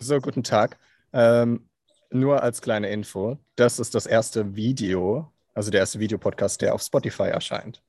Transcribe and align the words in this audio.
So, 0.02 0.18
guten 0.18 0.42
Tag. 0.42 0.78
Ähm, 1.12 1.68
nur 2.10 2.42
als 2.42 2.62
kleine 2.62 2.88
Info, 2.88 3.38
das 3.56 3.78
ist 3.78 3.94
das 3.94 4.06
erste 4.06 4.56
Video, 4.56 5.30
also 5.52 5.70
der 5.70 5.80
erste 5.80 6.00
Videopodcast, 6.00 6.62
der 6.62 6.74
auf 6.74 6.80
Spotify 6.82 7.24
erscheint. 7.24 7.82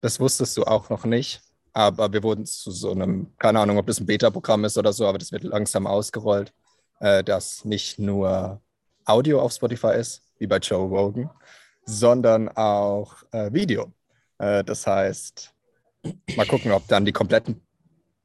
Das 0.00 0.18
wusstest 0.18 0.56
du 0.56 0.64
auch 0.64 0.88
noch 0.88 1.04
nicht, 1.04 1.42
aber 1.74 2.10
wir 2.12 2.22
wurden 2.22 2.46
zu 2.46 2.70
so 2.70 2.90
einem, 2.92 3.36
keine 3.38 3.60
Ahnung, 3.60 3.76
ob 3.76 3.86
das 3.86 4.00
ein 4.00 4.06
Beta-Programm 4.06 4.64
ist 4.64 4.78
oder 4.78 4.94
so, 4.94 5.06
aber 5.06 5.18
das 5.18 5.30
wird 5.30 5.44
langsam 5.44 5.86
ausgerollt, 5.86 6.54
äh, 7.00 7.22
dass 7.22 7.66
nicht 7.66 7.98
nur 7.98 8.62
Audio 9.04 9.42
auf 9.42 9.52
Spotify 9.52 9.96
ist, 9.98 10.22
wie 10.38 10.46
bei 10.46 10.56
Joe 10.56 10.88
Rogan, 10.88 11.28
sondern 11.84 12.48
auch 12.48 13.14
äh, 13.32 13.52
Video. 13.52 13.92
Äh, 14.38 14.64
das 14.64 14.86
heißt, 14.86 15.52
mal 16.34 16.46
gucken, 16.46 16.72
ob 16.72 16.88
dann 16.88 17.04
die 17.04 17.12
kompletten 17.12 17.60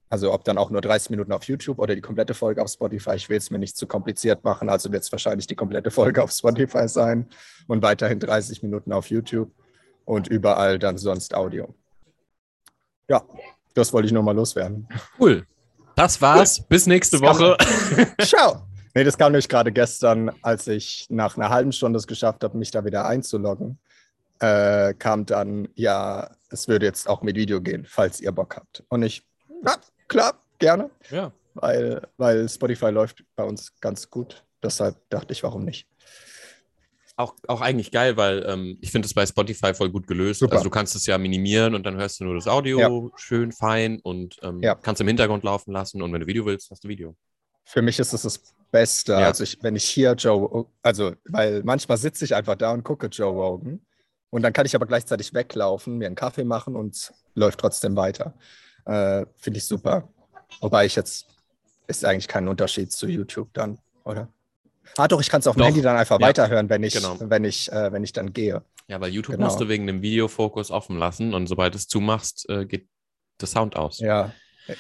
also 0.10 0.34
ob 0.34 0.44
dann 0.44 0.58
auch 0.58 0.70
nur 0.70 0.82
30 0.82 1.10
Minuten 1.10 1.32
auf 1.32 1.44
YouTube 1.44 1.80
oder 1.80 1.96
die 1.96 2.02
komplette 2.02 2.34
Folge 2.34 2.62
auf 2.62 2.70
Spotify. 2.70 3.16
Ich 3.16 3.30
will 3.30 3.38
es 3.38 3.50
mir 3.50 3.60
nicht 3.60 3.76
zu 3.76 3.88
kompliziert 3.88 4.44
machen, 4.44 4.70
also 4.70 4.92
wird 4.92 5.04
es 5.04 5.12
wahrscheinlich 5.12 5.48
die 5.48 5.56
komplette 5.56 5.92
Folge 5.92 6.24
auf 6.24 6.32
Spotify 6.32 6.88
sein 6.88 7.28
und 7.68 7.82
weiterhin 7.82 8.20
30 8.20 8.64
Minuten 8.64 8.92
auf 8.92 9.10
YouTube 9.10 9.52
und 10.06 10.28
überall 10.28 10.80
dann 10.80 10.98
sonst 10.98 11.34
Audio. 11.34 11.74
Ja, 13.10 13.24
das 13.74 13.92
wollte 13.94 14.08
ich 14.08 14.14
nur 14.14 14.24
mal 14.24 14.36
loswerden. 14.36 14.88
Cool. 15.20 15.46
Das 15.96 16.22
war's. 16.22 16.60
Cool. 16.60 16.66
Bis 16.70 16.88
nächste 16.88 17.20
Woche. 17.22 17.58
Ciao. 18.22 18.64
Nee, 18.98 19.04
das 19.04 19.18
kam 19.18 19.34
nämlich 19.34 19.50
gerade 19.50 19.74
gestern, 19.74 20.32
als 20.42 20.68
ich 20.68 21.08
nach 21.10 21.36
einer 21.36 21.50
halben 21.50 21.74
Stunde 21.74 21.98
es 22.00 22.08
geschafft 22.08 22.46
habe, 22.46 22.58
mich 22.58 22.72
da 22.72 22.86
wieder 22.86 23.06
einzuloggen. 23.06 23.78
Äh, 24.40 24.94
kam 24.94 25.26
dann, 25.26 25.68
ja, 25.76 26.30
es 26.50 26.70
würde 26.70 26.86
jetzt 26.86 27.10
auch 27.10 27.22
mit 27.22 27.36
Video 27.36 27.60
gehen, 27.60 27.86
falls 27.86 28.22
ihr 28.22 28.32
Bock 28.32 28.56
habt. 28.56 28.86
Und 28.88 29.04
ich, 29.04 29.28
ja, 29.66 29.76
klar, 30.08 30.42
gerne. 30.60 30.90
Ja. 31.10 31.32
Weil, 31.54 32.08
weil 32.18 32.50
Spotify 32.50 32.90
läuft 32.90 33.24
bei 33.36 33.44
uns 33.44 33.80
ganz 33.80 34.10
gut. 34.10 34.44
Deshalb 34.62 34.98
dachte 35.10 35.32
ich, 35.32 35.44
warum 35.44 35.64
nicht? 35.64 35.88
Auch, 37.18 37.36
auch 37.48 37.62
eigentlich 37.62 37.92
geil, 37.92 38.18
weil 38.18 38.44
ähm, 38.46 38.78
ich 38.82 38.92
finde 38.92 39.06
es 39.06 39.14
bei 39.14 39.26
Spotify 39.26 39.74
voll 39.74 39.90
gut 39.90 40.06
gelöst. 40.06 40.42
Super. 40.42 40.56
Also 40.56 40.66
du 40.66 40.70
kannst 40.70 40.96
es 40.96 41.06
ja 41.06 41.18
minimieren 41.18 41.74
und 41.74 41.86
dann 41.86 41.96
hörst 41.96 42.20
du 42.20 42.26
nur 42.26 42.36
das 42.36 42.48
Audio 42.48 42.80
ja. 42.80 43.18
schön 43.18 43.54
fein 43.54 44.00
und 44.02 44.38
ähm, 44.42 44.62
ja. 44.62 44.76
kannst 44.76 45.00
im 45.00 45.08
Hintergrund 45.08 45.46
laufen 45.46 45.72
lassen 45.72 46.02
und 46.02 46.12
wenn 46.12 46.20
du 46.20 46.28
Video 46.28 46.46
willst, 46.46 46.72
hast 46.72 46.84
du 46.84 46.90
Video. 46.90 47.16
Für 47.64 47.82
mich 47.82 48.00
ist 48.00 48.12
es 48.12 48.24
das 48.24 48.42
Beste. 48.70 49.14
Ja. 49.14 49.28
Also 49.28 49.44
ich, 49.44 49.64
wenn 49.64 49.78
ich 49.78 49.86
hier 49.86 50.12
Joe, 50.14 50.66
also 50.82 51.14
weil 51.24 51.64
manchmal 51.64 51.98
sitze 51.98 52.26
ich 52.26 52.36
einfach 52.36 52.56
da 52.56 52.72
und 52.72 52.84
gucke 52.84 53.08
Joe 53.08 53.32
Rogan 53.32 53.86
und 54.30 54.42
dann 54.42 54.52
kann 54.52 54.66
ich 54.66 54.76
aber 54.76 54.86
gleichzeitig 54.86 55.34
weglaufen, 55.34 55.98
mir 55.98 56.08
einen 56.08 56.16
Kaffee 56.16 56.44
machen 56.44 56.76
und 56.76 57.14
läuft 57.34 57.62
trotzdem 57.62 57.96
weiter. 57.96 58.34
Äh, 58.86 59.26
Finde 59.36 59.58
ich 59.58 59.66
super. 59.66 60.08
Wobei 60.62 60.86
ich 60.86 60.96
jetzt, 60.96 61.28
ist 61.88 62.06
eigentlich 62.06 62.28
kein 62.28 62.48
Unterschied 62.48 62.92
zu 62.92 63.08
YouTube 63.08 63.54
dann, 63.54 63.80
oder? 64.04 64.30
Ah, 64.98 65.08
doch, 65.08 65.20
ich 65.20 65.30
kann 65.30 65.40
es 65.40 65.48
auf 65.48 65.56
dem 65.56 65.66
Handy 65.66 65.82
dann 65.82 65.98
einfach 65.98 66.20
ja, 66.20 66.28
weiterhören, 66.28 66.70
wenn 66.70 66.84
ich, 66.84 66.94
genau. 66.94 67.18
wenn, 67.20 67.44
ich, 67.44 67.72
äh, 67.72 67.92
wenn 67.92 68.04
ich 68.04 68.14
dann 68.14 68.34
gehe. 68.34 68.64
Ja, 68.88 69.02
weil 69.02 69.10
YouTube 69.10 69.36
genau. 69.36 69.48
musst 69.48 69.60
du 69.60 69.68
wegen 69.68 69.88
dem 69.88 70.02
Videofokus 70.02 70.72
offen 70.72 70.98
lassen 70.98 71.34
und 71.34 71.48
sobald 71.48 71.74
du 71.74 71.78
es 71.78 71.88
zumachst, 71.88 72.48
äh, 72.50 72.66
geht 72.66 72.88
der 73.42 73.48
Sound 73.48 73.76
aus. 73.76 74.00
Ja, 74.00 74.32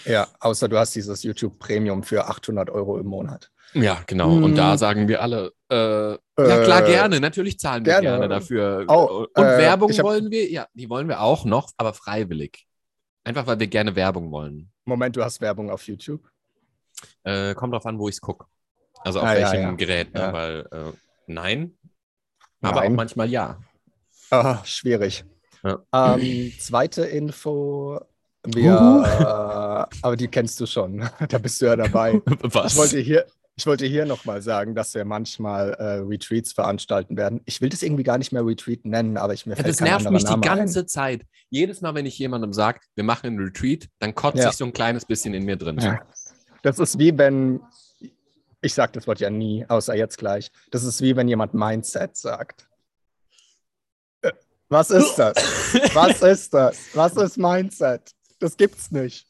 ja, 0.05 0.27
außer 0.39 0.67
du 0.67 0.77
hast 0.77 0.95
dieses 0.95 1.23
YouTube 1.23 1.59
Premium 1.59 2.03
für 2.03 2.27
800 2.27 2.69
Euro 2.69 2.97
im 2.97 3.07
Monat. 3.07 3.51
Ja, 3.73 3.99
genau. 4.07 4.31
Hm. 4.31 4.43
Und 4.43 4.55
da 4.55 4.71
hm. 4.71 4.77
sagen 4.77 5.07
wir 5.07 5.21
alle, 5.21 5.51
äh, 5.69 6.11
ja 6.11 6.17
klar, 6.63 6.83
äh, 6.83 6.91
gerne. 6.91 7.19
Natürlich 7.19 7.59
zahlen 7.59 7.85
wir 7.85 7.93
gerne, 7.93 8.07
gerne 8.07 8.29
dafür. 8.29 8.85
Oh, 8.87 9.25
und 9.33 9.43
äh, 9.43 9.57
Werbung 9.57 9.89
wollen 9.97 10.31
wir, 10.31 10.49
ja, 10.49 10.67
die 10.73 10.89
wollen 10.89 11.07
wir 11.07 11.21
auch 11.21 11.45
noch, 11.45 11.71
aber 11.77 11.93
freiwillig. 11.93 12.65
Einfach, 13.25 13.47
weil 13.47 13.59
wir 13.59 13.67
gerne 13.67 13.95
Werbung 13.95 14.31
wollen. 14.31 14.71
Moment, 14.85 15.15
du 15.15 15.23
hast 15.23 15.41
Werbung 15.41 15.71
auf 15.71 15.85
YouTube? 15.87 16.29
Äh, 17.23 17.55
kommt 17.55 17.73
drauf 17.73 17.85
an, 17.87 17.97
wo 17.97 18.07
ich 18.07 18.15
es 18.15 18.21
gucke. 18.21 18.45
Also 18.99 19.19
auf 19.19 19.25
ah, 19.25 19.33
welchem 19.33 19.53
ja, 19.55 19.61
ja. 19.61 19.71
Gerät, 19.71 20.13
ne? 20.13 20.19
ja. 20.19 20.33
weil 20.33 20.59
äh, 20.71 20.91
nein, 21.25 21.77
aber 22.61 22.81
nein. 22.81 22.91
auch 22.91 22.95
manchmal 22.95 23.29
ja. 23.29 23.59
Ah, 24.29 24.63
schwierig. 24.63 25.25
Ähm, 25.91 26.53
zweite 26.59 27.05
Info. 27.05 27.99
Wir, 28.45 29.89
äh, 29.89 29.97
aber 30.03 30.15
die 30.15 30.27
kennst 30.27 30.59
du 30.59 30.67
schon. 30.67 31.09
da 31.29 31.37
bist 31.39 31.59
du 31.61 31.65
ja 31.65 31.75
dabei. 31.75 32.21
Was? 32.41 32.73
Ich 32.73 32.77
wollte 32.77 32.99
hier, 32.99 33.25
ich 33.57 33.65
wollte 33.65 33.85
hier 33.85 34.05
nochmal 34.05 34.41
sagen, 34.41 34.75
dass 34.75 34.93
wir 34.95 35.05
manchmal 35.05 35.73
äh, 35.75 35.99
Retreats 35.99 36.51
veranstalten 36.51 37.15
werden. 37.15 37.39
Ich 37.45 37.61
will 37.61 37.69
das 37.69 37.83
irgendwie 37.83 38.03
gar 38.03 38.17
nicht 38.17 38.33
mehr 38.33 38.45
Retreat 38.45 38.83
nennen, 38.83 39.15
aber 39.15 39.33
ich 39.33 39.45
mir 39.45 39.55
ja, 39.55 39.63
Das 39.63 39.79
nervt 39.79 40.09
mich 40.11 40.23
Name 40.23 40.41
die 40.41 40.47
ganze 40.47 40.79
ein. 40.81 40.87
Zeit. 40.87 41.25
Jedes 41.49 41.79
Mal, 41.79 41.95
wenn 41.95 42.05
ich 42.05 42.19
jemandem 42.19 42.51
sage, 42.51 42.79
wir 42.95 43.05
machen 43.05 43.27
einen 43.27 43.39
Retreat, 43.39 43.87
dann 43.99 44.13
kotzt 44.13 44.39
ja. 44.39 44.49
sich 44.49 44.57
so 44.57 44.65
ein 44.65 44.73
kleines 44.73 45.05
bisschen 45.05 45.33
in 45.33 45.45
mir 45.45 45.55
drin. 45.55 45.79
Ja. 45.79 46.01
Das 46.63 46.79
ist 46.79 46.99
wie 46.99 47.17
wenn, 47.17 47.61
ich 48.61 48.73
sage 48.73 48.91
das 48.91 49.07
Wort 49.07 49.21
ja 49.21 49.29
nie, 49.29 49.65
außer 49.69 49.95
jetzt 49.95 50.17
gleich. 50.17 50.51
Das 50.71 50.83
ist 50.83 51.01
wie 51.01 51.15
wenn 51.15 51.29
jemand 51.29 51.53
Mindset 51.53 52.17
sagt. 52.17 52.67
Äh, 54.21 54.33
was 54.67 54.89
ist 54.89 55.15
das? 55.15 55.35
Was 55.93 56.21
ist 56.21 56.53
das? 56.53 56.77
Was 56.93 57.15
ist 57.15 57.37
Mindset? 57.37 58.11
Das 58.39 58.57
gibt's 58.57 58.91
nicht. 58.91 59.27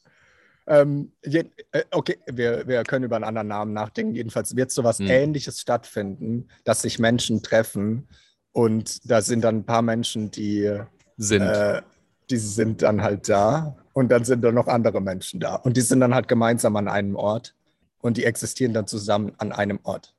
Ähm, 0.67 1.11
je, 1.23 1.45
äh, 1.71 1.83
okay, 1.91 2.17
wir, 2.25 2.67
wir 2.67 2.83
können 2.83 3.05
über 3.05 3.15
einen 3.15 3.25
anderen 3.25 3.47
Namen 3.47 3.73
nachdenken. 3.73 4.15
Jedenfalls 4.15 4.55
wird 4.55 4.71
sowas 4.71 4.99
hm. 4.99 5.07
Ähnliches 5.07 5.61
stattfinden, 5.61 6.47
dass 6.63 6.81
sich 6.81 6.99
Menschen 6.99 7.43
treffen 7.43 8.07
und 8.51 9.09
da 9.09 9.21
sind 9.21 9.41
dann 9.41 9.57
ein 9.57 9.65
paar 9.65 9.81
Menschen, 9.81 10.31
die 10.31 10.79
sind. 11.17 11.41
Äh, 11.41 11.81
die 12.29 12.37
sind 12.37 12.81
dann 12.81 13.01
halt 13.01 13.29
da 13.29 13.75
und 13.93 14.09
dann 14.09 14.25
sind 14.25 14.41
da 14.41 14.51
noch 14.51 14.67
andere 14.67 15.01
Menschen 15.01 15.39
da 15.39 15.55
und 15.55 15.77
die 15.77 15.81
sind 15.81 15.99
dann 15.99 16.15
halt 16.15 16.27
gemeinsam 16.27 16.75
an 16.75 16.87
einem 16.87 17.15
Ort 17.15 17.55
und 17.99 18.17
die 18.17 18.23
existieren 18.23 18.73
dann 18.73 18.87
zusammen 18.87 19.33
an 19.37 19.51
einem 19.51 19.79
Ort. 19.83 20.13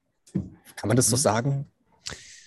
Kann 0.76 0.88
man 0.88 0.96
das 0.96 1.08
so 1.08 1.16
mhm. 1.16 1.20
sagen? 1.20 1.66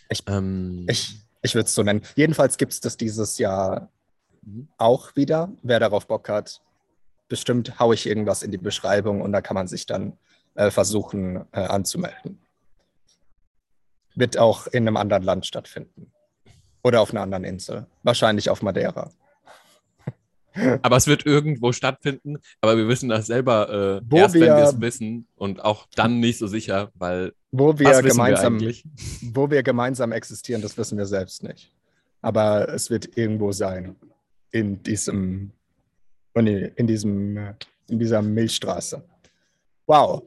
Ich, 0.10 0.24
ähm. 0.28 0.86
ich, 0.90 1.22
ich 1.42 1.56
würde 1.56 1.66
es 1.66 1.76
so 1.76 1.84
nennen. 1.84 2.02
Jedenfalls 2.16 2.58
gibt 2.58 2.74
es 2.74 2.80
das 2.80 2.98
dieses 2.98 3.38
Jahr 3.38 3.90
mhm. 4.42 4.70
auch 4.78 5.16
wieder. 5.16 5.52
Wer 5.62 5.80
darauf 5.80 6.08
Bock 6.08 6.30
hat, 6.30 6.62
bestimmt 7.30 7.80
haue 7.80 7.94
ich 7.94 8.06
irgendwas 8.06 8.44
in 8.44 8.52
die 8.52 8.58
Beschreibung 8.58 9.22
und 9.22 9.32
da 9.32 9.42
kann 9.42 9.56
man 9.56 9.68
sich 9.68 9.86
dann 9.86 10.18
äh, 10.56 10.72
versuchen 10.72 11.46
äh, 11.54 11.62
anzumelden. 11.62 12.40
Wird 14.16 14.38
auch 14.38 14.68
in 14.68 14.88
einem 14.88 14.98
anderen 14.98 15.24
Land 15.24 15.46
stattfinden. 15.46 16.12
Oder 16.84 17.02
auf 17.02 17.12
einer 17.12 17.22
anderen 17.22 17.44
Insel. 17.44 17.88
Wahrscheinlich 18.04 18.50
auf 18.50 18.62
Madeira. 18.62 19.12
Aber 20.82 20.98
es 20.98 21.08
wird 21.08 21.26
irgendwo 21.26 21.72
stattfinden, 21.72 22.38
aber 22.60 22.76
wir 22.76 22.88
wissen 22.88 23.08
das 23.08 23.28
selber 23.28 24.02
äh, 24.12 24.18
erst, 24.18 24.34
wir, 24.34 24.42
wenn 24.42 24.58
wir 24.58 24.64
es 24.64 24.82
wissen 24.82 25.28
und 25.36 25.64
auch 25.64 25.88
dann 25.96 26.20
nicht 26.20 26.40
so 26.40 26.48
sicher, 26.48 26.92
weil 26.96 27.34
wo 27.52 27.78
wir 27.78 28.02
gemeinsam, 28.02 28.60
wir 28.60 28.74
wo 29.34 29.50
wir 29.50 29.64
gemeinsam 29.64 30.12
existieren, 30.12 30.62
das 30.62 30.76
wissen 30.76 30.98
wir 30.98 31.06
selbst 31.06 31.44
nicht. 31.44 31.72
Aber 32.22 32.68
es 32.70 32.90
wird 32.90 33.16
irgendwo 33.16 33.52
sein 33.52 33.96
in 34.52 34.82
diesem 34.84 35.52
Nee, 36.36 36.72
in, 36.76 36.88
diesem, 36.88 37.56
in 37.90 38.00
dieser 38.00 38.22
Milchstraße. 38.22 39.04
Wow. 39.88 40.24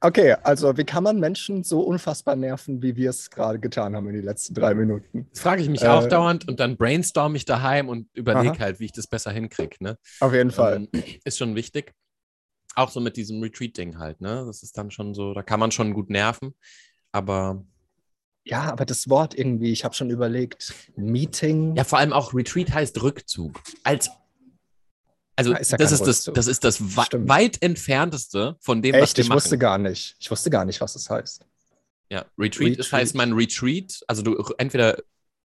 Okay, 0.00 0.36
also 0.42 0.76
wie 0.76 0.84
kann 0.84 1.02
man 1.02 1.18
Menschen 1.18 1.64
so 1.64 1.80
unfassbar 1.80 2.36
nerven, 2.36 2.82
wie 2.82 2.94
wir 2.96 3.10
es 3.10 3.30
gerade 3.30 3.58
getan 3.58 3.96
haben 3.96 4.06
in 4.08 4.14
den 4.14 4.24
letzten 4.24 4.54
drei 4.54 4.74
Minuten? 4.74 5.26
Das 5.32 5.40
frage 5.40 5.62
ich 5.62 5.68
mich 5.68 5.82
äh, 5.82 5.88
auch 5.88 6.06
dauernd 6.06 6.46
und 6.46 6.60
dann 6.60 6.76
brainstorm 6.76 7.34
ich 7.34 7.46
daheim 7.46 7.88
und 7.88 8.08
überlege 8.14 8.58
halt, 8.58 8.78
wie 8.78 8.84
ich 8.84 8.92
das 8.92 9.06
besser 9.06 9.32
hinkriege. 9.32 9.76
Ne? 9.80 9.98
Auf 10.20 10.34
jeden 10.34 10.50
Fall. 10.50 10.86
Ähm, 10.92 11.02
ist 11.24 11.38
schon 11.38 11.54
wichtig. 11.54 11.94
Auch 12.74 12.90
so 12.90 13.00
mit 13.00 13.16
diesem 13.16 13.42
Retreat-Ding 13.42 13.98
halt, 13.98 14.20
ne? 14.20 14.44
Das 14.46 14.62
ist 14.62 14.76
dann 14.76 14.90
schon 14.90 15.14
so, 15.14 15.32
da 15.32 15.42
kann 15.42 15.58
man 15.58 15.72
schon 15.72 15.94
gut 15.94 16.10
nerven, 16.10 16.54
aber 17.10 17.64
ja, 18.44 18.70
aber 18.70 18.84
das 18.84 19.08
Wort 19.08 19.36
irgendwie, 19.36 19.72
ich 19.72 19.84
habe 19.84 19.94
schon 19.94 20.10
überlegt, 20.10 20.72
Meeting. 20.94 21.74
Ja, 21.74 21.82
vor 21.82 21.98
allem 21.98 22.12
auch 22.12 22.32
Retreat 22.32 22.72
heißt 22.72 23.02
Rückzug. 23.02 23.60
Als 23.82 24.08
also 25.36 25.52
ist 25.54 25.70
ja 25.70 25.78
das, 25.78 25.92
ist 25.92 26.06
das, 26.06 26.24
das 26.24 26.46
ist 26.46 26.64
das 26.64 26.82
Stimmt. 27.06 27.28
weit 27.28 27.62
entfernteste 27.62 28.56
von 28.60 28.82
dem, 28.82 28.94
Echt? 28.94 29.02
was 29.02 29.16
wir 29.16 29.22
ich 29.22 29.28
machen. 29.28 29.38
Ich 29.38 29.44
wusste 29.44 29.58
gar 29.58 29.78
nicht. 29.78 30.16
Ich 30.18 30.30
wusste 30.30 30.50
gar 30.50 30.64
nicht, 30.64 30.80
was 30.80 30.94
das 30.94 31.08
heißt. 31.10 31.44
Ja, 32.08 32.24
Retreat, 32.38 32.60
Retreat. 32.60 32.78
Das 32.78 32.92
heißt 32.92 33.14
man 33.14 33.32
Retreat, 33.32 34.00
also 34.06 34.22
du 34.22 34.42
entweder 34.58 34.96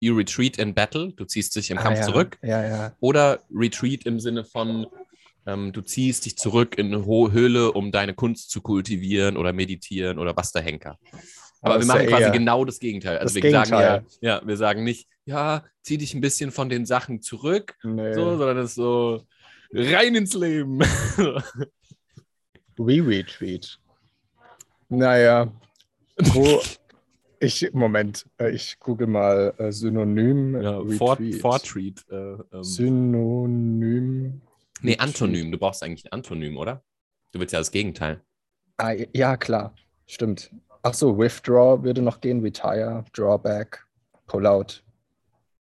you 0.00 0.14
retreat 0.14 0.58
in 0.58 0.74
battle, 0.74 1.12
du 1.12 1.24
ziehst 1.24 1.54
dich 1.56 1.70
im 1.70 1.78
ah, 1.78 1.82
Kampf 1.82 1.98
ja. 1.98 2.04
zurück, 2.04 2.38
ja, 2.42 2.66
ja. 2.66 2.96
oder 3.00 3.40
Retreat 3.54 4.04
im 4.04 4.20
Sinne 4.20 4.44
von 4.44 4.86
ähm, 5.46 5.72
du 5.72 5.80
ziehst 5.80 6.24
dich 6.24 6.36
zurück 6.36 6.76
in 6.76 6.92
eine 6.92 7.06
Höhle, 7.06 7.72
um 7.72 7.92
deine 7.92 8.14
Kunst 8.14 8.50
zu 8.50 8.60
kultivieren 8.60 9.36
oder 9.36 9.52
meditieren 9.52 10.18
oder 10.18 10.36
was 10.36 10.52
der 10.52 10.62
Henker. 10.62 10.98
Aber, 11.60 11.74
Aber 11.74 11.80
wir 11.80 11.86
machen 11.86 12.06
quasi 12.06 12.30
genau 12.32 12.64
das 12.64 12.78
Gegenteil. 12.78 13.18
Also 13.18 13.26
das 13.26 13.34
wir 13.34 13.42
Gegenteil. 13.42 13.66
sagen 13.66 14.06
ja, 14.20 14.34
ja, 14.34 14.46
wir 14.46 14.56
sagen 14.56 14.84
nicht, 14.84 15.08
ja, 15.24 15.64
zieh 15.82 15.98
dich 15.98 16.14
ein 16.14 16.20
bisschen 16.20 16.50
von 16.50 16.68
den 16.68 16.84
Sachen 16.84 17.22
zurück, 17.22 17.76
nee. 17.82 18.12
so, 18.12 18.36
sondern 18.36 18.58
es 18.58 18.70
ist 18.70 18.74
so, 18.74 19.22
rein 19.76 20.14
ins 20.14 20.34
Leben. 20.34 20.80
Re-Retweet. 22.78 23.78
Naja, 24.88 25.52
wo. 26.18 26.60
Ich, 27.38 27.70
Moment, 27.74 28.24
äh, 28.38 28.50
ich 28.50 28.78
google 28.80 29.06
mal 29.06 29.52
äh, 29.58 29.70
Synonym. 29.70 30.58
Ja, 30.58 30.82
Vortreat. 31.38 32.02
Äh, 32.10 32.14
ähm. 32.14 32.64
Synonym. 32.64 34.40
Nee, 34.80 34.96
Antonym. 34.96 35.52
Du 35.52 35.58
brauchst 35.58 35.82
eigentlich 35.82 36.06
ein 36.06 36.12
Antonym, 36.12 36.56
oder? 36.56 36.82
Du 37.32 37.38
willst 37.38 37.52
ja 37.52 37.58
das 37.58 37.70
Gegenteil. 37.70 38.22
Ah, 38.78 38.94
ja, 39.12 39.36
klar. 39.36 39.74
Stimmt. 40.06 40.50
Ach 40.82 40.94
so, 40.94 41.18
Withdraw 41.18 41.82
würde 41.82 42.00
noch 42.00 42.22
gehen, 42.22 42.40
Retire, 42.40 43.04
Drawback, 43.12 43.86
Pullout. 44.26 44.82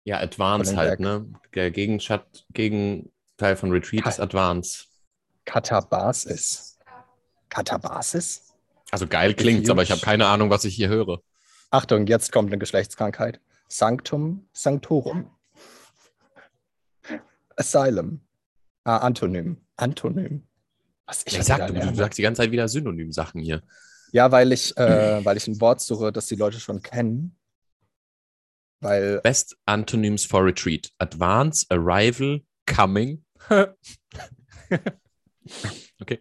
Ja, 0.05 0.19
Advance 0.21 0.77
halt, 0.77 1.01
ne? 1.01 1.27
Der 1.55 1.71
Gegenschat 1.71 2.45
Gegenteil 3.43 3.57
von 3.57 3.73
Retreat 3.73 4.05
Kat 4.05 4.13
ist 4.13 4.21
Advance. 4.21 4.85
Katabasis. 5.47 6.79
Katabasis? 7.49 8.55
Also 8.93 9.09
geil 9.09 9.35
klingt's, 9.35 9.69
aber 9.69 9.83
ich 9.83 9.91
habe 9.91 10.01
keine 10.01 10.27
Ahnung, 10.27 10.49
was 10.49 10.65
ich 10.65 10.77
hier 10.77 10.89
höre. 10.89 11.19
Achtung, 11.71 12.07
jetzt 12.07 12.31
kommt 12.31 12.51
eine 12.51 12.59
Geschlechtskrankheit. 12.59 13.41
Sanctum 13.67 14.47
Sanctorum. 14.53 15.29
Asylum. 17.57 18.21
Ah, 18.85 18.99
Antonym. 18.99 19.57
Antonym. 19.77 20.47
Was 21.07 21.25
ich, 21.27 21.37
ich 21.37 21.43
sag, 21.43 21.67
du, 21.67 21.73
du, 21.73 21.95
sagst 21.97 22.19
die 22.19 22.23
ganze 22.23 22.43
Zeit 22.43 22.53
wieder 22.53 22.69
Synonym-Sachen 22.69 23.41
hier. 23.41 23.65
Ja, 24.13 24.31
weil 24.31 24.53
ich, 24.53 24.77
äh, 24.77 25.25
weil 25.25 25.37
ich 25.37 25.49
ein 25.49 25.61
Wort 25.61 25.81
suche, 25.81 26.13
das 26.13 26.27
die 26.27 26.37
Leute 26.37 26.61
schon 26.61 26.81
kennen. 26.81 27.37
Weil 28.79 29.21
Best 29.23 29.57
Antonyms 29.67 30.25
for 30.25 30.45
Retreat. 30.45 30.93
Advance, 30.99 31.67
Arrival, 31.71 32.43
Coming. 32.67 33.22
okay. 36.01 36.21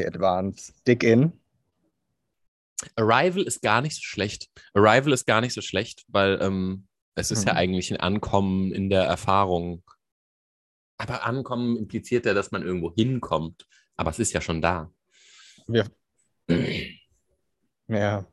Advance, 0.00 0.72
Dig 0.86 1.02
in. 1.02 1.32
Arrival 2.96 3.42
ist 3.42 3.62
gar 3.62 3.80
nicht 3.80 3.96
so 3.96 4.02
schlecht. 4.02 4.48
Arrival 4.72 5.12
ist 5.12 5.26
gar 5.26 5.40
nicht 5.40 5.52
so 5.52 5.60
schlecht, 5.60 6.04
weil 6.08 6.38
ähm, 6.40 6.86
es 7.16 7.30
ist 7.30 7.42
mhm. 7.42 7.48
ja 7.48 7.54
eigentlich 7.54 7.92
ein 7.92 7.98
Ankommen 7.98 8.72
in 8.72 8.88
der 8.88 9.02
Erfahrung. 9.02 9.82
Aber 10.98 11.24
Ankommen 11.24 11.76
impliziert 11.76 12.26
ja, 12.26 12.34
dass 12.34 12.50
man 12.52 12.62
irgendwo 12.62 12.94
hinkommt. 12.94 13.66
Aber 13.96 14.10
es 14.10 14.18
ist 14.18 14.32
ja 14.32 14.40
schon 14.40 14.62
da. 14.62 14.92
Wir, 15.66 15.86
ja. 17.88 18.24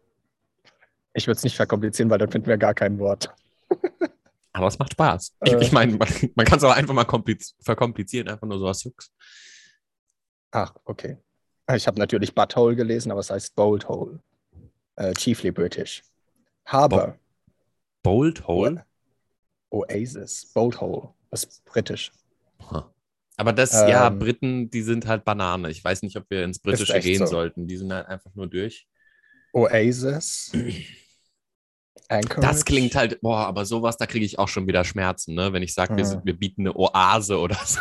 Ich 1.13 1.27
würde 1.27 1.37
es 1.37 1.43
nicht 1.43 1.55
verkomplizieren, 1.55 2.09
weil 2.09 2.17
dann 2.17 2.31
finden 2.31 2.47
wir 2.47 2.57
gar 2.57 2.73
kein 2.73 2.99
Wort. 2.99 3.33
Aber 4.55 4.67
es 4.67 4.79
macht 4.79 4.93
Spaß. 4.93 5.35
Äh, 5.41 5.49
ich, 5.49 5.61
ich 5.63 5.71
meine, 5.73 5.97
man, 5.97 6.07
man 6.33 6.45
kann 6.45 6.57
es 6.57 6.63
auch 6.63 6.71
einfach 6.71 6.93
mal 6.93 7.05
verkomplizieren, 7.59 8.29
einfach 8.29 8.47
nur 8.47 8.57
so 8.57 8.65
was 8.65 8.83
Jux. 8.85 9.11
Ach, 10.51 10.73
okay. 10.85 11.17
Ich 11.73 11.85
habe 11.87 11.99
natürlich 11.99 12.33
Butthole 12.33 12.75
gelesen, 12.75 13.11
aber 13.11 13.19
es 13.19 13.29
heißt 13.29 13.53
Bold 13.55 13.89
Hole. 13.89 14.21
Uh, 14.97 15.11
chiefly 15.11 15.51
British. 15.51 16.03
Harbor. 16.65 17.17
Bo 18.01 18.11
Bold 18.11 18.47
Hole? 18.47 18.85
Oasis. 19.71 20.45
Bold 20.53 20.79
Hole. 20.79 21.09
Das 21.31 21.43
ist 21.43 21.65
britisch. 21.65 22.13
Aber 23.35 23.51
das, 23.51 23.73
ähm, 23.73 23.89
ja, 23.89 24.09
Briten, 24.09 24.69
die 24.69 24.83
sind 24.83 25.05
halt 25.05 25.25
Banane. 25.25 25.69
Ich 25.69 25.83
weiß 25.83 26.01
nicht, 26.03 26.15
ob 26.15 26.29
wir 26.29 26.45
ins 26.45 26.59
Britische 26.59 26.97
gehen 27.01 27.19
so. 27.19 27.25
sollten. 27.25 27.67
Die 27.67 27.75
sind 27.75 27.91
halt 27.91 28.07
einfach 28.07 28.33
nur 28.35 28.47
durch. 28.47 28.87
Oasis. 29.51 30.53
Anchorage. 32.09 32.47
Das 32.47 32.65
klingt 32.65 32.95
halt, 32.95 33.21
boah, 33.21 33.45
aber 33.47 33.65
sowas, 33.65 33.97
da 33.97 34.05
kriege 34.05 34.25
ich 34.25 34.39
auch 34.39 34.47
schon 34.47 34.67
wieder 34.67 34.83
Schmerzen, 34.83 35.35
ne? 35.35 35.53
Wenn 35.53 35.63
ich 35.63 35.73
sage, 35.73 35.93
mhm. 35.93 35.97
wir, 35.97 36.21
wir, 36.23 36.37
bieten 36.37 36.61
eine 36.61 36.75
Oase 36.75 37.39
oder 37.39 37.57
so. 37.65 37.79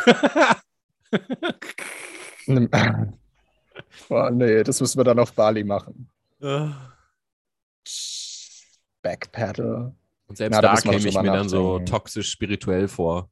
boah, 4.09 4.31
nee, 4.31 4.63
das 4.63 4.81
müssen 4.81 4.99
wir 4.99 5.03
dann 5.03 5.19
auf 5.19 5.33
Bali 5.33 5.63
machen. 5.63 6.09
Backpedal. 9.01 9.93
Und 10.27 10.37
selbst 10.37 10.55
Na, 10.55 10.61
da 10.61 10.75
käme 10.75 11.07
ich 11.07 11.15
mir 11.15 11.31
dann 11.31 11.49
so 11.49 11.79
toxisch 11.79 12.31
spirituell 12.31 12.87
vor. 12.87 13.29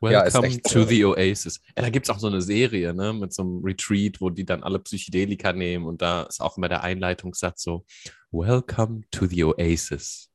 Welcome 0.00 0.48
ja, 0.48 0.58
to 0.58 0.84
the 0.84 1.04
Oasis. 1.04 1.60
Ja, 1.76 1.82
da 1.82 1.90
gibt 1.90 2.06
es 2.06 2.10
auch 2.10 2.18
so 2.18 2.26
eine 2.26 2.42
Serie, 2.42 2.92
ne, 2.92 3.12
mit 3.12 3.32
so 3.32 3.42
einem 3.42 3.64
Retreat, 3.64 4.20
wo 4.20 4.30
die 4.30 4.44
dann 4.44 4.64
alle 4.64 4.80
Psychedelika 4.80 5.52
nehmen 5.52 5.86
und 5.86 6.02
da 6.02 6.24
ist 6.24 6.40
auch 6.40 6.58
immer 6.58 6.68
der 6.68 6.82
Einleitungssatz 6.82 7.62
so: 7.62 7.84
Welcome 8.32 9.02
to 9.10 9.26
the 9.26 9.44
Oasis. 9.44 10.30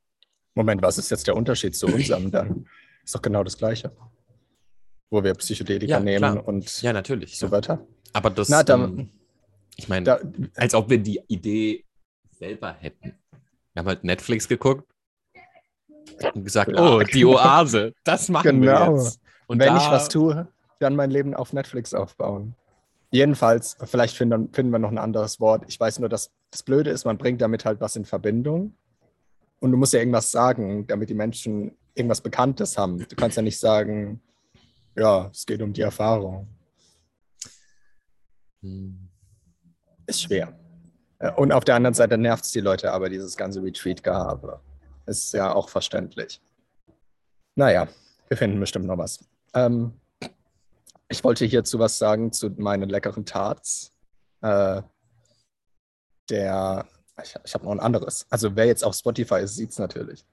Moment, 0.53 0.83
was 0.83 0.99
ist 0.99 1.09
jetzt 1.09 1.25
der 1.25 1.35
Unterschied 1.35 1.75
zu 1.75 1.87
unserem 1.87 2.29
dann? 2.31 2.67
Ist 3.03 3.15
doch 3.15 3.23
genau 3.23 3.43
das 3.43 3.57
Gleiche. 3.57 3.91
Wo 5.09 5.23
wir 5.23 5.33
Psychedelika 5.33 5.93
ja, 5.93 5.99
nehmen 5.99 6.33
klar. 6.33 6.47
und 6.47 6.81
ja, 6.83 6.93
natürlich, 6.93 7.39
so 7.39 7.49
weiter. 7.49 7.87
Aber 8.13 8.29
das, 8.29 8.49
Na, 8.49 8.61
dann, 8.61 8.99
ähm, 8.99 9.09
ich 9.77 9.89
meine, 9.89 10.19
als 10.55 10.75
ob 10.75 10.91
wir 10.91 10.99
die 10.99 11.21
Idee 11.27 11.85
selber 12.29 12.73
hätten. 12.73 13.15
Wir 13.73 13.79
haben 13.79 13.87
halt 13.87 14.03
Netflix 14.03 14.47
geguckt 14.47 14.87
und 16.35 16.43
gesagt, 16.43 16.79
oh, 16.79 17.01
die 17.01 17.25
Oase, 17.25 17.93
das 18.03 18.29
machen 18.29 18.61
genau. 18.61 18.93
wir 18.93 18.95
jetzt. 18.95 19.19
Und 19.47 19.59
wenn 19.59 19.75
ich 19.75 19.89
was 19.89 20.07
tue, 20.07 20.47
dann 20.79 20.95
mein 20.95 21.09
Leben 21.09 21.33
auf 21.33 21.51
Netflix 21.51 21.95
aufbauen. 21.95 22.53
Jedenfalls, 23.17 23.75
vielleicht 23.83 24.15
finden, 24.15 24.53
finden 24.53 24.71
wir 24.71 24.77
noch 24.77 24.91
ein 24.91 24.99
anderes 24.99 25.39
Wort. 25.39 25.65
Ich 25.67 25.79
weiß 25.79 25.97
nur, 25.97 26.07
dass 26.07 26.31
das 26.51 26.61
Blöde 26.61 26.91
ist, 26.91 27.03
man 27.03 27.17
bringt 27.17 27.41
damit 27.41 27.65
halt 27.65 27.81
was 27.81 27.95
in 27.95 28.05
Verbindung. 28.05 28.77
Und 29.59 29.71
du 29.71 29.77
musst 29.77 29.93
ja 29.93 29.99
irgendwas 29.99 30.31
sagen, 30.31 30.85
damit 30.85 31.09
die 31.09 31.15
Menschen 31.15 31.75
irgendwas 31.95 32.21
Bekanntes 32.21 32.77
haben. 32.77 32.99
Du 32.99 33.15
kannst 33.15 33.35
ja 33.35 33.41
nicht 33.41 33.59
sagen, 33.59 34.21
ja, 34.95 35.31
es 35.33 35.47
geht 35.47 35.63
um 35.63 35.73
die 35.73 35.81
Erfahrung. 35.81 36.47
Hm. 38.61 39.09
Ist 40.05 40.21
schwer. 40.21 40.55
Äh, 41.17 41.31
und 41.31 41.51
auf 41.51 41.65
der 41.65 41.73
anderen 41.73 41.95
Seite 41.95 42.19
nervt 42.19 42.45
es 42.45 42.51
die 42.51 42.61
Leute 42.61 42.91
aber, 42.91 43.09
dieses 43.09 43.35
ganze 43.35 43.63
Retreat-Gehabe. 43.63 44.61
Ist 45.07 45.33
ja 45.33 45.55
auch 45.55 45.69
verständlich. 45.69 46.39
Naja, 47.55 47.87
wir 48.27 48.37
finden 48.37 48.59
bestimmt 48.59 48.85
noch 48.85 48.99
was. 48.99 49.27
Ähm, 49.55 49.93
ich 51.09 51.23
wollte 51.23 51.45
hierzu 51.45 51.79
was 51.79 51.97
sagen 51.97 52.31
zu 52.31 52.49
meinen 52.57 52.89
leckeren 52.89 53.25
Tarts. 53.25 53.93
Äh, 54.41 54.81
der, 56.29 56.87
ich, 57.23 57.35
ich 57.45 57.53
habe 57.53 57.65
noch 57.65 57.71
ein 57.71 57.79
anderes. 57.79 58.25
Also 58.29 58.55
wer 58.55 58.65
jetzt 58.65 58.83
auf 58.83 58.95
Spotify 58.95 59.39
ist, 59.41 59.55
sieht 59.55 59.71
es 59.71 59.79
natürlich. 59.79 60.25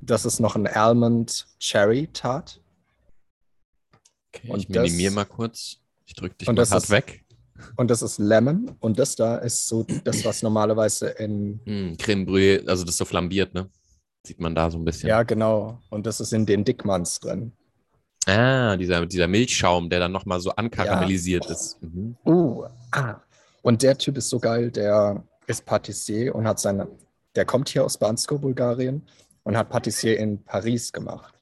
Das 0.00 0.24
ist 0.24 0.38
noch 0.38 0.54
ein 0.54 0.66
Almond 0.66 1.46
Cherry 1.58 2.08
Tart. 2.12 2.60
Okay, 4.34 4.50
und 4.50 4.60
ich 4.60 4.68
minimiere 4.68 5.12
mal 5.12 5.24
kurz. 5.24 5.78
Ich 6.06 6.14
drücke 6.14 6.36
dich 6.36 6.48
mal 6.48 6.70
hart 6.70 6.90
weg. 6.90 7.24
Und 7.76 7.90
das 7.90 8.02
ist 8.02 8.18
Lemon. 8.18 8.76
Und 8.78 8.98
das 8.98 9.16
da 9.16 9.36
ist 9.36 9.66
so 9.66 9.84
das, 10.04 10.24
was 10.24 10.42
normalerweise 10.42 11.08
in. 11.08 11.60
Mm, 11.64 11.96
Creme 11.96 12.24
Brûlée, 12.24 12.68
also 12.68 12.84
das 12.84 12.94
ist 12.94 12.98
so 12.98 13.04
flambiert, 13.04 13.54
ne? 13.54 13.68
Sieht 14.24 14.38
man 14.38 14.54
da 14.54 14.70
so 14.70 14.78
ein 14.78 14.84
bisschen. 14.84 15.08
Ja, 15.08 15.22
genau. 15.22 15.80
Und 15.90 16.06
das 16.06 16.20
ist 16.20 16.32
in 16.32 16.46
den 16.46 16.64
Dickmanns 16.64 17.18
drin. 17.18 17.52
Ah, 18.28 18.76
dieser, 18.76 19.06
dieser 19.06 19.26
Milchschaum, 19.26 19.88
der 19.88 20.00
dann 20.00 20.12
nochmal 20.12 20.38
so 20.40 20.50
ankaramellisiert 20.50 21.46
ja. 21.46 21.52
ist. 21.52 21.82
Mhm. 21.82 22.16
Uh, 22.26 22.64
ah. 22.92 23.16
Und 23.62 23.82
der 23.82 23.96
Typ 23.96 24.18
ist 24.18 24.28
so 24.28 24.38
geil, 24.38 24.70
der 24.70 25.24
ist 25.46 25.64
Patissier 25.64 26.34
und 26.34 26.46
hat 26.46 26.60
seine, 26.60 26.88
der 27.34 27.46
kommt 27.46 27.70
hier 27.70 27.84
aus 27.84 27.96
Bansko, 27.96 28.38
Bulgarien 28.38 29.02
und 29.44 29.56
hat 29.56 29.70
Patissier 29.70 30.18
in 30.18 30.44
Paris 30.44 30.92
gemacht. 30.92 31.32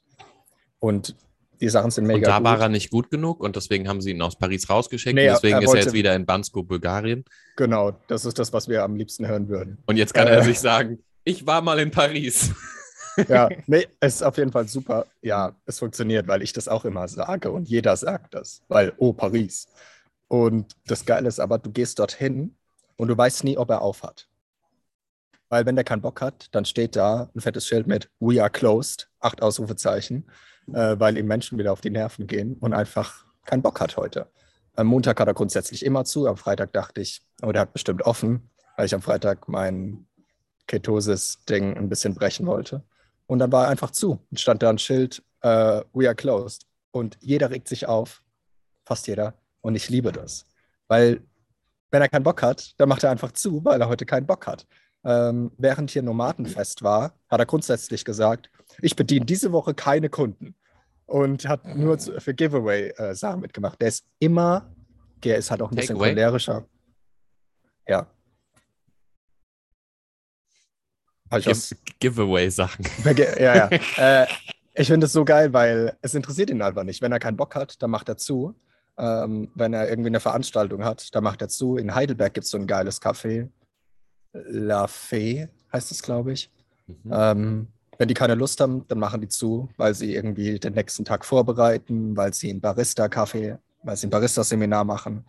Und 0.78 1.16
die 1.60 1.68
Sachen 1.68 1.90
sind 1.90 2.06
mega. 2.06 2.18
Und 2.18 2.26
da 2.26 2.36
gut. 2.36 2.44
war 2.44 2.60
er 2.60 2.68
nicht 2.68 2.90
gut 2.90 3.10
genug 3.10 3.40
und 3.40 3.56
deswegen 3.56 3.88
haben 3.88 4.00
sie 4.00 4.10
ihn 4.10 4.22
aus 4.22 4.36
Paris 4.36 4.70
rausgeschickt. 4.70 5.16
Nee, 5.16 5.26
deswegen 5.26 5.56
er 5.56 5.62
ist 5.62 5.74
er 5.74 5.80
jetzt 5.80 5.92
wieder 5.92 6.14
in 6.14 6.24
Bansko, 6.24 6.62
Bulgarien. 6.62 7.24
Genau, 7.56 7.98
das 8.06 8.24
ist 8.24 8.38
das, 8.38 8.52
was 8.52 8.68
wir 8.68 8.84
am 8.84 8.94
liebsten 8.94 9.26
hören 9.26 9.48
würden. 9.48 9.78
Und 9.86 9.96
jetzt 9.96 10.14
kann 10.14 10.28
äh, 10.28 10.36
er 10.36 10.44
sich 10.44 10.60
sagen, 10.60 11.00
ich 11.24 11.46
war 11.46 11.62
mal 11.62 11.80
in 11.80 11.90
Paris. 11.90 12.52
Ja, 13.28 13.48
nee, 13.66 13.86
es 14.00 14.16
ist 14.16 14.22
auf 14.22 14.36
jeden 14.36 14.52
Fall 14.52 14.68
super. 14.68 15.06
Ja, 15.22 15.54
es 15.64 15.78
funktioniert, 15.78 16.28
weil 16.28 16.42
ich 16.42 16.52
das 16.52 16.68
auch 16.68 16.84
immer 16.84 17.08
sage 17.08 17.50
und 17.50 17.68
jeder 17.68 17.96
sagt 17.96 18.34
das, 18.34 18.62
weil, 18.68 18.92
oh, 18.98 19.12
Paris. 19.12 19.68
Und 20.28 20.76
das 20.86 21.04
Geile 21.04 21.28
ist 21.28 21.40
aber, 21.40 21.58
du 21.58 21.70
gehst 21.70 21.98
dorthin 21.98 22.56
und 22.96 23.08
du 23.08 23.16
weißt 23.16 23.44
nie, 23.44 23.56
ob 23.56 23.70
er 23.70 23.82
aufhat. 23.82 24.28
Weil 25.48 25.64
wenn 25.64 25.76
der 25.76 25.84
keinen 25.84 26.02
Bock 26.02 26.20
hat, 26.20 26.48
dann 26.52 26.64
steht 26.64 26.96
da 26.96 27.30
ein 27.34 27.40
fettes 27.40 27.66
Schild 27.66 27.86
mit 27.86 28.10
We 28.18 28.40
are 28.40 28.50
closed, 28.50 29.08
acht 29.20 29.42
Ausrufezeichen, 29.42 30.28
äh, 30.68 30.96
weil 30.98 31.16
ihm 31.16 31.26
Menschen 31.26 31.58
wieder 31.58 31.72
auf 31.72 31.80
die 31.80 31.90
Nerven 31.90 32.26
gehen 32.26 32.56
und 32.60 32.72
einfach 32.72 33.24
keinen 33.44 33.62
Bock 33.62 33.80
hat 33.80 33.96
heute. 33.96 34.26
Am 34.74 34.88
Montag 34.88 35.20
hat 35.20 35.28
er 35.28 35.34
grundsätzlich 35.34 35.84
immer 35.84 36.04
zu, 36.04 36.26
am 36.26 36.36
Freitag 36.36 36.72
dachte 36.72 37.00
ich, 37.00 37.22
oh, 37.42 37.52
der 37.52 37.62
hat 37.62 37.72
bestimmt 37.72 38.02
offen, 38.02 38.50
weil 38.76 38.86
ich 38.86 38.94
am 38.94 39.02
Freitag 39.02 39.48
mein 39.48 40.06
Ketosis-Ding 40.66 41.76
ein 41.76 41.88
bisschen 41.88 42.14
brechen 42.14 42.46
wollte. 42.46 42.82
Und 43.26 43.38
dann 43.40 43.52
war 43.52 43.64
er 43.64 43.70
einfach 43.70 43.90
zu 43.90 44.20
und 44.30 44.40
stand 44.40 44.62
da 44.62 44.70
ein 44.70 44.78
Schild, 44.78 45.22
uh, 45.44 45.82
we 45.92 46.06
are 46.06 46.14
closed. 46.14 46.66
Und 46.92 47.18
jeder 47.20 47.50
regt 47.50 47.68
sich 47.68 47.86
auf, 47.86 48.22
fast 48.84 49.06
jeder. 49.06 49.34
Und 49.60 49.74
ich 49.74 49.88
liebe 49.88 50.12
das. 50.12 50.46
Weil, 50.88 51.20
wenn 51.90 52.02
er 52.02 52.08
keinen 52.08 52.22
Bock 52.22 52.42
hat, 52.42 52.74
dann 52.78 52.88
macht 52.88 53.02
er 53.04 53.10
einfach 53.10 53.32
zu, 53.32 53.64
weil 53.64 53.80
er 53.80 53.88
heute 53.88 54.06
keinen 54.06 54.26
Bock 54.26 54.46
hat. 54.46 54.66
Ähm, 55.04 55.52
während 55.58 55.90
hier 55.90 56.02
Nomadenfest 56.02 56.82
war, 56.82 57.14
hat 57.28 57.40
er 57.40 57.46
grundsätzlich 57.46 58.04
gesagt, 58.04 58.50
ich 58.80 58.96
bediene 58.96 59.26
diese 59.26 59.52
Woche 59.52 59.74
keine 59.74 60.08
Kunden. 60.08 60.54
Und 61.06 61.46
hat 61.46 61.64
nur 61.76 61.98
für 61.98 62.34
Giveaway-Sachen 62.34 63.38
äh, 63.38 63.42
mitgemacht. 63.42 63.80
Der 63.80 63.88
ist 63.88 64.04
immer, 64.18 64.74
der 65.22 65.36
ist 65.36 65.52
halt 65.52 65.62
auch 65.62 65.70
ein 65.70 65.76
bisschen 65.76 65.96
cholerischer. 65.96 66.66
Ja, 67.86 68.08
Give, 71.30 71.76
Giveaway-Sachen. 72.00 72.86
Ja, 73.38 73.54
ja. 73.54 73.68
äh, 73.96 74.26
ich 74.74 74.88
finde 74.88 75.06
es 75.06 75.12
so 75.12 75.24
geil, 75.24 75.52
weil 75.52 75.96
es 76.02 76.14
interessiert 76.14 76.50
ihn 76.50 76.62
einfach 76.62 76.84
nicht. 76.84 77.02
Wenn 77.02 77.12
er 77.12 77.18
keinen 77.18 77.36
Bock 77.36 77.54
hat, 77.54 77.82
dann 77.82 77.90
macht 77.90 78.08
er 78.08 78.16
zu. 78.16 78.54
ähm, 78.98 79.50
wenn 79.54 79.74
er 79.74 79.88
irgendwie 79.88 80.08
eine 80.08 80.20
Veranstaltung 80.20 80.84
hat, 80.84 81.14
da 81.14 81.20
macht 81.20 81.42
er 81.42 81.48
zu. 81.48 81.76
In 81.76 81.94
Heidelberg 81.94 82.34
gibt 82.34 82.44
es 82.44 82.50
so 82.50 82.58
ein 82.58 82.66
geiles 82.66 83.00
Café. 83.00 83.48
La 84.32 84.86
Fee 84.86 85.48
heißt 85.72 85.90
es, 85.90 86.02
glaube 86.02 86.32
ich. 86.32 86.50
Mhm. 86.86 87.10
Ähm, 87.12 87.68
wenn 87.98 88.08
die 88.08 88.14
keine 88.14 88.34
Lust 88.34 88.60
haben, 88.60 88.86
dann 88.88 88.98
machen 88.98 89.20
die 89.20 89.28
zu, 89.28 89.68
weil 89.76 89.94
sie 89.94 90.14
irgendwie 90.14 90.58
den 90.58 90.74
nächsten 90.74 91.04
Tag 91.04 91.24
vorbereiten, 91.24 92.16
weil 92.16 92.34
sie 92.34 92.50
ein 92.50 92.60
Barista-Café, 92.60 93.58
weil 93.82 93.96
sie 93.96 94.06
ein 94.06 94.10
Barista-Seminar 94.10 94.84
machen, 94.84 95.24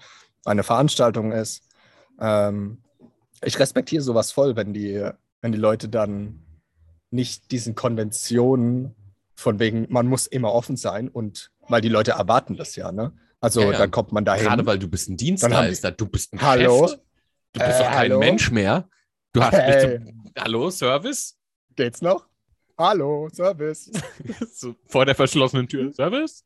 eine 0.46 0.64
Veranstaltung 0.64 1.32
ist. 1.32 1.64
Ähm, 2.20 2.80
ich 3.42 3.58
respektiere 3.60 4.04
sowas 4.04 4.32
voll, 4.32 4.56
wenn 4.56 4.74
die, 4.74 5.10
wenn 5.42 5.52
die 5.52 5.58
Leute 5.58 5.90
dann 5.90 6.44
nicht 7.12 7.52
diesen 7.52 7.76
Konventionen 7.76 8.96
von 9.36 9.60
wegen, 9.60 9.86
man 9.90 10.08
muss 10.08 10.28
immer 10.28 10.54
offen 10.54 10.78
sein 10.78 11.08
und 11.08 11.52
weil 11.68 11.82
die 11.82 11.90
Leute 11.90 12.12
erwarten 12.12 12.58
das 12.58 12.76
ja, 12.76 12.92
ne? 12.92 13.14
Also 13.40 13.62
ja, 13.62 13.72
ja. 13.72 13.78
dann 13.78 13.92
kommt 13.92 14.12
man 14.12 14.26
dahin. 14.26 14.46
Gerade 14.46 14.66
weil 14.66 14.80
du 14.80 14.88
bist 14.88 15.10
ein 15.10 15.18
Dienstleister, 15.18 15.92
du 15.92 16.08
bist 16.08 16.34
ein 16.34 16.42
Hallo? 16.42 16.82
Geschäft. 16.82 17.02
Du 17.54 17.60
bist 17.60 17.80
äh, 17.80 17.84
doch 17.84 17.86
kein 17.86 17.98
hallo? 17.98 18.20
Mensch 18.20 18.52
mehr. 18.52 18.90
Du 19.34 19.42
hast 19.42 19.54
hey. 19.54 20.00
Hallo, 20.38 20.70
Service? 20.72 21.38
Geht's 21.76 22.02
noch? 22.02 22.28
Hallo, 22.78 23.30
Service. 23.32 23.92
so, 24.54 24.76
vor 24.88 25.06
der 25.06 25.16
verschlossenen 25.16 25.68
Tür. 25.68 25.94
Service? 25.94 26.46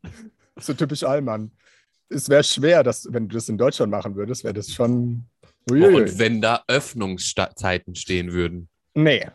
So 0.57 0.74
typisch 0.74 1.03
Allmann. 1.03 1.51
Es 2.10 2.27
wäre 2.27 2.43
schwer, 2.43 2.83
dass, 2.83 3.07
wenn 3.12 3.29
du 3.29 3.36
das 3.36 3.48
in 3.48 3.57
Deutschland 3.57 3.91
machen 3.91 4.15
würdest, 4.15 4.43
wäre 4.43 4.53
das 4.53 4.71
schon. 4.71 5.25
Uiuiui. 5.69 6.01
Und 6.01 6.19
wenn 6.19 6.41
da 6.41 6.63
Öffnungszeiten 6.67 7.95
stehen 7.95 8.33
würden. 8.33 8.69
Nee, 8.93 9.27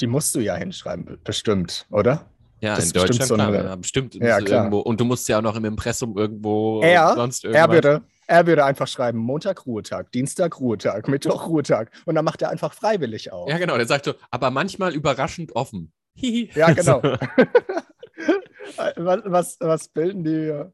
die 0.00 0.06
musst 0.06 0.34
du 0.34 0.40
ja 0.40 0.54
hinschreiben, 0.56 1.18
bestimmt, 1.24 1.86
oder? 1.90 2.26
Ja, 2.60 2.74
das 2.74 2.86
in 2.86 2.92
Deutschland, 2.92 3.28
so 3.28 3.34
klar, 3.34 3.54
ja, 3.54 3.76
bestimmt. 3.76 4.14
Ja, 4.16 4.40
klar. 4.40 4.64
Irgendwo. 4.64 4.80
Und 4.80 5.00
du 5.00 5.04
musst 5.04 5.28
ja 5.28 5.38
auch 5.38 5.42
noch 5.42 5.56
im 5.56 5.64
Impressum 5.64 6.16
irgendwo 6.18 6.80
er, 6.82 7.14
sonst 7.14 7.44
irgendwas. 7.44 7.62
Er 7.62 7.72
würde, 7.72 8.02
er 8.26 8.46
würde 8.46 8.64
einfach 8.64 8.88
schreiben, 8.88 9.18
Montag 9.18 9.64
Ruhetag, 9.64 10.10
Dienstag 10.10 10.58
Ruhetag, 10.58 11.06
Mittwoch 11.08 11.46
Ruhetag. 11.46 11.90
Und 12.04 12.16
dann 12.16 12.24
macht 12.24 12.42
er 12.42 12.50
einfach 12.50 12.72
freiwillig 12.72 13.30
auf. 13.32 13.48
Ja, 13.48 13.58
genau. 13.58 13.76
Der 13.76 13.86
sagt 13.86 14.06
so, 14.06 14.14
aber 14.30 14.50
manchmal 14.50 14.92
überraschend 14.92 15.54
offen. 15.54 15.92
ja, 16.16 16.72
genau. 16.72 17.00
was, 18.96 19.20
was, 19.24 19.56
was 19.60 19.88
bilden 19.88 20.24
die? 20.24 20.64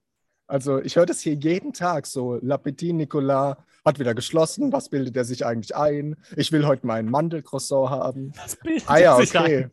Also 0.47 0.81
ich 0.81 0.97
höre 0.97 1.07
das 1.07 1.21
hier 1.21 1.35
jeden 1.35 1.73
Tag 1.73 2.07
so. 2.07 2.39
Lapetit 2.41 2.95
Nicolas 2.95 3.57
hat 3.85 3.99
wieder 3.99 4.15
geschlossen. 4.15 4.73
Was 4.73 4.89
bildet 4.89 5.17
er 5.17 5.25
sich 5.25 5.45
eigentlich 5.45 5.77
ein? 5.77 6.17
Ich 6.37 6.53
will 6.53 6.67
heute 6.67 6.87
meinen 6.87 7.11
Mandelcroissant 7.11 7.91
haben. 7.91 8.33
Was 8.37 8.57
bildet 8.57 8.89
ah 8.89 8.99
ja, 8.99 9.17
okay. 9.17 9.69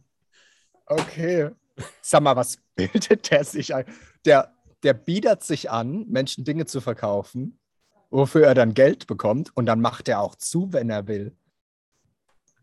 Okay. 0.85 1.49
Sag 2.01 2.21
mal, 2.21 2.35
was 2.35 2.57
bildet 2.75 3.31
der 3.31 3.43
sich 3.43 3.73
ein? 3.73 3.85
Der, 4.25 4.53
der 4.83 4.93
biedert 4.93 5.43
sich 5.43 5.71
an, 5.71 6.05
Menschen 6.09 6.43
Dinge 6.43 6.65
zu 6.65 6.81
verkaufen, 6.81 7.59
wofür 8.09 8.45
er 8.45 8.55
dann 8.55 8.73
Geld 8.73 9.07
bekommt 9.07 9.55
und 9.55 9.65
dann 9.65 9.79
macht 9.79 10.09
er 10.09 10.19
auch 10.19 10.35
zu, 10.35 10.73
wenn 10.73 10.89
er 10.89 11.07
will. 11.07 11.35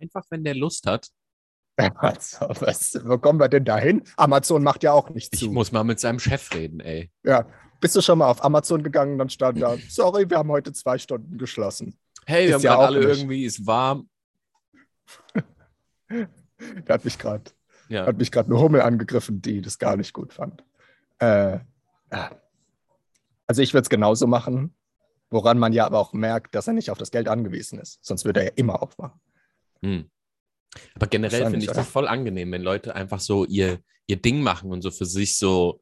Einfach, 0.01 0.25
wenn 0.31 0.45
der 0.45 0.55
Lust 0.55 0.87
hat. 0.87 1.11
Also, 1.99 2.49
was, 2.61 2.99
wo 3.05 3.19
kommen 3.19 3.39
wir 3.39 3.49
denn 3.49 3.65
dahin? 3.65 4.03
Amazon 4.17 4.65
macht 4.65 4.83
ja 4.83 4.93
auch 4.93 5.11
nichts 5.11 5.39
zu. 5.39 5.47
Ich 5.47 5.51
muss 5.53 5.71
mal 5.71 5.85
mit 5.85 6.01
seinem 6.01 6.19
Chef 6.19 6.53
reden, 6.53 6.81
ey. 6.81 7.11
Ja. 7.23 7.47
Bist 7.81 7.95
du 7.95 8.01
schon 8.01 8.19
mal 8.19 8.29
auf 8.29 8.45
Amazon 8.45 8.83
gegangen? 8.83 9.17
Dann 9.17 9.31
stand 9.31 9.63
da, 9.63 9.77
sorry, 9.89 10.29
wir 10.29 10.39
haben 10.39 10.51
heute 10.51 10.73
zwei 10.73 10.99
Stunden 10.99 11.39
geschlossen. 11.39 11.97
Hey, 12.27 12.49
wir 12.49 12.57
Ist 12.57 12.65
haben 12.67 12.75
ja 12.75 12.79
alle 12.79 12.99
nicht. 12.99 13.19
irgendwie, 13.19 13.45
ist 13.45 13.65
warm. 13.65 14.09
der 16.11 16.95
hat 16.95 17.05
mich 17.05 17.17
gerade 17.17 17.53
ja. 17.89 18.07
hat 18.07 18.19
mich 18.19 18.31
gerade 18.31 18.51
eine 18.51 18.61
Hummel 18.61 18.81
angegriffen, 18.81 19.43
die 19.43 19.61
das 19.61 19.79
gar 19.79 19.97
nicht 19.97 20.13
gut 20.13 20.33
fand. 20.33 20.65
Äh, 21.19 21.59
also 23.47 23.63
ich 23.63 23.73
würde 23.75 23.83
es 23.83 23.89
genauso 23.89 24.27
machen, 24.27 24.75
woran 25.31 25.59
man 25.59 25.73
ja 25.73 25.87
aber 25.87 25.99
auch 25.99 26.13
merkt, 26.13 26.55
dass 26.55 26.67
er 26.67 26.75
nicht 26.75 26.91
auf 26.91 26.99
das 26.99 27.11
Geld 27.11 27.29
angewiesen 27.29 27.79
ist. 27.79 27.99
Sonst 28.05 28.25
würde 28.25 28.41
er 28.41 28.47
ja 28.47 28.53
immer 28.57 28.83
aufmachen. 28.83 29.21
Hm. 29.83 30.11
Aber 30.95 31.07
generell 31.07 31.51
finde 31.51 31.65
ich 31.65 31.73
das 31.73 31.89
voll 31.89 32.09
angenehm, 32.09 32.53
wenn 32.53 32.63
Leute 32.63 32.95
einfach 32.95 33.21
so 33.21 33.45
ihr, 33.45 33.81
ihr 34.07 34.17
Ding 34.17 34.43
machen 34.43 34.71
und 34.71 34.83
so 34.83 34.91
für 34.91 35.07
sich 35.07 35.39
so 35.39 35.81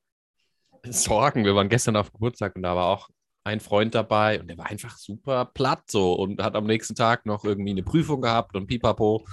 sorgen. 0.89 1.45
Wir 1.45 1.55
waren 1.55 1.69
gestern 1.69 1.97
auf 1.97 2.13
Geburtstag 2.13 2.57
und 2.57 2.63
da 2.63 2.77
war 2.77 2.87
auch 2.87 3.09
ein 3.45 3.61
Freund 3.61 3.95
dabei 3.95 4.41
und 4.41 4.49
der 4.49 4.59
war 4.59 4.67
einfach 4.67 4.97
super 4.97 5.45
platt 5.45 5.85
so 5.89 6.15
und 6.15 6.43
hat 6.43 6.57
am 6.57 6.67
nächsten 6.67 6.95
Tag 6.95 7.27
noch 7.27 7.45
irgendwie 7.45 7.71
eine 7.71 7.83
Prüfung 7.83 8.21
gehabt 8.21 8.57
und 8.57 8.67
pipapo 8.67 9.25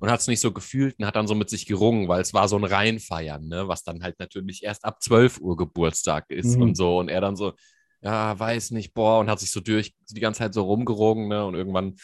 und 0.00 0.10
hat 0.10 0.20
es 0.20 0.26
nicht 0.26 0.40
so 0.40 0.52
gefühlt 0.52 0.98
und 0.98 1.06
hat 1.06 1.16
dann 1.16 1.26
so 1.26 1.34
mit 1.34 1.50
sich 1.50 1.66
gerungen, 1.66 2.08
weil 2.08 2.20
es 2.20 2.34
war 2.34 2.48
so 2.48 2.56
ein 2.56 2.64
Reinfeiern, 2.64 3.46
ne? 3.46 3.68
was 3.68 3.84
dann 3.84 4.02
halt 4.02 4.18
natürlich 4.18 4.64
erst 4.64 4.84
ab 4.84 5.02
12 5.02 5.40
Uhr 5.40 5.56
Geburtstag 5.56 6.30
ist 6.30 6.56
mhm. 6.56 6.62
und 6.62 6.76
so. 6.76 6.98
Und 6.98 7.08
er 7.08 7.20
dann 7.20 7.36
so, 7.36 7.52
ja, 8.00 8.38
weiß 8.38 8.70
nicht, 8.72 8.94
boah, 8.94 9.18
und 9.18 9.30
hat 9.30 9.40
sich 9.40 9.50
so 9.50 9.60
durch 9.60 9.94
die 10.10 10.20
ganze 10.20 10.38
Zeit 10.38 10.54
so 10.54 10.62
rumgerungen, 10.62 11.28
ne? 11.28 11.44
Und 11.44 11.54
irgendwann 11.54 11.96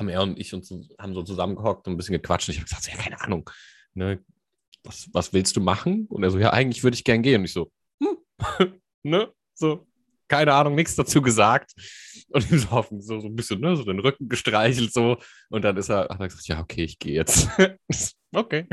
haben 0.00 0.08
er 0.08 0.22
und 0.22 0.38
ich 0.38 0.52
uns 0.52 0.72
haben 0.98 1.14
so 1.14 1.22
zusammengehockt 1.22 1.86
und 1.86 1.94
ein 1.94 1.96
bisschen 1.96 2.14
gequatscht. 2.14 2.48
Und 2.48 2.54
ich 2.54 2.60
habe 2.60 2.68
gesagt, 2.68 2.88
ja, 2.88 2.96
keine 2.96 3.20
Ahnung, 3.20 3.48
ne? 3.94 4.18
Was, 4.82 5.08
was 5.12 5.32
willst 5.32 5.56
du 5.56 5.60
machen? 5.60 6.06
Und 6.08 6.22
er 6.22 6.30
so, 6.30 6.38
ja, 6.38 6.52
eigentlich 6.52 6.82
würde 6.82 6.94
ich 6.94 7.04
gern 7.04 7.22
gehen. 7.22 7.40
Und 7.40 7.44
ich 7.44 7.52
so, 7.52 7.70
hm, 8.02 8.16
ne? 9.02 9.32
So, 9.54 9.86
keine 10.26 10.54
Ahnung, 10.54 10.74
nichts 10.74 10.96
dazu 10.96 11.20
gesagt. 11.20 11.72
Und 12.30 12.50
ihm 12.50 12.58
so, 12.58 12.86
so, 12.98 13.20
so 13.20 13.26
ein 13.26 13.36
bisschen, 13.36 13.60
ne, 13.60 13.76
so 13.76 13.84
den 13.84 13.98
Rücken 13.98 14.28
gestreichelt 14.28 14.92
so. 14.92 15.18
Und 15.50 15.62
dann 15.62 15.76
ist 15.76 15.90
er, 15.90 16.08
hat 16.08 16.20
er 16.20 16.28
gesagt, 16.28 16.48
ja, 16.48 16.60
okay, 16.60 16.84
ich 16.84 16.98
gehe 16.98 17.14
jetzt. 17.14 17.48
okay. 18.34 18.66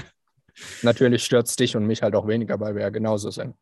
Natürlich 0.81 1.25
stört 1.25 1.48
es 1.48 1.55
dich 1.55 1.75
und 1.75 1.86
mich 1.86 2.01
halt 2.01 2.15
auch 2.15 2.27
weniger, 2.27 2.60
weil 2.60 2.75
wir 2.75 2.84
ja 2.84 2.89
genauso 2.89 3.29
sind. 3.31 3.55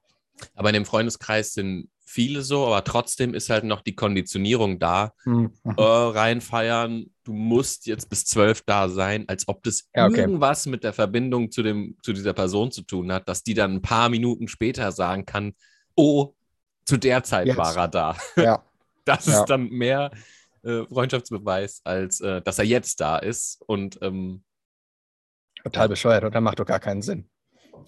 Aber 0.54 0.70
in 0.70 0.74
dem 0.74 0.86
Freundeskreis 0.86 1.54
sind 1.54 1.90
viele 2.06 2.44
so, 2.44 2.66
aber 2.68 2.84
trotzdem 2.84 3.34
ist 3.34 3.50
halt 3.50 3.64
noch 3.64 3.82
die 3.82 3.96
Konditionierung 3.96 4.80
da. 4.80 5.14
Mhm. 5.26 5.52
Äh, 5.66 5.82
reinfeiern, 5.82 7.08
du 7.24 7.34
musst 7.34 7.88
jetzt 7.88 8.10
bis 8.10 8.26
zwölf 8.26 8.62
da 8.66 8.88
sein, 8.90 9.26
als 9.28 9.48
ob 9.48 9.64
das 9.64 9.90
ja, 9.94 10.06
okay. 10.06 10.22
irgendwas 10.22 10.66
mit 10.66 10.84
der 10.84 10.94
Verbindung 10.94 11.52
zu, 11.52 11.64
dem, 11.64 11.98
zu 12.04 12.14
dieser 12.14 12.34
Person 12.34 12.72
zu 12.72 12.84
tun 12.84 13.12
hat, 13.12 13.28
dass 13.28 13.44
die 13.44 13.54
dann 13.54 13.76
ein 13.76 13.82
paar 13.82 14.10
Minuten 14.10 14.48
später 14.48 14.92
sagen 14.92 15.26
kann, 15.26 15.54
oh, 15.96 16.34
zu 16.86 16.98
der 16.98 17.24
Zeit 17.24 17.48
Jetzt. 17.48 17.58
war 17.58 17.76
er 17.76 17.88
da. 17.88 18.18
Ja. 18.36 18.64
Das 19.08 19.28
ja. 19.28 19.40
ist 19.40 19.46
dann 19.46 19.70
mehr 19.70 20.10
äh, 20.64 20.84
Freundschaftsbeweis, 20.88 21.82
als 21.84 22.22
äh, 22.22 22.42
dass 22.42 22.58
er 22.58 22.66
jetzt 22.66 23.00
da 23.00 23.20
ist. 23.20 23.62
Und 23.68 24.00
ähm, 24.02 24.44
total 25.64 25.90
bescheuert, 25.90 26.24
oder? 26.24 26.42
Macht 26.42 26.60
doch 26.60 26.66
gar 26.66 26.80
keinen 26.80 27.04
Sinn. 27.04 27.30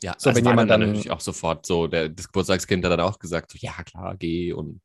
Ja, 0.02 0.16
so, 0.18 0.34
wenn 0.34 0.46
jemand 0.46 0.70
dann, 0.70 0.82
dann 0.82 0.90
natürlich 0.90 1.12
auch 1.12 1.20
sofort 1.20 1.66
so, 1.66 1.88
der, 1.88 2.10
das 2.10 2.28
Geburtstagskind 2.28 2.84
hat 2.86 2.92
dann 2.92 3.02
auch 3.02 3.20
gesagt, 3.20 3.52
so, 3.52 3.58
ja 3.62 3.74
klar, 3.84 4.16
geh 4.18 4.54
und 4.54 4.82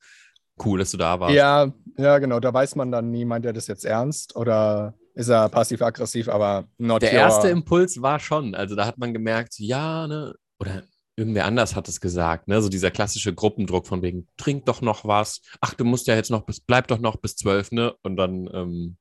cool, 0.64 0.78
dass 0.78 0.90
du 0.90 0.96
da 0.96 1.18
warst. 1.20 1.34
Ja, 1.34 1.72
ja, 1.96 2.18
genau, 2.18 2.40
da 2.40 2.52
weiß 2.52 2.76
man 2.76 2.92
dann 2.92 3.10
nie, 3.10 3.24
meint 3.24 3.44
er 3.44 3.52
das 3.52 3.66
jetzt 3.66 3.84
ernst 3.84 4.36
oder 4.36 4.94
ist 5.14 5.28
er 5.28 5.48
passiv-aggressiv, 5.48 6.28
aber 6.28 6.68
not 6.78 7.02
Der 7.02 7.12
erste 7.12 7.48
Impuls 7.48 8.00
war 8.00 8.18
schon, 8.18 8.54
also 8.54 8.74
da 8.74 8.86
hat 8.86 8.98
man 8.98 9.12
gemerkt, 9.12 9.58
ja, 9.58 10.06
ne, 10.06 10.34
oder 10.58 10.84
irgendwer 11.16 11.44
anders 11.44 11.76
hat 11.76 11.88
es 11.88 12.00
gesagt, 12.00 12.48
ne? 12.48 12.62
So 12.62 12.68
dieser 12.68 12.90
klassische 12.90 13.34
Gruppendruck 13.34 13.86
von 13.86 14.02
wegen, 14.02 14.28
trink 14.36 14.64
doch 14.66 14.80
noch 14.80 15.04
was. 15.04 15.42
Ach, 15.60 15.74
du 15.74 15.84
musst 15.84 16.06
ja 16.06 16.14
jetzt 16.14 16.30
noch 16.30 16.46
bis, 16.46 16.60
bleib 16.60 16.88
doch 16.88 16.98
noch 16.98 17.16
bis 17.16 17.36
zwölf, 17.36 17.70
ne? 17.70 17.94
Und 18.02 18.16
dann 18.16 18.48
ähm, 18.52 18.96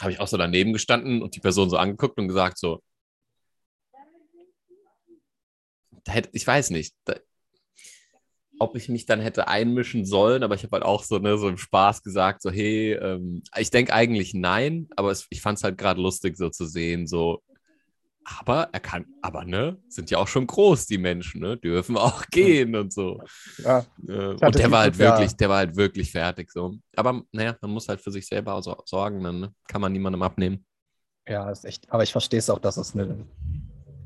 habe 0.00 0.12
ich 0.12 0.20
auch 0.20 0.28
so 0.28 0.36
daneben 0.36 0.72
gestanden 0.72 1.22
und 1.22 1.36
die 1.36 1.40
Person 1.40 1.68
so 1.68 1.76
angeguckt 1.76 2.18
und 2.18 2.28
gesagt 2.28 2.58
so, 2.58 2.82
hätte, 6.08 6.30
ich 6.32 6.46
weiß 6.46 6.70
nicht, 6.70 6.94
da, 7.04 7.14
ob 8.58 8.76
ich 8.76 8.88
mich 8.88 9.06
dann 9.06 9.20
hätte 9.20 9.48
einmischen 9.48 10.04
sollen, 10.04 10.42
aber 10.42 10.54
ich 10.54 10.62
habe 10.62 10.76
halt 10.76 10.84
auch 10.84 11.02
so, 11.02 11.18
ne, 11.18 11.36
so 11.36 11.48
im 11.48 11.58
Spaß 11.58 12.02
gesagt, 12.02 12.42
so, 12.42 12.50
hey, 12.50 12.92
ähm, 12.92 13.42
ich 13.56 13.70
denke 13.70 13.92
eigentlich 13.92 14.34
nein, 14.34 14.88
aber 14.96 15.10
es, 15.10 15.26
ich 15.30 15.40
fand 15.40 15.58
es 15.58 15.64
halt 15.64 15.78
gerade 15.78 16.00
lustig, 16.00 16.36
so 16.36 16.48
zu 16.48 16.66
sehen, 16.66 17.06
so, 17.06 17.42
aber 18.24 18.68
er 18.72 18.80
kann, 18.80 19.06
aber 19.20 19.44
ne, 19.44 19.78
sind 19.88 20.10
ja 20.10 20.18
auch 20.18 20.28
schon 20.28 20.46
groß, 20.46 20.86
die 20.86 20.98
Menschen, 20.98 21.40
ne? 21.40 21.56
Dürfen 21.56 21.96
auch 21.96 22.24
gehen 22.30 22.76
und 22.76 22.92
so. 22.92 23.20
Ja. 23.58 23.84
Äh, 24.06 24.34
und 24.34 24.54
der 24.54 24.70
war 24.70 24.80
halt 24.80 24.98
wirklich, 24.98 25.34
der 25.36 25.48
war 25.48 25.58
halt 25.58 25.76
wirklich 25.76 26.12
fertig 26.12 26.50
so. 26.50 26.76
Aber 26.96 27.22
naja, 27.32 27.56
man 27.60 27.72
muss 27.72 27.88
halt 27.88 28.00
für 28.00 28.12
sich 28.12 28.26
selber 28.26 28.60
sorgen, 28.62 29.24
dann 29.24 29.40
ne? 29.40 29.54
kann 29.66 29.80
man 29.80 29.92
niemandem 29.92 30.22
abnehmen. 30.22 30.64
Ja, 31.26 31.50
ist 31.50 31.64
echt. 31.64 31.90
Aber 31.90 32.02
ich 32.02 32.12
verstehe 32.12 32.38
es 32.38 32.50
auch, 32.50 32.58
dass 32.58 32.76
es, 32.76 32.94
ne, 32.94 33.26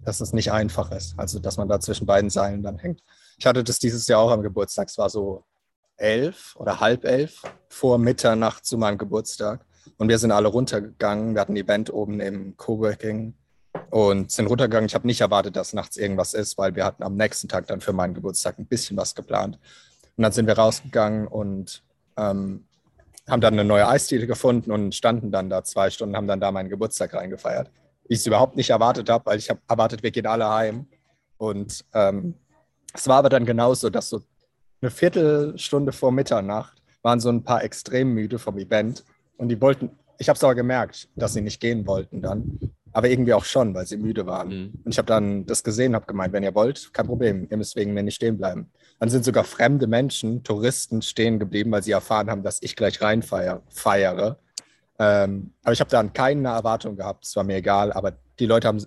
dass 0.07 0.21
es 0.21 0.33
nicht 0.33 0.53
einfach 0.53 0.93
ist. 0.93 1.19
Also, 1.19 1.41
dass 1.41 1.57
man 1.57 1.69
da 1.69 1.81
zwischen 1.81 2.07
beiden 2.07 2.31
Seilen 2.31 2.63
dann 2.63 2.79
hängt. 2.79 3.03
Ich 3.39 3.45
hatte 3.45 3.65
das 3.65 3.81
dieses 3.81 4.07
Jahr 4.07 4.21
auch 4.21 4.31
am 4.31 4.43
Geburtstag. 4.43 4.89
Es 4.89 4.97
war 4.99 5.11
so 5.11 5.45
elf 5.97 6.55
oder 6.57 6.81
halb 6.81 7.05
elf 7.05 7.43
vor 7.69 7.99
Mitternacht 7.99 8.65
zu 8.65 8.79
meinem 8.79 8.99
Geburtstag. 8.99 9.67
Und 9.99 10.09
wir 10.09 10.19
sind 10.19 10.31
alle 10.31 10.49
runtergegangen. 10.49 11.35
Wir 11.35 11.41
hatten 11.41 11.55
ein 11.55 11.57
Event 11.57 11.93
oben 11.93 12.21
im 12.21 12.57
Coworking 12.57 13.35
und 13.91 14.31
sind 14.31 14.47
runtergegangen. 14.47 14.87
Ich 14.87 14.95
habe 14.95 15.09
nicht 15.09 15.21
erwartet, 15.21 15.57
dass 15.57 15.73
nachts 15.73 15.97
irgendwas 15.97 16.35
ist, 16.35 16.57
weil 16.57 16.77
wir 16.77 16.85
hatten 16.85 17.03
am 17.03 17.17
nächsten 17.17 17.49
Tag 17.49 17.67
dann 17.67 17.81
für 17.81 17.93
meinen 17.93 18.15
Geburtstag 18.15 18.59
ein 18.59 18.67
bisschen 18.67 18.97
was 18.97 19.15
geplant. 19.15 19.59
Und 20.17 20.23
dann 20.23 20.33
sind 20.33 20.47
wir 20.47 20.57
rausgegangen 20.57 21.27
und 21.27 21.83
ähm, 22.17 22.65
haben 23.29 23.41
dann 23.41 23.55
eine 23.55 23.65
neue 23.65 23.89
Eisdiele 23.89 24.29
gefunden 24.29 24.71
und 24.71 24.95
standen 24.95 25.33
dann 25.33 25.51
da 25.51 25.65
zwei 25.65 25.91
Stunden, 25.91 26.17
haben 26.17 26.29
dann 26.29 26.41
da 26.41 26.53
meinen 26.53 26.69
Geburtstag 26.69 27.13
reingefeiert. 27.13 27.71
Ich 28.09 28.19
es 28.19 28.27
überhaupt 28.27 28.57
nicht 28.57 28.71
erwartet 28.71 29.09
habe, 29.11 29.27
weil 29.27 29.39
ich 29.39 29.51
habe 29.51 29.61
erwartet, 29.69 30.03
wir 30.03 30.11
gehen 30.11 30.27
alle 30.27 30.49
heim. 30.49 30.87
Und 31.39 31.85
ähm, 31.93 32.35
es 32.95 33.07
war 33.09 33.19
aber 33.19 33.29
dann 33.29 33.45
genauso, 33.45 33.91
dass 33.91 34.09
so 34.09 34.23
eine 34.81 34.91
Viertelstunde 34.91 35.93
vor 35.93 36.13
Mitternacht 36.13 36.83
waren 37.03 37.21
so 37.21 37.29
ein 37.29 37.45
paar 37.45 37.63
extrem 37.63 38.15
müde 38.15 38.39
vom 38.39 38.59
Event 38.59 39.05
und 39.37 39.49
die 39.49 39.61
wollten, 39.61 39.91
ich 40.19 40.29
habe 40.29 40.37
es 40.37 40.45
aber 40.45 40.55
gemerkt, 40.55 41.09
dass 41.15 41.35
sie 41.35 41.41
nicht 41.41 41.61
gehen 41.61 41.87
wollten 41.87 42.21
dann, 42.23 42.59
aber 42.93 43.09
irgendwie 43.09 43.35
auch 43.35 43.45
schon, 43.45 43.75
weil 43.75 43.87
sie 43.87 43.97
müde 43.97 44.27
waren. 44.27 44.49
Mhm. 44.49 44.73
Und 44.85 44.93
ich 44.93 44.99
habe 44.99 45.07
dann 45.07 45.47
das 45.47 45.63
gesehen, 45.63 45.95
habe 45.95 46.07
gemeint, 46.07 46.33
wenn 46.33 46.43
ihr 46.43 46.55
wollt, 46.55 46.93
kein 46.93 47.07
Problem, 47.07 47.47
ihr 47.51 47.57
müsst 47.57 47.77
wegen 47.77 47.93
mir 47.93 48.03
nicht 48.03 48.17
stehen 48.17 48.39
bleiben. 48.39 48.71
Dann 48.99 49.11
sind 49.11 49.25
sogar 49.25 49.45
fremde 49.45 49.87
Menschen, 49.87 50.43
Touristen 50.43 51.03
stehen 51.03 51.39
geblieben, 51.39 51.71
weil 51.71 51.83
sie 51.83 51.93
erfahren 51.93 52.31
haben, 52.31 52.43
dass 52.43 52.63
ich 52.63 52.75
gleich 52.75 53.03
reinfeiere. 53.03 54.39
Ähm, 54.99 55.53
aber 55.62 55.73
ich 55.73 55.81
habe 55.81 55.91
dann 55.91 56.12
keine 56.12 56.49
Erwartung 56.49 56.97
gehabt, 56.97 57.25
es 57.26 57.37
war 57.37 57.45
mir 57.45 57.57
egal, 57.57 57.93
aber 57.93 58.17
die 58.38 58.47
Leute 58.47 58.69
haben 58.69 58.85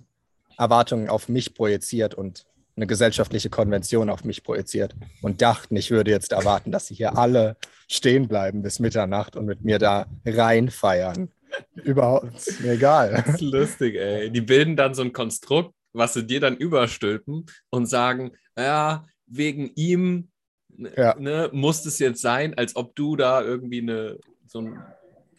Erwartungen 0.58 1.10
auf 1.10 1.30
mich 1.30 1.54
projiziert 1.54 2.16
und 2.16 2.46
eine 2.76 2.88
gesellschaftliche 2.88 3.50
Konvention 3.50 4.10
auf 4.10 4.24
mich 4.24 4.44
projiziert 4.44 4.96
und 5.22 5.42
dachten, 5.42 5.76
ich 5.76 5.92
würde 5.92 6.12
jetzt 6.12 6.32
erwarten, 6.32 6.72
dass 6.72 6.88
sie 6.88 6.96
hier 6.96 7.18
alle 7.18 7.58
stehen 7.88 8.28
bleiben 8.28 8.62
bis 8.62 8.80
Mitternacht 8.80 9.36
und 9.36 9.46
mit 9.46 9.64
mir 9.64 9.80
da 9.80 10.06
reinfeiern. 10.26 11.30
Überhaupt 11.76 12.62
mir 12.62 12.74
egal. 12.74 13.24
Das 13.26 13.36
ist 13.36 13.42
lustig, 13.42 13.96
ey. 13.96 14.32
Die 14.32 14.42
bilden 14.42 14.76
dann 14.76 14.94
so 14.94 15.02
ein 15.02 15.14
Konstrukt, 15.14 15.74
was 15.94 16.14
sie 16.14 16.26
dir 16.26 16.40
dann 16.40 16.56
überstülpen 16.56 17.48
und 17.70 17.88
sagen, 17.88 18.32
ja, 18.58 19.06
wegen 19.26 19.72
ihm 19.76 20.30
ja. 20.96 21.16
ne, 21.18 21.50
muss 21.52 21.86
es 21.86 22.00
jetzt 22.00 22.22
sein, 22.22 22.54
als 22.58 22.76
ob 22.76 22.96
du 22.96 23.16
da 23.16 23.42
irgendwie 23.42 23.82
eine, 23.82 24.18
so 24.46 24.60
ein, 24.62 24.80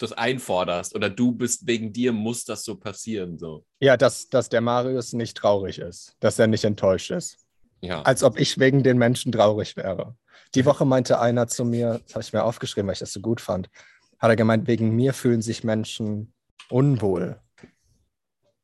das 0.03 0.13
einforderst 0.13 0.95
oder 0.95 1.11
du 1.11 1.33
bist 1.33 1.67
wegen 1.67 1.93
dir 1.93 2.13
muss 2.13 2.45
das 2.45 2.65
so 2.65 2.77
passieren. 2.77 3.39
So. 3.39 3.65
Ja, 3.81 3.97
dass, 3.97 4.29
dass 4.29 4.49
der 4.49 4.61
Marius 4.61 5.13
nicht 5.13 5.37
traurig 5.37 5.79
ist, 5.79 6.17
dass 6.21 6.39
er 6.39 6.47
nicht 6.47 6.65
enttäuscht 6.65 7.11
ist. 7.11 7.39
Ja. 7.81 8.03
Als 8.03 8.23
ob 8.23 8.39
ich 8.39 8.59
wegen 8.59 8.83
den 8.83 8.99
Menschen 8.99 9.33
traurig 9.33 9.77
wäre. 9.77 10.17
Die 10.55 10.65
Woche 10.65 10.85
meinte 10.85 11.21
einer 11.21 11.47
zu 11.47 11.65
mir, 11.65 12.01
das 12.05 12.15
habe 12.15 12.23
ich 12.23 12.33
mir 12.33 12.45
aufgeschrieben, 12.45 12.89
weil 12.89 12.95
ich 12.95 12.99
das 12.99 13.13
so 13.13 13.21
gut 13.21 13.41
fand, 13.41 13.71
hat 14.19 14.31
er 14.31 14.37
gemeint, 14.37 14.67
wegen 14.67 14.95
mir 14.95 15.15
fühlen 15.15 15.43
sich 15.43 15.65
Menschen 15.65 16.33
unwohl. 16.69 17.41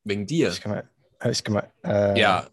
Wegen 0.04 0.26
dir? 0.26 0.50
Ich 0.50 0.60
gemeint, 0.60 0.86
ich 1.30 1.44
gemeint, 1.44 1.68
äh, 1.84 2.18
ja. 2.18 2.46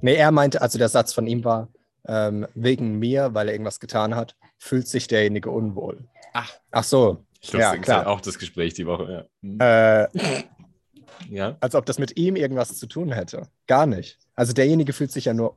Nee, 0.00 0.14
er 0.14 0.30
meinte, 0.32 0.60
also 0.60 0.78
der 0.78 0.88
Satz 0.88 1.12
von 1.12 1.26
ihm 1.26 1.44
war, 1.44 1.68
ähm, 2.06 2.46
wegen 2.54 2.98
mir, 2.98 3.32
weil 3.32 3.48
er 3.48 3.54
irgendwas 3.54 3.80
getan 3.80 4.14
hat, 4.14 4.36
fühlt 4.58 4.86
sich 4.86 5.06
derjenige 5.06 5.50
unwohl. 5.50 6.08
Ach. 6.32 6.52
Ach 6.70 6.84
so. 6.84 7.24
Lustig, 7.52 7.60
ja, 7.60 7.76
klar. 7.78 8.06
auch 8.06 8.20
das 8.20 8.38
Gespräch 8.38 8.74
die 8.74 8.86
Woche, 8.86 9.12
ja. 9.12 9.24
Mhm. 9.42 9.60
Äh, 9.60 10.08
ja. 11.30 11.56
Als 11.60 11.74
ob 11.74 11.86
das 11.86 11.98
mit 11.98 12.16
ihm 12.16 12.36
irgendwas 12.36 12.76
zu 12.76 12.86
tun 12.86 13.12
hätte. 13.12 13.48
Gar 13.66 13.86
nicht. 13.86 14.18
Also 14.34 14.52
derjenige 14.52 14.92
fühlt 14.92 15.12
sich 15.12 15.26
ja 15.26 15.34
nur, 15.34 15.56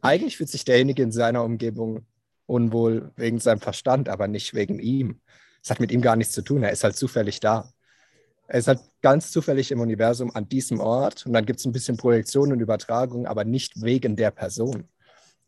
eigentlich 0.00 0.36
fühlt 0.36 0.50
sich 0.50 0.64
derjenige 0.64 1.02
in 1.02 1.12
seiner 1.12 1.44
Umgebung 1.44 2.06
unwohl 2.46 3.12
wegen 3.16 3.38
seinem 3.38 3.60
Verstand, 3.60 4.08
aber 4.08 4.28
nicht 4.28 4.54
wegen 4.54 4.78
ihm. 4.78 5.20
Es 5.62 5.70
hat 5.70 5.80
mit 5.80 5.92
ihm 5.92 6.02
gar 6.02 6.16
nichts 6.16 6.34
zu 6.34 6.42
tun. 6.42 6.62
Er 6.62 6.72
ist 6.72 6.84
halt 6.84 6.96
zufällig 6.96 7.40
da. 7.40 7.72
Er 8.46 8.58
ist 8.58 8.68
halt 8.68 8.80
ganz 9.00 9.30
zufällig 9.30 9.70
im 9.70 9.80
Universum 9.80 10.34
an 10.34 10.48
diesem 10.48 10.80
Ort 10.80 11.24
und 11.24 11.32
dann 11.32 11.46
gibt 11.46 11.60
es 11.60 11.66
ein 11.66 11.72
bisschen 11.72 11.96
Projektion 11.96 12.52
und 12.52 12.60
Übertragung, 12.60 13.26
aber 13.26 13.44
nicht 13.44 13.80
wegen 13.82 14.16
der 14.16 14.30
Person. 14.30 14.84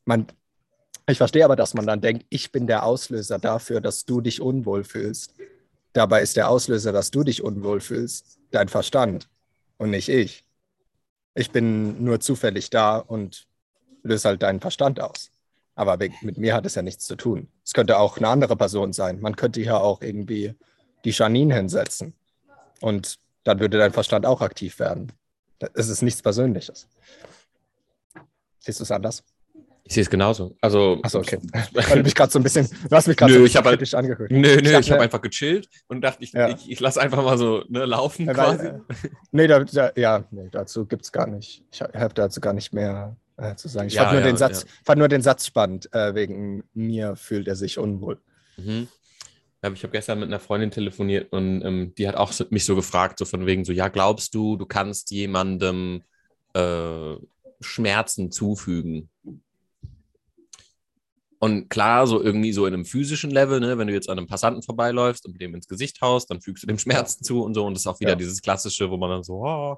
Man, 0.07 0.27
ich 1.07 1.19
verstehe 1.19 1.45
aber, 1.45 1.57
dass 1.57 1.75
man 1.75 1.87
dann 1.87 2.01
denkt, 2.01 2.25
ich 2.31 2.53
bin 2.53 2.67
der 2.67 2.85
Auslöser 2.85 3.39
dafür, 3.39 3.83
dass 3.83 4.07
du 4.07 4.23
dich 4.23 4.41
unwohl 4.41 4.85
fühlst. 4.85 5.35
Dabei 5.97 6.21
ist 6.21 6.37
der 6.37 6.51
Auslöser, 6.51 6.93
dass 6.93 7.11
du 7.11 7.25
dich 7.25 7.43
unwohl 7.43 7.81
fühlst, 7.81 8.39
dein 8.51 8.69
Verstand 8.69 9.31
und 9.79 9.89
nicht 9.89 10.11
ich. 10.11 10.45
Ich 11.35 11.53
bin 11.53 12.05
nur 12.05 12.21
zufällig 12.21 12.69
da 12.69 12.99
und 12.99 13.47
löse 14.03 14.29
halt 14.29 14.43
deinen 14.43 14.61
Verstand 14.61 15.01
aus. 15.01 15.31
Aber 15.75 15.97
mit 15.97 16.37
mir 16.37 16.53
hat 16.53 16.67
es 16.67 16.75
ja 16.75 16.83
nichts 16.83 17.07
zu 17.07 17.17
tun. 17.17 17.49
Es 17.65 17.73
könnte 17.73 17.99
auch 17.99 18.19
eine 18.19 18.29
andere 18.29 18.57
Person 18.57 18.93
sein. 18.93 19.23
Man 19.23 19.37
könnte 19.37 19.63
hier 19.63 19.81
auch 19.81 20.03
irgendwie 20.03 20.55
die 21.07 21.13
Janine 21.13 21.55
hinsetzen. 21.55 22.13
Und 22.83 23.19
dann 23.45 23.59
würde 23.59 23.79
dein 23.79 23.95
Verstand 23.95 24.27
auch 24.27 24.43
aktiv 24.43 24.79
werden. 24.79 25.13
Es 25.73 25.89
ist 25.89 26.03
nichts 26.03 26.21
Persönliches. 26.21 26.89
Siehst 28.59 28.81
du 28.81 28.83
es 28.83 28.91
anders? 28.91 29.25
Ich 29.89 29.95
sehe 29.95 30.03
es 30.03 30.11
genauso. 30.11 30.57
Also, 30.61 30.99
Achso, 31.03 31.21
okay. 31.21 31.39
Weil 31.73 31.99
du 31.99 32.03
mich 32.03 32.15
gerade 32.15 32.33
so 32.33 32.41
ein 32.41 32.43
bisschen, 32.43 32.69
du 32.69 32.97
hast 32.97 33.07
mich 33.07 33.17
gerade 33.17 33.33
so 33.33 33.39
ein 33.39 33.65
halt 33.65 33.67
kritisch 33.67 33.95
angehört. 33.95 34.31
Nö, 34.33 34.41
nö, 34.41 34.57
ich, 34.57 34.79
ich 34.79 34.91
habe 34.91 35.03
einfach 35.03 35.23
gechillt 35.23 35.69
und 35.87 36.01
dachte, 36.01 36.25
ich, 36.25 36.33
ja. 36.33 36.49
ich, 36.49 36.69
ich 36.69 36.81
lasse 36.81 37.01
einfach 37.01 37.23
mal 37.23 37.39
so 37.39 37.63
ne, 37.69 37.85
laufen 37.85 38.27
ja, 38.27 38.35
quasi. 38.35 38.67
Äh, 38.67 38.81
nee, 39.31 39.47
da, 39.47 39.63
da, 39.63 39.93
ja, 39.95 40.25
nee, 40.33 40.49
dazu 40.51 40.87
gibt 40.87 41.05
es 41.05 41.13
gar 41.13 41.29
nicht. 41.29 41.63
Ich 41.71 41.81
habe 41.81 42.15
dazu 42.15 42.41
gar 42.41 42.53
nicht 42.53 42.75
mehr 42.75 43.17
äh, 43.37 43.55
zu 43.55 43.69
sagen. 43.69 43.87
Ich 43.87 43.95
ja, 43.95 44.03
fand, 44.03 44.15
nur 44.15 44.23
den 44.23 44.37
Satz, 44.37 44.67
fand 44.85 44.99
nur 44.99 45.09
den 45.09 45.23
Satz 45.23 45.47
spannend. 45.47 45.89
Äh, 45.95 46.17
wegen 46.17 46.65
mir 46.75 47.15
fühlt 47.15 47.47
er 47.47 47.55
sich 47.55 47.79
unwohl. 47.79 48.19
Mhm. 48.57 48.89
Ich 49.75 49.83
habe 49.83 49.93
gestern 49.93 50.21
mit 50.21 50.29
einer 50.29 50.39
Freundin 50.39 50.71
telefoniert 50.71 51.33
und 51.33 51.63
ähm, 51.65 51.93
die 51.97 52.07
hat 52.07 52.15
auch 52.15 52.33
mich 52.51 52.65
so 52.65 52.77
gefragt, 52.77 53.19
so 53.19 53.25
von 53.25 53.47
wegen 53.47 53.65
so, 53.65 53.73
ja, 53.73 53.89
glaubst 53.89 54.35
du, 54.35 54.57
du 54.57 54.67
kannst 54.67 55.11
jemandem 55.11 56.03
äh, 56.55 57.15
Schmerzen 57.61 58.31
zufügen? 58.31 59.09
Und 61.39 61.69
klar, 61.69 62.07
so 62.07 62.23
irgendwie 62.23 62.53
so 62.53 62.67
in 62.67 62.73
einem 62.73 62.85
physischen 62.85 63.31
Level, 63.31 63.61
ne, 63.61 63.77
wenn 63.77 63.89
du 63.89 63.93
jetzt 63.93 64.09
an 64.09 64.19
einem 64.19 64.27
Passanten 64.27 64.63
vorbeiläufst 64.63 65.27
und 65.27 65.33
mit 65.33 65.41
dem 65.43 65.55
ins 65.55 65.69
Gesicht 65.69 66.01
haust, 66.01 66.31
dann 66.31 66.41
fügst 66.41 66.63
du 66.63 66.67
dem 66.67 66.79
Schmerzen 66.79 67.25
zu 67.25 67.43
und 67.43 67.55
so. 67.55 67.65
Und 67.67 67.75
das 67.75 67.83
ist 67.83 67.87
auch 67.87 68.01
wieder 68.01 68.11
ja. 68.11 68.17
dieses 68.17 68.41
Klassische, 68.41 68.91
wo 68.91 68.97
man 68.97 69.11
dann 69.11 69.23
so, 69.23 69.45
oh, 69.45 69.77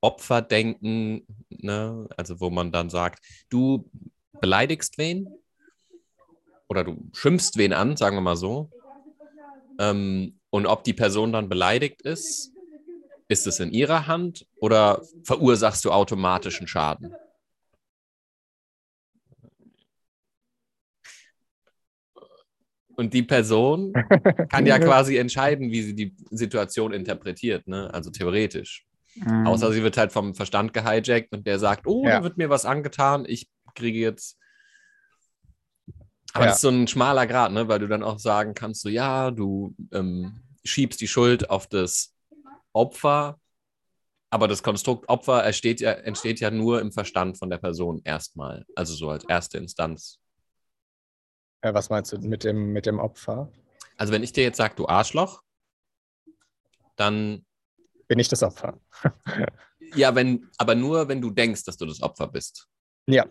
Opferdenken, 0.00 1.26
ne? 1.48 2.08
also 2.16 2.40
wo 2.40 2.50
man 2.50 2.70
dann 2.70 2.90
sagt, 2.90 3.24
du 3.48 3.90
beleidigst 4.40 4.98
wen 4.98 5.28
oder 6.68 6.84
du 6.84 7.08
schimpfst 7.12 7.56
wen 7.56 7.72
an, 7.72 7.96
sagen 7.96 8.16
wir 8.16 8.20
mal 8.20 8.36
so. 8.36 8.70
Ähm, 9.80 10.38
und 10.50 10.66
ob 10.66 10.84
die 10.84 10.92
Person 10.92 11.32
dann 11.32 11.48
beleidigt 11.48 12.02
ist, 12.02 12.52
ist 13.28 13.46
es 13.46 13.60
in 13.60 13.72
ihrer 13.72 14.06
Hand 14.06 14.46
oder 14.60 15.02
verursachst 15.24 15.84
du 15.84 15.90
automatischen 15.90 16.66
Schaden? 16.66 17.14
Und 22.98 23.14
die 23.14 23.22
Person 23.22 23.92
kann 24.50 24.66
ja 24.66 24.76
quasi 24.80 25.18
entscheiden, 25.18 25.70
wie 25.70 25.82
sie 25.82 25.94
die 25.94 26.16
Situation 26.30 26.92
interpretiert, 26.92 27.68
ne? 27.68 27.88
also 27.94 28.10
theoretisch. 28.10 28.84
Mhm. 29.14 29.46
Außer 29.46 29.70
sie 29.70 29.84
wird 29.84 29.96
halt 29.96 30.10
vom 30.10 30.34
Verstand 30.34 30.74
gehijackt 30.74 31.32
und 31.32 31.46
der 31.46 31.60
sagt, 31.60 31.86
oh, 31.86 32.04
ja. 32.04 32.18
da 32.18 32.24
wird 32.24 32.38
mir 32.38 32.50
was 32.50 32.64
angetan, 32.64 33.24
ich 33.24 33.48
kriege 33.76 34.00
jetzt. 34.00 34.36
Aber 36.32 36.46
ja. 36.46 36.50
das 36.50 36.56
ist 36.56 36.62
so 36.62 36.70
ein 36.70 36.88
schmaler 36.88 37.28
Grad, 37.28 37.52
ne? 37.52 37.68
weil 37.68 37.78
du 37.78 37.86
dann 37.86 38.02
auch 38.02 38.18
sagen 38.18 38.54
kannst, 38.54 38.82
so 38.82 38.88
ja, 38.88 39.30
du 39.30 39.76
ähm, 39.92 40.42
schiebst 40.64 41.00
die 41.00 41.06
Schuld 41.06 41.50
auf 41.50 41.68
das 41.68 42.16
Opfer, 42.72 43.38
aber 44.30 44.48
das 44.48 44.64
Konstrukt 44.64 45.08
Opfer 45.08 45.44
entsteht 45.44 45.80
ja, 45.80 45.92
entsteht 45.92 46.40
ja 46.40 46.50
nur 46.50 46.80
im 46.80 46.90
Verstand 46.90 47.38
von 47.38 47.48
der 47.48 47.58
Person 47.58 48.00
erstmal, 48.02 48.66
also 48.74 48.92
so 48.94 49.08
als 49.08 49.24
erste 49.24 49.58
Instanz. 49.58 50.18
Ja, 51.64 51.74
was 51.74 51.90
meinst 51.90 52.12
du 52.12 52.18
mit 52.18 52.44
dem, 52.44 52.72
mit 52.72 52.86
dem 52.86 52.98
Opfer? 52.98 53.50
Also 53.96 54.12
wenn 54.12 54.22
ich 54.22 54.32
dir 54.32 54.44
jetzt 54.44 54.56
sage, 54.56 54.74
du 54.76 54.86
Arschloch, 54.86 55.42
dann 56.96 57.44
bin 58.06 58.18
ich 58.18 58.28
das 58.28 58.42
Opfer. 58.42 58.78
ja, 59.94 60.14
wenn, 60.14 60.48
aber 60.56 60.74
nur, 60.74 61.08
wenn 61.08 61.20
du 61.20 61.30
denkst, 61.30 61.64
dass 61.64 61.76
du 61.76 61.86
das 61.86 62.02
Opfer 62.02 62.28
bist. 62.28 62.68
Ja. 63.06 63.26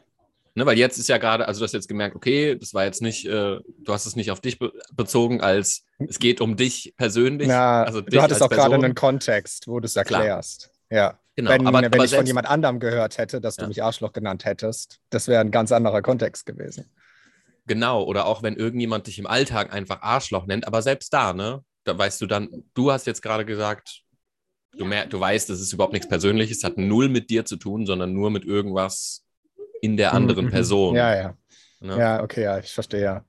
Ne, 0.56 0.66
weil 0.66 0.78
jetzt 0.78 0.98
ist 0.98 1.08
ja 1.08 1.20
gerade, 1.20 1.48
also 1.48 1.60
du 1.60 1.66
hast 1.66 1.74
jetzt 1.74 1.88
gemerkt, 1.88 2.16
okay, 2.16 2.58
das 2.58 2.74
war 2.74 2.84
jetzt 2.84 3.02
nicht, 3.02 3.28
äh, 3.28 3.60
du 3.60 3.94
hast 3.94 4.08
es 4.08 4.16
nicht 4.16 4.32
auf 4.32 4.42
dich 4.42 4.58
be 4.58 4.74
bezogen, 4.92 5.40
als 5.40 5.86
es 6.00 6.18
geht 6.18 6.42
um 6.42 6.56
dich 6.56 6.96
persönlich. 6.98 7.48
Ja, 7.48 7.84
also 7.84 8.02
du 8.02 8.22
hattest 8.22 8.42
auch 8.42 8.50
gerade 8.50 8.74
einen 8.74 8.96
Kontext, 8.96 9.68
wo 9.68 9.80
du 9.80 9.86
es 9.86 9.96
erklärst. 9.96 10.72
Klar. 10.90 11.00
Ja. 11.00 11.20
Genau, 11.36 11.52
wenn, 11.52 11.68
aber, 11.68 11.84
wenn 11.84 11.94
aber 11.94 12.06
ich 12.06 12.16
von 12.16 12.26
jemand 12.26 12.50
anderem 12.50 12.80
gehört 12.80 13.20
hätte, 13.20 13.40
dass 13.40 13.58
du 13.58 13.64
ja. 13.64 13.68
mich 13.68 13.84
Arschloch 13.84 14.12
genannt 14.14 14.46
hättest, 14.46 15.00
das 15.12 15.28
wäre 15.28 15.42
ein 15.42 15.52
ganz 15.52 15.72
anderer 15.72 16.02
Kontext 16.02 16.48
gewesen. 16.48 16.90
Genau, 17.68 18.04
oder 18.04 18.26
auch 18.26 18.44
wenn 18.44 18.56
irgendjemand 18.56 19.08
dich 19.08 19.20
im 19.20 19.28
Alltag 19.28 19.74
einfach 19.74 20.02
Arschloch 20.02 20.48
nennt, 20.48 20.66
aber 20.66 20.82
selbst 20.82 21.14
da, 21.14 21.34
ne, 21.34 21.64
da 21.84 21.98
weißt 21.98 22.20
du 22.22 22.26
dann, 22.26 22.50
du 22.74 22.92
hast 22.92 23.06
jetzt 23.06 23.22
gerade 23.22 23.46
gesagt, 23.46 24.04
Du, 24.78 24.86
mer 24.86 25.08
du 25.08 25.20
weißt, 25.20 25.50
das 25.50 25.60
ist 25.60 25.74
überhaupt 25.74 25.94
nichts 25.94 26.08
Persönliches, 26.08 26.64
hat 26.64 26.78
null 26.78 27.10
mit 27.10 27.30
dir 27.30 27.46
zu 27.46 27.58
tun, 27.58 27.86
sondern 27.86 28.14
nur 28.14 28.30
mit 28.30 28.46
irgendwas 28.46 29.26
in 29.82 29.98
der 29.98 30.14
anderen 30.14 30.46
mhm. 30.46 30.52
Person. 30.52 30.96
Ja, 30.96 31.16
ja. 31.16 31.38
Ne? 31.80 31.98
Ja, 31.98 32.24
okay, 32.24 32.44
ja, 32.44 32.60
ich 32.60 32.72
verstehe, 32.74 33.02
ja. 33.02 33.26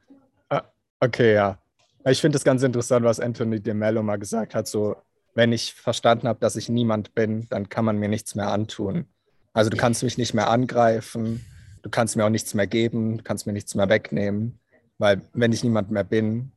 Ah, 0.48 0.62
okay, 1.00 1.34
ja. 1.34 1.58
Ich 2.06 2.20
finde 2.20 2.36
es 2.36 2.44
ganz 2.44 2.62
interessant, 2.62 3.04
was 3.04 3.20
Anthony 3.20 3.60
de 3.60 3.74
Mello 3.74 4.02
mal 4.02 4.16
gesagt 4.16 4.54
hat, 4.54 4.66
so, 4.66 4.96
wenn 5.34 5.52
ich 5.52 5.74
verstanden 5.74 6.28
habe, 6.28 6.38
dass 6.40 6.56
ich 6.56 6.68
niemand 6.68 7.14
bin, 7.14 7.46
dann 7.50 7.68
kann 7.68 7.84
man 7.84 7.98
mir 7.98 8.08
nichts 8.08 8.34
mehr 8.34 8.48
antun. 8.48 9.06
Also 9.52 9.70
du 9.70 9.76
kannst 9.76 10.02
mich 10.02 10.18
nicht 10.18 10.34
mehr 10.34 10.48
angreifen, 10.50 11.44
du 11.82 11.90
kannst 11.90 12.16
mir 12.16 12.24
auch 12.24 12.30
nichts 12.30 12.54
mehr 12.54 12.66
geben, 12.66 13.18
du 13.18 13.24
kannst 13.24 13.46
mir 13.46 13.52
nichts 13.52 13.74
mehr 13.74 13.88
wegnehmen, 13.88 14.58
weil 14.98 15.22
wenn 15.32 15.52
ich 15.52 15.62
niemand 15.62 15.90
mehr 15.90 16.04
bin, 16.04 16.52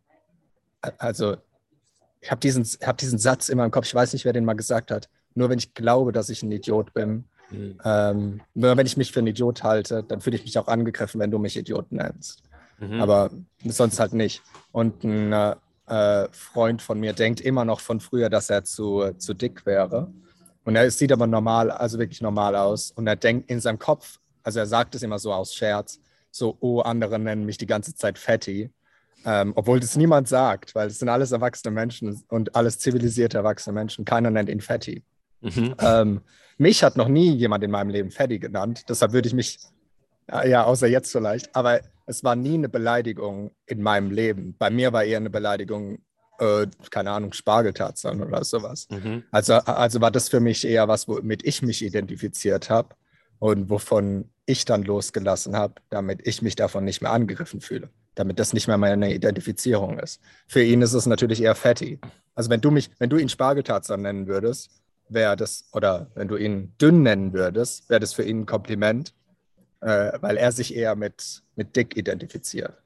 also 0.98 1.38
ich 2.22 2.32
habe 2.32 2.40
diesen, 2.40 2.64
hab 2.86 2.98
diesen 2.98 3.20
Satz 3.20 3.50
immer 3.50 3.66
im 3.66 3.72
Kopf, 3.72 3.88
ich 3.88 3.96
weiß 3.96 4.14
nicht, 4.14 4.26
wer 4.26 4.34
den 4.34 4.46
mal 4.46 4.54
gesagt 4.54 4.92
hat. 4.92 5.10
Nur 5.34 5.50
wenn 5.50 5.60
ich 5.60 5.74
glaube, 5.74 6.12
dass 6.12 6.30
ich 6.30 6.44
ein 6.44 6.52
Idiot 6.52 6.94
bin, 6.94 7.26
mhm. 7.50 7.80
ähm, 7.84 8.42
nur 8.54 8.78
wenn 8.78 8.86
ich 8.86 8.98
mich 8.98 9.12
für 9.12 9.20
einen 9.20 9.28
Idiot 9.28 9.64
halte, 9.64 10.04
dann 10.04 10.22
fühle 10.22 10.36
ich 10.36 10.44
mich 10.44 10.58
auch 10.58 10.68
angegriffen, 10.68 11.20
wenn 11.20 11.32
du 11.32 11.40
mich 11.40 11.58
Idiot 11.58 11.92
nennst. 11.92 12.44
Mhm. 12.80 13.02
Aber 13.02 13.32
sonst 13.66 14.00
halt 14.00 14.14
nicht. 14.14 14.42
Und 14.72 15.04
ein 15.04 15.56
äh, 15.88 16.28
Freund 16.32 16.82
von 16.82 17.00
mir 17.00 17.14
denkt 17.14 17.42
immer 17.42 17.66
noch 17.66 17.80
von 17.80 18.00
früher, 18.00 18.30
dass 18.30 18.50
er 18.50 18.64
zu, 18.64 19.12
zu 19.18 19.34
dick 19.34 19.66
wäre. 19.66 20.12
Und 20.64 20.76
er 20.76 20.90
sieht 20.92 21.12
aber 21.12 21.28
normal, 21.28 21.72
also 21.72 21.98
wirklich 21.98 22.22
normal 22.22 22.56
aus. 22.56 22.92
Und 22.92 23.08
er 23.08 23.16
denkt 23.16 23.50
in 23.50 23.60
seinem 23.60 23.80
Kopf, 23.80 24.20
also 24.44 24.60
er 24.60 24.66
sagt 24.66 24.96
es 24.96 25.04
immer 25.04 25.20
so 25.20 25.34
aus 25.34 25.54
Scherz, 25.54 26.00
so, 26.32 26.58
oh, 26.62 26.80
andere 26.80 27.20
nennen 27.20 27.46
mich 27.46 27.58
die 27.58 27.68
ganze 27.68 27.94
Zeit 27.94 28.18
Fatty. 28.18 28.72
Ähm, 29.24 29.54
obwohl 29.56 29.80
das 29.80 29.96
niemand 29.96 30.28
sagt, 30.28 30.74
weil 30.74 30.88
es 30.88 30.98
sind 30.98 31.10
alles 31.10 31.32
erwachsene 31.32 31.72
Menschen 31.72 32.24
und 32.30 32.56
alles 32.56 32.80
zivilisierte 32.80 33.38
erwachsene 33.38 33.74
Menschen. 33.74 34.04
Keiner 34.06 34.32
nennt 34.32 34.50
ihn 34.50 34.62
Fatty. 34.62 35.04
Mhm. 35.42 35.76
Ähm, 35.80 36.22
mich 36.58 36.84
hat 36.84 36.98
noch 36.98 37.08
nie 37.08 37.36
jemand 37.36 37.64
in 37.64 37.72
meinem 37.72 37.90
Leben 37.90 38.10
Fatty 38.10 38.40
genannt. 38.40 38.86
Deshalb 38.90 39.14
würde 39.14 39.28
ich 39.28 39.34
mich, 39.34 39.60
ja, 40.28 40.64
außer 40.64 40.88
jetzt 40.88 41.12
vielleicht, 41.12 41.56
aber 41.56 41.82
es 42.08 42.24
war 42.24 42.36
nie 42.36 42.56
eine 42.56 42.70
Beleidigung 42.70 43.52
in 43.68 43.82
meinem 43.84 44.10
Leben. 44.10 44.56
Bei 44.58 44.70
mir 44.70 44.92
war 44.92 45.04
eher 45.04 45.18
eine 45.18 45.30
Beleidigung, 45.30 46.00
äh, 46.40 46.66
keine 46.90 47.12
Ahnung, 47.12 47.34
Spargeltarzan 47.34 48.22
oder 48.22 48.44
sowas. 48.44 48.88
Mhm. 48.90 49.24
Also, 49.32 49.54
also 49.54 50.02
war 50.02 50.12
das 50.12 50.30
für 50.30 50.40
mich 50.40 50.66
eher 50.66 50.88
was, 50.88 51.08
womit 51.08 51.46
ich 51.46 51.62
mich 51.62 51.84
identifiziert 51.84 52.72
habe 52.72 52.96
und 53.42 53.72
wovon 53.72 54.30
ich 54.46 54.66
dann 54.66 54.84
losgelassen 54.84 55.56
habe, 55.56 55.74
damit 55.90 56.28
ich 56.28 56.44
mich 56.44 56.56
davon 56.56 56.86
nicht 56.86 57.02
mehr 57.02 57.12
angegriffen 57.12 57.60
fühle, 57.60 57.90
damit 58.14 58.40
das 58.40 58.54
nicht 58.54 58.68
mehr 58.68 58.78
meine 58.78 59.12
Identifizierung 59.12 59.98
ist. 59.98 60.22
Für 60.48 60.62
ihn 60.62 60.84
ist 60.84 60.94
es 60.94 61.08
natürlich 61.08 61.42
eher 61.42 61.56
fatty. 61.56 62.00
Also 62.36 62.52
wenn 62.52 62.62
du 62.62 62.70
mich, 62.70 62.92
wenn 63.00 63.10
du 63.10 63.18
ihn 63.18 63.30
Spargeltarzan 63.30 64.04
nennen 64.04 64.28
würdest, 64.28 64.70
wäre 65.10 65.36
das, 65.36 65.66
oder 65.74 66.12
wenn 66.14 66.28
du 66.28 66.36
ihn 66.36 66.76
dünn 66.80 67.02
nennen 67.02 67.34
würdest, 67.34 67.90
wäre 67.90 68.00
das 68.00 68.14
für 68.14 68.22
ihn 68.22 68.42
ein 68.42 68.46
Kompliment, 68.46 69.16
äh, 69.80 70.12
weil 70.22 70.38
er 70.38 70.52
sich 70.52 70.76
eher 70.76 70.96
mit, 70.96 71.42
mit 71.56 71.76
dick 71.76 71.98
identifiziert. 71.98 72.78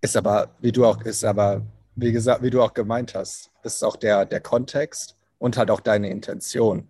Ist 0.00 0.16
aber, 0.16 0.56
wie 0.58 0.72
du 0.72 0.84
auch, 0.84 1.00
ist 1.02 1.24
aber, 1.24 1.62
wie 1.94 2.10
gesagt, 2.10 2.42
wie 2.42 2.50
du 2.50 2.62
auch 2.62 2.74
gemeint 2.74 3.14
hast, 3.14 3.52
ist 3.62 3.84
auch 3.84 3.94
der, 3.94 4.26
der 4.26 4.40
Kontext 4.40 5.16
und 5.38 5.56
halt 5.56 5.70
auch 5.70 5.80
deine 5.80 6.10
Intention. 6.10 6.88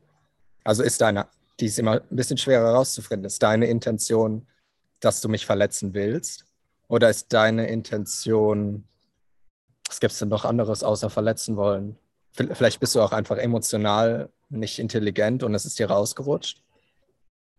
Also 0.64 0.82
ist 0.82 1.02
deine, 1.02 1.26
die 1.60 1.66
ist 1.66 1.78
immer 1.78 2.02
ein 2.02 2.16
bisschen 2.16 2.38
schwerer 2.38 2.68
herauszufinden, 2.68 3.26
ist 3.26 3.42
deine 3.42 3.66
Intention, 3.66 4.46
dass 5.00 5.20
du 5.20 5.28
mich 5.28 5.46
verletzen 5.46 5.94
willst? 5.94 6.44
Oder 6.88 7.10
ist 7.10 7.32
deine 7.32 7.68
Intention, 7.68 8.84
was 9.88 10.00
gibt 10.00 10.12
es 10.12 10.18
denn 10.18 10.28
noch 10.28 10.44
anderes 10.44 10.82
außer 10.82 11.10
verletzen 11.10 11.56
wollen? 11.56 11.98
Vielleicht 12.32 12.80
bist 12.80 12.94
du 12.94 13.00
auch 13.00 13.12
einfach 13.12 13.38
emotional 13.38 14.30
nicht 14.50 14.78
intelligent 14.78 15.42
und 15.42 15.54
es 15.54 15.64
ist 15.64 15.78
dir 15.78 15.90
rausgerutscht. 15.90 16.62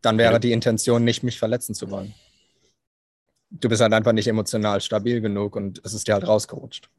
Dann 0.01 0.17
wäre 0.17 0.39
die 0.39 0.51
Intention 0.51 1.03
nicht, 1.03 1.23
mich 1.23 1.39
verletzen 1.39 1.73
zu 1.73 1.89
wollen. 1.89 2.13
Du 3.49 3.67
bist 3.69 3.81
halt 3.81 3.93
einfach 3.93 4.13
nicht 4.13 4.27
emotional 4.27 4.79
stabil 4.81 5.19
genug 5.19 5.55
und 5.55 5.81
es 5.83 5.93
ist 5.93 6.07
dir 6.07 6.13
halt 6.13 6.27
rausgerutscht. 6.27 6.89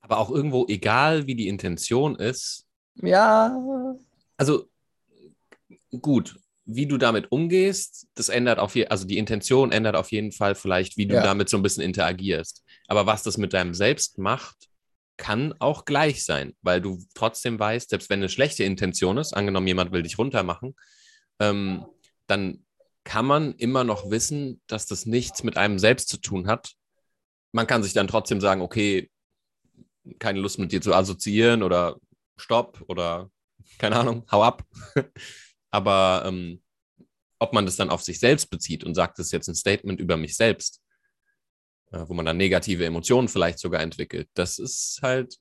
Aber 0.00 0.18
auch 0.18 0.30
irgendwo, 0.30 0.66
egal 0.68 1.26
wie 1.26 1.34
die 1.34 1.48
Intention 1.48 2.16
ist. 2.16 2.66
Ja. 2.96 3.96
Also 4.36 4.68
gut, 6.00 6.36
wie 6.64 6.86
du 6.86 6.96
damit 6.96 7.30
umgehst, 7.30 8.06
das 8.14 8.28
ändert 8.28 8.58
auf 8.58 8.74
jeden 8.74 8.90
also 8.90 9.06
die 9.06 9.18
Intention 9.18 9.72
ändert 9.72 9.96
auf 9.96 10.12
jeden 10.12 10.32
Fall 10.32 10.54
vielleicht, 10.54 10.96
wie 10.96 11.06
du 11.06 11.16
ja. 11.16 11.22
damit 11.22 11.48
so 11.48 11.56
ein 11.56 11.62
bisschen 11.62 11.82
interagierst. 11.82 12.64
Aber 12.86 13.06
was 13.06 13.22
das 13.22 13.36
mit 13.36 13.52
deinem 13.52 13.74
Selbst 13.74 14.18
macht, 14.18 14.68
kann 15.16 15.54
auch 15.58 15.84
gleich 15.84 16.24
sein, 16.24 16.54
weil 16.62 16.80
du 16.80 16.98
trotzdem 17.14 17.58
weißt, 17.58 17.90
selbst 17.90 18.10
wenn 18.10 18.20
eine 18.20 18.28
schlechte 18.28 18.64
Intention 18.64 19.18
ist, 19.18 19.34
angenommen 19.34 19.66
jemand 19.66 19.92
will 19.92 20.02
dich 20.02 20.18
runtermachen, 20.18 20.74
ähm, 21.40 21.84
dann 22.26 22.64
kann 23.04 23.26
man 23.26 23.54
immer 23.54 23.84
noch 23.84 24.10
wissen, 24.10 24.60
dass 24.68 24.86
das 24.86 25.06
nichts 25.06 25.42
mit 25.42 25.56
einem 25.56 25.78
selbst 25.78 26.08
zu 26.08 26.18
tun 26.18 26.46
hat. 26.46 26.72
Man 27.52 27.66
kann 27.66 27.82
sich 27.82 27.92
dann 27.92 28.08
trotzdem 28.08 28.40
sagen, 28.40 28.62
okay, 28.62 29.10
keine 30.18 30.40
Lust 30.40 30.58
mit 30.58 30.72
dir 30.72 30.80
zu 30.80 30.94
assoziieren 30.94 31.62
oder 31.62 31.98
stopp 32.36 32.82
oder 32.86 33.30
keine 33.78 33.96
Ahnung, 33.96 34.24
hau 34.30 34.42
ab. 34.42 34.64
Aber 35.72 36.22
ähm, 36.26 36.62
ob 37.40 37.52
man 37.52 37.66
das 37.66 37.76
dann 37.76 37.90
auf 37.90 38.02
sich 38.02 38.20
selbst 38.20 38.50
bezieht 38.50 38.84
und 38.84 38.94
sagt, 38.94 39.18
das 39.18 39.26
ist 39.26 39.32
jetzt 39.32 39.48
ein 39.48 39.56
Statement 39.56 39.98
über 39.98 40.16
mich 40.16 40.36
selbst, 40.36 40.80
äh, 41.90 42.04
wo 42.06 42.14
man 42.14 42.24
dann 42.24 42.36
negative 42.36 42.84
Emotionen 42.84 43.26
vielleicht 43.26 43.58
sogar 43.58 43.80
entwickelt, 43.80 44.28
das 44.34 44.60
ist 44.60 45.00
halt. 45.02 45.38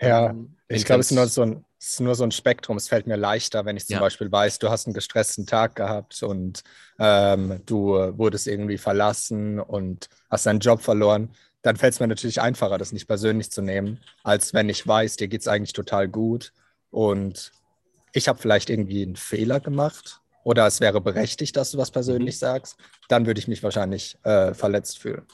Ja, 0.00 0.30
ähm, 0.30 0.56
ich 0.68 0.84
glaube, 0.84 1.00
es 1.00 1.10
ist 1.10 1.16
nur, 1.16 1.26
so 1.26 1.42
ein, 1.42 1.64
ist 1.80 2.00
nur 2.00 2.14
so 2.14 2.24
ein 2.24 2.30
Spektrum. 2.30 2.76
Es 2.76 2.88
fällt 2.88 3.06
mir 3.06 3.16
leichter, 3.16 3.64
wenn 3.64 3.76
ich 3.76 3.86
zum 3.86 3.94
ja. 3.94 4.00
Beispiel 4.00 4.30
weiß, 4.30 4.58
du 4.58 4.70
hast 4.70 4.86
einen 4.86 4.94
gestressten 4.94 5.46
Tag 5.46 5.74
gehabt 5.74 6.22
und 6.22 6.62
ähm, 6.98 7.60
du 7.66 7.94
wurdest 8.18 8.46
irgendwie 8.46 8.78
verlassen 8.78 9.58
und 9.58 10.08
hast 10.30 10.46
deinen 10.46 10.60
Job 10.60 10.82
verloren. 10.82 11.30
Dann 11.62 11.76
fällt 11.76 11.94
es 11.94 12.00
mir 12.00 12.08
natürlich 12.08 12.40
einfacher, 12.40 12.76
das 12.76 12.92
nicht 12.92 13.06
persönlich 13.06 13.50
zu 13.50 13.62
nehmen, 13.62 14.00
als 14.22 14.52
wenn 14.52 14.68
ich 14.68 14.86
weiß, 14.86 15.16
dir 15.16 15.28
geht 15.28 15.40
es 15.40 15.48
eigentlich 15.48 15.72
total 15.72 16.08
gut 16.08 16.52
und 16.90 17.52
ich 18.14 18.28
habe 18.28 18.38
vielleicht 18.38 18.70
irgendwie 18.70 19.02
einen 19.02 19.16
Fehler 19.16 19.60
gemacht 19.60 20.20
oder 20.44 20.66
es 20.66 20.80
wäre 20.80 21.00
berechtigt, 21.00 21.56
dass 21.56 21.72
du 21.72 21.78
was 21.78 21.90
persönlich 21.90 22.36
mhm. 22.36 22.38
sagst, 22.38 22.76
dann 23.08 23.26
würde 23.26 23.40
ich 23.40 23.48
mich 23.48 23.62
wahrscheinlich 23.62 24.16
äh, 24.22 24.54
verletzt 24.54 24.98
fühlen. 24.98 25.26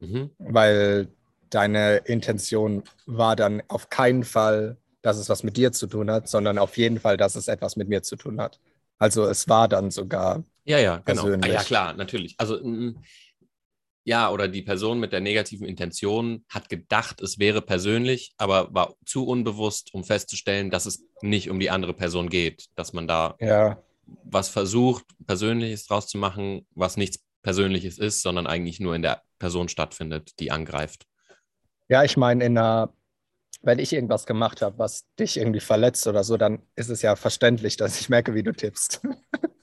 Mhm. 0.00 0.30
Weil 0.38 1.08
deine 1.50 1.98
Intention 1.98 2.82
war 3.06 3.36
dann 3.36 3.62
auf 3.68 3.88
keinen 3.90 4.24
Fall, 4.24 4.76
dass 5.02 5.18
es 5.18 5.28
was 5.28 5.42
mit 5.44 5.56
dir 5.56 5.72
zu 5.72 5.86
tun 5.86 6.10
hat, 6.10 6.28
sondern 6.28 6.58
auf 6.58 6.76
jeden 6.76 6.98
Fall, 6.98 7.16
dass 7.16 7.36
es 7.36 7.48
etwas 7.48 7.76
mit 7.76 7.88
mir 7.88 8.02
zu 8.02 8.16
tun 8.16 8.40
hat. 8.40 8.60
Also 8.98 9.26
es 9.26 9.48
war 9.48 9.68
dann 9.68 9.90
sogar. 9.90 10.42
Ja, 10.64 10.78
ja, 10.78 10.98
genau. 10.98 11.26
Ah, 11.26 11.46
ja, 11.46 11.62
klar, 11.62 11.94
natürlich. 11.94 12.34
Also 12.38 12.60
ja, 14.04 14.30
oder 14.30 14.48
die 14.48 14.62
Person 14.62 14.98
mit 14.98 15.12
der 15.12 15.20
negativen 15.20 15.66
Intention 15.66 16.44
hat 16.48 16.68
gedacht, 16.68 17.20
es 17.20 17.38
wäre 17.38 17.60
persönlich, 17.60 18.32
aber 18.38 18.72
war 18.72 18.94
zu 19.04 19.26
unbewusst, 19.26 19.92
um 19.92 20.04
festzustellen, 20.04 20.70
dass 20.70 20.86
es 20.86 21.04
nicht 21.22 21.50
um 21.50 21.60
die 21.60 21.70
andere 21.70 21.94
Person 21.94 22.28
geht, 22.28 22.66
dass 22.76 22.92
man 22.92 23.06
da 23.06 23.36
ja. 23.40 23.82
was 24.24 24.48
versucht, 24.48 25.04
Persönliches 25.26 25.86
draus 25.86 26.08
zu 26.08 26.18
machen, 26.18 26.66
was 26.74 26.96
nichts 26.96 27.20
Persönliches 27.42 27.98
ist, 27.98 28.22
sondern 28.22 28.46
eigentlich 28.46 28.80
nur 28.80 28.94
in 28.94 29.02
der 29.02 29.22
Person 29.38 29.68
stattfindet, 29.68 30.38
die 30.40 30.50
angreift. 30.50 31.06
Ja, 31.88 32.04
ich 32.04 32.16
meine, 32.16 32.44
in 32.44 32.56
einer, 32.56 32.92
wenn 33.62 33.78
ich 33.78 33.92
irgendwas 33.92 34.26
gemacht 34.26 34.62
habe, 34.62 34.78
was 34.78 35.06
dich 35.18 35.36
irgendwie 35.36 35.60
verletzt 35.60 36.06
oder 36.06 36.24
so, 36.24 36.36
dann 36.36 36.62
ist 36.76 36.88
es 36.88 37.02
ja 37.02 37.16
verständlich, 37.16 37.76
dass 37.76 38.00
ich 38.00 38.08
merke, 38.08 38.34
wie 38.34 38.42
du 38.42 38.52
tippst. 38.52 39.02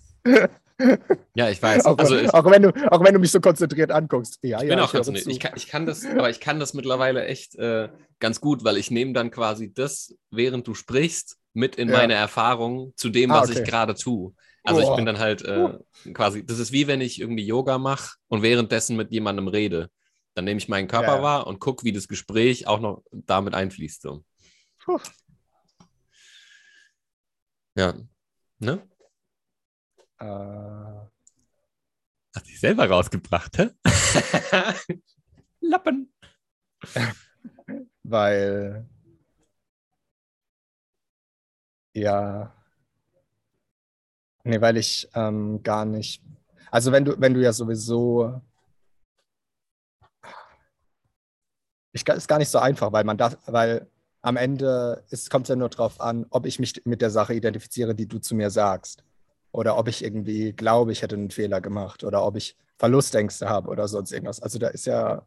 Ja, 1.33 1.49
ich 1.49 1.61
weiß. 1.61 1.85
Auch, 1.85 1.97
also 1.97 2.15
ich, 2.17 2.31
auch, 2.31 2.45
wenn 2.45 2.61
du, 2.61 2.91
auch 2.91 3.03
wenn 3.03 3.13
du 3.13 3.19
mich 3.19 3.31
so 3.31 3.39
konzentriert 3.39 3.91
anguckst. 3.91 4.37
Ja, 4.43 4.61
ich 4.61 4.69
bin 4.69 4.79
auch 4.79 4.91
konzentriert. 4.91 5.27
Ich 5.27 5.39
kann, 5.39 5.53
ich 5.55 5.67
kann 5.67 5.85
das, 5.85 6.05
aber 6.05 6.29
ich 6.29 6.39
kann 6.39 6.59
das 6.59 6.73
mittlerweile 6.75 7.25
echt 7.25 7.55
äh, 7.55 7.89
ganz 8.19 8.39
gut, 8.41 8.63
weil 8.63 8.77
ich 8.77 8.91
nehme 8.91 9.13
dann 9.13 9.31
quasi 9.31 9.73
das, 9.73 10.15
während 10.29 10.67
du 10.67 10.75
sprichst, 10.75 11.37
mit 11.53 11.75
in 11.75 11.89
ja. 11.89 11.97
meine 11.97 12.13
Erfahrung 12.13 12.93
zu 12.95 13.09
dem, 13.09 13.31
ah, 13.31 13.41
was 13.41 13.49
okay. 13.49 13.61
ich 13.61 13.67
gerade 13.67 13.95
tue. 13.95 14.33
Also 14.63 14.81
oh. 14.81 14.89
ich 14.89 14.95
bin 14.95 15.05
dann 15.05 15.17
halt 15.17 15.43
äh, 15.43 15.73
quasi, 16.13 16.45
das 16.45 16.59
ist 16.59 16.71
wie 16.71 16.87
wenn 16.87 17.01
ich 17.01 17.19
irgendwie 17.19 17.45
Yoga 17.45 17.77
mache 17.79 18.15
und 18.27 18.43
währenddessen 18.43 18.95
mit 18.95 19.11
jemandem 19.11 19.47
rede. 19.47 19.89
Dann 20.35 20.45
nehme 20.45 20.59
ich 20.59 20.69
meinen 20.69 20.87
Körper 20.87 21.15
ja. 21.15 21.23
wahr 21.23 21.47
und 21.47 21.59
gucke, 21.59 21.83
wie 21.83 21.91
das 21.91 22.07
Gespräch 22.07 22.67
auch 22.67 22.79
noch 22.79 23.03
damit 23.11 23.55
einfließt. 23.55 24.03
So. 24.03 24.23
Ja. 27.75 27.95
Ne? 28.59 28.87
Äh, 30.19 30.25
Hat 30.25 31.11
sich 32.45 32.59
selber 32.59 32.89
rausgebracht, 32.89 33.57
hä? 33.57 33.69
Lappen. 35.61 36.11
Weil, 38.03 38.85
ja, 41.93 42.53
nee, 44.43 44.61
weil 44.61 44.77
ich 44.77 45.07
ähm, 45.13 45.61
gar 45.63 45.85
nicht, 45.85 46.21
also 46.71 46.91
wenn 46.91 47.05
du, 47.05 47.19
wenn 47.19 47.33
du 47.33 47.41
ja 47.41 47.53
sowieso, 47.53 48.41
ich, 51.91 52.07
ist 52.07 52.27
gar 52.27 52.37
nicht 52.37 52.49
so 52.49 52.59
einfach, 52.59 52.91
weil 52.91 53.03
man 53.03 53.17
darf, 53.17 53.37
weil 53.45 53.87
am 54.21 54.37
Ende 54.37 55.03
kommt 55.29 55.45
es 55.45 55.49
ja 55.49 55.55
nur 55.55 55.69
darauf 55.69 55.99
an, 56.01 56.25
ob 56.29 56.45
ich 56.45 56.59
mich 56.59 56.81
mit 56.85 57.01
der 57.01 57.09
Sache 57.11 57.33
identifiziere, 57.33 57.95
die 57.95 58.07
du 58.07 58.19
zu 58.19 58.35
mir 58.35 58.49
sagst 58.49 59.03
oder 59.57 59.75
ob 59.75 59.87
ich 59.87 60.03
irgendwie 60.03 60.53
glaube, 60.53 60.91
ich 60.91 61.01
hätte 61.01 61.15
einen 61.15 61.31
Fehler 61.31 61.61
gemacht 61.61 62.03
oder 62.03 62.23
ob 62.23 62.35
ich 62.35 62.55
Verlustängste 62.77 63.49
habe 63.49 63.71
oder 63.71 63.87
sonst 63.87 64.11
irgendwas. 64.11 64.39
Also 64.39 64.59
da 64.59 64.67
ist 64.67 64.85
ja, 64.85 65.25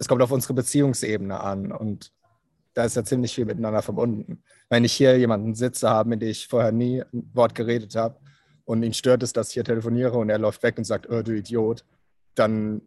es 0.00 0.08
kommt 0.08 0.20
auf 0.20 0.32
unsere 0.32 0.52
Beziehungsebene 0.52 1.38
an 1.38 1.70
und 1.70 2.12
da 2.74 2.82
ist 2.84 2.96
ja 2.96 3.04
ziemlich 3.04 3.32
viel 3.32 3.44
miteinander 3.44 3.82
verbunden. 3.82 4.42
Wenn 4.68 4.82
ich 4.82 4.94
hier 4.94 5.16
jemanden 5.16 5.54
sitze 5.54 5.88
habe, 5.88 6.08
mit 6.08 6.22
dem 6.22 6.30
ich 6.30 6.48
vorher 6.48 6.72
nie 6.72 7.02
ein 7.02 7.30
Wort 7.32 7.54
geredet 7.54 7.94
habe 7.94 8.18
und 8.64 8.82
ihn 8.82 8.94
stört 8.94 9.22
es, 9.22 9.32
dass 9.32 9.50
ich 9.50 9.54
hier 9.54 9.64
telefoniere 9.64 10.18
und 10.18 10.28
er 10.28 10.38
läuft 10.38 10.64
weg 10.64 10.76
und 10.76 10.84
sagt, 10.84 11.08
oh, 11.08 11.22
du 11.22 11.36
Idiot, 11.36 11.84
dann, 12.34 12.82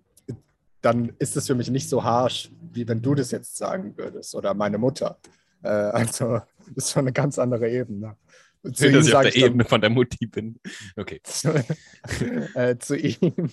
dann 0.81 1.13
ist 1.19 1.37
es 1.37 1.47
für 1.47 1.55
mich 1.55 1.71
nicht 1.71 1.87
so 1.87 2.03
harsh, 2.03 2.51
wie 2.73 2.85
wenn 2.85 3.01
du 3.01 3.15
das 3.15 3.31
jetzt 3.31 3.55
sagen 3.55 3.95
würdest 3.95 4.35
oder 4.35 4.53
meine 4.53 4.77
Mutter. 4.77 5.19
Äh, 5.61 5.69
also 5.69 6.41
das 6.67 6.87
ist 6.87 6.91
schon 6.91 7.03
eine 7.03 7.13
ganz 7.13 7.39
andere 7.39 7.69
Ebene. 7.69 8.17
Zu 8.63 8.83
Schön, 8.83 8.93
dass 8.93 9.07
ich 9.07 9.15
auf 9.15 9.23
der 9.23 9.35
Ebene 9.35 9.65
von 9.65 9.81
der 9.81 9.89
Mutti 9.89 10.25
bin. 10.25 10.59
Okay. 10.95 11.21
äh, 12.55 12.77
zu 12.77 12.97
ihm. 12.97 13.51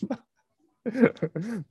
Bild 0.83 1.17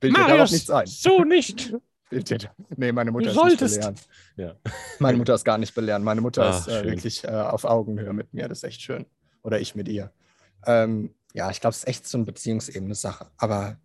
dir 0.00 0.12
darauf 0.12 0.50
nichts 0.50 0.70
ein. 0.70 0.86
So 0.86 1.24
nicht. 1.24 1.74
nee, 2.76 2.92
meine 2.92 3.12
Mutter 3.12 3.32
du 3.32 3.46
ist 3.46 3.60
nicht 3.62 3.74
belehren. 3.74 3.94
Ja. 4.36 4.56
Meine 4.98 5.18
Mutter 5.18 5.34
ist 5.34 5.44
gar 5.44 5.58
nicht 5.58 5.74
belehren. 5.74 6.02
Meine 6.02 6.20
Mutter 6.20 6.50
Ach, 6.50 6.66
ist 6.66 6.68
äh, 6.68 6.84
wirklich 6.84 7.24
äh, 7.24 7.28
auf 7.28 7.64
Augenhöhe 7.64 8.12
mit 8.12 8.34
mir. 8.34 8.48
Das 8.48 8.58
ist 8.58 8.64
echt 8.64 8.82
schön. 8.82 9.06
Oder 9.42 9.60
ich 9.60 9.74
mit 9.74 9.88
ihr. 9.88 10.12
Ähm, 10.66 11.14
ja, 11.32 11.50
ich 11.50 11.60
glaube, 11.60 11.72
es 11.72 11.78
ist 11.78 11.88
echt 11.88 12.06
so 12.06 12.18
eine 12.18 12.24
Beziehungsebene-Sache. 12.26 13.30
Aber 13.38 13.78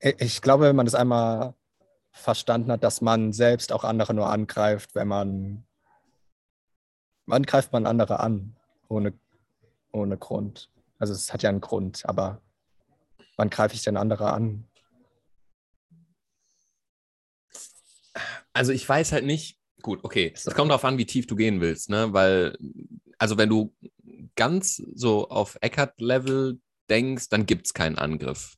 ich 0.00 0.42
glaube, 0.42 0.64
wenn 0.64 0.76
man 0.76 0.86
das 0.86 0.94
einmal 0.94 1.54
verstanden 2.10 2.72
hat, 2.72 2.82
dass 2.82 3.00
man 3.00 3.32
selbst 3.32 3.72
auch 3.72 3.84
andere 3.84 4.14
nur 4.14 4.28
angreift, 4.28 4.94
wenn 4.94 5.08
man. 5.08 5.65
Wann 7.26 7.42
greift 7.42 7.72
man 7.72 7.86
andere 7.86 8.20
an? 8.20 8.56
Ohne, 8.88 9.12
ohne 9.92 10.16
Grund. 10.16 10.70
Also 10.98 11.12
es 11.12 11.32
hat 11.32 11.42
ja 11.42 11.50
einen 11.50 11.60
Grund, 11.60 12.04
aber 12.06 12.40
wann 13.36 13.50
greife 13.50 13.74
ich 13.74 13.82
denn 13.82 13.96
andere 13.96 14.32
an? 14.32 14.64
Also 18.52 18.72
ich 18.72 18.88
weiß 18.88 19.12
halt 19.12 19.26
nicht, 19.26 19.58
gut, 19.82 20.02
okay, 20.02 20.32
es 20.34 20.44
kommt 20.54 20.70
darauf 20.70 20.84
an, 20.84 20.98
wie 20.98 21.04
tief 21.04 21.26
du 21.26 21.36
gehen 21.36 21.60
willst, 21.60 21.90
ne? 21.90 22.12
Weil, 22.12 22.56
also 23.18 23.36
wenn 23.36 23.50
du 23.50 23.74
ganz 24.36 24.76
so 24.76 25.28
auf 25.28 25.58
Eckert-Level 25.60 26.60
denkst, 26.88 27.28
dann 27.28 27.44
gibt 27.44 27.66
es 27.66 27.74
keinen 27.74 27.98
Angriff. 27.98 28.56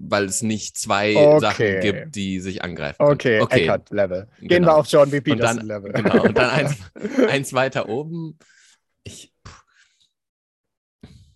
Weil 0.00 0.26
es 0.26 0.42
nicht 0.42 0.78
zwei 0.78 1.16
okay. 1.16 1.40
Sachen 1.40 1.80
gibt, 1.80 2.14
die 2.14 2.38
sich 2.38 2.62
angreifen. 2.62 3.02
Okay, 3.02 3.40
okay. 3.40 3.62
Eckert-Level. 3.62 4.28
Gehen 4.38 4.48
genau. 4.48 4.68
wir 4.68 4.76
auf 4.76 4.86
John 4.86 5.10
B. 5.10 5.20
Peterson-Level. 5.20 5.92
Genau, 5.92 6.22
und 6.22 6.38
dann 6.38 6.50
eins, 6.50 6.76
eins 7.28 7.52
weiter 7.52 7.88
oben. 7.88 8.38
Ich, 9.02 9.32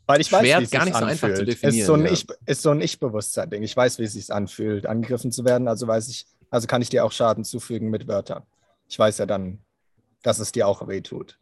weil 0.06 0.20
ich 0.20 0.30
weiß, 0.30 0.42
wie 0.42 0.66
gar 0.66 0.84
nicht 0.84 0.96
so 0.96 1.04
einfach 1.04 1.34
zu 1.34 1.44
definieren. 1.44 1.80
Ist 1.80 1.86
so 1.86 1.94
ein, 1.94 2.04
ja. 2.04 2.12
ich, 2.12 2.26
ist 2.46 2.62
so 2.62 2.70
ein 2.70 2.80
Ich-Bewusstsein-Ding. 2.80 3.62
Ich 3.62 3.76
weiß, 3.76 3.98
wie 3.98 4.04
es 4.04 4.12
sich 4.12 4.32
anfühlt, 4.32 4.86
angegriffen 4.86 5.32
zu 5.32 5.44
werden. 5.44 5.66
Also 5.66 5.88
weiß 5.88 6.08
ich, 6.08 6.26
also 6.50 6.66
kann 6.66 6.82
ich 6.82 6.90
dir 6.90 7.04
auch 7.04 7.12
Schaden 7.12 7.44
zufügen 7.44 7.90
mit 7.90 8.06
Wörtern. 8.06 8.42
Ich 8.88 8.98
weiß 8.98 9.18
ja 9.18 9.26
dann, 9.26 9.58
dass 10.22 10.38
es 10.38 10.52
dir 10.52 10.68
auch 10.68 10.86
weh 10.86 11.00
tut. 11.00 11.38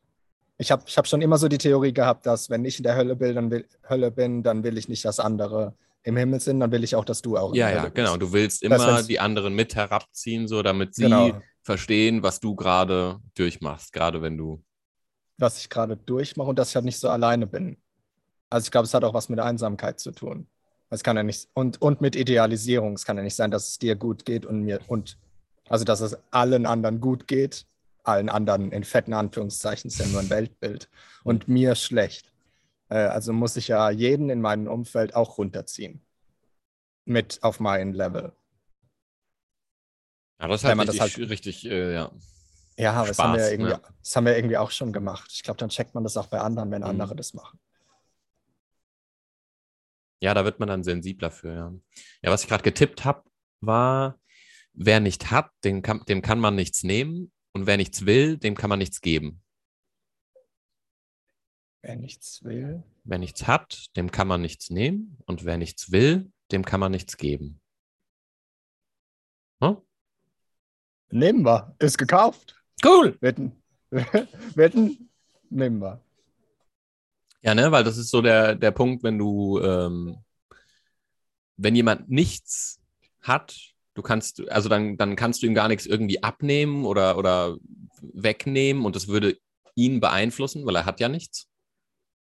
Ich 0.57 0.71
habe 0.71 0.85
ich 0.87 0.97
hab 0.99 1.09
schon 1.09 1.23
immer 1.23 1.39
so 1.39 1.49
die 1.49 1.59
Theorie 1.59 1.93
gehabt, 1.93 2.27
dass 2.27 2.51
wenn 2.51 2.65
ich 2.65 2.79
in 2.79 2.83
der 2.85 2.95
Hölle 2.95 3.17
bin, 3.17 3.35
dann 3.35 3.51
will, 3.51 3.67
Hölle 3.89 4.11
bin, 4.11 4.43
dann 4.43 4.63
will 4.63 4.79
ich 4.79 4.89
nicht, 4.89 5.05
dass 5.05 5.19
andere 5.19 5.75
im 6.03 6.17
Himmel 6.17 6.41
sind, 6.41 6.61
dann 6.61 6.73
will 6.73 6.85
ich 6.85 6.95
auch, 6.95 7.05
dass 7.05 7.23
du 7.23 7.37
auch. 7.37 7.55
Ja, 7.55 7.71
ja, 7.71 7.89
genau. 7.89 8.17
Du 8.17 8.33
willst 8.33 8.63
immer 8.63 8.79
das, 8.79 9.07
die 9.07 9.21
anderen 9.21 9.55
mit 9.55 9.75
herabziehen, 9.75 10.49
so 10.49 10.63
damit 10.63 10.95
sie 10.95 11.05
genau. 11.05 11.41
verstehen, 11.63 12.23
was 12.23 12.41
du 12.41 12.55
gerade 12.55 13.21
durchmachst, 13.35 13.93
gerade 13.93 14.23
wenn 14.23 14.37
du. 14.37 14.63
Was 15.37 15.59
ich 15.59 15.69
gerade 15.69 15.97
durchmache 15.97 16.49
und 16.49 16.59
dass 16.59 16.71
ich 16.71 16.75
halt 16.75 16.85
nicht 16.85 16.99
so 16.99 17.09
alleine 17.09 17.47
bin. 17.47 17.77
Also 18.49 18.65
ich 18.67 18.71
glaube, 18.71 18.87
es 18.87 18.95
hat 18.95 19.05
auch 19.05 19.15
was 19.15 19.29
mit 19.29 19.41
Einsamkeit 19.41 20.01
zu 20.01 20.11
tun. 20.11 20.47
Es 20.91 21.05
kann 21.05 21.17
ja 21.17 21.23
nicht, 21.23 21.49
und, 21.55 21.81
und 21.81 22.01
mit 22.01 22.17
Idealisierung. 22.17 22.95
Es 22.95 23.05
kann 23.05 23.17
ja 23.17 23.23
nicht 23.23 23.37
sein, 23.37 23.51
dass 23.51 23.69
es 23.69 23.79
dir 23.79 23.95
gut 23.95 24.25
geht 24.25 24.45
und 24.45 24.63
mir, 24.63 24.81
und 24.89 25.19
also 25.69 25.85
dass 25.85 26.01
es 26.01 26.17
allen 26.33 26.67
anderen 26.67 27.01
gut 27.01 27.29
geht, 27.29 27.67
allen 28.03 28.29
anderen 28.29 28.73
in 28.73 28.83
fetten 28.83 29.13
Anführungszeichen, 29.13 29.89
ist 29.89 30.01
ja 30.01 30.07
nur 30.07 30.21
ein 30.21 30.31
Weltbild, 30.31 30.89
und 31.23 31.47
mir 31.47 31.75
schlecht. 31.77 32.30
Äh, 32.91 32.99
also 32.99 33.33
muss 33.33 33.57
ich 33.57 33.69
ja 33.69 33.91
jeden 33.91 34.29
in 34.29 34.41
meinem 34.41 34.67
Umfeld 34.67 35.15
auch 35.15 35.39
runterziehen. 35.39 36.05
Mit 37.07 37.43
auf 37.43 37.61
mein 37.61 37.95
Level. 37.95 38.33
Ja, 40.41 40.49
das 40.49 40.63
ist 40.63 40.69
halt 40.69 40.79
richtig, 40.79 41.01
halt, 41.01 41.31
richtig 41.31 41.67
äh, 41.67 41.95
ja. 41.95 42.11
Ja, 42.77 42.93
aber 42.95 43.07
Spaß, 43.07 43.17
das, 43.17 43.25
haben 43.25 43.37
wir 43.37 43.51
irgendwie, 43.51 43.73
ne? 43.73 43.81
das 44.03 44.17
haben 44.17 44.27
wir 44.27 44.37
irgendwie 44.37 44.57
auch 44.57 44.71
schon 44.71 44.93
gemacht. 44.93 45.31
Ich 45.35 45.43
glaube, 45.43 45.59
dann 45.59 45.69
checkt 45.69 45.95
man 45.95 46.03
das 46.03 46.17
auch 46.17 46.29
bei 46.29 46.41
anderen, 46.41 46.71
wenn 46.71 46.83
mhm. 46.83 46.89
andere 46.89 47.15
das 47.15 47.35
machen. 47.35 47.59
Ja, 50.23 50.35
da 50.35 50.45
wird 50.45 50.61
man 50.61 50.69
dann 50.69 50.83
sensibler 50.83 51.31
für, 51.31 51.55
ja. 51.55 51.75
Ja, 52.23 52.31
was 52.31 52.43
ich 52.43 52.49
gerade 52.49 52.63
getippt 52.63 53.05
habe, 53.05 53.23
war, 53.61 54.19
wer 54.73 55.01
nicht 55.01 55.31
hat, 55.31 55.51
dem 55.65 55.83
kann, 55.83 56.05
dem 56.09 56.23
kann 56.23 56.39
man 56.39 56.55
nichts 56.55 56.83
nehmen 56.83 57.33
und 57.53 57.67
wer 57.67 57.77
nichts 57.77 58.07
will, 58.07 58.39
dem 58.39 58.55
kann 58.55 58.71
man 58.71 58.79
nichts 58.79 59.01
geben. 59.01 59.43
Wer 61.83 61.97
nichts 61.97 62.45
will? 62.45 62.83
Wer 63.05 63.19
nichts 63.19 63.47
hat, 63.47 63.97
dem 63.97 64.11
kann 64.11 64.29
man 64.29 64.43
nichts 64.43 64.71
nehmen 64.71 65.17
und 65.27 65.45
wer 65.45 65.57
nichts 65.57 65.91
will, 65.91 66.31
dem 66.53 66.65
kann 66.65 66.81
man 66.81 66.93
nichts 66.93 67.17
geben. 67.17 67.61
Hm? 69.63 69.79
Nehmen 71.11 71.45
wir. 71.45 71.75
Ist 71.79 71.97
gekauft. 71.97 72.63
Cool. 72.85 73.17
Wetten. 73.21 73.63
Wetten. 73.91 75.11
Nehmen 75.49 75.81
wir. 75.81 76.03
Ja, 77.43 77.55
ne, 77.55 77.73
weil 77.73 77.85
das 77.85 77.97
ist 77.97 78.11
so 78.11 78.21
der, 78.21 78.55
der 78.55 78.71
Punkt, 78.71 79.03
wenn 79.03 79.19
du, 79.19 79.59
ähm, 79.61 80.19
wenn 81.57 81.75
jemand 81.75 82.11
nichts 82.11 82.79
hat, 83.23 83.57
du 83.95 84.03
kannst, 84.03 84.49
also 84.51 84.69
dann, 84.69 84.99
dann 84.99 85.17
kannst 85.17 85.43
du 85.43 85.47
ihm 85.47 85.55
gar 85.55 85.69
nichts 85.69 85.87
irgendwie 85.87 86.23
abnehmen 86.23 86.85
oder, 86.85 87.17
oder 87.17 87.57
wegnehmen 88.03 88.85
und 88.85 88.95
das 88.95 89.09
würde 89.09 89.39
ihn 89.75 90.01
beeinflussen, 90.01 90.67
weil 90.67 90.77
er 90.77 90.85
hat 90.85 91.01
ja 91.01 91.09
nichts. 91.09 91.50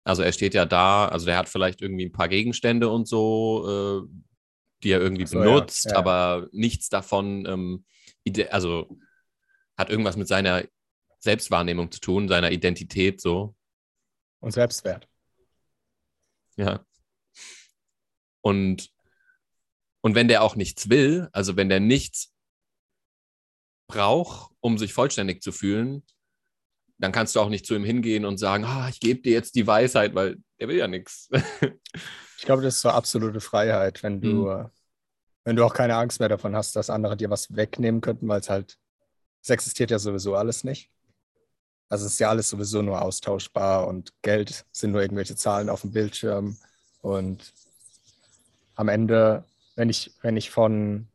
Also 0.04 0.22
er 0.22 0.32
steht 0.32 0.54
ja 0.54 0.64
da, 0.64 1.06
also 1.06 1.26
der 1.26 1.36
hat 1.36 1.48
vielleicht 1.48 1.82
irgendwie 1.82 2.06
ein 2.06 2.12
paar 2.12 2.28
Gegenstände 2.28 2.88
und 2.88 3.06
so, 3.06 4.06
äh, 4.06 4.20
die 4.82 4.90
er 4.90 5.00
irgendwie 5.00 5.26
so, 5.26 5.38
benutzt, 5.38 5.86
ja, 5.86 5.92
ja. 5.92 5.98
aber 5.98 6.48
nichts 6.52 6.88
davon, 6.88 7.46
ähm, 7.46 7.84
also 8.50 8.96
hat 9.76 9.90
irgendwas 9.90 10.16
mit 10.16 10.28
seiner 10.28 10.64
Selbstwahrnehmung 11.18 11.90
zu 11.90 12.00
tun, 12.00 12.28
seiner 12.28 12.50
Identität 12.50 13.20
so. 13.20 13.54
Und 14.40 14.52
Selbstwert. 14.52 15.06
Ja. 16.56 16.84
Und, 18.42 18.90
und 20.00 20.14
wenn 20.14 20.28
der 20.28 20.42
auch 20.42 20.56
nichts 20.56 20.88
will, 20.88 21.28
also 21.32 21.56
wenn 21.56 21.68
der 21.68 21.80
nichts 21.80 22.34
braucht, 23.86 24.54
um 24.60 24.78
sich 24.78 24.94
vollständig 24.94 25.42
zu 25.42 25.52
fühlen, 25.52 26.04
dann 27.00 27.12
kannst 27.12 27.34
du 27.34 27.40
auch 27.40 27.48
nicht 27.48 27.64
zu 27.64 27.74
ihm 27.74 27.84
hingehen 27.84 28.26
und 28.26 28.36
sagen, 28.36 28.64
ah, 28.64 28.88
ich 28.90 29.00
gebe 29.00 29.22
dir 29.22 29.32
jetzt 29.32 29.54
die 29.54 29.66
Weisheit, 29.66 30.14
weil 30.14 30.36
der 30.60 30.68
will 30.68 30.76
ja 30.76 30.86
nichts. 30.86 31.30
ich 32.36 32.44
glaube, 32.44 32.62
das 32.62 32.76
ist 32.76 32.82
so 32.82 32.90
absolute 32.90 33.40
Freiheit, 33.40 34.02
wenn 34.02 34.20
du, 34.20 34.48
mhm. 34.50 34.70
wenn 35.44 35.56
du 35.56 35.64
auch 35.64 35.72
keine 35.72 35.96
Angst 35.96 36.20
mehr 36.20 36.28
davon 36.28 36.54
hast, 36.54 36.76
dass 36.76 36.90
andere 36.90 37.16
dir 37.16 37.30
was 37.30 37.56
wegnehmen 37.56 38.02
könnten, 38.02 38.28
weil 38.28 38.40
es 38.40 38.50
halt, 38.50 38.76
es 39.42 39.48
existiert 39.48 39.90
ja 39.90 39.98
sowieso 39.98 40.36
alles 40.36 40.62
nicht. 40.62 40.90
Also 41.88 42.04
es 42.04 42.12
ist 42.12 42.18
ja 42.18 42.28
alles 42.28 42.50
sowieso 42.50 42.82
nur 42.82 43.00
austauschbar 43.00 43.88
und 43.88 44.12
Geld 44.20 44.66
sind 44.70 44.92
nur 44.92 45.00
irgendwelche 45.00 45.36
Zahlen 45.36 45.70
auf 45.70 45.80
dem 45.80 45.92
Bildschirm. 45.92 46.58
Und 47.00 47.54
am 48.74 48.88
Ende, 48.88 49.44
wenn 49.74 49.88
ich, 49.88 50.12
wenn 50.20 50.36
ich 50.36 50.50
von 50.50 51.08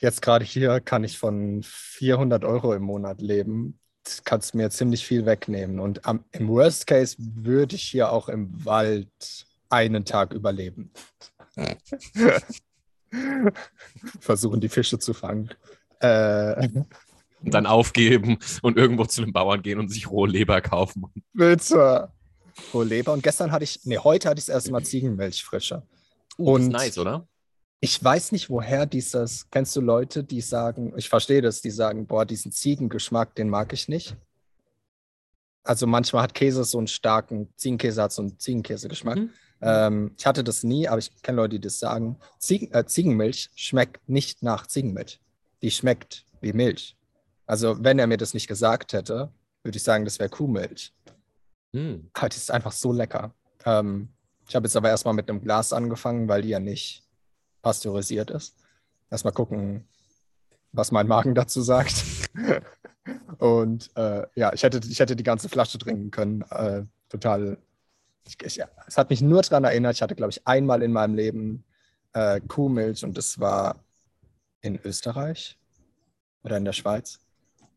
jetzt 0.00 0.22
gerade 0.22 0.44
hier 0.44 0.80
kann 0.80 1.02
ich 1.02 1.18
von 1.18 1.62
400 1.64 2.44
Euro 2.44 2.74
im 2.74 2.82
Monat 2.82 3.20
leben, 3.20 3.77
kannst 4.24 4.54
mir 4.54 4.70
ziemlich 4.70 5.06
viel 5.06 5.26
wegnehmen. 5.26 5.80
Und 5.80 6.04
am, 6.06 6.24
im 6.32 6.48
Worst 6.48 6.86
Case 6.86 7.16
würde 7.18 7.76
ich 7.76 7.82
hier 7.82 8.12
auch 8.12 8.28
im 8.28 8.64
Wald 8.64 9.46
einen 9.68 10.04
Tag 10.04 10.32
überleben. 10.32 10.90
Versuchen 14.20 14.60
die 14.60 14.68
Fische 14.68 14.98
zu 14.98 15.14
fangen. 15.14 15.50
Äh, 16.00 16.68
und 17.44 17.54
dann 17.54 17.66
aufgeben 17.66 18.38
und 18.62 18.76
irgendwo 18.76 19.04
zu 19.04 19.22
den 19.22 19.32
Bauern 19.32 19.62
gehen 19.62 19.78
und 19.78 19.88
sich 19.88 20.10
rohe 20.10 20.28
Leber 20.28 20.60
kaufen. 20.60 21.04
Bitte. 21.32 22.10
Rohe 22.74 22.84
Leber. 22.84 23.12
Und 23.12 23.22
gestern 23.22 23.52
hatte 23.52 23.64
ich, 23.64 23.80
nee, 23.84 23.98
heute 23.98 24.28
hatte 24.28 24.40
ich 24.40 24.46
das 24.46 24.54
erste 24.54 24.72
Mal 24.72 24.84
Ziegenmilch 24.84 25.44
frische. 25.44 25.82
Uh, 26.36 26.54
und 26.54 26.72
das 26.72 26.82
ist 26.82 26.88
nice, 26.88 26.98
oder? 26.98 27.28
Ich 27.80 28.02
weiß 28.02 28.32
nicht, 28.32 28.50
woher 28.50 28.86
dieses, 28.86 29.48
kennst 29.50 29.76
du 29.76 29.80
Leute, 29.80 30.24
die 30.24 30.40
sagen, 30.40 30.92
ich 30.96 31.08
verstehe 31.08 31.42
das, 31.42 31.60
die 31.60 31.70
sagen, 31.70 32.06
boah, 32.06 32.24
diesen 32.24 32.50
Ziegengeschmack, 32.50 33.34
den 33.36 33.48
mag 33.48 33.72
ich 33.72 33.88
nicht. 33.88 34.16
Also 35.62 35.86
manchmal 35.86 36.22
hat 36.22 36.34
Käse 36.34 36.64
so 36.64 36.78
einen 36.78 36.88
starken, 36.88 37.52
Ziegenkäse 37.56 38.02
hat 38.02 38.12
so 38.12 38.22
einen 38.22 38.38
Ziegenkäsegeschmack. 38.38 39.18
Mhm. 39.18 39.30
Ähm, 39.60 40.14
ich 40.16 40.26
hatte 40.26 40.42
das 40.42 40.62
nie, 40.62 40.88
aber 40.88 40.98
ich 40.98 41.22
kenne 41.22 41.36
Leute, 41.36 41.56
die 41.56 41.60
das 41.60 41.78
sagen. 41.78 42.18
Ziegen, 42.38 42.72
äh, 42.72 42.84
Ziegenmilch 42.86 43.50
schmeckt 43.54 44.08
nicht 44.08 44.42
nach 44.42 44.66
Ziegenmilch. 44.66 45.20
Die 45.62 45.70
schmeckt 45.70 46.26
wie 46.40 46.52
Milch. 46.52 46.96
Also, 47.46 47.82
wenn 47.82 47.98
er 47.98 48.06
mir 48.06 48.18
das 48.18 48.34
nicht 48.34 48.46
gesagt 48.46 48.92
hätte, 48.92 49.32
würde 49.62 49.76
ich 49.76 49.82
sagen, 49.82 50.04
das 50.04 50.18
wäre 50.18 50.28
Kuhmilch. 50.28 50.92
Hm. 51.74 52.10
Halt, 52.16 52.36
ist 52.36 52.50
einfach 52.50 52.72
so 52.72 52.92
lecker. 52.92 53.34
Ähm, 53.64 54.08
ich 54.48 54.54
habe 54.54 54.66
jetzt 54.66 54.76
aber 54.76 54.88
erstmal 54.88 55.14
mit 55.14 55.28
einem 55.28 55.42
Glas 55.42 55.72
angefangen, 55.72 56.28
weil 56.28 56.42
die 56.42 56.48
ja 56.48 56.60
nicht 56.60 57.07
pasteurisiert 57.62 58.30
ist. 58.30 58.56
Erstmal 59.10 59.32
gucken, 59.32 59.86
was 60.72 60.92
mein 60.92 61.06
Magen 61.06 61.34
dazu 61.34 61.62
sagt. 61.62 62.04
Und 63.38 63.90
äh, 63.96 64.26
ja, 64.34 64.52
ich 64.52 64.62
hätte, 64.62 64.80
ich 64.86 65.00
hätte 65.00 65.16
die 65.16 65.22
ganze 65.22 65.48
Flasche 65.48 65.78
trinken 65.78 66.10
können. 66.10 66.42
Äh, 66.50 66.84
total. 67.08 67.58
Ich, 68.26 68.36
ich, 68.42 68.60
es 68.86 68.98
hat 68.98 69.10
mich 69.10 69.22
nur 69.22 69.42
daran 69.42 69.64
erinnert, 69.64 69.94
ich 69.94 70.02
hatte, 70.02 70.14
glaube 70.14 70.30
ich, 70.30 70.46
einmal 70.46 70.82
in 70.82 70.92
meinem 70.92 71.14
Leben 71.14 71.64
äh, 72.12 72.40
Kuhmilch 72.40 73.04
und 73.04 73.16
das 73.16 73.40
war 73.40 73.82
in 74.60 74.78
Österreich 74.84 75.58
oder 76.42 76.58
in 76.58 76.64
der 76.64 76.72
Schweiz. 76.72 77.20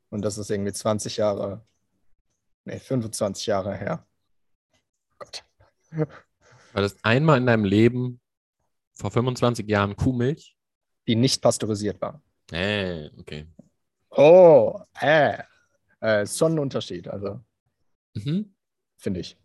Und 0.10 0.24
das 0.24 0.38
ist 0.38 0.52
irgendwie 0.52 0.74
20 0.74 1.18
Jahre 1.18 1.62
Nee, 2.66 2.80
25 2.80 3.48
Jahre 3.48 3.76
her. 3.76 4.06
Gott. 5.18 5.44
War 6.74 6.82
das 6.82 7.04
einmal 7.04 7.38
in 7.38 7.48
deinem 7.48 7.66
Leben 7.66 8.22
vor 9.02 9.12
25 9.12 9.68
Jahren 9.68 9.96
Kuhmilch? 9.96 10.56
Die 11.08 11.16
nicht 11.16 11.42
pasteurisiert 11.42 12.00
war. 12.00 12.22
Äh, 12.52 13.10
okay. 13.20 13.48
Oh, 14.12 14.80
äh. 15.00 15.38
äh 16.02 16.24
ist 16.24 16.38
schon 16.38 16.54
ein 16.54 16.60
Unterschied, 16.60 17.08
also. 17.08 17.42
Mhm. 18.14 18.54
Finde 18.98 19.20
ich. 19.22 19.38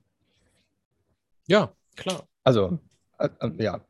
Ja, 1.49 1.75
klar. 1.97 2.29
Also, 2.45 2.79
äh, 3.19 3.29
äh, 3.41 3.63
ja. 3.63 3.81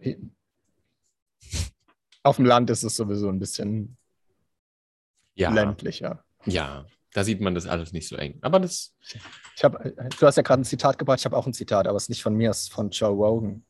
Auf 2.23 2.37
dem 2.37 2.45
Land 2.45 2.71
ist 2.71 2.85
es 2.85 2.97
sowieso 2.97 3.29
ein 3.29 3.39
bisschen 3.39 3.97
ja. 5.35 5.51
ländlicher. 5.51 6.25
Ja, 6.45 6.87
da 7.13 7.25
sieht 7.25 7.41
man 7.41 7.55
das 7.55 7.67
alles 7.67 7.93
nicht 7.93 8.09
so 8.09 8.17
eng. 8.17 8.39
Aber 8.43 8.61
das. 8.61 8.95
Ich 9.57 9.65
hab, 9.65 9.83
du 9.83 10.27
hast 10.27 10.37
ja 10.37 10.43
gerade 10.43 10.63
ein 10.63 10.65
Zitat 10.65 10.99
gebracht, 10.99 11.19
ich 11.19 11.25
habe 11.25 11.37
auch 11.37 11.47
ein 11.47 11.55
Zitat, 11.55 11.89
aber 11.89 11.97
es 11.97 12.05
ist 12.05 12.11
nicht 12.11 12.23
von 12.23 12.35
mir, 12.35 12.51
es 12.51 12.63
ist 12.63 12.73
von 12.73 12.91
Joe 12.91 13.11
Rogan. 13.11 13.65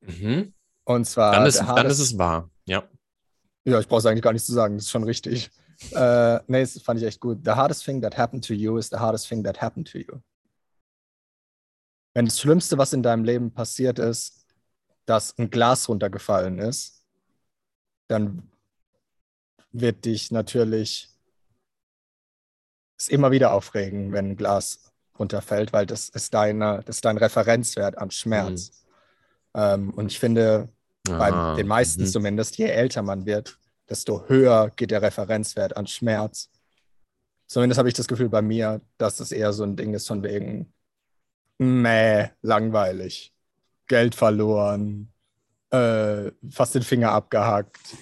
Mhm. 0.00 0.54
Und 0.94 1.04
zwar. 1.04 1.32
Dann 1.32 1.46
ist, 1.46 1.60
dann 1.60 1.86
ist 1.86 2.00
es 2.00 2.18
wahr, 2.18 2.50
ja. 2.64 2.82
Ja, 3.64 3.78
ich 3.78 3.86
brauche 3.86 4.00
es 4.00 4.06
eigentlich 4.06 4.22
gar 4.22 4.32
nicht 4.32 4.44
zu 4.44 4.52
sagen, 4.52 4.74
das 4.74 4.86
ist 4.86 4.90
schon 4.90 5.04
richtig. 5.04 5.48
äh, 5.92 6.40
nee, 6.48 6.62
das 6.62 6.82
fand 6.82 7.00
ich 7.00 7.06
echt 7.06 7.20
gut. 7.20 7.38
The 7.44 7.52
hardest 7.52 7.84
thing 7.84 8.02
that 8.02 8.18
happened 8.18 8.44
to 8.44 8.54
you 8.54 8.76
is 8.76 8.88
the 8.88 8.96
hardest 8.96 9.28
thing 9.28 9.44
that 9.44 9.62
happened 9.62 9.88
to 9.92 9.98
you. 9.98 10.20
Wenn 12.12 12.24
das 12.24 12.40
Schlimmste, 12.40 12.76
was 12.76 12.92
in 12.92 13.04
deinem 13.04 13.22
Leben 13.22 13.52
passiert 13.52 14.00
ist, 14.00 14.44
dass 15.06 15.38
ein 15.38 15.50
Glas 15.50 15.88
runtergefallen 15.88 16.58
ist, 16.58 17.04
dann 18.08 18.50
wird 19.70 20.04
dich 20.04 20.32
natürlich 20.32 21.08
es 22.98 23.06
immer 23.06 23.30
wieder 23.30 23.52
aufregen, 23.52 24.12
wenn 24.12 24.30
ein 24.30 24.36
Glas 24.36 24.92
runterfällt, 25.20 25.72
weil 25.72 25.86
das 25.86 26.08
ist, 26.08 26.34
deine, 26.34 26.82
das 26.84 26.96
ist 26.96 27.04
dein 27.04 27.16
Referenzwert 27.16 27.96
an 27.96 28.10
Schmerz. 28.10 28.72
Mhm. 29.54 29.60
Ähm, 29.60 29.90
und 29.94 30.10
ich 30.10 30.18
finde, 30.18 30.68
bei 31.04 31.56
den 31.56 31.66
meisten 31.66 32.02
mhm. 32.02 32.06
zumindest, 32.06 32.58
je 32.58 32.66
älter 32.66 33.02
man 33.02 33.26
wird, 33.26 33.58
desto 33.88 34.28
höher 34.28 34.70
geht 34.76 34.90
der 34.90 35.02
Referenzwert 35.02 35.76
an 35.76 35.86
Schmerz. 35.86 36.50
Zumindest 37.46 37.78
habe 37.78 37.88
ich 37.88 37.94
das 37.94 38.06
Gefühl 38.06 38.28
bei 38.28 38.42
mir, 38.42 38.80
dass 38.98 39.18
es 39.20 39.32
eher 39.32 39.52
so 39.52 39.64
ein 39.64 39.76
Ding 39.76 39.94
ist 39.94 40.06
von 40.06 40.22
wegen, 40.22 40.72
meh, 41.58 42.28
langweilig, 42.42 43.34
Geld 43.88 44.14
verloren, 44.14 45.12
äh, 45.70 46.30
fast 46.48 46.74
den 46.74 46.82
Finger 46.82 47.12
abgehackt, 47.12 47.96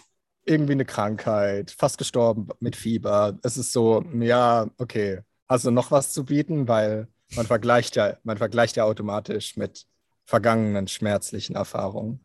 irgendwie 0.45 0.73
eine 0.73 0.85
Krankheit, 0.85 1.71
fast 1.71 1.99
gestorben 1.99 2.49
mit 2.61 2.77
Fieber. 2.77 3.39
Es 3.43 3.57
ist 3.57 3.73
so, 3.73 4.05
ja, 4.21 4.67
okay, 4.79 5.21
hast 5.49 5.65
du 5.65 5.71
noch 5.71 5.91
was 5.91 6.13
zu 6.13 6.25
bieten? 6.25 6.69
Weil 6.69 7.09
man 7.37 7.47
vergleicht 7.47 7.97
ja, 7.97 8.17
man 8.25 8.39
vergleicht 8.39 8.77
ja 8.77 8.85
automatisch 8.85 9.57
mit 9.57 9.87
vergangenen 10.25 10.89
schmerzlichen 10.89 11.57
Erfahrungen. 11.57 12.21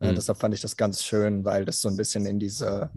Mhm. 0.00 0.08
Äh, 0.08 0.14
deshalb 0.14 0.38
fand 0.38 0.54
ich 0.54 0.60
das 0.60 0.76
ganz 0.76 1.02
schön, 1.02 1.44
weil 1.44 1.64
das 1.64 1.80
so 1.80 1.88
ein 1.88 1.96
bisschen 1.96 2.26
in 2.26 2.38
diese 2.38 2.90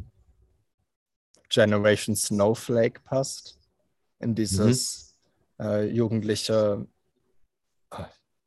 Generation 1.49 2.15
Snowflake 2.15 3.01
passt. 3.01 3.59
In 4.19 4.35
dieses 4.35 5.15
mhm. 5.57 5.65
äh, 5.65 5.83
jugendliche, 5.85 6.85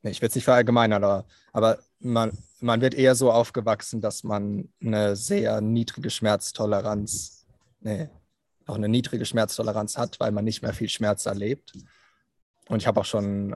nee, 0.01 0.11
ich 0.11 0.21
will 0.21 0.29
es 0.29 0.35
nicht 0.35 0.45
verallgemeinern, 0.45 1.03
aber, 1.03 1.25
aber 1.51 1.79
man, 1.99 2.37
man 2.61 2.81
wird 2.81 2.93
eher 2.93 3.15
so 3.15 3.31
aufgewachsen, 3.31 3.99
dass 4.01 4.23
man 4.23 4.69
eine 4.81 5.15
sehr 5.15 5.59
niedrige 5.61 6.09
Schmerztoleranz, 6.09 7.45
nee, 7.81 8.09
auch 8.67 8.75
eine 8.75 8.89
niedrige 8.89 9.25
Schmerztoleranz 9.25 9.97
hat, 9.97 10.19
weil 10.19 10.31
man 10.31 10.45
nicht 10.45 10.61
mehr 10.61 10.73
viel 10.73 10.89
Schmerz 10.89 11.25
erlebt. 11.25 11.73
Und 12.67 12.81
ich 12.81 12.87
habe 12.87 13.01
auch 13.01 13.05
schon 13.05 13.55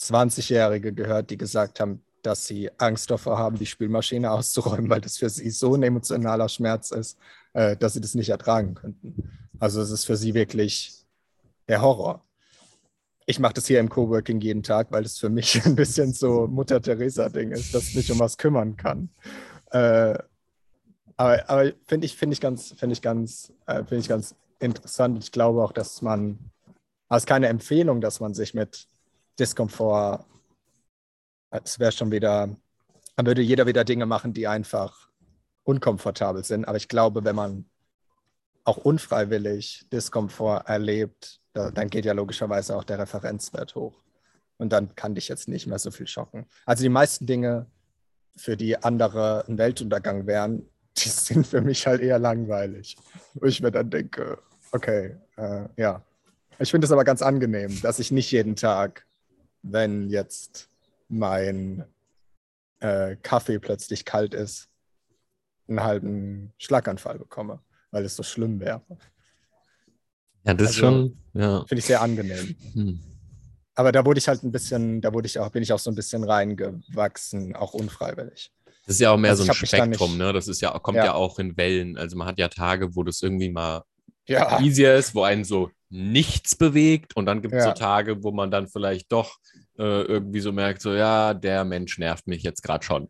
20-Jährige 0.00 0.92
gehört, 0.92 1.30
die 1.30 1.38
gesagt 1.38 1.80
haben, 1.80 2.04
dass 2.26 2.46
sie 2.46 2.70
Angst 2.78 3.10
davor 3.10 3.38
haben, 3.38 3.58
die 3.58 3.66
Spülmaschine 3.66 4.30
auszuräumen, 4.32 4.90
weil 4.90 5.00
das 5.00 5.18
für 5.18 5.30
sie 5.30 5.50
so 5.50 5.74
ein 5.74 5.82
emotionaler 5.82 6.48
Schmerz 6.48 6.90
ist, 6.90 7.18
äh, 7.52 7.76
dass 7.76 7.94
sie 7.94 8.00
das 8.00 8.14
nicht 8.14 8.30
ertragen 8.30 8.74
könnten. 8.74 9.30
Also 9.58 9.80
es 9.80 9.90
ist 9.90 10.04
für 10.04 10.16
sie 10.16 10.34
wirklich 10.34 11.04
der 11.68 11.80
Horror 11.80 12.24
ich 13.26 13.38
mache 13.38 13.54
das 13.54 13.66
hier 13.66 13.80
im 13.80 13.88
Coworking 13.88 14.40
jeden 14.40 14.62
Tag, 14.62 14.88
weil 14.90 15.04
es 15.04 15.18
für 15.18 15.30
mich 15.30 15.64
ein 15.66 15.76
bisschen 15.76 16.12
so 16.12 16.46
Mutter 16.46 16.80
Teresa-Ding 16.80 17.52
ist, 17.52 17.74
dass 17.74 17.88
ich 17.88 17.96
mich 17.96 18.12
um 18.12 18.18
was 18.18 18.38
kümmern 18.38 18.76
kann. 18.76 19.08
Äh, 19.70 20.18
aber, 21.16 21.48
aber 21.48 21.72
finde 21.86 22.06
ich, 22.06 22.16
find 22.16 22.32
ich 22.32 22.40
ganz, 22.40 22.72
ich 22.72 23.04
äh, 23.04 23.84
finde 23.84 23.96
ich 23.96 24.08
ganz 24.08 24.34
interessant. 24.58 25.22
Ich 25.22 25.32
glaube 25.32 25.62
auch, 25.62 25.72
dass 25.72 26.02
man, 26.02 26.38
es 27.08 27.18
ist 27.18 27.26
keine 27.26 27.48
Empfehlung, 27.48 28.00
dass 28.00 28.20
man 28.20 28.34
sich 28.34 28.54
mit 28.54 28.88
Diskomfort, 29.38 30.26
es 31.62 31.78
wäre 31.78 31.92
schon 31.92 32.10
wieder, 32.10 32.48
dann 33.16 33.26
würde 33.26 33.42
jeder 33.42 33.66
wieder 33.66 33.84
Dinge 33.84 34.06
machen, 34.06 34.32
die 34.32 34.48
einfach 34.48 35.08
unkomfortabel 35.62 36.44
sind. 36.44 36.66
Aber 36.66 36.76
ich 36.76 36.88
glaube, 36.88 37.24
wenn 37.24 37.36
man 37.36 37.66
auch 38.64 38.78
unfreiwillig 38.78 39.86
Diskomfort 39.92 40.64
erlebt, 40.66 41.40
da, 41.52 41.70
dann 41.70 41.88
geht 41.88 42.04
ja 42.04 42.12
logischerweise 42.12 42.76
auch 42.76 42.84
der 42.84 42.98
Referenzwert 42.98 43.74
hoch. 43.74 44.02
Und 44.56 44.72
dann 44.72 44.94
kann 44.94 45.14
dich 45.14 45.28
jetzt 45.28 45.48
nicht 45.48 45.66
mehr 45.66 45.78
so 45.78 45.90
viel 45.90 46.06
schocken. 46.06 46.46
Also 46.64 46.82
die 46.82 46.88
meisten 46.88 47.26
Dinge, 47.26 47.66
für 48.36 48.56
die 48.56 48.82
andere 48.82 49.44
ein 49.46 49.58
Weltuntergang 49.58 50.26
wären, 50.26 50.68
die 50.96 51.08
sind 51.08 51.46
für 51.46 51.60
mich 51.60 51.86
halt 51.86 52.00
eher 52.00 52.18
langweilig. 52.18 52.96
Wo 53.34 53.46
ich 53.46 53.60
mir 53.60 53.70
dann 53.70 53.90
denke, 53.90 54.38
okay, 54.72 55.16
äh, 55.36 55.68
ja. 55.76 56.02
Ich 56.58 56.70
finde 56.70 56.84
es 56.84 56.92
aber 56.92 57.04
ganz 57.04 57.20
angenehm, 57.20 57.80
dass 57.82 57.98
ich 57.98 58.12
nicht 58.12 58.30
jeden 58.30 58.54
Tag, 58.54 59.06
wenn 59.62 60.08
jetzt 60.08 60.68
mein 61.14 61.84
äh, 62.80 63.16
Kaffee 63.22 63.58
plötzlich 63.58 64.04
kalt 64.04 64.34
ist, 64.34 64.68
einen 65.68 65.82
halben 65.82 66.52
Schlaganfall 66.58 67.18
bekomme, 67.18 67.60
weil 67.90 68.04
es 68.04 68.16
so 68.16 68.22
schlimm 68.22 68.60
wäre. 68.60 68.82
Ja, 70.44 70.54
das 70.54 70.68
also, 70.68 70.80
schon, 70.80 71.18
ja. 71.32 71.64
Finde 71.66 71.78
ich 71.78 71.86
sehr 71.86 72.02
angenehm. 72.02 72.54
Hm. 72.74 73.00
Aber 73.74 73.90
da 73.90 74.04
wurde 74.04 74.18
ich 74.18 74.28
halt 74.28 74.42
ein 74.42 74.52
bisschen, 74.52 75.00
da 75.00 75.12
wurde 75.12 75.26
ich 75.26 75.38
auch, 75.38 75.50
bin 75.50 75.62
ich 75.62 75.72
auch 75.72 75.78
so 75.78 75.90
ein 75.90 75.96
bisschen 75.96 76.22
reingewachsen, 76.22 77.56
auch 77.56 77.74
unfreiwillig. 77.74 78.52
Das 78.86 78.96
ist 78.96 79.00
ja 79.00 79.10
auch 79.10 79.16
mehr 79.16 79.30
also 79.30 79.44
so 79.44 79.50
ein 79.50 79.54
Spektrum, 79.54 80.10
nicht, 80.10 80.18
ne? 80.18 80.32
Das 80.32 80.46
ist 80.46 80.60
ja, 80.60 80.78
kommt 80.78 80.96
ja. 80.96 81.06
ja. 81.06 81.14
auch 81.14 81.38
in 81.38 81.56
Wellen. 81.56 81.96
Also 81.96 82.16
man 82.16 82.28
hat 82.28 82.38
ja 82.38 82.48
Tage, 82.48 82.94
wo 82.94 83.02
das 83.02 83.22
irgendwie 83.22 83.50
mal 83.50 83.82
ja. 84.26 84.60
easier 84.60 84.94
ist, 84.94 85.14
wo 85.14 85.22
einen 85.22 85.44
so 85.44 85.70
nichts 85.88 86.54
bewegt 86.54 87.16
und 87.16 87.26
dann 87.26 87.40
gibt 87.40 87.54
es 87.54 87.64
ja. 87.64 87.70
so 87.70 87.78
Tage, 87.78 88.22
wo 88.22 88.30
man 88.30 88.50
dann 88.50 88.68
vielleicht 88.68 89.10
doch 89.10 89.38
äh, 89.78 90.02
irgendwie 90.02 90.40
so 90.40 90.52
merkt, 90.52 90.82
so 90.82 90.92
ja, 90.92 91.34
der 91.34 91.64
Mensch 91.64 91.98
nervt 91.98 92.26
mich 92.26 92.42
jetzt 92.42 92.62
gerade 92.62 92.84
schon. 92.84 93.08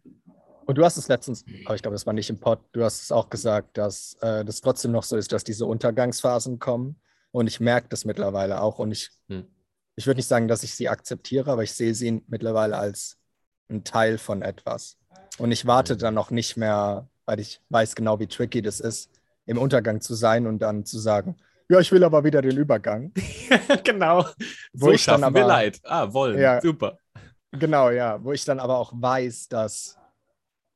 Und 0.66 0.78
du 0.78 0.84
hast 0.84 0.96
es 0.96 1.08
letztens, 1.08 1.44
aber 1.66 1.74
ich 1.74 1.82
glaube, 1.82 1.94
das 1.94 2.06
war 2.06 2.14
nicht 2.14 2.30
im 2.30 2.40
Pod, 2.40 2.60
du 2.72 2.84
hast 2.84 3.02
es 3.02 3.12
auch 3.12 3.28
gesagt, 3.28 3.76
dass 3.76 4.16
äh, 4.22 4.44
das 4.44 4.60
trotzdem 4.60 4.92
noch 4.92 5.02
so 5.02 5.16
ist, 5.16 5.32
dass 5.32 5.44
diese 5.44 5.66
Untergangsphasen 5.66 6.58
kommen 6.58 6.96
und 7.32 7.48
ich 7.48 7.60
merke 7.60 7.88
das 7.88 8.04
mittlerweile 8.04 8.60
auch. 8.60 8.78
Und 8.78 8.92
ich, 8.92 9.10
hm. 9.28 9.44
ich 9.96 10.06
würde 10.06 10.18
nicht 10.18 10.28
sagen, 10.28 10.48
dass 10.48 10.62
ich 10.62 10.74
sie 10.74 10.88
akzeptiere, 10.88 11.50
aber 11.50 11.64
ich 11.64 11.72
sehe 11.72 11.94
sie 11.94 12.22
mittlerweile 12.28 12.78
als 12.78 13.18
ein 13.68 13.84
Teil 13.84 14.18
von 14.18 14.40
etwas. 14.40 14.96
Und 15.38 15.52
ich 15.52 15.66
warte 15.66 15.94
hm. 15.94 15.98
dann 15.98 16.14
noch 16.14 16.30
nicht 16.30 16.56
mehr, 16.56 17.08
weil 17.26 17.40
ich 17.40 17.60
weiß 17.68 17.94
genau, 17.94 18.20
wie 18.20 18.28
tricky 18.28 18.62
das 18.62 18.80
ist, 18.80 19.10
im 19.46 19.58
Untergang 19.58 20.00
zu 20.00 20.14
sein 20.14 20.46
und 20.46 20.60
dann 20.60 20.86
zu 20.86 20.98
sagen, 20.98 21.36
ja, 21.68 21.80
ich 21.80 21.90
will 21.92 22.04
aber 22.04 22.24
wieder 22.24 22.42
den 22.42 22.56
Übergang. 22.56 23.12
genau. 23.84 24.26
Wo 24.72 24.86
so 24.86 24.92
ich 24.92 25.02
schaffen 25.02 25.22
dann 25.22 25.28
aber, 25.28 25.40
wir 25.40 25.46
Leid. 25.46 25.80
Ah, 25.84 26.12
wollen. 26.12 26.38
Ja, 26.38 26.60
Super. 26.60 26.98
Genau, 27.52 27.90
ja. 27.90 28.22
Wo 28.22 28.32
ich 28.32 28.44
dann 28.44 28.60
aber 28.60 28.78
auch 28.78 28.92
weiß, 28.94 29.48
dass, 29.48 29.96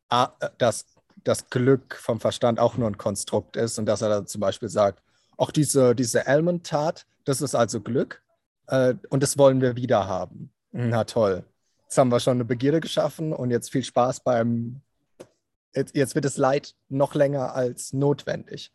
ah, 0.09 0.31
dass 0.59 0.87
das 1.25 1.51
Glück 1.51 1.97
vom 1.97 2.21
Verstand 2.21 2.61
auch 2.61 2.77
nur 2.77 2.89
ein 2.89 2.99
Konstrukt 2.99 3.57
ist 3.57 3.79
und 3.79 3.87
dass 3.87 4.03
er 4.03 4.09
dann 4.09 4.27
zum 4.27 4.41
Beispiel 4.41 4.69
sagt, 4.69 5.03
auch 5.37 5.51
diese, 5.51 5.95
diese 5.95 6.27
Almond-Tat, 6.27 7.07
das 7.25 7.41
ist 7.41 7.55
also 7.55 7.81
Glück 7.81 8.23
äh, 8.69 8.95
und 9.11 9.23
das 9.23 9.37
wollen 9.39 9.61
wir 9.61 9.77
wieder 9.77 10.07
haben. 10.07 10.53
Na 10.73 11.05
toll. 11.05 11.45
Jetzt 11.85 11.97
haben 11.97 12.11
wir 12.11 12.21
schon 12.21 12.37
eine 12.37 12.45
Begierde 12.45 12.81
geschaffen 12.81 13.33
und 13.33 13.51
jetzt 13.51 13.71
viel 13.71 13.83
Spaß 13.83 14.21
beim. 14.21 14.83
Jetzt, 15.75 15.95
jetzt 15.95 16.15
wird 16.15 16.25
das 16.25 16.37
Leid 16.37 16.75
noch 16.89 17.15
länger 17.15 17.55
als 17.55 17.93
notwendig. 17.93 18.73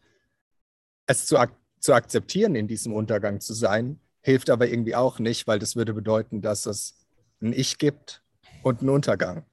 Es 1.05 1.25
zu, 1.25 1.37
ak 1.37 1.51
zu 1.83 1.93
akzeptieren, 1.93 2.55
in 2.55 2.67
diesem 2.67 2.93
Untergang 2.93 3.41
zu 3.41 3.53
sein, 3.53 3.99
hilft 4.21 4.49
aber 4.49 4.69
irgendwie 4.69 4.95
auch 4.95 5.19
nicht, 5.19 5.47
weil 5.47 5.59
das 5.59 5.75
würde 5.75 5.93
bedeuten, 5.93 6.41
dass 6.41 6.65
es 6.65 6.95
ein 7.41 7.51
Ich 7.51 7.77
gibt 7.77 8.23
und 8.63 8.79
einen 8.79 8.89
Untergang. 8.89 9.43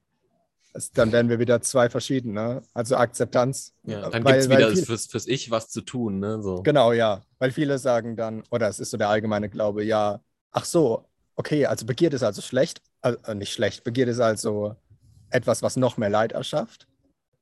Das, 0.73 0.91
dann 0.91 1.11
werden 1.11 1.27
wir 1.27 1.39
wieder 1.39 1.61
zwei 1.61 1.89
verschiedene. 1.89 2.61
Also 2.73 2.95
Akzeptanz. 2.95 3.73
Ja, 3.83 4.09
dann 4.09 4.23
gibt 4.23 4.37
es 4.37 4.49
wieder 4.49 4.71
viel, 4.71 4.85
fürs, 4.85 5.07
fürs 5.07 5.27
Ich 5.27 5.51
was 5.51 5.67
zu 5.67 5.81
tun. 5.81 6.19
Ne? 6.19 6.41
So. 6.41 6.63
Genau, 6.63 6.93
ja. 6.93 7.21
Weil 7.37 7.51
viele 7.51 7.77
sagen 7.77 8.15
dann, 8.15 8.43
oder 8.49 8.69
es 8.69 8.79
ist 8.79 8.91
so 8.91 8.97
der 8.97 9.09
allgemeine 9.09 9.49
Glaube, 9.49 9.83
ja, 9.83 10.21
ach 10.51 10.63
so, 10.63 11.09
okay, 11.35 11.65
also 11.65 11.85
Begierde 11.85 12.15
ist 12.15 12.23
also 12.23 12.41
schlecht, 12.41 12.81
äh, 13.01 13.35
nicht 13.35 13.51
schlecht, 13.51 13.83
Begierde 13.83 14.13
ist 14.13 14.21
also 14.21 14.77
etwas, 15.31 15.61
was 15.61 15.75
noch 15.75 15.97
mehr 15.97 16.09
Leid 16.09 16.31
erschafft. 16.31 16.87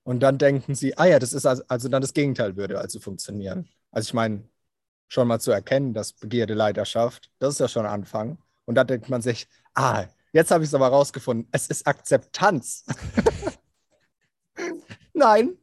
Und 0.01 0.21
dann 0.21 0.39
denken 0.39 0.73
sie, 0.73 0.97
ah 0.97 1.05
ja, 1.05 1.19
das 1.19 1.33
ist 1.33 1.45
also, 1.45 1.61
also 1.67 1.89
dann 1.89 2.01
das 2.01 2.15
Gegenteil 2.15 2.55
würde 2.55 2.79
also 2.79 2.99
funktionieren. 2.99 3.69
Also 3.91 4.07
ich 4.07 4.13
meine, 4.15 4.41
schon 5.09 5.27
mal 5.27 5.39
zu 5.39 5.51
erkennen, 5.51 5.93
dass 5.93 6.13
Begierde 6.13 6.53
Leidenschaft, 6.53 7.29
das 7.39 7.55
ist 7.55 7.59
ja 7.59 7.67
schon 7.67 7.85
ein 7.85 7.91
Anfang. 7.91 8.37
Und 8.65 8.75
da 8.75 8.83
denkt 8.83 9.09
man 9.09 9.21
sich, 9.21 9.47
ah, 9.73 10.05
jetzt 10.31 10.51
habe 10.51 10.63
ich 10.63 10.69
es 10.69 10.73
aber 10.73 10.87
rausgefunden, 10.87 11.47
es 11.51 11.67
ist 11.67 11.85
Akzeptanz. 11.87 12.85
nein, 15.13 15.57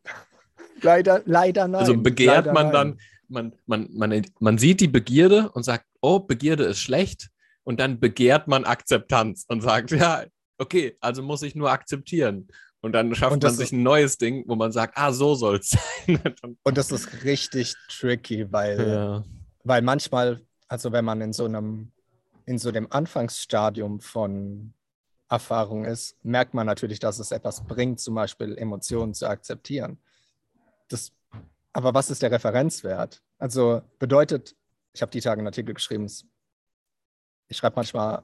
leider, 0.82 1.22
leider 1.24 1.68
nein. 1.68 1.80
Also 1.80 1.96
begehrt 1.96 2.46
leider 2.46 2.52
man 2.52 2.66
nein. 2.66 2.72
dann, 2.72 3.00
man, 3.28 3.52
man, 3.66 3.88
man, 3.92 4.26
man 4.40 4.58
sieht 4.58 4.80
die 4.80 4.88
Begierde 4.88 5.50
und 5.52 5.62
sagt, 5.62 5.86
oh, 6.00 6.18
Begierde 6.18 6.64
ist 6.64 6.80
schlecht. 6.80 7.30
Und 7.62 7.80
dann 7.80 7.98
begehrt 7.98 8.46
man 8.46 8.64
Akzeptanz 8.64 9.44
und 9.48 9.60
sagt, 9.60 9.90
ja, 9.90 10.24
okay, 10.58 10.96
also 11.00 11.22
muss 11.22 11.42
ich 11.42 11.54
nur 11.54 11.70
akzeptieren. 11.70 12.48
Und 12.80 12.92
dann 12.92 13.14
schafft 13.14 13.32
und 13.32 13.42
man 13.42 13.54
sich 13.54 13.72
ein 13.72 13.82
neues 13.82 14.18
Ding, 14.18 14.44
wo 14.46 14.54
man 14.54 14.70
sagt, 14.70 14.96
ah, 14.96 15.12
so 15.12 15.34
soll 15.34 15.56
es 15.56 15.70
sein. 16.06 16.20
und 16.62 16.78
das 16.78 16.92
ist 16.92 17.24
richtig 17.24 17.74
tricky, 17.88 18.52
weil, 18.52 18.88
ja. 18.88 19.24
Weil 19.66 19.82
manchmal, 19.82 20.44
also 20.68 20.92
wenn 20.92 21.04
man 21.04 21.20
in 21.20 21.32
so 21.32 21.44
einem, 21.44 21.92
in 22.44 22.58
so 22.58 22.70
dem 22.70 22.90
Anfangsstadium 22.90 24.00
von 24.00 24.74
Erfahrung 25.28 25.84
ist, 25.84 26.16
merkt 26.24 26.54
man 26.54 26.66
natürlich, 26.66 27.00
dass 27.00 27.18
es 27.18 27.32
etwas 27.32 27.64
bringt, 27.66 28.00
zum 28.00 28.14
Beispiel 28.14 28.56
Emotionen 28.56 29.14
zu 29.14 29.28
akzeptieren. 29.28 29.98
Das, 30.88 31.12
aber 31.72 31.94
was 31.94 32.10
ist 32.10 32.22
der 32.22 32.30
Referenzwert? 32.30 33.22
Also 33.38 33.82
bedeutet, 33.98 34.56
ich 34.92 35.02
habe 35.02 35.10
die 35.10 35.20
Tage 35.20 35.40
einen 35.40 35.48
Artikel 35.48 35.74
geschrieben, 35.74 36.10
ich 37.48 37.56
schreibe 37.56 37.76
manchmal, 37.76 38.22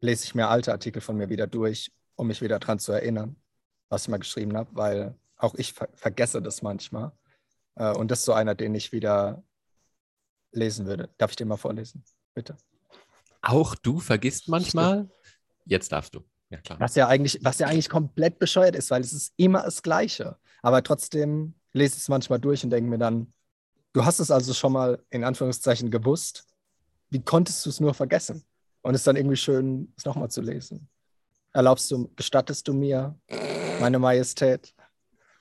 lese 0.00 0.24
ich 0.24 0.34
mir 0.34 0.48
alte 0.48 0.72
Artikel 0.72 1.00
von 1.00 1.16
mir 1.16 1.28
wieder 1.28 1.46
durch, 1.46 1.92
um 2.16 2.26
mich 2.26 2.42
wieder 2.42 2.58
daran 2.58 2.78
zu 2.78 2.92
erinnern 2.92 3.36
was 3.88 4.02
ich 4.02 4.08
mal 4.08 4.18
geschrieben 4.18 4.56
habe, 4.56 4.70
weil 4.72 5.14
auch 5.36 5.54
ich 5.54 5.72
ver 5.72 5.88
vergesse 5.94 6.42
das 6.42 6.62
manchmal. 6.62 7.12
Äh, 7.76 7.92
und 7.92 8.10
das 8.10 8.20
ist 8.20 8.24
so 8.24 8.32
einer, 8.32 8.54
den 8.54 8.74
ich 8.74 8.92
wieder 8.92 9.42
lesen 10.56 10.86
würde. 10.86 11.08
Darf 11.18 11.30
ich 11.30 11.36
dir 11.36 11.46
mal 11.46 11.56
vorlesen? 11.56 12.04
Bitte. 12.34 12.56
Auch 13.42 13.74
du 13.74 14.00
vergisst 14.00 14.48
manchmal? 14.48 15.08
Jetzt 15.64 15.92
darfst 15.92 16.14
du. 16.14 16.24
Ja, 16.50 16.60
klar. 16.60 16.78
Was 16.80 16.94
ja 16.94 17.08
eigentlich, 17.08 17.38
was 17.42 17.58
ja 17.58 17.66
eigentlich 17.66 17.88
komplett 17.88 18.38
bescheuert 18.38 18.76
ist, 18.76 18.90
weil 18.90 19.02
es 19.02 19.12
ist 19.12 19.32
immer 19.36 19.62
das 19.62 19.82
Gleiche. 19.82 20.36
Aber 20.62 20.82
trotzdem 20.82 21.54
lese 21.72 21.96
ich 21.96 22.02
es 22.02 22.08
manchmal 22.08 22.38
durch 22.38 22.64
und 22.64 22.70
denke 22.70 22.88
mir 22.88 22.98
dann, 22.98 23.32
du 23.92 24.04
hast 24.04 24.20
es 24.20 24.30
also 24.30 24.54
schon 24.54 24.72
mal 24.72 25.02
in 25.10 25.24
Anführungszeichen 25.24 25.90
gewusst. 25.90 26.46
Wie 27.10 27.22
konntest 27.22 27.64
du 27.64 27.70
es 27.70 27.80
nur 27.80 27.94
vergessen? 27.94 28.44
Und 28.82 28.94
es 28.94 29.00
ist 29.00 29.06
dann 29.06 29.16
irgendwie 29.16 29.36
schön, 29.36 29.92
es 29.96 30.04
nochmal 30.04 30.30
zu 30.30 30.40
lesen. 30.40 30.88
Erlaubst 31.52 31.90
du, 31.90 32.10
gestattest 32.14 32.68
du 32.68 32.72
mir, 32.72 33.18
meine 33.80 33.98
Majestät? 33.98 34.74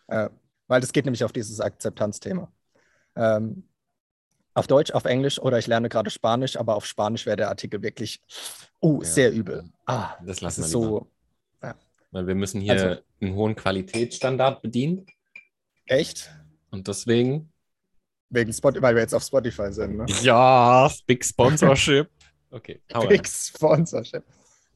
Äh, 0.07 0.29
weil 0.67 0.81
das 0.81 0.91
geht 0.91 1.05
nämlich 1.05 1.23
auf 1.23 1.31
dieses 1.31 1.59
Akzeptanzthema. 1.59 2.51
Ähm, 3.15 3.67
auf 4.55 4.67
Deutsch, 4.67 4.91
auf 4.91 5.05
Englisch 5.05 5.39
oder 5.39 5.59
ich 5.59 5.67
lerne 5.67 5.89
gerade 5.89 6.09
Spanisch, 6.09 6.57
aber 6.57 6.75
auf 6.75 6.85
Spanisch 6.85 7.25
wäre 7.25 7.37
der 7.37 7.49
Artikel 7.49 7.81
wirklich 7.83 8.21
uh, 8.81 9.01
ja. 9.01 9.07
sehr 9.07 9.31
übel. 9.31 9.65
Ah, 9.85 10.15
das 10.25 10.41
lassen 10.41 10.61
das 10.61 10.71
wir 10.71 10.79
so. 10.79 11.07
Ja. 11.61 11.75
Weil 12.11 12.27
wir 12.27 12.35
müssen 12.35 12.61
hier 12.61 12.73
also, 12.73 13.01
einen 13.21 13.35
hohen 13.35 13.55
Qualitätsstandard 13.55 14.61
bedienen. 14.61 15.05
Echt? 15.85 16.31
Und 16.71 16.87
deswegen. 16.87 17.51
Wegen 18.29 18.51
Spotify, 18.51 18.81
weil 18.81 18.95
wir 18.95 19.01
jetzt 19.01 19.13
auf 19.13 19.23
Spotify 19.23 19.71
sind, 19.71 19.97
ne? 19.97 20.05
Ja, 20.21 20.89
Big 21.05 21.23
Sponsorship. 21.23 22.09
Okay. 22.49 22.81
Big 23.07 23.27
Sponsorship. 23.27 24.23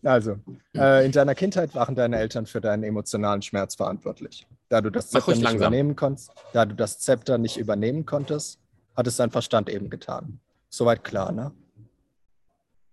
Also, 0.03 0.37
äh, 0.75 1.05
in 1.05 1.11
deiner 1.11 1.35
Kindheit 1.35 1.73
waren 1.75 1.95
deine 1.95 2.19
Eltern 2.19 2.45
für 2.45 2.61
deinen 2.61 2.83
emotionalen 2.83 3.41
Schmerz 3.41 3.75
verantwortlich. 3.75 4.45
Da 4.69 4.81
du 4.81 4.89
das 4.89 5.09
Zepter 5.09 5.35
nicht 5.35 5.53
übernehmen 5.53 5.95
konntest, 5.95 6.31
da 6.53 6.65
du 6.65 6.75
das 6.75 6.99
Zepter 6.99 7.37
nicht 7.37 7.57
übernehmen 7.57 8.05
konntest, 8.05 8.59
hat 8.99 9.07
es 9.07 9.17
dein 9.17 9.31
Verstand 9.31 9.69
eben 9.69 9.89
getan. 9.89 10.39
Soweit 10.69 11.03
klar, 11.03 11.31
ne? 11.31 11.51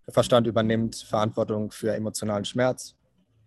Der 0.07 0.15
Verstand 0.15 0.47
übernimmt 0.47 0.97
Verantwortung 0.97 1.71
für 1.71 1.95
emotionalen 1.95 2.45
Schmerz 2.45 2.95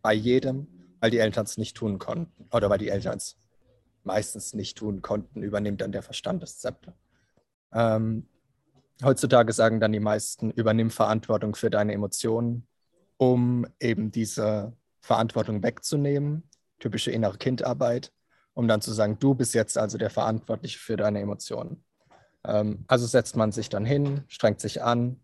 bei 0.02 0.14
jedem, 0.14 0.68
weil 1.00 1.10
die 1.10 1.20
Eltern 1.20 1.46
es 1.46 1.58
nicht 1.58 1.76
tun 1.76 1.98
konnten. 1.98 2.48
Oder 2.52 2.70
weil 2.70 2.78
die 2.78 2.90
Eltern 2.90 3.18
es 3.18 3.38
meistens 4.04 4.54
nicht 4.54 4.78
tun 4.78 5.02
konnten, 5.02 5.42
übernimmt 5.42 5.82
dann 5.82 5.92
der 5.92 6.04
Verstand 6.04 6.44
das 6.44 6.60
Zepter. 6.60 6.94
Ähm, 7.74 8.28
heutzutage 9.02 9.54
sagen 9.54 9.80
dann 9.80 9.94
die 9.94 10.00
meisten, 10.00 10.52
übernimm 10.52 10.92
Verantwortung 10.92 11.56
für 11.56 11.70
deine 11.70 11.94
Emotionen 11.94 12.68
um 13.20 13.68
eben 13.82 14.12
diese 14.12 14.74
Verantwortung 15.02 15.62
wegzunehmen, 15.62 16.50
typische 16.80 17.12
innere 17.12 17.38
Kindarbeit, 17.38 18.14
um 18.54 18.68
dann 18.68 18.82
zu 18.82 18.94
sagen, 18.94 19.20
du 19.20 19.36
bist 19.36 19.54
jetzt 19.54 19.78
also 19.78 19.98
der 19.98 20.10
Verantwortliche 20.10 20.80
für 20.80 20.96
deine 20.96 21.20
Emotionen. 21.20 21.84
Ähm, 22.46 22.86
also 22.88 23.06
setzt 23.06 23.36
man 23.36 23.52
sich 23.52 23.70
dann 23.70 23.86
hin, 23.86 24.24
strengt 24.28 24.62
sich 24.62 24.82
an, 24.82 25.20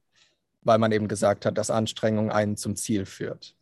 weil 0.62 0.78
man 0.78 0.92
eben 0.92 1.08
gesagt 1.08 1.46
hat, 1.46 1.58
dass 1.58 1.70
Anstrengung 1.70 2.32
einen 2.32 2.58
zum 2.58 2.76
Ziel 2.76 3.06
führt. 3.06 3.56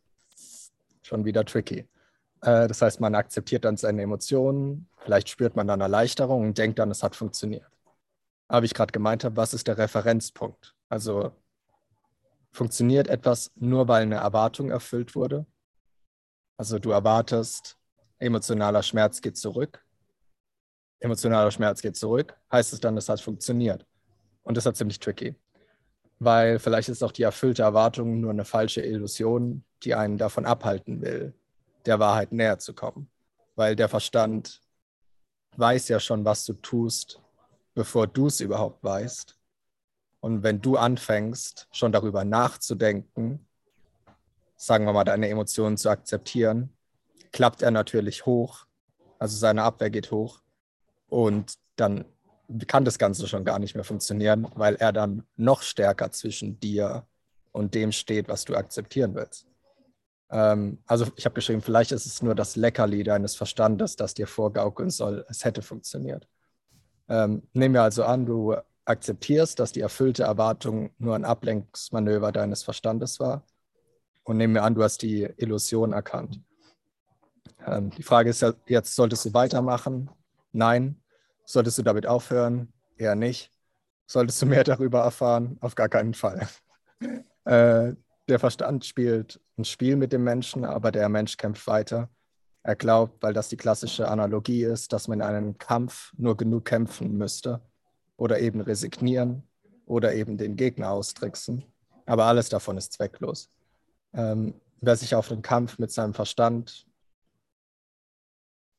Schon 1.02 1.26
wieder 1.26 1.46
tricky. 1.46 1.88
Äh, 2.42 2.68
das 2.68 2.82
heißt, 2.82 3.00
man 3.00 3.16
akzeptiert 3.16 3.66
dann 3.66 3.78
seine 3.78 4.02
Emotionen, 4.02 4.88
vielleicht 5.04 5.30
spürt 5.30 5.56
man 5.56 5.68
dann 5.68 5.82
Erleichterung 5.82 6.48
und 6.48 6.58
denkt 6.58 6.80
dann, 6.80 6.92
es 6.92 7.04
hat 7.04 7.16
funktioniert. 7.16 7.70
Aber 8.48 8.62
wie 8.62 8.66
ich 8.68 8.74
gerade 8.74 8.92
gemeint 8.92 9.24
habe, 9.24 9.38
was 9.38 9.54
ist 9.54 9.68
der 9.68 9.78
Referenzpunkt? 9.78 10.76
Also 10.90 11.34
Funktioniert 12.54 13.08
etwas 13.08 13.52
nur, 13.56 13.88
weil 13.88 14.04
eine 14.04 14.18
Erwartung 14.18 14.70
erfüllt 14.70 15.16
wurde? 15.16 15.48
Also 16.56 16.78
du 16.78 16.92
erwartest, 16.92 17.80
emotionaler 18.20 18.84
Schmerz 18.84 19.22
geht 19.22 19.38
zurück. 19.38 19.83
Emotionaler 21.04 21.52
Schmerz 21.52 21.82
geht 21.82 21.98
zurück, 21.98 22.34
heißt 22.50 22.72
es 22.72 22.80
dann, 22.80 22.96
es 22.96 23.10
hat 23.10 23.20
funktioniert. 23.20 23.86
Und 24.44 24.56
das 24.56 24.66
ist 24.66 24.78
ziemlich 24.78 25.00
tricky, 25.00 25.36
weil 26.20 26.60
vielleicht 26.60 26.88
ist 26.88 27.04
auch 27.04 27.12
die 27.12 27.24
erfüllte 27.24 27.62
Erwartung 27.62 28.22
nur 28.22 28.32
eine 28.32 28.46
falsche 28.46 28.82
Illusion, 28.82 29.66
die 29.84 29.96
einen 29.96 30.18
davon 30.18 30.46
abhalten 30.46 31.02
will, 31.02 31.34
der 31.86 32.00
Wahrheit 32.00 32.32
näher 32.32 32.58
zu 32.58 32.74
kommen. 32.74 33.10
Weil 33.56 33.76
der 33.76 33.90
Verstand 33.90 34.62
weiß 35.58 35.90
ja 35.90 36.00
schon, 36.00 36.24
was 36.24 36.46
du 36.46 36.54
tust, 36.54 37.22
bevor 37.74 38.08
du 38.08 38.28
es 38.28 38.40
überhaupt 38.40 38.82
weißt. 38.82 39.38
Und 40.22 40.42
wenn 40.42 40.62
du 40.62 40.78
anfängst, 40.78 41.68
schon 41.74 41.92
darüber 41.92 42.24
nachzudenken, 42.24 43.46
sagen 44.56 44.86
wir 44.86 44.94
mal, 44.94 45.04
deine 45.04 45.28
Emotionen 45.28 45.76
zu 45.76 45.90
akzeptieren, 45.90 46.70
klappt 47.34 47.62
er 47.62 47.72
natürlich 47.72 48.26
hoch, 48.26 48.68
also 49.20 49.36
seine 49.36 49.64
Abwehr 49.64 49.90
geht 49.90 50.10
hoch 50.10 50.43
und 51.14 51.54
dann 51.76 52.06
kann 52.68 52.86
das 52.86 52.98
Ganze 52.98 53.28
schon 53.28 53.46
gar 53.46 53.60
nicht 53.60 53.76
mehr 53.76 53.84
funktionieren, 53.84 54.48
weil 54.56 54.76
er 54.76 54.92
dann 54.92 55.24
noch 55.36 55.62
stärker 55.62 56.12
zwischen 56.12 56.60
dir 56.60 57.06
und 57.52 57.76
dem 57.76 57.92
steht, 57.92 58.28
was 58.28 58.46
du 58.46 58.56
akzeptieren 58.56 59.14
willst. 59.14 59.46
Ähm, 60.32 60.80
also 60.88 61.06
ich 61.16 61.26
habe 61.26 61.36
geschrieben, 61.36 61.62
vielleicht 61.62 61.92
ist 61.92 62.08
es 62.08 62.24
nur 62.24 62.34
das 62.34 62.56
Leckerli 62.56 63.04
deines 63.04 63.36
Verstandes, 63.36 63.96
das 63.96 64.16
dir 64.16 64.26
vorgaukeln 64.26 64.90
soll, 64.90 65.24
es 65.30 65.46
hätte 65.46 65.62
funktioniert. 65.62 66.28
Ähm, 67.08 67.44
nehmen 67.54 67.76
wir 67.76 67.84
also 67.84 68.04
an, 68.06 68.26
du 68.26 68.56
akzeptierst, 68.86 69.60
dass 69.60 69.72
die 69.72 69.82
erfüllte 69.82 70.24
Erwartung 70.24 70.90
nur 70.98 71.16
ein 71.16 71.26
Ablenkungsmanöver 71.26 72.32
deines 72.32 72.64
Verstandes 72.64 73.20
war 73.20 73.46
und 74.24 74.38
nehmen 74.38 74.56
wir 74.56 74.64
an, 74.64 74.74
du 74.74 74.84
hast 74.84 75.04
die 75.04 75.30
Illusion 75.38 75.94
erkannt. 75.94 76.42
Ähm, 77.68 77.92
die 77.92 78.04
Frage 78.04 78.32
ist 78.32 78.42
ja 78.42 78.54
jetzt, 78.66 78.96
solltest 78.96 79.26
du 79.26 79.34
weitermachen? 79.34 80.10
Nein. 80.52 81.03
Solltest 81.46 81.78
du 81.78 81.84
damit 81.84 82.06
aufhören? 82.06 82.72
Eher 82.98 83.16
nicht. 83.16 83.52
Solltest 84.06 84.42
du 84.42 84.46
mehr 84.46 84.64
darüber 84.64 85.02
erfahren? 85.02 85.58
Auf 85.62 85.76
gar 85.76 85.90
keinen 85.90 86.14
Fall. 86.14 86.48
äh, 87.46 87.94
der 88.30 88.40
Verstand 88.40 88.86
spielt 88.86 89.42
ein 89.58 89.66
Spiel 89.66 89.96
mit 89.96 90.14
dem 90.14 90.24
Menschen, 90.24 90.66
aber 90.66 90.92
der 90.92 91.10
Mensch 91.10 91.38
kämpft 91.38 91.68
weiter. 91.68 92.10
Er 92.64 92.76
glaubt, 92.76 93.22
weil 93.22 93.34
das 93.34 93.50
die 93.50 93.58
klassische 93.58 94.08
Analogie 94.08 94.64
ist, 94.64 94.94
dass 94.94 95.08
man 95.08 95.20
in 95.20 95.26
einem 95.26 95.58
Kampf 95.58 96.14
nur 96.18 96.38
genug 96.38 96.64
kämpfen 96.64 97.18
müsste, 97.18 97.62
oder 98.18 98.40
eben 98.40 98.62
resignieren 98.62 99.44
oder 99.86 100.14
eben 100.14 100.38
den 100.38 100.56
Gegner 100.56 100.92
austricksen. 100.92 101.64
Aber 102.06 102.26
alles 102.26 102.50
davon 102.50 102.78
ist 102.78 102.94
zwecklos. 102.94 103.50
Ähm, 104.14 104.54
wer 104.82 104.96
sich 104.96 105.16
auf 105.16 105.30
den 105.30 105.42
Kampf 105.42 105.80
mit 105.80 105.92
seinem 105.92 106.14
Verstand 106.14 106.88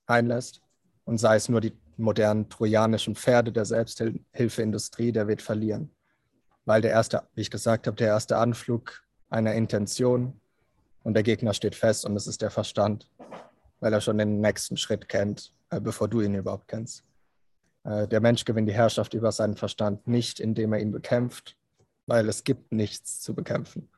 einlässt 0.06 0.62
und 1.04 1.18
sei 1.18 1.36
es 1.36 1.48
nur 1.48 1.60
die 1.60 1.72
modernen 1.98 2.48
trojanischen 2.48 3.14
Pferde 3.14 3.52
der 3.52 3.64
Selbsthilfeindustrie, 3.64 5.12
der 5.12 5.28
wird 5.28 5.42
verlieren. 5.42 5.90
Weil 6.64 6.80
der 6.80 6.92
erste, 6.92 7.22
wie 7.34 7.42
ich 7.42 7.50
gesagt 7.50 7.86
habe, 7.86 7.96
der 7.96 8.08
erste 8.08 8.36
Anflug 8.36 9.02
einer 9.28 9.54
Intention 9.54 10.40
und 11.02 11.14
der 11.14 11.22
Gegner 11.22 11.52
steht 11.54 11.74
fest 11.74 12.04
und 12.04 12.16
es 12.16 12.26
ist 12.26 12.42
der 12.42 12.50
Verstand, 12.50 13.10
weil 13.80 13.92
er 13.92 14.00
schon 14.00 14.18
den 14.18 14.40
nächsten 14.40 14.76
Schritt 14.76 15.08
kennt, 15.08 15.52
äh, 15.70 15.80
bevor 15.80 16.08
du 16.08 16.20
ihn 16.20 16.34
überhaupt 16.34 16.68
kennst. 16.68 17.04
Äh, 17.84 18.08
der 18.08 18.20
Mensch 18.20 18.44
gewinnt 18.44 18.68
die 18.68 18.74
Herrschaft 18.74 19.14
über 19.14 19.30
seinen 19.32 19.56
Verstand 19.56 20.06
nicht, 20.06 20.40
indem 20.40 20.72
er 20.72 20.80
ihn 20.80 20.92
bekämpft, 20.92 21.56
weil 22.06 22.28
es 22.28 22.44
gibt 22.44 22.72
nichts 22.72 23.20
zu 23.20 23.34
bekämpfen. 23.34 23.88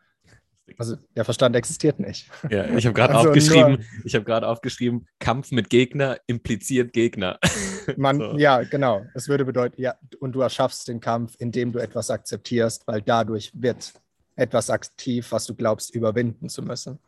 Also 0.79 0.97
der 1.15 1.25
Verstand 1.25 1.55
existiert 1.55 2.01
nicht. 2.01 2.29
Ja, 2.51 2.67
ich 2.77 2.87
habe 2.87 2.95
gerade 2.95 3.15
also 3.17 3.29
aufgeschrieben, 3.29 3.85
ich 4.05 4.15
habe 4.15 4.25
gerade 4.25 4.49
aufgeschrieben, 4.49 5.07
Kampf 5.19 5.53
mit 5.53 5.71
Gegner 5.71 6.19
impliziert 6.27 6.93
Gegner. 6.93 7.39
Man, 7.97 8.19
so. 8.19 8.37
Ja, 8.37 8.63
genau. 8.63 9.07
Es 9.15 9.29
würde 9.29 9.45
bedeuten, 9.45 9.81
ja, 9.81 9.95
und 10.19 10.33
du 10.33 10.41
erschaffst 10.41 10.89
den 10.89 11.01
Kampf, 11.01 11.35
indem 11.39 11.73
du 11.73 11.79
etwas 11.79 12.11
akzeptierst, 12.11 12.87
weil 12.87 13.01
dadurch 13.01 13.53
wird 13.55 13.93
etwas 14.35 14.71
aktiv, 14.71 15.31
was 15.31 15.47
du 15.47 15.55
glaubst, 15.55 15.95
überwinden 15.95 16.49
zu 16.49 16.63
müssen. 16.63 16.99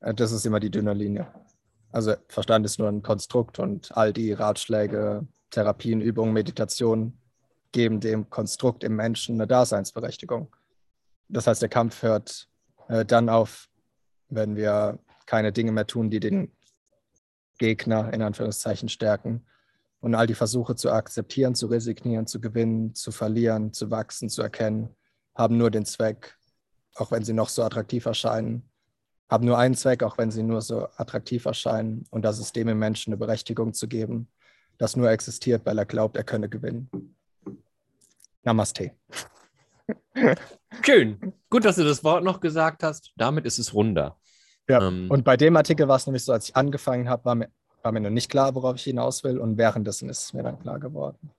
Äh, 0.00 0.14
das 0.14 0.32
ist 0.32 0.46
immer 0.46 0.60
die 0.60 0.70
dünne 0.70 0.94
Linie. 0.94 1.26
Also 1.92 2.14
Verstand 2.28 2.66
ist 2.66 2.78
nur 2.78 2.88
ein 2.88 3.02
Konstrukt 3.02 3.58
und 3.58 3.96
all 3.96 4.12
die 4.12 4.32
Ratschläge, 4.32 5.26
Therapien, 5.50 6.00
Übungen, 6.00 6.32
Meditationen 6.32 7.18
geben 7.70 8.00
dem 8.00 8.30
Konstrukt 8.30 8.82
im 8.82 8.96
Menschen 8.96 9.36
eine 9.36 9.46
Daseinsberechtigung. 9.46 10.48
Das 11.28 11.46
heißt, 11.46 11.62
der 11.62 11.68
Kampf 11.68 12.02
hört 12.02 12.48
äh, 12.88 13.04
dann 13.04 13.28
auf, 13.28 13.68
wenn 14.28 14.56
wir 14.56 14.98
keine 15.26 15.52
Dinge 15.52 15.72
mehr 15.72 15.86
tun, 15.86 16.10
die 16.10 16.20
den 16.20 16.52
Gegner 17.58 18.12
in 18.12 18.22
Anführungszeichen 18.22 18.88
stärken. 18.88 19.46
Und 20.00 20.14
all 20.14 20.26
die 20.26 20.34
Versuche 20.34 20.76
zu 20.76 20.90
akzeptieren, 20.90 21.54
zu 21.54 21.66
resignieren, 21.66 22.26
zu 22.26 22.40
gewinnen, 22.40 22.94
zu 22.94 23.10
verlieren, 23.10 23.72
zu 23.72 23.90
wachsen, 23.90 24.28
zu 24.28 24.42
erkennen, 24.42 24.94
haben 25.34 25.56
nur 25.56 25.70
den 25.70 25.86
Zweck, 25.86 26.36
auch 26.96 27.10
wenn 27.10 27.24
sie 27.24 27.32
noch 27.32 27.48
so 27.48 27.62
attraktiv 27.62 28.04
erscheinen, 28.04 28.68
haben 29.30 29.46
nur 29.46 29.56
einen 29.56 29.74
Zweck, 29.74 30.02
auch 30.02 30.18
wenn 30.18 30.30
sie 30.30 30.42
nur 30.42 30.60
so 30.60 30.88
attraktiv 30.96 31.46
erscheinen. 31.46 32.04
Und 32.10 32.22
das 32.22 32.38
ist 32.38 32.54
dem 32.54 32.68
im 32.68 32.78
Menschen 32.78 33.12
eine 33.12 33.18
Berechtigung 33.18 33.72
zu 33.72 33.88
geben, 33.88 34.28
das 34.76 34.94
nur 34.94 35.10
existiert, 35.10 35.64
weil 35.64 35.78
er 35.78 35.86
glaubt, 35.86 36.16
er 36.16 36.24
könne 36.24 36.48
gewinnen. 36.48 37.16
Namaste. 38.42 38.92
Schön. 40.82 41.34
Gut, 41.50 41.64
dass 41.64 41.76
du 41.76 41.84
das 41.84 42.02
Wort 42.04 42.24
noch 42.24 42.40
gesagt 42.40 42.82
hast. 42.82 43.12
Damit 43.16 43.46
ist 43.46 43.58
es 43.58 43.74
runder. 43.74 44.18
Ja, 44.68 44.86
ähm, 44.86 45.10
und 45.10 45.24
bei 45.24 45.36
dem 45.36 45.56
Artikel 45.56 45.88
war 45.88 45.96
es 45.96 46.06
nämlich 46.06 46.24
so, 46.24 46.32
als 46.32 46.48
ich 46.48 46.56
angefangen 46.56 47.08
habe, 47.08 47.24
war 47.24 47.34
mir, 47.34 47.50
war 47.82 47.92
mir 47.92 48.00
noch 48.00 48.10
nicht 48.10 48.30
klar, 48.30 48.54
worauf 48.54 48.76
ich 48.76 48.84
hinaus 48.84 49.24
will. 49.24 49.38
Und 49.38 49.58
währenddessen 49.58 50.08
ist 50.08 50.24
es 50.24 50.32
mir 50.32 50.42
dann 50.42 50.58
klar 50.58 50.78
geworden. 50.78 51.30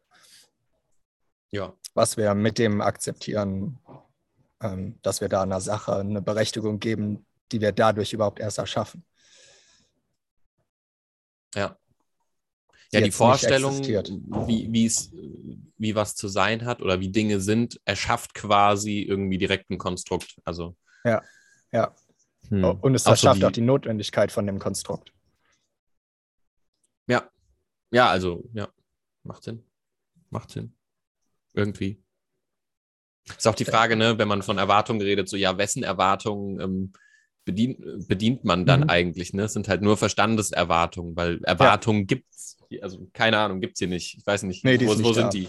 Ja. 1.51 1.73
Was 1.93 2.17
wir 2.17 2.33
mit 2.33 2.57
dem 2.59 2.81
akzeptieren, 2.81 3.79
ähm, 4.61 4.99
dass 5.01 5.21
wir 5.21 5.29
da 5.29 5.41
einer 5.41 5.61
Sache 5.61 5.95
eine 5.97 6.21
Berechtigung 6.21 6.79
geben, 6.79 7.25
die 7.51 7.61
wir 7.61 7.71
dadurch 7.71 8.13
überhaupt 8.13 8.39
erst 8.39 8.57
erschaffen. 8.57 9.03
Ja. 11.55 11.77
Ja, 12.99 13.05
die 13.05 13.11
Vorstellung, 13.11 13.83
wie, 13.83 14.89
wie 15.77 15.95
was 15.95 16.15
zu 16.15 16.27
sein 16.27 16.65
hat 16.65 16.81
oder 16.81 16.99
wie 16.99 17.09
Dinge 17.09 17.39
sind, 17.39 17.79
erschafft 17.85 18.33
quasi 18.33 19.01
irgendwie 19.01 19.37
direkt 19.37 19.69
ein 19.69 19.77
Konstrukt. 19.77 20.35
Also. 20.43 20.75
Ja, 21.03 21.21
ja. 21.71 21.95
Hm. 22.49 22.63
Und 22.63 22.95
es 22.95 23.05
erschafft 23.05 23.41
so 23.41 23.47
auch 23.47 23.51
die 23.51 23.61
Notwendigkeit 23.61 24.31
von 24.31 24.45
dem 24.47 24.59
Konstrukt. 24.59 25.13
Ja. 27.07 27.29
Ja, 27.91 28.09
also, 28.09 28.43
ja. 28.53 28.69
Macht 29.23 29.43
Sinn. 29.43 29.63
Macht 30.29 30.51
Sinn. 30.51 30.75
Irgendwie. 31.53 32.01
Ist 33.27 33.47
auch 33.47 33.55
die 33.55 33.65
Frage, 33.65 33.95
ne, 33.95 34.17
wenn 34.19 34.27
man 34.27 34.43
von 34.43 34.57
Erwartungen 34.57 35.01
redet, 35.01 35.27
so 35.27 35.35
ja, 35.35 35.57
wessen 35.57 35.83
Erwartungen 35.83 36.59
ähm, 36.59 36.93
bedient, 37.45 38.07
bedient 38.07 38.43
man 38.43 38.65
dann 38.65 38.81
mhm. 38.81 38.89
eigentlich? 38.89 39.33
Ne? 39.33 39.43
Es 39.43 39.53
sind 39.53 39.67
halt 39.67 39.81
nur 39.81 39.97
Verstandeserwartungen, 39.97 41.15
weil 41.15 41.41
Erwartungen 41.43 42.01
ja. 42.01 42.05
gibt 42.05 42.33
es, 42.33 42.57
also 42.81 43.07
keine 43.13 43.37
Ahnung, 43.37 43.61
gibt 43.61 43.75
es 43.75 43.79
hier 43.79 43.87
nicht. 43.87 44.17
Ich 44.17 44.27
weiß 44.27 44.43
nicht, 44.43 44.65
nee, 44.65 44.79
wo, 44.85 45.01
wo 45.03 45.13
sind 45.13 45.33
die? 45.33 45.47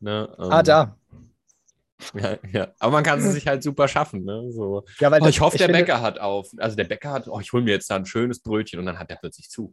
Ne? 0.00 0.28
Ähm, 0.38 0.52
ah, 0.52 0.62
da. 0.62 0.96
Ja, 2.14 2.38
ja, 2.52 2.68
aber 2.78 2.92
man 2.92 3.02
kann 3.02 3.20
sie 3.20 3.32
sich 3.32 3.48
halt 3.48 3.64
super 3.64 3.88
schaffen. 3.88 4.24
Ne? 4.24 4.52
So. 4.52 4.84
Ja, 5.00 5.10
weil 5.10 5.20
oh, 5.20 5.26
ich 5.26 5.40
hoffe, 5.40 5.56
ich 5.56 5.58
der 5.58 5.66
finde, 5.66 5.80
Bäcker 5.80 6.00
hat 6.00 6.20
auf. 6.20 6.48
Also 6.58 6.76
der 6.76 6.84
Bäcker 6.84 7.10
hat, 7.10 7.26
oh, 7.26 7.40
ich 7.40 7.52
hole 7.52 7.64
mir 7.64 7.72
jetzt 7.72 7.90
da 7.90 7.96
ein 7.96 8.06
schönes 8.06 8.38
Brötchen 8.38 8.78
und 8.78 8.86
dann 8.86 9.00
hat 9.00 9.10
der 9.10 9.16
plötzlich 9.16 9.50
zu. 9.50 9.72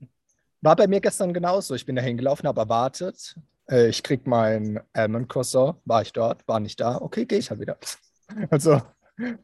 War 0.61 0.75
bei 0.75 0.87
mir 0.87 1.01
gestern 1.01 1.35
genauso. 1.35 1.75
Ich 1.75 1.85
bin 1.85 1.95
da 1.95 2.01
hingelaufen, 2.01 2.47
habe 2.47 2.61
erwartet. 2.61 3.35
Äh, 3.69 3.89
ich 3.89 4.01
krieg 4.01 4.25
mein 4.25 4.79
Almond 4.93 5.29
Croissant. 5.29 5.75
War 5.85 6.01
ich 6.01 6.13
dort? 6.13 6.47
War 6.47 6.59
nicht 6.59 6.79
da? 6.79 6.99
Okay, 6.99 7.25
gehe 7.25 7.37
ich 7.37 7.49
halt 7.49 7.59
wieder. 7.59 7.77
Also, 8.49 8.81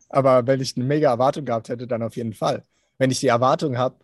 aber 0.09 0.45
wenn 0.47 0.61
ich 0.61 0.76
eine 0.76 0.86
mega 0.86 1.09
Erwartung 1.09 1.45
gehabt 1.45 1.69
hätte, 1.69 1.88
dann 1.88 2.03
auf 2.03 2.15
jeden 2.15 2.34
Fall. 2.34 2.65
Wenn 2.97 3.11
ich 3.11 3.19
die 3.19 3.28
Erwartung 3.28 3.78
habe, 3.78 3.95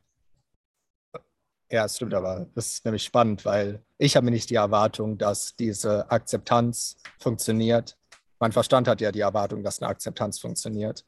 ja, 1.69 1.85
es 1.85 1.97
stimmt 1.97 2.13
aber, 2.13 2.47
das 2.55 2.67
ist 2.67 2.85
nämlich 2.85 3.03
spannend, 3.03 3.43
weil 3.43 3.83
ich 3.97 4.15
habe 4.15 4.31
nicht 4.31 4.49
die 4.49 4.55
Erwartung, 4.55 5.17
dass 5.17 5.55
diese 5.55 6.09
Akzeptanz 6.09 6.97
funktioniert. 7.19 7.97
Mein 8.39 8.51
Verstand 8.51 8.87
hat 8.87 9.01
ja 9.01 9.11
die 9.11 9.19
Erwartung, 9.19 9.63
dass 9.63 9.81
eine 9.81 9.89
Akzeptanz 9.89 10.39
funktioniert, 10.39 11.05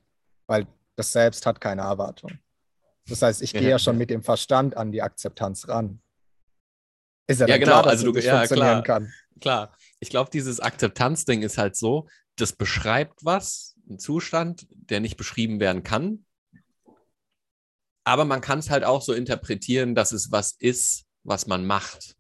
weil 0.48 0.68
das 0.96 1.14
Selbst 1.14 1.46
hat 1.46 1.62
keine 1.62 1.84
Erwartung. 1.84 2.32
Das 3.08 3.22
heißt, 3.22 3.42
ich 3.42 3.54
gehe 3.54 3.70
ja 3.70 3.80
schon 3.80 3.98
mit 3.98 4.10
dem 4.10 4.22
Verstand 4.22 4.76
an 4.76 4.92
die 4.92 5.02
Akzeptanz 5.02 5.68
ran. 5.68 6.02
Ist 7.28 7.40
ja, 7.40 7.48
ja 7.48 7.58
genau, 7.58 7.72
klar, 7.72 7.84
dass 7.84 7.92
also 7.94 8.06
du, 8.08 8.12
das 8.14 8.26
ja, 8.26 8.38
funktionieren 8.38 8.84
klar, 8.84 9.00
kann. 9.00 9.14
Klar, 9.40 9.78
ich 10.00 10.10
glaube, 10.10 10.30
dieses 10.32 10.60
Akzeptanzding 10.60 11.42
ist 11.42 11.58
halt 11.58 11.76
so, 11.76 12.08
das 12.36 12.54
beschreibt 12.54 13.24
was, 13.24 13.69
einen 13.90 14.00
Zustand, 14.00 14.68
der 14.72 15.00
nicht 15.00 15.18
beschrieben 15.18 15.60
werden 15.60 15.84
kann. 15.84 16.26
Aber 18.04 18.26
man 18.26 18.42
kann 18.42 18.60
es 18.60 18.70
halt 18.70 18.84
auch 18.84 19.02
so 19.02 19.14
interpretieren, 19.14 19.96
dass 19.96 20.12
es 20.12 20.32
was 20.32 20.54
ist, 20.54 21.06
was 21.24 21.48
man 21.48 21.66
macht. 21.66 22.16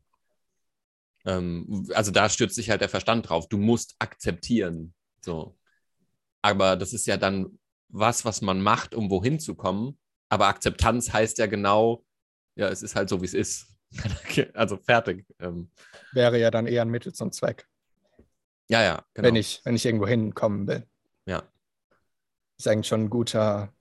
Ähm, 1.26 1.88
also 1.93 2.11
da 2.11 2.30
stürzt 2.30 2.55
sich 2.55 2.70
halt 2.70 2.82
der 2.82 2.89
Verstand 2.89 3.30
drauf. 3.30 3.47
Du 3.49 3.57
musst 3.57 3.95
akzeptieren. 3.99 4.93
So. 5.22 5.57
Aber 6.41 6.76
das 6.76 6.93
ist 6.93 7.07
ja 7.07 7.17
dann 7.17 7.59
was, 7.89 8.24
was 8.24 8.41
man 8.41 8.61
macht, 8.61 8.93
um 8.93 9.09
wohin 9.09 9.39
zu 9.39 9.55
kommen. 9.55 9.97
Aber 10.30 10.47
Akzeptanz 10.47 11.11
heißt 11.11 11.39
ja 11.39 11.47
genau, 11.47 12.05
ja, 12.55 12.70
es 12.70 12.84
ist 12.84 12.95
halt 12.95 13.09
so, 13.09 13.22
wie 13.22 13.26
es 13.26 13.34
ist. 13.34 13.67
also 14.53 14.78
fertig. 14.78 15.26
Ähm, 15.39 15.72
Wäre 16.11 16.39
ja 16.39 16.51
dann 16.51 16.67
eher 16.67 16.84
ein 16.84 16.89
Mittel 16.89 17.13
zum 17.13 17.32
Zweck. 17.32 17.67
Ja, 18.70 18.84
ja, 18.84 19.03
genau. 19.13 19.28
Wenn 19.28 19.36
ich, 19.36 19.61
wenn 19.63 19.76
ich 19.76 19.86
irgendwo 19.86 20.05
hinkommen 20.05 20.67
will. 20.67 20.88
Ist 22.60 22.68
eigentlich 22.68 22.88
schon 22.88 23.05
ein 23.05 23.10
guter, 23.10 23.74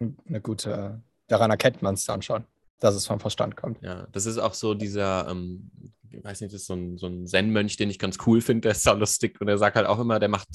eine 0.00 0.40
gute, 0.40 1.00
daran 1.28 1.50
erkennt 1.50 1.80
man 1.80 1.94
es 1.94 2.04
dann 2.04 2.22
schon, 2.22 2.44
dass 2.80 2.94
es 2.94 3.06
vom 3.06 3.20
Verstand 3.20 3.56
kommt. 3.56 3.80
Ja, 3.82 4.06
das 4.12 4.26
ist 4.26 4.38
auch 4.38 4.52
so 4.52 4.74
dieser, 4.74 5.28
ähm, 5.30 5.70
ich 6.10 6.24
weiß 6.24 6.40
nicht, 6.40 6.52
das 6.52 6.62
ist 6.62 6.66
so 6.66 6.74
ein, 6.74 6.98
so 6.98 7.06
ein 7.06 7.26
Zen-Mönch, 7.26 7.76
den 7.76 7.88
ich 7.88 8.00
ganz 8.00 8.18
cool 8.26 8.40
finde, 8.40 8.62
der 8.62 8.72
ist 8.72 8.82
so 8.82 8.92
lustig 8.94 9.40
und 9.40 9.46
der 9.46 9.58
sagt 9.58 9.76
halt 9.76 9.86
auch 9.86 10.00
immer, 10.00 10.18
der 10.18 10.28
macht 10.28 10.48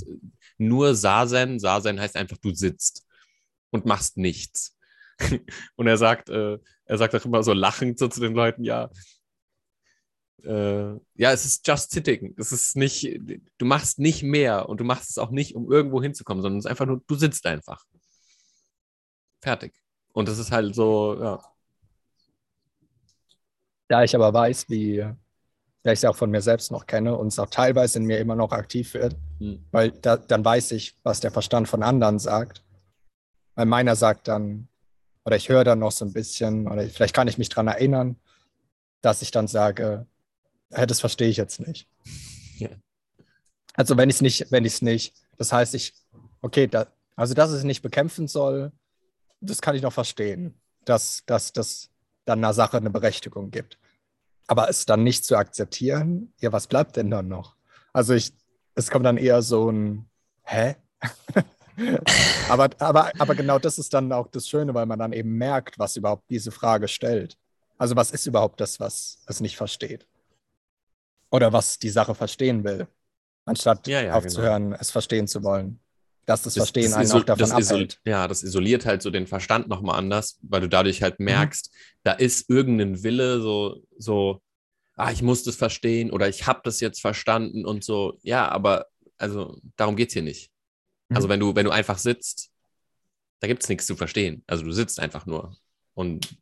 nur 0.57 0.95
Sazen. 0.95 1.59
Sazen 1.59 1.99
heißt 1.99 2.17
einfach, 2.17 2.37
du 2.37 2.53
sitzt 2.53 3.07
und 3.71 3.85
machst 3.85 4.17
nichts. 4.17 4.77
und 5.75 5.87
er 5.87 5.97
sagt, 5.97 6.29
äh, 6.29 6.57
er 6.85 6.97
sagt 6.97 7.15
auch 7.15 7.25
immer 7.25 7.41
so 7.43 7.53
lachend 7.53 7.99
so 7.99 8.07
zu 8.07 8.19
den 8.19 8.33
Leuten, 8.33 8.63
ja, 8.63 8.89
äh, 10.43 10.93
ja, 11.15 11.31
es 11.31 11.45
ist 11.45 11.67
just 11.67 11.91
sitting. 11.91 12.33
Es 12.37 12.51
ist 12.51 12.75
nicht, 12.75 13.19
du 13.57 13.65
machst 13.65 13.99
nicht 13.99 14.23
mehr 14.23 14.67
und 14.69 14.79
du 14.79 14.83
machst 14.83 15.09
es 15.09 15.17
auch 15.17 15.31
nicht, 15.31 15.55
um 15.55 15.71
irgendwo 15.71 16.01
hinzukommen, 16.01 16.41
sondern 16.41 16.59
es 16.59 16.65
ist 16.65 16.69
einfach 16.71 16.85
nur, 16.85 17.01
du 17.07 17.15
sitzt 17.15 17.45
einfach. 17.45 17.85
Fertig. 19.41 19.73
Und 20.13 20.27
das 20.27 20.37
ist 20.37 20.51
halt 20.51 20.75
so, 20.75 21.17
ja. 21.19 21.43
Da 23.87 24.03
ich 24.03 24.15
aber 24.15 24.33
weiß, 24.33 24.69
wie, 24.69 25.05
da 25.83 25.91
ich 25.91 25.99
es 25.99 26.05
auch 26.05 26.15
von 26.15 26.31
mir 26.31 26.41
selbst 26.41 26.71
noch 26.71 26.85
kenne 26.85 27.15
und 27.17 27.27
es 27.27 27.39
auch 27.39 27.49
teilweise 27.49 27.99
in 27.99 28.05
mir 28.05 28.19
immer 28.19 28.35
noch 28.35 28.51
aktiv 28.51 28.93
wird, 28.93 29.15
hm. 29.39 29.65
weil 29.71 29.91
da, 29.91 30.17
dann 30.17 30.43
weiß 30.43 30.71
ich, 30.71 30.97
was 31.03 31.19
der 31.19 31.31
Verstand 31.31 31.67
von 31.67 31.83
anderen 31.83 32.19
sagt. 32.19 32.63
Weil 33.55 33.65
meiner 33.65 33.95
sagt 33.95 34.27
dann, 34.27 34.67
oder 35.25 35.35
ich 35.35 35.49
höre 35.49 35.63
dann 35.63 35.79
noch 35.79 35.91
so 35.91 36.05
ein 36.05 36.13
bisschen, 36.13 36.67
oder 36.67 36.83
vielleicht 36.87 37.15
kann 37.15 37.27
ich 37.27 37.37
mich 37.37 37.49
daran 37.49 37.67
erinnern, 37.67 38.17
dass 39.01 39.21
ich 39.21 39.31
dann 39.31 39.47
sage, 39.47 40.07
das 40.73 40.99
verstehe 40.99 41.29
ich 41.29 41.37
jetzt 41.37 41.59
nicht. 41.59 41.87
Ja. 42.57 42.69
Also 43.73 43.97
wenn 43.97 44.09
ich 44.09 44.17
es 44.17 44.21
nicht, 44.21 44.51
wenn 44.51 44.65
ich 44.65 44.73
es 44.73 44.81
nicht, 44.81 45.15
das 45.37 45.51
heißt, 45.51 45.73
ich, 45.75 45.93
okay, 46.41 46.67
da, 46.67 46.87
also 47.15 47.33
dass 47.33 47.51
es 47.51 47.63
nicht 47.63 47.81
bekämpfen 47.81 48.27
soll, 48.27 48.71
das 49.41 49.61
kann 49.61 49.75
ich 49.75 49.81
noch 49.81 49.93
verstehen, 49.93 50.59
dass, 50.85 51.23
dass 51.25 51.53
das 51.53 51.89
dann 52.25 52.39
einer 52.39 52.53
Sache 52.53 52.77
eine 52.77 52.89
Berechtigung 52.89 53.51
gibt. 53.51 53.77
Aber 54.47 54.69
es 54.69 54.85
dann 54.85 55.03
nicht 55.03 55.25
zu 55.25 55.35
akzeptieren, 55.37 56.33
ja, 56.39 56.51
was 56.51 56.67
bleibt 56.67 56.95
denn 56.95 57.09
dann 57.09 57.27
noch? 57.27 57.55
Also 57.93 58.13
ich, 58.13 58.33
es 58.75 58.89
kommt 58.89 59.05
dann 59.05 59.17
eher 59.17 59.41
so 59.41 59.69
ein, 59.69 60.09
hä? 60.43 60.75
aber, 62.49 62.69
aber, 62.79 63.11
aber 63.17 63.35
genau 63.35 63.59
das 63.59 63.77
ist 63.77 63.93
dann 63.93 64.11
auch 64.11 64.27
das 64.27 64.47
Schöne, 64.47 64.73
weil 64.73 64.85
man 64.85 64.99
dann 64.99 65.13
eben 65.13 65.37
merkt, 65.37 65.79
was 65.79 65.95
überhaupt 65.95 66.29
diese 66.29 66.51
Frage 66.51 66.87
stellt. 66.87 67.37
Also 67.77 67.95
was 67.95 68.11
ist 68.11 68.25
überhaupt 68.25 68.61
das, 68.61 68.79
was 68.79 69.19
es 69.25 69.41
nicht 69.41 69.57
versteht? 69.57 70.07
Oder 71.33 71.51
was 71.51 71.79
die 71.79 71.89
Sache 71.89 72.13
verstehen 72.13 72.63
will, 72.63 72.87
anstatt 73.45 73.87
ja, 73.87 74.01
ja, 74.01 74.13
aufzuhören, 74.13 74.65
genau. 74.65 74.77
es 74.79 74.91
verstehen 74.91 75.27
zu 75.27 75.43
wollen. 75.43 75.79
Dass 76.25 76.43
das, 76.43 76.53
das 76.53 76.65
Verstehen 76.65 76.91
das 76.91 77.11
einen 77.11 77.11
auch 77.11 77.25
davon 77.25 77.51
abhält. 77.51 77.99
Ja, 78.05 78.27
das 78.27 78.43
isoliert 78.43 78.85
halt 78.85 79.01
so 79.01 79.09
den 79.09 79.27
Verstand 79.27 79.67
nochmal 79.67 79.97
anders, 79.97 80.37
weil 80.43 80.61
du 80.61 80.69
dadurch 80.69 81.01
halt 81.01 81.19
mhm. 81.19 81.25
merkst, 81.25 81.71
mhm. 81.73 81.99
da 82.03 82.11
ist 82.13 82.49
irgendein 82.49 83.03
Wille, 83.03 83.41
so, 83.41 83.83
so, 83.97 84.41
ah, 84.95 85.11
ich 85.11 85.23
muss 85.23 85.43
das 85.43 85.55
verstehen 85.55 86.11
oder 86.11 86.29
ich 86.29 86.45
habe 86.45 86.61
das 86.63 86.79
jetzt 86.79 87.01
verstanden 87.01 87.65
und 87.65 87.83
so. 87.83 88.19
Ja, 88.21 88.47
aber 88.49 88.85
also 89.17 89.59
darum 89.75 89.95
geht 89.95 90.09
es 90.09 90.13
hier 90.13 90.21
nicht. 90.21 90.51
Also 91.09 91.09
mhm. 91.09 91.15
Also 91.15 91.29
wenn 91.29 91.39
du, 91.39 91.55
wenn 91.55 91.65
du 91.65 91.71
einfach 91.71 91.97
sitzt, 91.97 92.51
da 93.39 93.47
gibt 93.47 93.63
es 93.63 93.69
nichts 93.69 93.87
zu 93.87 93.95
verstehen. 93.95 94.43
Also 94.45 94.63
du 94.63 94.71
sitzt 94.71 94.99
einfach 94.99 95.25
nur 95.25 95.57
und 95.95 96.37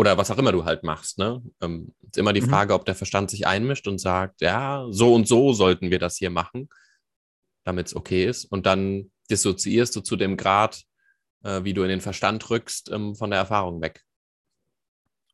oder 0.00 0.16
was 0.16 0.30
auch 0.30 0.38
immer 0.38 0.50
du 0.50 0.64
halt 0.64 0.82
machst. 0.82 1.18
Ne? 1.18 1.42
Ähm, 1.60 1.92
ist 2.00 2.16
immer 2.16 2.32
die 2.32 2.40
mhm. 2.40 2.48
Frage, 2.48 2.72
ob 2.72 2.86
der 2.86 2.94
Verstand 2.94 3.30
sich 3.30 3.46
einmischt 3.46 3.86
und 3.86 3.98
sagt, 3.98 4.40
ja, 4.40 4.86
so 4.88 5.14
und 5.14 5.28
so 5.28 5.52
sollten 5.52 5.90
wir 5.90 5.98
das 5.98 6.16
hier 6.16 6.30
machen, 6.30 6.70
damit 7.64 7.88
es 7.88 7.94
okay 7.94 8.24
ist. 8.24 8.46
Und 8.46 8.64
dann 8.64 9.10
dissoziierst 9.30 9.94
du 9.94 10.00
zu 10.00 10.16
dem 10.16 10.38
Grad, 10.38 10.84
äh, 11.44 11.64
wie 11.64 11.74
du 11.74 11.82
in 11.82 11.90
den 11.90 12.00
Verstand 12.00 12.48
rückst, 12.48 12.90
ähm, 12.90 13.14
von 13.14 13.28
der 13.28 13.40
Erfahrung 13.40 13.82
weg. 13.82 14.02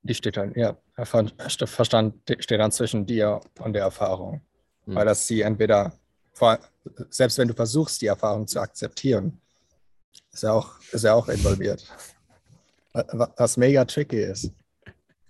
Die 0.03 0.15
steht 0.15 0.37
dann, 0.37 0.53
ja, 0.57 0.77
Verstand 0.97 2.15
steht 2.41 2.59
dann 2.59 2.73
zwischen 2.73 3.07
dir 3.07 3.41
und 3.61 3.73
der 3.73 3.83
Erfahrung. 3.83 4.41
Mhm. 4.85 4.97
Weil 4.97 5.07
das 5.07 5.29
sie 5.29 5.43
entweder, 5.43 5.97
selbst 7.09 7.39
wenn 7.39 7.47
du 7.47 7.55
versuchst, 7.55 8.03
die 8.03 8.07
Erfahrung 8.07 8.49
zu 8.49 8.59
akzeptieren, 8.59 9.41
ist 10.33 10.43
er 10.43 10.55
auch, 10.55 10.81
ist 10.91 11.05
er 11.05 11.15
auch 11.15 11.29
involviert 11.29 11.87
was 13.13 13.57
mega 13.57 13.85
tricky 13.85 14.23
ist. 14.23 14.53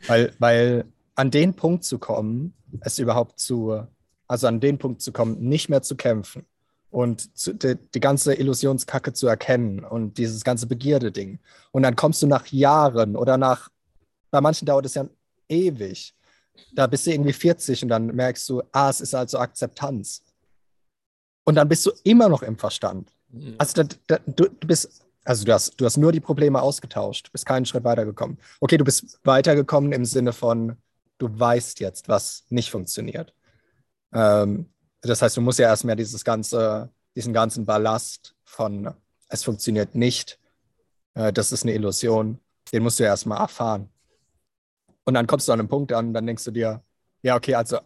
Weil, 0.06 0.32
weil 0.38 0.84
an 1.14 1.30
den 1.30 1.54
Punkt 1.54 1.84
zu 1.84 1.98
kommen, 1.98 2.54
es 2.80 2.98
überhaupt 2.98 3.38
zu, 3.38 3.86
also 4.28 4.46
an 4.46 4.60
den 4.60 4.78
Punkt 4.78 5.02
zu 5.02 5.12
kommen, 5.12 5.40
nicht 5.40 5.68
mehr 5.68 5.82
zu 5.82 5.96
kämpfen 5.96 6.44
und 6.90 7.36
zu, 7.36 7.54
die, 7.54 7.76
die, 7.94 8.00
ganze 8.00 8.34
Illusionskacke 8.34 9.12
zu 9.12 9.26
erkennen 9.26 9.84
und 9.84 10.18
dieses 10.18 10.44
ganze 10.44 10.66
Begierde-Ding. 10.66 11.38
Und 11.72 11.82
dann 11.82 11.96
kommst 11.96 12.22
du 12.22 12.26
nach 12.26 12.46
Jahren 12.46 13.16
oder 13.16 13.36
nach, 13.36 13.70
bei 14.30 14.40
manchen 14.40 14.66
dauert 14.66 14.86
es 14.86 14.94
ja 14.94 15.08
ewig. 15.48 16.14
Da 16.74 16.86
bist 16.86 17.06
du 17.06 17.12
irgendwie 17.12 17.32
40 17.32 17.82
und 17.82 17.88
dann 17.88 18.06
merkst 18.06 18.48
du, 18.48 18.62
ah, 18.72 18.90
es 18.90 19.00
ist 19.00 19.14
also 19.14 19.38
Akzeptanz. 19.38 20.22
Und 21.44 21.54
dann 21.54 21.68
bist 21.68 21.84
du 21.86 21.92
immer 22.04 22.28
noch 22.28 22.42
im 22.42 22.58
Verstand. 22.58 23.12
Mhm. 23.28 23.54
Also 23.58 23.82
da, 23.82 23.96
da, 24.06 24.18
du, 24.26 24.48
du 24.48 24.66
bist 24.66 25.05
also 25.26 25.44
du 25.44 25.52
hast, 25.52 25.80
du 25.80 25.84
hast 25.84 25.96
nur 25.96 26.12
die 26.12 26.20
Probleme 26.20 26.62
ausgetauscht, 26.62 27.32
bist 27.32 27.46
keinen 27.46 27.66
Schritt 27.66 27.82
weitergekommen. 27.82 28.38
Okay, 28.60 28.76
du 28.76 28.84
bist 28.84 29.18
weitergekommen 29.24 29.92
im 29.92 30.04
Sinne 30.04 30.32
von, 30.32 30.76
du 31.18 31.28
weißt 31.28 31.80
jetzt, 31.80 32.08
was 32.08 32.44
nicht 32.48 32.70
funktioniert. 32.70 33.34
Ähm, 34.12 34.70
das 35.00 35.22
heißt, 35.22 35.36
du 35.36 35.40
musst 35.40 35.58
ja 35.58 35.66
erstmal 35.66 35.96
dieses 35.96 36.24
ganze, 36.24 36.90
diesen 37.16 37.32
ganzen 37.32 37.66
Ballast 37.66 38.36
von, 38.44 38.94
es 39.28 39.42
funktioniert 39.42 39.96
nicht, 39.96 40.38
äh, 41.14 41.32
das 41.32 41.50
ist 41.50 41.64
eine 41.64 41.74
Illusion, 41.74 42.38
den 42.72 42.84
musst 42.84 43.00
du 43.00 43.02
ja 43.02 43.10
erstmal 43.10 43.38
erfahren. 43.38 43.88
Und 45.04 45.14
dann 45.14 45.26
kommst 45.26 45.48
du 45.48 45.52
an 45.52 45.58
einen 45.58 45.68
Punkt 45.68 45.92
an, 45.92 46.14
dann 46.14 46.26
denkst 46.26 46.44
du 46.44 46.52
dir, 46.52 46.82
ja, 47.22 47.34
okay, 47.34 47.56
also 47.56 47.80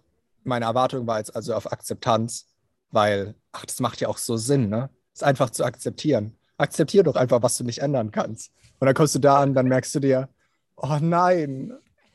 meine 0.45 0.67
Erwartung 0.67 1.07
war 1.07 1.19
jetzt 1.19 1.35
also 1.35 1.55
auf 1.55 1.73
Akzeptanz, 1.73 2.49
weil, 2.91 3.35
ach, 3.53 3.65
das 3.65 3.81
macht 3.81 4.01
ja 4.03 4.09
auch 4.09 4.19
so 4.19 4.37
Sinn, 4.37 4.69
ne? 4.69 4.91
Es 5.15 5.23
einfach 5.23 5.51
zu 5.51 5.65
akzeptieren 5.65 6.37
akzeptier 6.61 7.03
doch 7.03 7.17
einfach, 7.17 7.43
was 7.43 7.57
du 7.57 7.65
nicht 7.65 7.79
ändern 7.79 8.11
kannst. 8.11 8.53
Und 8.79 8.87
dann 8.87 8.95
kommst 8.95 9.15
du 9.15 9.19
da 9.19 9.41
an, 9.41 9.55
dann 9.55 9.67
merkst 9.67 9.95
du 9.95 10.01
dir, 10.01 10.29
oh 10.77 10.99
nein, 11.01 11.73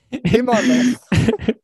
immer 0.10 0.62
noch. 0.62 1.00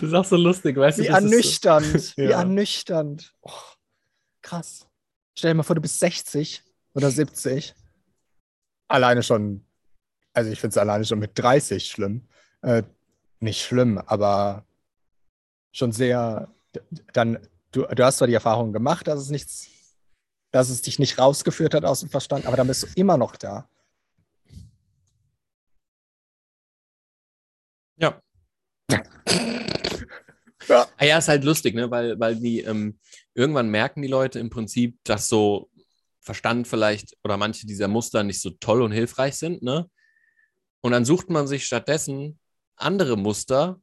Das 0.00 0.08
ist 0.08 0.14
auch 0.14 0.24
so 0.24 0.36
lustig, 0.36 0.76
weißt 0.76 0.98
wie 0.98 1.06
du? 1.06 1.12
Ernüchternd, 1.12 2.00
so. 2.00 2.16
Wie 2.16 2.26
ernüchternd. 2.26 3.34
Oh, 3.42 3.52
krass. 4.42 4.88
Stell 5.36 5.52
dir 5.52 5.54
mal 5.54 5.62
vor, 5.62 5.76
du 5.76 5.82
bist 5.82 6.00
60 6.00 6.64
oder 6.94 7.10
70. 7.10 7.74
Alleine 8.88 9.22
schon, 9.22 9.64
also 10.32 10.50
ich 10.50 10.60
finde 10.60 10.72
es 10.72 10.78
alleine 10.78 11.04
schon 11.04 11.20
mit 11.20 11.38
30 11.38 11.86
schlimm. 11.86 12.26
Äh, 12.62 12.82
nicht 13.38 13.62
schlimm, 13.64 13.98
aber 13.98 14.66
schon 15.72 15.92
sehr, 15.92 16.48
dann, 17.12 17.38
du, 17.70 17.82
du 17.82 18.04
hast 18.04 18.18
zwar 18.18 18.26
die 18.26 18.34
Erfahrung 18.34 18.72
gemacht, 18.72 19.06
dass 19.06 19.20
es 19.20 19.30
nichts 19.30 19.68
dass 20.50 20.70
es 20.70 20.82
dich 20.82 20.98
nicht 20.98 21.18
rausgeführt 21.18 21.74
hat 21.74 21.84
aus 21.84 22.00
dem 22.00 22.08
Verstand, 22.08 22.46
aber 22.46 22.56
dann 22.56 22.66
bist 22.66 22.82
du 22.82 22.86
immer 22.94 23.16
noch 23.16 23.36
da. 23.36 23.68
Ja. 27.96 28.22
ja. 28.90 29.02
Ah 30.96 31.04
ja, 31.04 31.18
ist 31.18 31.28
halt 31.28 31.44
lustig, 31.44 31.74
ne? 31.74 31.90
weil, 31.90 32.18
weil 32.20 32.36
die 32.36 32.60
ähm, 32.60 32.98
irgendwann 33.34 33.68
merken 33.70 34.02
die 34.02 34.08
Leute 34.08 34.38
im 34.38 34.50
Prinzip, 34.50 34.98
dass 35.04 35.28
so 35.28 35.70
Verstand 36.20 36.68
vielleicht 36.68 37.16
oder 37.24 37.36
manche 37.36 37.66
dieser 37.66 37.88
Muster 37.88 38.22
nicht 38.22 38.40
so 38.40 38.50
toll 38.50 38.82
und 38.82 38.92
hilfreich 38.92 39.36
sind. 39.36 39.62
Ne? 39.62 39.90
Und 40.80 40.92
dann 40.92 41.04
sucht 41.04 41.30
man 41.30 41.46
sich 41.46 41.64
stattdessen 41.64 42.38
andere 42.76 43.16
Muster, 43.16 43.80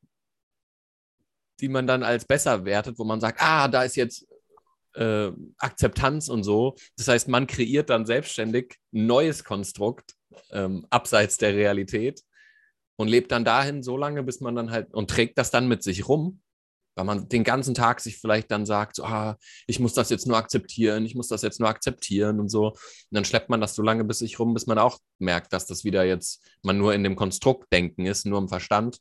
die 1.59 1.70
man 1.70 1.88
dann 1.88 2.03
als 2.03 2.26
besser 2.26 2.66
wertet, 2.66 2.99
wo 2.99 3.03
man 3.03 3.20
sagt, 3.20 3.41
ah, 3.41 3.68
da 3.68 3.84
ist 3.84 3.95
jetzt 3.95 4.28
äh, 4.96 5.32
Akzeptanz 5.58 6.30
und 6.30 6.43
so. 6.43 6.76
Das 6.98 7.08
heißt, 7.08 7.28
man 7.28 7.48
kreiert 7.48 7.89
dann 7.89 8.06
selbstständig 8.06 8.78
ein 8.93 9.06
neues 9.06 9.43
Konstrukt 9.43 10.16
ähm, 10.52 10.86
abseits 10.89 11.38
der 11.38 11.54
Realität 11.54 12.22
und 12.98 13.08
lebt 13.08 13.32
dann 13.32 13.46
dahin 13.46 13.84
so 13.84 13.98
lange, 13.98 14.24
bis 14.24 14.41
man 14.41 14.56
dann 14.56 14.72
halt 14.72 14.93
und 14.93 15.10
trägt 15.10 15.38
das 15.38 15.52
dann 15.52 15.68
mit 15.68 15.84
sich 15.84 16.08
rum, 16.08 16.41
weil 16.96 17.06
man 17.06 17.28
den 17.28 17.43
ganzen 17.43 17.76
Tag 17.76 18.00
sich 18.00 18.18
vielleicht 18.18 18.52
dann 18.52 18.66
sagt, 18.66 18.96
so, 18.96 19.04
ah, 19.04 19.38
ich 19.68 19.80
muss 19.80 19.93
das 19.93 20.10
jetzt 20.10 20.28
nur 20.28 20.38
akzeptieren, 20.38 21.06
ich 21.06 21.16
muss 21.16 21.28
das 21.28 21.41
jetzt 21.41 21.60
nur 21.60 21.70
akzeptieren 21.70 22.39
und 22.39 22.50
so. 22.50 22.70
Und 22.70 22.78
dann 23.12 23.26
schleppt 23.26 23.50
man 23.50 23.62
das 23.62 23.76
so 23.76 23.82
lange 23.82 24.06
bis 24.06 24.20
sich 24.20 24.39
rum, 24.39 24.54
bis 24.54 24.66
man 24.66 24.78
auch 24.78 25.00
merkt, 25.20 25.52
dass 25.52 25.66
das 25.66 25.84
wieder 25.84 26.06
jetzt 26.06 26.41
man 26.64 26.78
nur 26.78 26.93
in 26.93 27.04
dem 27.04 27.16
Konstrukt 27.16 27.72
denken 27.74 28.06
ist, 28.06 28.26
nur 28.26 28.39
im 28.39 28.48
Verstand. 28.48 29.00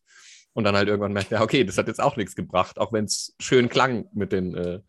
Und 0.56 0.64
dann 0.64 0.76
halt 0.76 0.88
irgendwann 0.88 1.12
merkt, 1.12 1.32
ja, 1.32 1.42
okay, 1.42 1.64
das 1.64 1.78
hat 1.78 1.88
jetzt 1.88 2.00
auch 2.00 2.16
nichts 2.16 2.36
gebracht, 2.36 2.78
auch 2.78 2.92
wenn 2.92 3.06
es 3.06 3.34
schön 3.40 3.68
klang 3.68 4.06
mit 4.12 4.32
den 4.32 4.54
äh, 4.54 4.80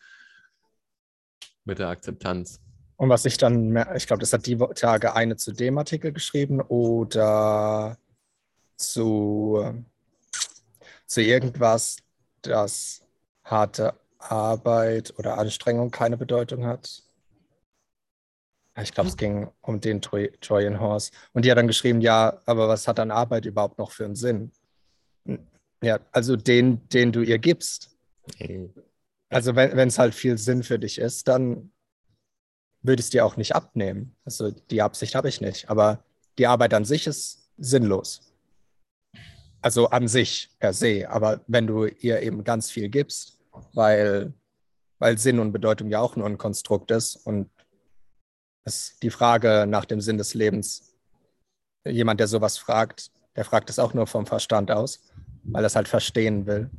mit 1.65 1.79
der 1.79 1.89
Akzeptanz. 1.89 2.59
Und 2.97 3.09
was 3.09 3.25
ich 3.25 3.37
dann, 3.37 3.75
ich 3.95 4.07
glaube, 4.07 4.21
das 4.21 4.31
hat 4.31 4.45
die 4.45 4.57
Tage 4.75 5.15
eine 5.15 5.35
zu 5.35 5.51
dem 5.51 5.77
Artikel 5.77 6.13
geschrieben 6.13 6.61
oder 6.61 7.97
zu, 8.77 9.83
zu 11.05 11.21
irgendwas, 11.21 11.97
das 12.41 13.03
harte 13.43 13.99
Arbeit 14.19 15.13
oder 15.17 15.37
Anstrengung 15.37 15.91
keine 15.91 16.17
Bedeutung 16.17 16.65
hat. 16.65 17.03
Ich 18.81 18.93
glaube, 18.93 19.09
es 19.09 19.17
ging 19.17 19.49
um 19.61 19.79
den 19.79 20.01
Troy 20.01 20.31
Trojan 20.41 20.79
Horse. 20.79 21.11
Und 21.33 21.45
die 21.45 21.51
hat 21.51 21.57
dann 21.57 21.67
geschrieben, 21.67 22.01
ja, 22.01 22.41
aber 22.45 22.67
was 22.67 22.87
hat 22.87 22.97
dann 22.97 23.11
Arbeit 23.11 23.45
überhaupt 23.45 23.77
noch 23.77 23.91
für 23.91 24.05
einen 24.05 24.15
Sinn? 24.15 24.51
Ja, 25.81 25.99
also 26.11 26.35
den, 26.35 26.87
den 26.89 27.11
du 27.11 27.21
ihr 27.21 27.39
gibst. 27.39 27.95
Okay. 28.27 28.69
Also 29.35 29.53
wenn 29.57 29.89
es 29.89 29.99
halt 29.99 30.15
viel 30.15 30.37
Sinn 30.37 30.63
für 30.63 30.79
dich 30.79 30.97
ist, 30.97 31.27
dann 31.27 31.69
würde 32.81 33.01
ich 33.01 33.07
es 33.07 33.09
dir 33.09 33.25
auch 33.25 33.35
nicht 33.35 33.53
abnehmen. 33.53 34.15
Also 34.23 34.49
die 34.49 34.81
Absicht 34.81 35.13
habe 35.13 35.27
ich 35.27 35.41
nicht. 35.41 35.69
Aber 35.69 36.05
die 36.37 36.47
Arbeit 36.47 36.73
an 36.73 36.85
sich 36.85 37.05
ist 37.05 37.49
sinnlos. 37.57 38.33
Also 39.61 39.89
an 39.89 40.07
sich 40.07 40.51
per 40.59 40.71
se. 40.71 41.09
Aber 41.09 41.41
wenn 41.47 41.67
du 41.67 41.83
ihr 41.83 42.21
eben 42.21 42.45
ganz 42.45 42.71
viel 42.71 42.87
gibst, 42.87 43.37
weil, 43.73 44.33
weil 44.99 45.17
Sinn 45.17 45.39
und 45.39 45.51
Bedeutung 45.51 45.89
ja 45.89 45.99
auch 45.99 46.15
nur 46.15 46.27
ein 46.27 46.37
Konstrukt 46.37 46.89
ist 46.91 47.17
und 47.17 47.49
es 48.63 48.97
die 49.03 49.09
Frage 49.09 49.65
nach 49.67 49.83
dem 49.83 49.99
Sinn 49.99 50.17
des 50.17 50.33
Lebens, 50.33 50.95
jemand, 51.85 52.21
der 52.21 52.29
sowas 52.29 52.57
fragt, 52.57 53.11
der 53.35 53.43
fragt 53.43 53.69
es 53.69 53.79
auch 53.79 53.93
nur 53.93 54.07
vom 54.07 54.27
Verstand 54.27 54.71
aus, 54.71 55.01
weil 55.43 55.65
er 55.65 55.67
es 55.67 55.75
halt 55.75 55.89
verstehen 55.89 56.45
will. 56.45 56.69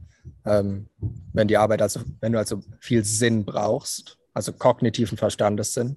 Ähm, 0.45 0.89
wenn 1.33 1.49
die 1.49 1.57
Arbeit 1.57 1.83
also, 1.83 2.01
wenn 2.20 2.33
du 2.33 2.39
also 2.39 2.62
viel 2.81 3.05
Sinn 3.05 3.45
brauchst, 3.45 4.18
also 4.35 4.53
kognitiven 4.53 5.18
Verstandessinn, 5.18 5.97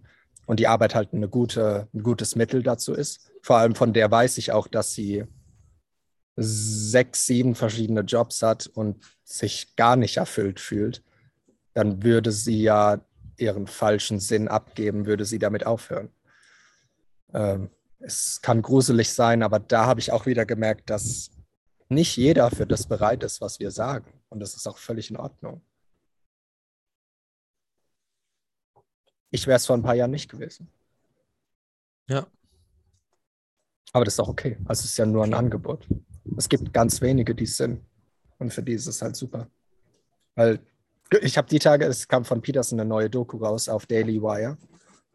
und 0.50 0.60
die 0.60 0.68
Arbeit 0.68 0.96
halt 0.96 1.14
eine 1.14 1.30
gute, 1.30 1.88
ein 1.94 2.02
gutes 2.02 2.36
Mittel 2.36 2.64
dazu 2.64 2.96
ist. 2.96 3.30
Vor 3.44 3.58
allem 3.58 3.76
von 3.76 3.94
der 3.94 4.10
weiß 4.10 4.40
ich 4.40 4.52
auch, 4.52 4.68
dass 4.68 4.96
sie 4.96 5.26
sechs, 6.36 7.28
sieben 7.28 7.54
verschiedene 7.54 8.02
Jobs 8.02 8.42
hat 8.42 8.66
und 8.66 8.98
sich 9.24 9.76
gar 9.76 9.96
nicht 9.96 10.18
erfüllt 10.18 10.60
fühlt, 10.60 11.04
dann 11.76 12.02
würde 12.02 12.32
sie 12.32 12.64
ja 12.64 13.00
ihren 13.38 13.68
falschen 13.68 14.20
Sinn 14.20 14.48
abgeben, 14.48 15.06
würde 15.06 15.24
sie 15.24 15.38
damit 15.38 15.68
aufhören. 15.68 16.10
Ähm, 17.32 17.70
es 18.00 18.42
kann 18.42 18.64
gruselig 18.64 19.14
sein, 19.14 19.44
aber 19.44 19.60
da 19.60 19.86
habe 19.86 20.00
ich 20.00 20.12
auch 20.12 20.26
wieder 20.26 20.48
gemerkt, 20.48 20.90
dass 20.90 21.30
nicht 21.90 22.18
jeder 22.18 22.50
für 22.50 22.66
das 22.66 22.88
bereit 22.88 23.24
ist, 23.24 23.40
was 23.40 23.60
wir 23.60 23.70
sagen. 23.70 24.19
Und 24.30 24.40
das 24.40 24.56
ist 24.56 24.68
auch 24.68 24.78
völlig 24.78 25.10
in 25.10 25.18
Ordnung. 25.18 25.62
Ich 29.32 29.46
wäre 29.46 29.58
es 29.58 29.66
vor 29.66 29.76
ein 29.76 29.84
paar 29.84 29.96
Jahren 29.96 30.12
nicht 30.12 30.30
gewesen. 30.30 30.72
Ja. 32.08 32.28
Aber 33.92 34.06
das 34.06 34.16
ist 34.16 34.20
auch 34.20 34.30
okay. 34.30 34.58
Also 34.66 34.82
es 34.82 34.92
ist 34.92 34.98
ja 34.98 35.06
nur 35.06 35.24
ein 35.24 35.34
Angebot. 35.34 35.88
Es 36.38 36.50
gibt 36.50 36.74
ganz 36.74 37.02
wenige, 37.02 37.36
die 37.36 37.44
es 37.44 37.58
sind. 37.58 37.84
Und 38.38 38.54
für 38.54 38.64
die 38.64 38.74
ist 38.74 38.88
es 38.88 39.02
halt 39.02 39.16
super. 39.16 39.50
Weil 40.36 40.60
ich 41.22 41.38
habe 41.38 41.48
die 41.48 41.60
Tage, 41.60 41.86
es 41.86 42.08
kam 42.08 42.24
von 42.24 42.42
Peterson 42.42 42.80
eine 42.80 42.88
neue 42.88 43.10
Doku 43.10 43.38
raus 43.38 43.68
auf 43.68 43.86
Daily 43.86 44.22
Wire. 44.22 44.58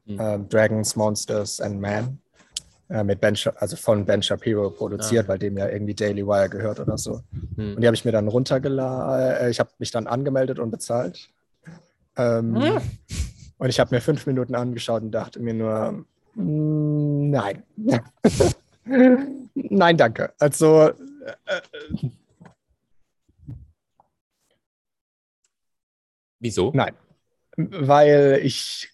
Mhm. 0.05 0.21
Ähm, 0.21 0.49
Dragons, 0.49 0.97
Monsters 0.97 1.61
and 1.61 1.81
Man. 1.81 2.21
Äh, 2.91 3.03
mit 3.03 3.21
ben, 3.21 3.35
also 3.57 3.77
von 3.77 4.05
Ben 4.05 4.23
Shapiro 4.23 4.71
produziert, 4.71 5.27
ah. 5.27 5.29
weil 5.29 5.39
dem 5.39 5.57
ja 5.57 5.69
irgendwie 5.69 5.95
Daily 5.95 6.27
Wire 6.27 6.51
gehört 6.51 6.81
oder 6.81 6.99
so. 6.99 7.23
Hm. 7.57 7.77
Und 7.77 7.81
die 7.81 7.87
habe 7.87 7.95
ich 7.95 8.05
mir 8.05 8.13
dann 8.13 8.29
runtergeladen. 8.29 9.47
Äh, 9.47 9.51
ich 9.51 9.61
habe 9.61 9.71
mich 9.79 9.91
dann 9.91 10.07
angemeldet 10.07 10.59
und 10.59 10.71
bezahlt. 10.71 11.31
Ähm, 12.17 12.61
hm. 12.61 12.81
Und 13.59 13.69
ich 13.69 13.81
habe 13.81 13.95
mir 13.95 14.01
fünf 14.01 14.27
Minuten 14.27 14.55
angeschaut 14.55 15.03
und 15.03 15.13
dachte 15.13 15.41
mir 15.41 15.55
nur, 15.55 16.05
Mm, 16.35 17.31
nein. 17.31 17.63
Nein, 19.55 19.97
danke. 19.97 20.35
Also. 20.39 20.89
Äh, 20.89 20.93
äh, 21.47 21.61
Wieso? 26.41 26.73
Nein. 26.75 26.95
Weil 27.57 28.41
ich 28.43 28.91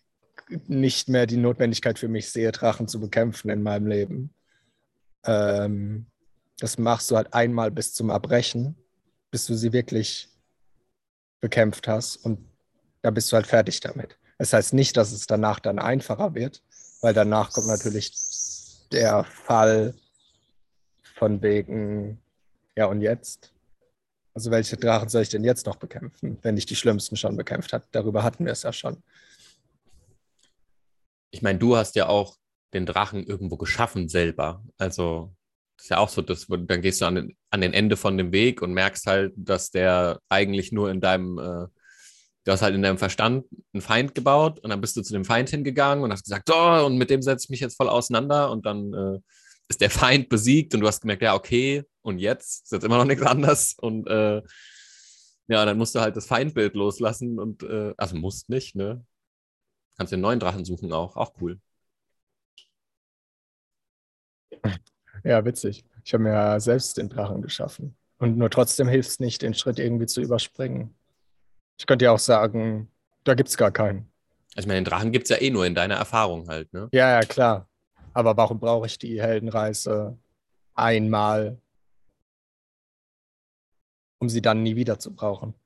nicht 0.67 1.09
mehr 1.09 1.27
die 1.27 1.37
Notwendigkeit 1.37 1.99
für 1.99 2.09
mich 2.09 2.31
sehe, 2.31 2.53
Drachen 2.53 2.89
zu 2.89 3.01
bekämpfen 3.01 3.51
in 3.51 3.63
meinem 3.63 3.87
Leben. 3.87 4.35
Ähm, 5.25 6.07
das 6.59 6.79
machst 6.79 7.11
du 7.11 7.17
halt 7.17 7.33
einmal 7.33 7.71
bis 7.71 7.95
zum 7.95 8.11
Erbrechen, 8.11 8.77
bis 9.31 9.47
du 9.47 9.55
sie 9.55 9.73
wirklich 9.73 10.29
bekämpft 11.41 11.89
hast 11.89 12.17
und 12.17 12.39
da 13.03 13.11
bist 13.11 13.33
du 13.33 13.37
halt 13.37 13.47
fertig 13.47 13.81
damit. 13.81 14.19
Das 14.39 14.53
heißt 14.53 14.75
nicht, 14.75 14.97
dass 14.97 15.13
es 15.13 15.27
danach 15.27 15.61
dann 15.61 15.79
einfacher 15.79 16.35
wird, 16.35 16.63
weil 17.01 17.15
danach 17.15 17.53
kommt 17.53 17.67
natürlich 17.67 18.13
der 18.93 19.25
Fall 19.25 19.95
von 21.15 21.43
wegen, 21.43 22.19
ja 22.77 22.87
und 22.87 23.01
jetzt? 23.01 23.53
Also 24.35 24.51
welche 24.51 24.77
Drachen 24.77 25.09
soll 25.09 25.23
ich 25.23 25.29
denn 25.29 25.45
jetzt 25.45 25.67
noch 25.67 25.77
bekämpfen, 25.77 26.39
wenn 26.43 26.57
ich 26.57 26.67
die 26.67 26.77
schlimmsten 26.77 27.17
schon 27.17 27.37
bekämpft 27.37 27.73
habe? 27.73 27.85
Darüber 27.93 28.23
hatten 28.23 28.45
wir 28.45 28.53
es 28.53 28.63
ja 28.63 28.73
schon. 28.73 29.03
Ich 31.31 31.43
meine, 31.43 31.59
du 31.59 31.77
hast 31.77 31.97
ja 31.97 32.09
auch 32.09 32.37
den 32.73 32.87
Drachen 32.87 33.25
irgendwo 33.25 33.57
geschaffen 33.57 34.09
selber. 34.09 34.65
Also 34.79 35.35
das 35.77 35.87
ist 35.87 35.91
ja 35.91 35.99
auch 35.99 36.09
so, 36.09 36.23
dass 36.23 36.47
dann 36.47 36.83
gehst 36.83 37.01
du 37.01 37.07
an 37.07 37.15
den, 37.15 37.37
an 37.51 37.61
den 37.61 37.73
Ende 37.73 37.97
von 37.97 38.19
dem 38.19 38.33
Weg 38.33 38.63
und 38.63 38.73
merkst 38.73 39.07
halt, 39.07 39.33
dass 39.37 39.71
der 39.71 40.21
eigentlich 40.29 40.73
nur 40.73 40.91
in 40.91 41.01
deinem, 41.01 41.39
äh, 41.39 41.67
du 42.45 42.53
hast 42.53 42.63
halt 42.63 42.75
in 42.75 42.83
deinem 42.83 42.99
Verstand 42.99 43.47
einen 43.73 43.81
Feind 43.81 44.15
gebaut 44.15 44.61
und 44.61 44.71
dann 44.71 44.81
bist 44.81 44.97
du 44.97 45.03
zu 45.03 45.13
dem 45.13 45.25
Feind 45.25 45.49
hingegangen 45.51 46.05
und 46.05 46.13
hast 46.13 46.25
gesagt, 46.25 46.49
so, 46.49 46.55
und 46.55 46.99
mit 46.99 47.11
dem 47.11 47.23
setze 47.23 47.47
ich 47.47 47.51
mich 47.51 47.61
jetzt 47.61 47.77
voll 47.77 47.89
auseinander 47.89 48.51
und 48.51 48.67
dann 48.67 48.93
äh, 48.93 49.19
ist 49.69 49.81
der 49.81 49.91
Feind 49.91 50.29
besiegt 50.29 50.75
und 50.75 50.81
du 50.81 50.87
hast 50.87 51.01
gemerkt, 51.01 51.23
ja, 51.23 51.35
okay, 51.35 51.85
und 52.03 52.19
jetzt 52.19 52.65
ist 52.65 52.73
jetzt 52.73 52.85
immer 52.85 52.99
noch 52.99 53.05
nichts 53.05 53.25
anderes 53.25 53.75
und 53.79 54.07
äh, 54.09 54.43
ja, 55.49 55.65
dann 55.65 55.79
musst 55.79 55.95
du 55.95 56.01
halt 56.01 56.17
das 56.17 56.27
Feindbild 56.27 56.75
loslassen 56.75 57.39
und, 57.39 57.63
äh, 57.63 57.93
also 57.97 58.17
musst 58.17 58.49
nicht, 58.49 58.77
ne? 58.77 59.05
Kannst 60.01 60.15
den 60.15 60.23
neuen 60.23 60.41
Drachen 60.41 60.65
suchen 60.65 60.95
auch, 60.95 61.15
auch 61.15 61.35
cool. 61.43 61.61
Ja, 65.25 65.45
witzig. 65.45 65.85
Ich 66.03 66.15
habe 66.15 66.23
mir 66.23 66.33
ja 66.33 66.59
selbst 66.59 66.97
den 66.97 67.11
Drachen 67.11 67.43
geschaffen. 67.43 67.95
Und 68.17 68.39
nur 68.39 68.49
trotzdem 68.49 68.89
hilft 68.89 69.11
es 69.11 69.21
nicht, 69.21 69.43
den 69.43 69.53
Schritt 69.53 69.79
irgendwie 69.79 70.07
zu 70.07 70.23
überspringen. 70.23 70.95
Ich 71.79 71.85
könnte 71.87 72.07
ja 72.07 72.13
auch 72.13 72.19
sagen, 72.19 72.91
da 73.25 73.35
gibt 73.35 73.51
es 73.51 73.59
gar 73.59 73.73
keinen. 73.73 74.11
Also 74.55 74.61
ich 74.61 74.67
meine, 74.69 74.81
den 74.81 74.87
Drachen 74.87 75.13
gibt 75.13 75.25
es 75.25 75.29
ja 75.29 75.37
eh 75.37 75.51
nur 75.51 75.67
in 75.67 75.75
deiner 75.75 75.97
Erfahrung 75.97 76.49
halt, 76.49 76.73
ne? 76.73 76.89
Ja, 76.93 77.11
ja, 77.11 77.21
klar. 77.21 77.69
Aber 78.15 78.35
warum 78.39 78.59
brauche 78.59 78.87
ich 78.87 78.97
die 78.97 79.21
Heldenreise 79.21 80.17
einmal, 80.73 81.61
um 84.19 84.31
sie 84.31 84.41
dann 84.41 84.63
nie 84.63 84.77
wieder 84.77 84.99
zu 84.99 85.15
brauchen? 85.15 85.60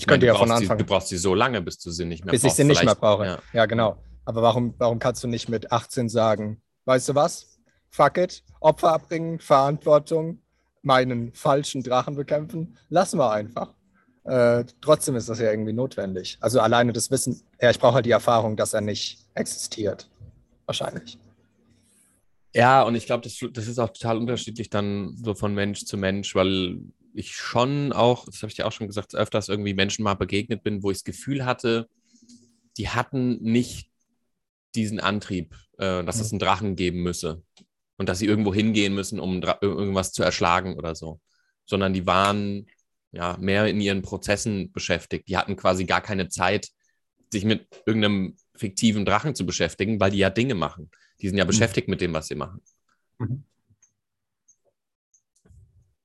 Ich 0.00 0.06
könnte 0.06 0.24
ja 0.24 0.34
von 0.34 0.50
Anfang. 0.50 0.78
Sie, 0.78 0.84
du 0.84 0.88
brauchst 0.88 1.08
sie 1.08 1.18
so 1.18 1.34
lange, 1.34 1.60
bis 1.60 1.78
du 1.78 1.90
sie 1.90 2.06
nicht 2.06 2.24
mehr 2.24 2.32
Bis 2.32 2.42
ich 2.42 2.54
sie 2.54 2.64
nicht 2.64 2.82
mehr 2.82 2.94
brauche. 2.94 3.26
Ja. 3.26 3.38
ja, 3.52 3.66
genau. 3.66 4.02
Aber 4.24 4.40
warum, 4.40 4.74
warum 4.78 4.98
kannst 4.98 5.22
du 5.22 5.28
nicht 5.28 5.50
mit 5.50 5.70
18 5.72 6.08
sagen, 6.08 6.62
weißt 6.86 7.10
du 7.10 7.14
was? 7.14 7.58
Fuck 7.90 8.16
it, 8.16 8.42
Opfer 8.60 8.92
abbringen, 8.92 9.40
Verantwortung, 9.40 10.40
meinen 10.80 11.34
falschen 11.34 11.82
Drachen 11.82 12.14
bekämpfen? 12.14 12.78
Lassen 12.88 13.18
wir 13.18 13.30
einfach. 13.30 13.74
Äh, 14.24 14.64
trotzdem 14.80 15.16
ist 15.16 15.28
das 15.28 15.38
ja 15.38 15.50
irgendwie 15.50 15.74
notwendig. 15.74 16.38
Also 16.40 16.60
alleine 16.60 16.94
das 16.94 17.10
Wissen, 17.10 17.42
ja, 17.60 17.68
ich 17.68 17.78
brauche 17.78 17.96
halt 17.96 18.06
die 18.06 18.10
Erfahrung, 18.10 18.56
dass 18.56 18.72
er 18.72 18.80
nicht 18.80 19.18
existiert. 19.34 20.08
Wahrscheinlich. 20.64 21.18
Ja, 22.54 22.84
und 22.84 22.94
ich 22.94 23.04
glaube, 23.04 23.22
das, 23.22 23.38
das 23.52 23.66
ist 23.66 23.78
auch 23.78 23.90
total 23.90 24.16
unterschiedlich 24.16 24.70
dann 24.70 25.14
so 25.22 25.34
von 25.34 25.52
Mensch 25.52 25.84
zu 25.84 25.98
Mensch, 25.98 26.34
weil 26.34 26.78
ich 27.14 27.34
schon 27.34 27.92
auch, 27.92 28.26
das 28.26 28.42
habe 28.42 28.48
ich 28.48 28.56
dir 28.56 28.66
auch 28.66 28.72
schon 28.72 28.86
gesagt, 28.86 29.14
öfters 29.14 29.48
irgendwie 29.48 29.74
Menschen 29.74 30.02
mal 30.02 30.14
begegnet 30.14 30.62
bin, 30.62 30.82
wo 30.82 30.90
ich 30.90 30.98
das 30.98 31.04
Gefühl 31.04 31.44
hatte, 31.44 31.88
die 32.76 32.88
hatten 32.88 33.42
nicht 33.42 33.90
diesen 34.74 35.00
Antrieb, 35.00 35.54
äh, 35.78 36.04
dass 36.04 36.20
es 36.20 36.32
einen 36.32 36.38
Drachen 36.38 36.76
geben 36.76 37.02
müsse 37.02 37.42
und 37.96 38.08
dass 38.08 38.18
sie 38.18 38.26
irgendwo 38.26 38.54
hingehen 38.54 38.94
müssen, 38.94 39.20
um 39.20 39.42
irgendwas 39.60 40.12
zu 40.12 40.22
erschlagen 40.22 40.76
oder 40.76 40.94
so, 40.94 41.20
sondern 41.66 41.92
die 41.92 42.06
waren 42.06 42.66
ja 43.12 43.36
mehr 43.38 43.66
in 43.66 43.80
ihren 43.80 44.02
Prozessen 44.02 44.72
beschäftigt. 44.72 45.28
Die 45.28 45.36
hatten 45.36 45.56
quasi 45.56 45.84
gar 45.84 46.00
keine 46.00 46.28
Zeit, 46.28 46.68
sich 47.32 47.44
mit 47.44 47.66
irgendeinem 47.86 48.36
fiktiven 48.54 49.04
Drachen 49.04 49.34
zu 49.34 49.46
beschäftigen, 49.46 50.00
weil 50.00 50.10
die 50.10 50.18
ja 50.18 50.30
Dinge 50.30 50.54
machen. 50.54 50.90
Die 51.20 51.28
sind 51.28 51.38
ja 51.38 51.44
mhm. 51.44 51.48
beschäftigt 51.48 51.88
mit 51.88 52.00
dem, 52.00 52.12
was 52.12 52.28
sie 52.28 52.34
machen. 52.34 52.60
Mhm. 53.18 53.44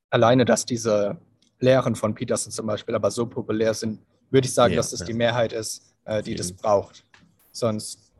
Alleine, 0.09 0.45
dass 0.45 0.65
diese 0.65 1.17
Lehren 1.59 1.95
von 1.95 2.13
Peterson 2.13 2.51
zum 2.51 2.67
Beispiel 2.67 2.95
aber 2.95 3.11
so 3.11 3.25
populär 3.25 3.73
sind, 3.73 3.99
würde 4.29 4.47
ich 4.47 4.53
sagen, 4.53 4.73
ja, 4.73 4.77
dass 4.77 4.91
das 4.91 5.01
ja. 5.01 5.05
die 5.05 5.13
Mehrheit 5.13 5.53
ist, 5.53 5.93
äh, 6.05 6.21
die 6.21 6.35
das 6.35 6.51
braucht. 6.51 7.05
Sonst 7.51 8.11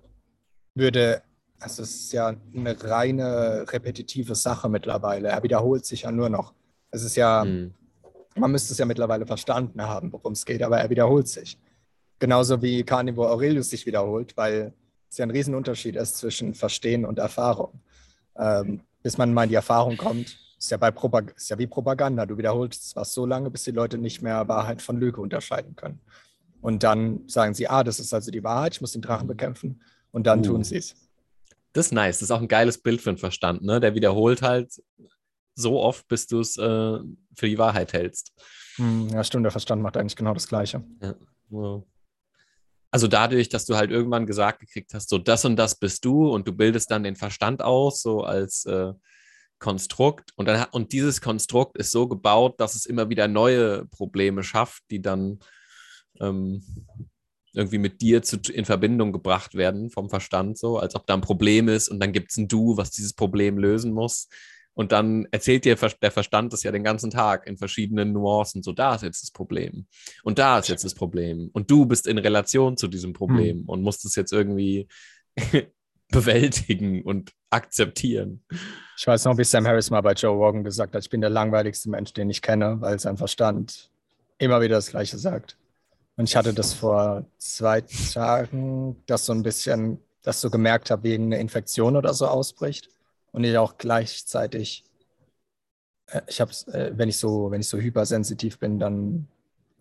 würde, 0.74 1.22
also 1.60 1.84
es 1.84 1.96
ist 1.96 2.14
ja 2.14 2.34
eine 2.54 2.84
reine 2.84 3.66
repetitive 3.70 4.36
Sache 4.36 4.70
mittlerweile. 4.70 5.30
Er 5.30 5.44
wiederholt 5.44 5.86
sich 5.86 6.04
ja 6.04 6.12
nur 6.12 6.30
noch. 6.30 6.54
Es 6.92 7.04
ist 7.04 7.16
ja, 7.16 7.44
mhm. 7.44 7.74
man 8.36 8.52
müsste 8.52 8.74
es 8.74 8.78
ja 8.78 8.86
mittlerweile 8.86 9.26
verstanden 9.26 9.82
haben, 9.82 10.12
worum 10.12 10.34
es 10.34 10.46
geht, 10.46 10.64
aber 10.64 10.80
er 10.80 10.90
wiederholt 10.90 11.28
sich. 11.28 11.58
Genauso 12.20 12.62
wie 12.62 12.84
Carnivore 12.84 13.30
Aurelius 13.30 13.70
sich 13.70 13.86
wiederholt, 13.86 14.38
weil 14.38 14.74
es 15.10 15.18
ja 15.18 15.26
ein 15.26 15.32
Riesenunterschied 15.32 15.96
ist 15.96 16.18
zwischen 16.18 16.54
Verstehen 16.54 17.06
und 17.06 17.20
Erfahrung. 17.20 17.82
Ähm, 18.38 18.82
bis 19.04 19.18
man 19.18 19.34
mal 19.34 19.44
in 19.44 19.50
die 19.50 19.56
Erfahrung 19.56 19.98
kommt, 19.98 20.38
ist 20.66 20.72
ja, 20.72 20.78
bei 20.78 20.92
Propag 20.92 21.34
ist 21.36 21.50
ja 21.50 21.58
wie 21.58 21.68
Propaganda. 21.68 22.26
Du 22.26 22.38
wiederholst 22.38 22.96
was 22.96 23.14
so 23.14 23.26
lange, 23.26 23.50
bis 23.50 23.64
die 23.64 23.72
Leute 23.72 23.98
nicht 23.98 24.22
mehr 24.22 24.48
Wahrheit 24.48 24.82
von 24.82 25.00
Lüge 25.00 25.22
unterscheiden 25.22 25.76
können. 25.76 26.00
Und 26.62 26.84
dann 26.84 27.28
sagen 27.28 27.54
sie, 27.54 27.68
ah, 27.68 27.84
das 27.84 28.00
ist 28.00 28.14
also 28.14 28.32
die 28.32 28.44
Wahrheit, 28.44 28.74
ich 28.74 28.82
muss 28.82 28.92
den 28.92 29.02
Drachen 29.02 29.28
bekämpfen. 29.28 29.82
Und 30.12 30.26
dann 30.28 30.40
uh. 30.40 30.44
tun 30.44 30.64
sie 30.64 30.78
es. 30.78 30.96
Das 31.74 31.88
ist 31.88 31.92
nice. 31.92 32.20
Das 32.20 32.30
ist 32.30 32.32
auch 32.32 32.42
ein 32.42 32.48
geiles 32.48 32.78
Bild 32.78 33.02
für 33.02 33.12
den 33.12 33.18
Verstand. 33.18 33.64
Ne? 33.64 33.80
Der 33.80 33.96
wiederholt 33.96 34.42
halt 34.42 34.82
so 35.56 35.80
oft, 35.80 36.08
bis 36.08 36.28
du 36.28 36.40
es 36.40 36.58
äh, 36.58 36.62
für 36.62 37.48
die 37.48 37.58
Wahrheit 37.58 37.94
hältst. 37.94 38.34
Hm, 38.76 39.10
ja, 39.10 39.24
stimmt. 39.24 39.46
Der 39.46 39.52
Verstand 39.52 39.82
macht 39.82 39.98
eigentlich 39.98 40.16
genau 40.16 40.34
das 40.34 40.48
Gleiche. 40.48 40.84
Ja. 41.02 41.16
Wow 41.50 41.86
also 42.96 43.10
dadurch, 43.10 43.50
dass 43.50 43.66
du 43.66 43.76
halt 43.76 43.92
irgendwann 43.92 44.26
gesagt 44.26 44.62
gekriegt 44.62 44.94
hast, 44.94 45.10
so 45.10 45.18
das 45.18 45.44
und 45.44 45.58
das 45.58 45.76
bist 45.76 46.06
du 46.06 46.30
und 46.30 46.48
du 46.48 46.54
bildest 46.54 46.90
dann 46.92 47.04
den 47.04 47.18
Verstand 47.18 47.62
aus, 47.62 48.02
so 48.02 48.22
als 48.22 48.64
äh, 48.68 48.94
Konstrukt. 49.60 50.32
Und, 50.36 50.48
dann, 50.48 50.66
und 50.72 50.92
dieses 50.92 51.22
Konstrukt 51.22 51.78
ist 51.78 51.92
so 51.92 52.08
gebaut, 52.08 52.60
dass 52.60 52.76
es 52.76 52.86
immer 52.86 53.10
wieder 53.10 53.28
neue 53.28 53.86
Probleme 53.86 54.44
schafft, 54.44 54.84
die 54.92 55.02
dann 55.02 55.40
ähm, 56.20 56.64
irgendwie 57.54 57.78
mit 57.78 58.02
dir 58.02 58.22
zu, 58.22 58.38
in 58.52 58.66
Verbindung 58.66 59.14
gebracht 59.14 59.56
werden 59.56 59.90
vom 59.90 60.10
Verstand, 60.10 60.58
so 60.58 60.78
als 60.78 60.96
ob 60.96 61.08
da 61.08 61.14
ein 61.14 61.22
Problem 61.22 61.70
ist 61.70 61.88
und 61.88 62.00
dann 62.00 62.12
gibt 62.12 62.32
es 62.32 62.38
ein 62.38 62.48
Du, 62.48 62.78
was 62.78 62.92
dieses 62.92 63.14
Problem 63.14 63.58
lösen 63.58 63.94
muss. 63.94 64.28
Und 64.74 64.92
dann 64.92 65.26
erzählt 65.32 65.64
dir 65.64 65.78
der 65.78 66.12
Verstand 66.12 66.52
das 66.52 66.64
ja 66.64 66.72
den 66.72 66.84
ganzen 66.84 67.10
Tag 67.10 67.48
in 67.48 67.58
verschiedenen 67.58 68.12
Nuancen. 68.12 68.62
So, 68.62 68.74
da 68.74 68.96
ist 68.96 69.04
jetzt 69.04 69.24
das 69.24 69.32
Problem. 69.32 69.88
Und 70.24 70.38
da 70.38 70.60
ist 70.60 70.68
jetzt 70.68 70.84
das 70.84 70.94
Problem. 70.94 71.50
Und 71.54 71.72
du 71.72 71.86
bist 71.86 72.08
in 72.08 72.18
Relation 72.18 72.76
zu 72.76 72.90
diesem 72.90 73.14
Problem 73.14 73.60
hm. 73.60 73.70
und 73.70 73.84
musst 73.84 74.04
es 74.04 74.16
jetzt 74.16 74.34
irgendwie 74.34 74.90
bewältigen 76.10 77.02
und 77.04 77.34
akzeptieren. 77.50 78.44
Ich 78.98 79.08
weiß 79.08 79.26
noch, 79.26 79.38
wie 79.38 79.44
Sam 79.44 79.68
Harris 79.68 79.90
mal 79.90 80.02
bei 80.02 80.14
Joe 80.14 80.36
Rogan 80.36 80.64
gesagt 80.64 80.96
hat, 80.96 81.04
ich 81.04 81.10
bin 81.10 81.22
der 81.22 81.30
langweiligste 81.30 81.90
Mensch, 81.90 82.14
den 82.14 82.30
ich 82.30 82.42
kenne, 82.42 82.80
weil 82.80 83.00
sein 83.00 83.18
Verstand 83.18 83.90
immer 84.38 84.62
wieder 84.62 84.76
das 84.76 84.90
Gleiche 84.90 85.18
sagt. 85.18 85.58
Und 86.18 86.30
ich 86.30 86.36
hatte 86.36 86.54
das 86.54 86.74
vor 86.74 87.26
zwei 87.38 87.82
Tagen, 87.82 88.96
dass 89.06 89.26
so 89.26 89.34
ein 89.34 89.44
bisschen, 89.44 90.00
dass 90.22 90.42
so 90.42 90.50
gemerkt 90.50 90.92
habe, 90.92 91.04
wie 91.04 91.14
eine 91.14 91.40
Infektion 91.40 91.98
oder 91.98 92.14
so 92.14 92.28
ausbricht 92.28 92.90
und 93.32 93.44
ich 93.44 93.58
auch 93.58 93.78
gleichzeitig, 93.78 94.86
äh, 96.08 96.22
ich 96.28 96.40
habe 96.40 96.52
äh, 96.72 96.92
wenn 96.96 97.10
ich 97.10 97.18
so, 97.18 97.52
wenn 97.52 97.62
ich 97.62 97.68
so 97.68 97.78
hypersensitiv 97.78 98.60
bin, 98.60 98.80
dann, 98.80 99.28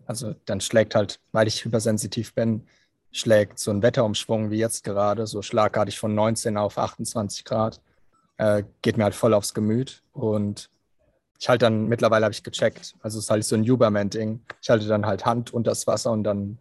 also 0.05 0.35
dann 0.45 0.59
schlägt 0.59 0.95
halt, 0.95 1.19
weil 1.31 1.47
ich 1.47 1.63
hypersensitiv 1.63 2.33
bin, 2.33 2.67
schlägt 3.15 3.59
so 3.59 3.71
ein 3.71 3.81
Wetterumschwung 3.81 4.51
wie 4.51 4.57
jetzt 4.57 4.83
gerade, 4.83 5.25
so 5.25 5.41
schlagartig 5.41 5.97
von 5.97 6.13
19 6.13 6.57
auf 6.57 6.77
28 6.77 7.45
Grad, 7.45 7.79
äh, 8.37 8.63
geht 8.81 8.97
mir 8.97 9.05
halt 9.05 9.15
voll 9.15 9.33
aufs 9.33 9.53
Gemüt 9.53 10.03
und 10.11 10.69
ich 11.39 11.47
halte 11.47 11.65
dann, 11.65 11.87
mittlerweile 11.87 12.25
habe 12.25 12.33
ich 12.33 12.43
gecheckt, 12.43 12.95
also 13.01 13.17
es 13.17 13.25
ist 13.25 13.29
halt 13.29 13.45
so 13.45 13.55
ein 13.55 13.63
Huberman-Ding, 13.63 14.41
ich 14.61 14.69
halte 14.69 14.87
dann 14.87 15.05
halt 15.05 15.25
Hand 15.25 15.53
unter 15.53 15.71
das 15.71 15.87
Wasser 15.87 16.11
und 16.11 16.23
dann, 16.23 16.57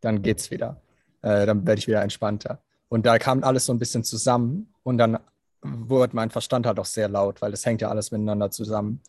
dann 0.00 0.22
geht's 0.22 0.50
wieder. 0.50 0.80
Äh, 1.22 1.44
dann 1.46 1.66
werde 1.66 1.78
ich 1.78 1.86
wieder 1.86 2.02
entspannter. 2.02 2.60
Und 2.88 3.04
da 3.04 3.18
kam 3.18 3.42
alles 3.42 3.66
so 3.66 3.72
ein 3.72 3.78
bisschen 3.78 4.04
zusammen 4.04 4.72
und 4.82 4.98
dann 4.98 5.18
wurde 5.62 6.14
mein 6.14 6.30
Verstand 6.30 6.66
halt 6.66 6.78
auch 6.78 6.86
sehr 6.86 7.08
laut, 7.08 7.42
weil 7.42 7.50
das 7.50 7.66
hängt 7.66 7.82
ja 7.82 7.88
alles 7.88 8.12
miteinander 8.12 8.50
zusammen. 8.50 9.00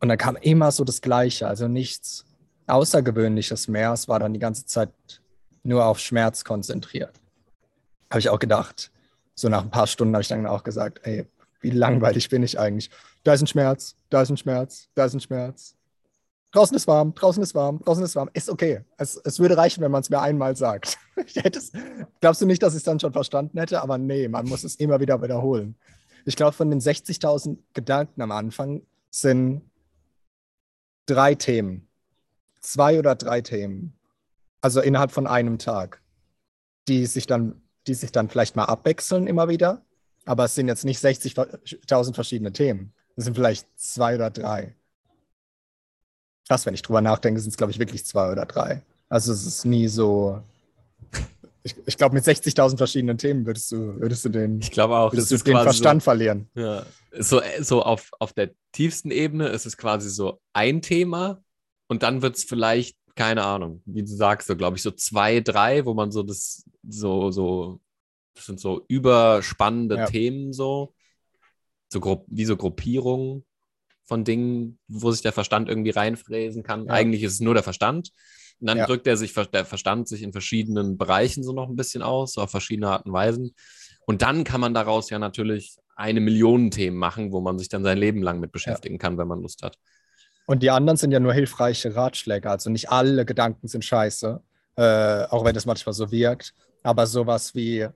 Und 0.00 0.08
dann 0.08 0.18
kam 0.18 0.36
immer 0.36 0.70
so 0.70 0.84
das 0.84 1.00
Gleiche, 1.00 1.48
also 1.48 1.66
nichts 1.66 2.26
Außergewöhnliches 2.66 3.68
mehr. 3.68 3.92
Es 3.92 4.06
war 4.06 4.18
dann 4.18 4.32
die 4.32 4.38
ganze 4.38 4.66
Zeit 4.66 4.90
nur 5.62 5.84
auf 5.84 5.98
Schmerz 5.98 6.44
konzentriert. 6.44 7.20
Habe 8.10 8.20
ich 8.20 8.28
auch 8.28 8.38
gedacht, 8.38 8.90
so 9.34 9.48
nach 9.48 9.62
ein 9.62 9.70
paar 9.70 9.86
Stunden 9.86 10.14
habe 10.14 10.22
ich 10.22 10.28
dann 10.28 10.46
auch 10.46 10.64
gesagt, 10.64 11.00
ey, 11.04 11.26
wie 11.60 11.70
langweilig 11.70 12.28
bin 12.28 12.42
ich 12.42 12.58
eigentlich? 12.58 12.90
Da 13.22 13.34
ist 13.34 13.42
ein 13.42 13.46
Schmerz, 13.46 13.96
da 14.08 14.22
ist 14.22 14.30
ein 14.30 14.36
Schmerz, 14.36 14.88
da 14.94 15.04
ist 15.04 15.14
ein 15.14 15.20
Schmerz. 15.20 15.76
Draußen 16.52 16.76
ist 16.76 16.88
warm, 16.88 17.14
draußen 17.14 17.42
ist 17.42 17.54
warm, 17.54 17.78
draußen 17.84 18.02
ist 18.02 18.16
warm. 18.16 18.28
Ist 18.32 18.50
okay. 18.50 18.80
Es, 18.96 19.16
es 19.16 19.38
würde 19.38 19.56
reichen, 19.56 19.82
wenn 19.82 19.92
man 19.92 20.00
es 20.00 20.10
mir 20.10 20.20
einmal 20.20 20.56
sagt. 20.56 20.98
glaubst 22.20 22.42
du 22.42 22.46
nicht, 22.46 22.62
dass 22.62 22.72
ich 22.72 22.78
es 22.78 22.84
dann 22.84 22.98
schon 22.98 23.12
verstanden 23.12 23.58
hätte? 23.58 23.80
Aber 23.82 23.98
nee, 23.98 24.26
man 24.26 24.46
muss 24.46 24.64
es 24.64 24.74
immer 24.76 24.98
wieder 24.98 25.22
wiederholen. 25.22 25.76
Ich 26.24 26.34
glaube, 26.34 26.52
von 26.52 26.68
den 26.70 26.80
60.000 26.80 27.58
Gedanken 27.72 28.20
am 28.20 28.32
Anfang 28.32 28.82
sind 29.10 29.62
drei 31.06 31.36
Themen. 31.36 31.88
Zwei 32.60 32.98
oder 32.98 33.14
drei 33.14 33.42
Themen. 33.42 33.94
Also 34.60 34.80
innerhalb 34.80 35.12
von 35.12 35.26
einem 35.26 35.58
Tag, 35.58 36.02
die 36.88 37.06
sich 37.06 37.26
dann, 37.26 37.62
die 37.86 37.94
sich 37.94 38.12
dann 38.12 38.28
vielleicht 38.28 38.56
mal 38.56 38.64
abwechseln 38.64 39.26
immer 39.26 39.48
wieder. 39.48 39.82
Aber 40.26 40.44
es 40.44 40.54
sind 40.54 40.68
jetzt 40.68 40.84
nicht 40.84 41.02
60.000 41.02 42.14
verschiedene 42.14 42.52
Themen. 42.52 42.92
Es 43.16 43.24
sind 43.24 43.34
vielleicht 43.34 43.66
zwei 43.76 44.14
oder 44.14 44.30
drei. 44.30 44.74
Krass, 46.46 46.66
wenn 46.66 46.74
ich 46.74 46.82
drüber 46.82 47.00
nachdenke, 47.00 47.40
sind 47.40 47.50
es, 47.50 47.56
glaube 47.56 47.72
ich, 47.72 47.78
wirklich 47.78 48.04
zwei 48.04 48.30
oder 48.30 48.46
drei. 48.46 48.82
Also 49.08 49.32
es 49.32 49.46
ist 49.46 49.64
nie 49.64 49.88
so. 49.88 50.42
Ich, 51.62 51.76
ich 51.84 51.98
glaube, 51.98 52.14
mit 52.14 52.24
60.000 52.24 52.78
verschiedenen 52.78 53.18
Themen 53.18 53.44
würdest 53.44 53.70
du, 53.70 54.00
würdest 54.00 54.24
du 54.24 54.30
den, 54.30 54.60
ich 54.60 54.80
auch, 54.80 55.12
würdest 55.12 55.30
du 55.30 55.36
den 55.36 55.58
Verstand 55.58 56.00
so, 56.00 56.04
verlieren. 56.04 56.48
Ja. 56.54 56.86
So, 57.18 57.42
so 57.60 57.82
auf, 57.82 58.08
auf 58.18 58.32
der 58.32 58.52
tiefsten 58.72 59.10
Ebene 59.10 59.48
ist 59.48 59.66
es 59.66 59.76
quasi 59.76 60.08
so 60.08 60.40
ein 60.54 60.80
Thema 60.80 61.44
und 61.86 62.02
dann 62.02 62.22
wird 62.22 62.38
es 62.38 62.44
vielleicht, 62.44 62.96
keine 63.20 63.44
Ahnung, 63.44 63.82
wie 63.84 64.00
du 64.00 64.08
sagst, 64.08 64.48
so 64.48 64.56
glaube 64.56 64.78
ich, 64.78 64.82
so 64.82 64.90
zwei, 64.92 65.40
drei, 65.40 65.84
wo 65.84 65.92
man 65.92 66.10
so 66.10 66.22
das, 66.22 66.64
so, 66.88 67.30
so, 67.30 67.78
das 68.32 68.46
sind 68.46 68.58
so 68.58 68.86
überspannende 68.88 69.96
ja. 69.96 70.06
Themen 70.06 70.54
so, 70.54 70.94
so 71.92 72.24
wie 72.28 72.46
so 72.46 72.56
Gruppierungen 72.56 73.44
von 74.06 74.24
Dingen, 74.24 74.78
wo 74.88 75.10
sich 75.10 75.20
der 75.20 75.32
Verstand 75.32 75.68
irgendwie 75.68 75.90
reinfräsen 75.90 76.62
kann. 76.62 76.86
Ja. 76.86 76.94
Eigentlich 76.94 77.22
ist 77.22 77.34
es 77.34 77.40
nur 77.40 77.52
der 77.52 77.62
Verstand. 77.62 78.10
Und 78.58 78.68
dann 78.68 78.78
ja. 78.78 78.86
drückt 78.86 79.06
er 79.06 79.18
sich, 79.18 79.34
der 79.34 79.66
Verstand 79.66 80.08
sich 80.08 80.22
in 80.22 80.32
verschiedenen 80.32 80.96
Bereichen 80.96 81.44
so 81.44 81.52
noch 81.52 81.68
ein 81.68 81.76
bisschen 81.76 82.00
aus, 82.00 82.38
auf 82.38 82.50
verschiedene 82.50 82.88
Arten 82.88 83.10
und 83.10 83.14
Weisen. 83.14 83.54
Und 84.06 84.22
dann 84.22 84.44
kann 84.44 84.62
man 84.62 84.72
daraus 84.72 85.10
ja 85.10 85.18
natürlich 85.18 85.76
eine 85.94 86.20
Million 86.20 86.70
Themen 86.70 86.96
machen, 86.96 87.32
wo 87.32 87.42
man 87.42 87.58
sich 87.58 87.68
dann 87.68 87.84
sein 87.84 87.98
Leben 87.98 88.22
lang 88.22 88.40
mit 88.40 88.50
beschäftigen 88.50 88.96
kann, 88.96 89.18
wenn 89.18 89.28
man 89.28 89.42
Lust 89.42 89.62
hat. 89.62 89.76
Und 90.46 90.62
die 90.62 90.70
anderen 90.70 90.96
sind 90.96 91.12
ja 91.12 91.20
nur 91.20 91.32
hilfreiche 91.32 91.94
Ratschläge. 91.94 92.50
Also 92.50 92.70
nicht 92.70 92.90
alle 92.90 93.24
Gedanken 93.24 93.68
sind 93.68 93.84
scheiße, 93.84 94.40
äh, 94.76 95.24
auch 95.24 95.44
wenn 95.44 95.54
das 95.54 95.66
manchmal 95.66 95.92
so 95.92 96.10
wirkt. 96.10 96.54
Aber 96.82 97.06
sowas 97.06 97.54
wie, 97.54 97.86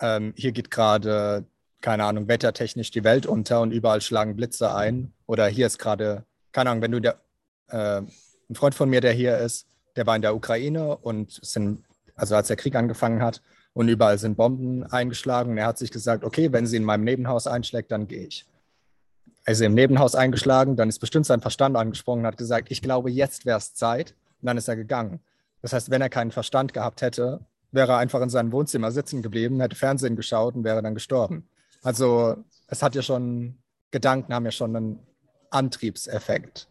ähm, 0.00 0.34
hier 0.36 0.52
geht 0.52 0.70
gerade 0.70 1.46
keine 1.82 2.04
Ahnung, 2.04 2.28
wettertechnisch 2.28 2.90
die 2.90 3.04
Welt 3.04 3.26
unter 3.26 3.60
und 3.60 3.72
überall 3.72 4.00
schlagen 4.00 4.36
Blitze 4.36 4.74
ein. 4.74 5.12
Oder 5.26 5.48
hier 5.48 5.66
ist 5.66 5.78
gerade, 5.78 6.24
keine 6.52 6.70
Ahnung, 6.70 6.82
wenn 6.82 6.92
du 6.92 7.00
der, 7.00 7.20
äh, 7.68 8.00
ein 8.00 8.54
Freund 8.54 8.74
von 8.74 8.88
mir, 8.88 9.00
der 9.02 9.12
hier 9.12 9.36
ist, 9.38 9.66
der 9.96 10.06
war 10.06 10.16
in 10.16 10.22
der 10.22 10.34
Ukraine 10.34 10.96
und 10.96 11.38
sind, 11.42 11.84
also 12.14 12.36
als 12.36 12.48
der 12.48 12.56
Krieg 12.56 12.74
angefangen 12.76 13.20
hat 13.20 13.42
und 13.74 13.88
überall 13.88 14.16
sind 14.18 14.36
Bomben 14.36 14.84
eingeschlagen. 14.84 15.52
Und 15.52 15.58
er 15.58 15.66
hat 15.66 15.78
sich 15.78 15.90
gesagt, 15.90 16.24
okay, 16.24 16.52
wenn 16.52 16.66
sie 16.66 16.76
in 16.76 16.84
meinem 16.84 17.04
Nebenhaus 17.04 17.46
einschlägt, 17.46 17.90
dann 17.90 18.08
gehe 18.08 18.26
ich. 18.26 18.46
Ist 19.44 19.60
im 19.60 19.74
Nebenhaus 19.74 20.14
eingeschlagen, 20.14 20.76
dann 20.76 20.88
ist 20.88 21.00
bestimmt 21.00 21.26
sein 21.26 21.40
Verstand 21.40 21.76
angesprungen 21.76 22.24
und 22.24 22.28
hat 22.28 22.36
gesagt, 22.36 22.70
ich 22.70 22.80
glaube, 22.80 23.10
jetzt 23.10 23.44
wäre 23.44 23.58
es 23.58 23.74
Zeit. 23.74 24.14
Und 24.40 24.46
dann 24.46 24.56
ist 24.56 24.68
er 24.68 24.76
gegangen. 24.76 25.20
Das 25.62 25.72
heißt, 25.72 25.90
wenn 25.90 26.02
er 26.02 26.08
keinen 26.08 26.30
Verstand 26.30 26.74
gehabt 26.74 27.02
hätte, 27.02 27.40
wäre 27.70 27.92
er 27.92 27.98
einfach 27.98 28.20
in 28.20 28.28
seinem 28.28 28.52
Wohnzimmer 28.52 28.92
sitzen 28.92 29.22
geblieben, 29.22 29.60
hätte 29.60 29.76
Fernsehen 29.76 30.16
geschaut 30.16 30.54
und 30.54 30.64
wäre 30.64 30.82
dann 30.82 30.94
gestorben. 30.94 31.48
Also 31.82 32.36
es 32.68 32.82
hat 32.82 32.94
ja 32.94 33.02
schon, 33.02 33.58
Gedanken 33.90 34.34
haben 34.34 34.44
ja 34.44 34.50
schon 34.50 34.76
einen 34.76 34.98
Antriebseffekt. 35.50 36.68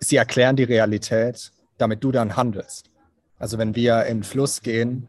Sie 0.00 0.16
erklären 0.16 0.56
die 0.56 0.64
Realität, 0.64 1.52
damit 1.78 2.02
du 2.02 2.12
dann 2.12 2.36
handelst. 2.36 2.90
Also 3.38 3.58
wenn 3.58 3.74
wir 3.74 4.04
in 4.06 4.18
den 4.18 4.24
Fluss 4.24 4.62
gehen, 4.62 5.08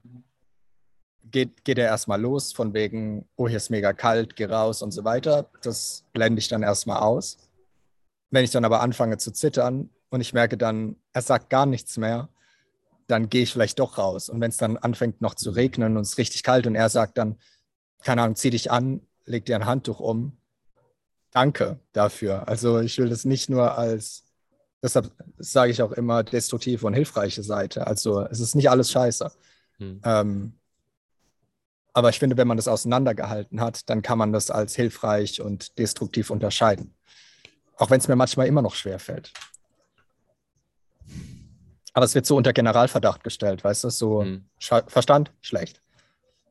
geht, 1.34 1.66
geht 1.66 1.78
er 1.78 1.88
erstmal 1.88 2.22
los 2.22 2.54
von 2.54 2.74
wegen, 2.74 3.28
oh, 3.36 3.50
hier 3.50 3.58
ist 3.58 3.70
mega 3.70 3.92
kalt, 3.92 4.38
geh 4.38 4.46
raus 4.46 4.82
und 4.82 4.92
so 4.92 5.04
weiter. 5.04 5.50
Das 5.62 6.06
blende 6.14 6.40
ich 6.40 6.48
dann 6.48 6.64
erstmal 6.64 7.02
aus. 7.02 7.38
Wenn 8.30 8.46
ich 8.46 8.52
dann 8.52 8.64
aber 8.64 8.82
anfange 8.82 9.18
zu 9.18 9.32
zittern 9.34 9.90
und 10.10 10.22
ich 10.22 10.34
merke 10.34 10.58
dann, 10.58 10.96
er 11.12 11.22
sagt 11.22 11.50
gar 11.50 11.66
nichts 11.66 11.98
mehr, 11.98 12.30
dann 13.08 13.30
gehe 13.30 13.44
ich 13.44 13.52
vielleicht 13.52 13.80
doch 13.80 13.98
raus. 13.98 14.30
Und 14.30 14.40
wenn 14.40 14.50
es 14.50 14.58
dann 14.58 14.78
anfängt 14.78 15.22
noch 15.22 15.36
zu 15.36 15.50
regnen 15.50 15.98
und 15.98 16.04
es 16.04 16.12
ist 16.12 16.18
richtig 16.18 16.44
kalt 16.44 16.66
und 16.68 16.76
er 16.76 16.90
sagt 16.90 17.18
dann, 17.18 17.38
keine 18.04 18.22
Ahnung, 18.22 18.36
zieh 18.36 18.52
dich 18.52 18.72
an, 18.72 19.02
leg 19.26 19.46
dir 19.46 19.56
ein 19.56 19.66
Handtuch 19.66 20.00
um. 20.00 20.38
Danke 21.32 21.80
dafür. 21.94 22.48
Also 22.48 22.80
ich 22.80 22.98
will 23.00 23.10
das 23.10 23.26
nicht 23.26 23.50
nur 23.50 23.76
als, 23.76 24.24
deshalb 24.84 25.12
sage 25.38 25.72
ich 25.72 25.82
auch 25.82 25.92
immer, 25.94 26.24
destruktive 26.24 26.86
und 26.86 26.94
hilfreiche 26.94 27.42
Seite. 27.42 27.88
Also 27.88 28.22
es 28.22 28.40
ist 28.40 28.56
nicht 28.56 28.70
alles 28.70 28.92
scheiße. 28.92 29.32
Hm. 29.80 30.02
Ähm, 30.06 30.54
aber 31.94 32.10
ich 32.10 32.20
finde, 32.20 32.38
wenn 32.38 32.48
man 32.48 32.58
das 32.58 32.68
auseinandergehalten 32.68 33.62
hat, 33.62 33.90
dann 33.90 34.02
kann 34.02 34.18
man 34.18 34.34
das 34.34 34.50
als 34.50 34.76
hilfreich 34.76 35.42
und 35.42 35.78
destruktiv 35.78 36.30
unterscheiden. 36.32 36.96
Auch 37.78 37.90
wenn 37.90 38.00
es 38.00 38.08
mir 38.08 38.16
manchmal 38.16 38.48
immer 38.48 38.62
noch 38.62 38.76
schwer 38.76 39.00
fällt. 39.00 39.32
Aber 41.94 42.06
es 42.06 42.16
wird 42.16 42.26
so 42.26 42.36
unter 42.36 42.54
Generalverdacht 42.54 43.24
gestellt, 43.24 43.64
weißt 43.64 43.84
du? 43.84 43.90
So 43.90 44.22
hm. 44.24 44.46
Verstand, 44.60 45.32
schlecht. 45.42 45.82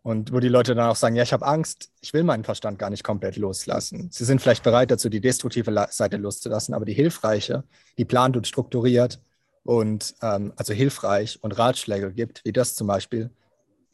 Und 0.04 0.32
wo 0.32 0.40
die 0.40 0.48
Leute 0.48 0.74
dann 0.74 0.88
auch 0.88 0.96
sagen, 0.96 1.14
ja, 1.14 1.22
ich 1.22 1.32
habe 1.32 1.46
Angst, 1.46 1.90
ich 2.00 2.12
will 2.12 2.24
meinen 2.24 2.42
Verstand 2.42 2.78
gar 2.78 2.90
nicht 2.90 3.04
komplett 3.04 3.36
loslassen. 3.36 4.08
Sie 4.10 4.24
sind 4.24 4.40
vielleicht 4.40 4.64
bereit 4.64 4.90
dazu, 4.90 5.08
die 5.08 5.20
destruktive 5.20 5.86
Seite 5.90 6.16
loszulassen, 6.16 6.74
aber 6.74 6.84
die 6.84 6.92
hilfreiche, 6.92 7.62
die 7.98 8.04
plant 8.04 8.36
und 8.36 8.48
strukturiert 8.48 9.20
und 9.62 10.14
ähm, 10.20 10.52
also 10.56 10.72
hilfreich 10.72 11.38
und 11.42 11.56
Ratschläge 11.56 12.12
gibt, 12.12 12.44
wie 12.44 12.52
das 12.52 12.74
zum 12.74 12.88
Beispiel, 12.88 13.30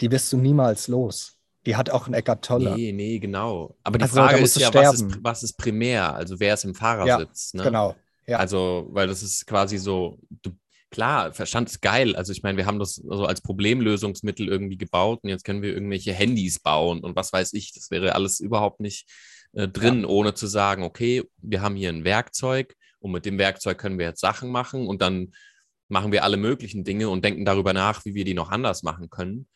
die 0.01 0.11
wirst 0.11 0.32
du 0.32 0.38
niemals 0.38 0.88
los. 0.88 1.38
Die 1.66 1.76
hat 1.76 1.90
auch 1.90 2.06
ein 2.06 2.14
Eckart 2.14 2.44
Tolle. 2.44 2.74
Nee, 2.76 2.92
nee, 2.92 3.18
genau. 3.18 3.76
Aber 3.82 3.98
die 3.98 4.04
also, 4.04 4.16
Frage 4.16 4.38
ist 4.38 4.59
ja, 4.59 4.72
was 4.72 5.00
ist, 5.00 5.18
was 5.22 5.42
ist, 5.42 5.54
primär? 5.54 6.14
Also 6.14 6.40
wer 6.40 6.54
ist 6.54 6.64
im 6.64 6.74
Fahrersitz? 6.74 7.52
Ja, 7.52 7.59
ne? 7.59 7.64
Genau. 7.64 7.94
Ja. 8.26 8.38
Also, 8.38 8.88
weil 8.90 9.06
das 9.06 9.22
ist 9.22 9.46
quasi 9.46 9.78
so, 9.78 10.18
du 10.30 10.52
klar, 10.90 11.32
Verstand 11.32 11.68
ist 11.68 11.82
geil. 11.82 12.16
Also 12.16 12.32
ich 12.32 12.42
meine, 12.42 12.56
wir 12.56 12.66
haben 12.66 12.78
das 12.78 12.94
so 12.94 13.24
als 13.24 13.40
Problemlösungsmittel 13.40 14.48
irgendwie 14.48 14.78
gebaut 14.78 15.20
und 15.22 15.28
jetzt 15.28 15.44
können 15.44 15.62
wir 15.62 15.72
irgendwelche 15.72 16.12
Handys 16.12 16.61
bauen 16.61 17.00
und 17.00 17.16
was 17.16 17.32
weiß 17.32 17.52
ich. 17.54 17.72
Das 17.74 17.90
wäre 17.90 18.14
alles 18.14 18.40
überhaupt 18.40 18.80
nicht 18.80 19.09
äh, 19.52 19.68
drin, 19.68 20.02
ja. 20.02 20.09
ohne 20.09 20.34
zu 20.34 20.46
sagen, 20.46 20.82
okay, 20.82 21.24
wir 21.38 21.62
haben 21.62 21.76
hier 21.76 21.90
ein 21.90 22.04
Werkzeug 22.04 22.74
und 23.00 23.12
mit 23.12 23.26
dem 23.26 23.38
Werkzeug 23.38 23.78
können 23.78 23.98
wir 23.98 24.06
jetzt 24.06 24.20
Sachen 24.20 24.50
machen 24.50 24.86
und 24.86 25.02
dann 25.02 25.32
machen 25.88 26.12
wir 26.12 26.24
alle 26.24 26.36
möglichen 26.36 26.84
Dinge 26.84 27.09
und 27.09 27.24
denken 27.24 27.44
darüber 27.44 27.72
nach, 27.72 28.04
wie 28.04 28.14
wir 28.14 28.24
die 28.24 28.34
noch 28.34 28.50
anders 28.50 28.82
machen 28.82 29.09
können. 29.09 29.46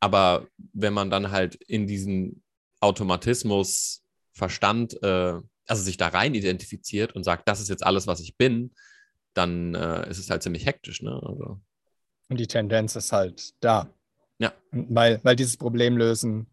Aber 0.00 0.46
wenn 0.72 0.92
man 0.92 1.10
dann 1.10 1.30
halt 1.30 1.54
in 1.54 1.86
diesen 1.86 2.42
Automatismus 2.80 4.02
Verstand, 4.32 5.02
äh, 5.02 5.40
also 5.66 5.82
sich 5.82 5.96
da 5.96 6.08
rein 6.08 6.34
identifiziert 6.34 7.14
und 7.14 7.24
sagt, 7.24 7.48
das 7.48 7.60
ist 7.60 7.68
jetzt 7.68 7.84
alles, 7.84 8.06
was 8.06 8.20
ich 8.20 8.36
bin, 8.36 8.72
dann 9.34 9.74
äh, 9.74 10.08
ist 10.08 10.18
es 10.18 10.30
halt 10.30 10.42
ziemlich 10.42 10.64
hektisch. 10.64 11.02
Ne? 11.02 11.20
Also. 11.22 11.60
Und 12.28 12.38
die 12.38 12.46
Tendenz 12.46 12.94
ist 12.96 13.12
halt 13.12 13.54
da. 13.60 13.92
Ja. 14.38 14.52
Weil, 14.70 15.20
weil 15.24 15.36
dieses 15.36 15.56
Problem 15.56 15.96
lösen, 15.96 16.46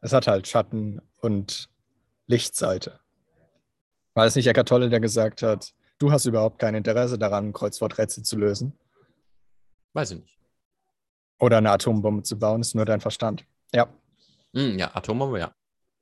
es 0.00 0.12
hat 0.12 0.26
halt 0.26 0.46
Schatten 0.46 1.00
und 1.20 1.68
Lichtseite. 2.26 3.00
War 4.14 4.26
es 4.26 4.36
nicht 4.36 4.46
Eckart 4.46 4.68
Tolle, 4.68 4.88
der 4.88 5.00
gesagt 5.00 5.42
hat, 5.42 5.74
du 5.98 6.12
hast 6.12 6.26
überhaupt 6.26 6.58
kein 6.58 6.74
Interesse 6.74 7.18
daran, 7.18 7.52
Kreuzworträtsel 7.52 8.22
zu 8.22 8.36
lösen? 8.36 8.78
Weiß 9.94 10.12
ich 10.12 10.20
nicht. 10.20 10.38
Oder 11.42 11.58
eine 11.58 11.72
Atombombe 11.72 12.22
zu 12.22 12.38
bauen, 12.38 12.60
ist 12.60 12.76
nur 12.76 12.84
dein 12.84 13.00
Verstand. 13.00 13.44
Ja. 13.74 13.88
Mm, 14.52 14.78
ja, 14.78 14.94
Atombombe, 14.94 15.40
ja. 15.40 15.52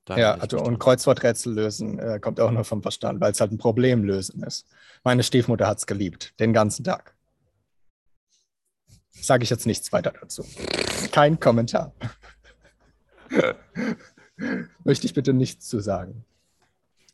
Da 0.05 0.19
ja, 0.19 0.35
also, 0.35 0.61
und 0.61 0.79
Kreuzworträtsel 0.79 1.55
lösen 1.55 1.99
äh, 1.99 2.21
kommt 2.21 2.39
auch 2.41 2.51
nur 2.51 2.65
vom 2.65 2.83
Verstand, 2.83 3.23
weil 3.23 3.33
es 3.33 3.41
halt 3.41 3.51
ein 3.51 3.57
Problem 3.57 4.05
lösen 4.05 4.43
ist. 4.43 4.67
Meine 5.03 5.23
Stiefmutter 5.23 5.67
hat 5.67 5.79
es 5.79 5.87
geliebt, 5.87 6.39
den 6.41 6.53
ganzen 6.53 6.85
Tag. 6.85 7.15
Sage 9.13 9.45
ich 9.45 9.49
jetzt 9.49 9.65
nichts 9.65 9.91
weiter 9.95 10.13
dazu. 10.21 10.45
Kein 11.11 11.41
Kommentar. 11.41 11.95
Möchte 14.85 15.07
ich 15.07 15.15
bitte 15.15 15.33
nichts 15.33 15.67
zu 15.69 15.81
sagen. 15.81 16.27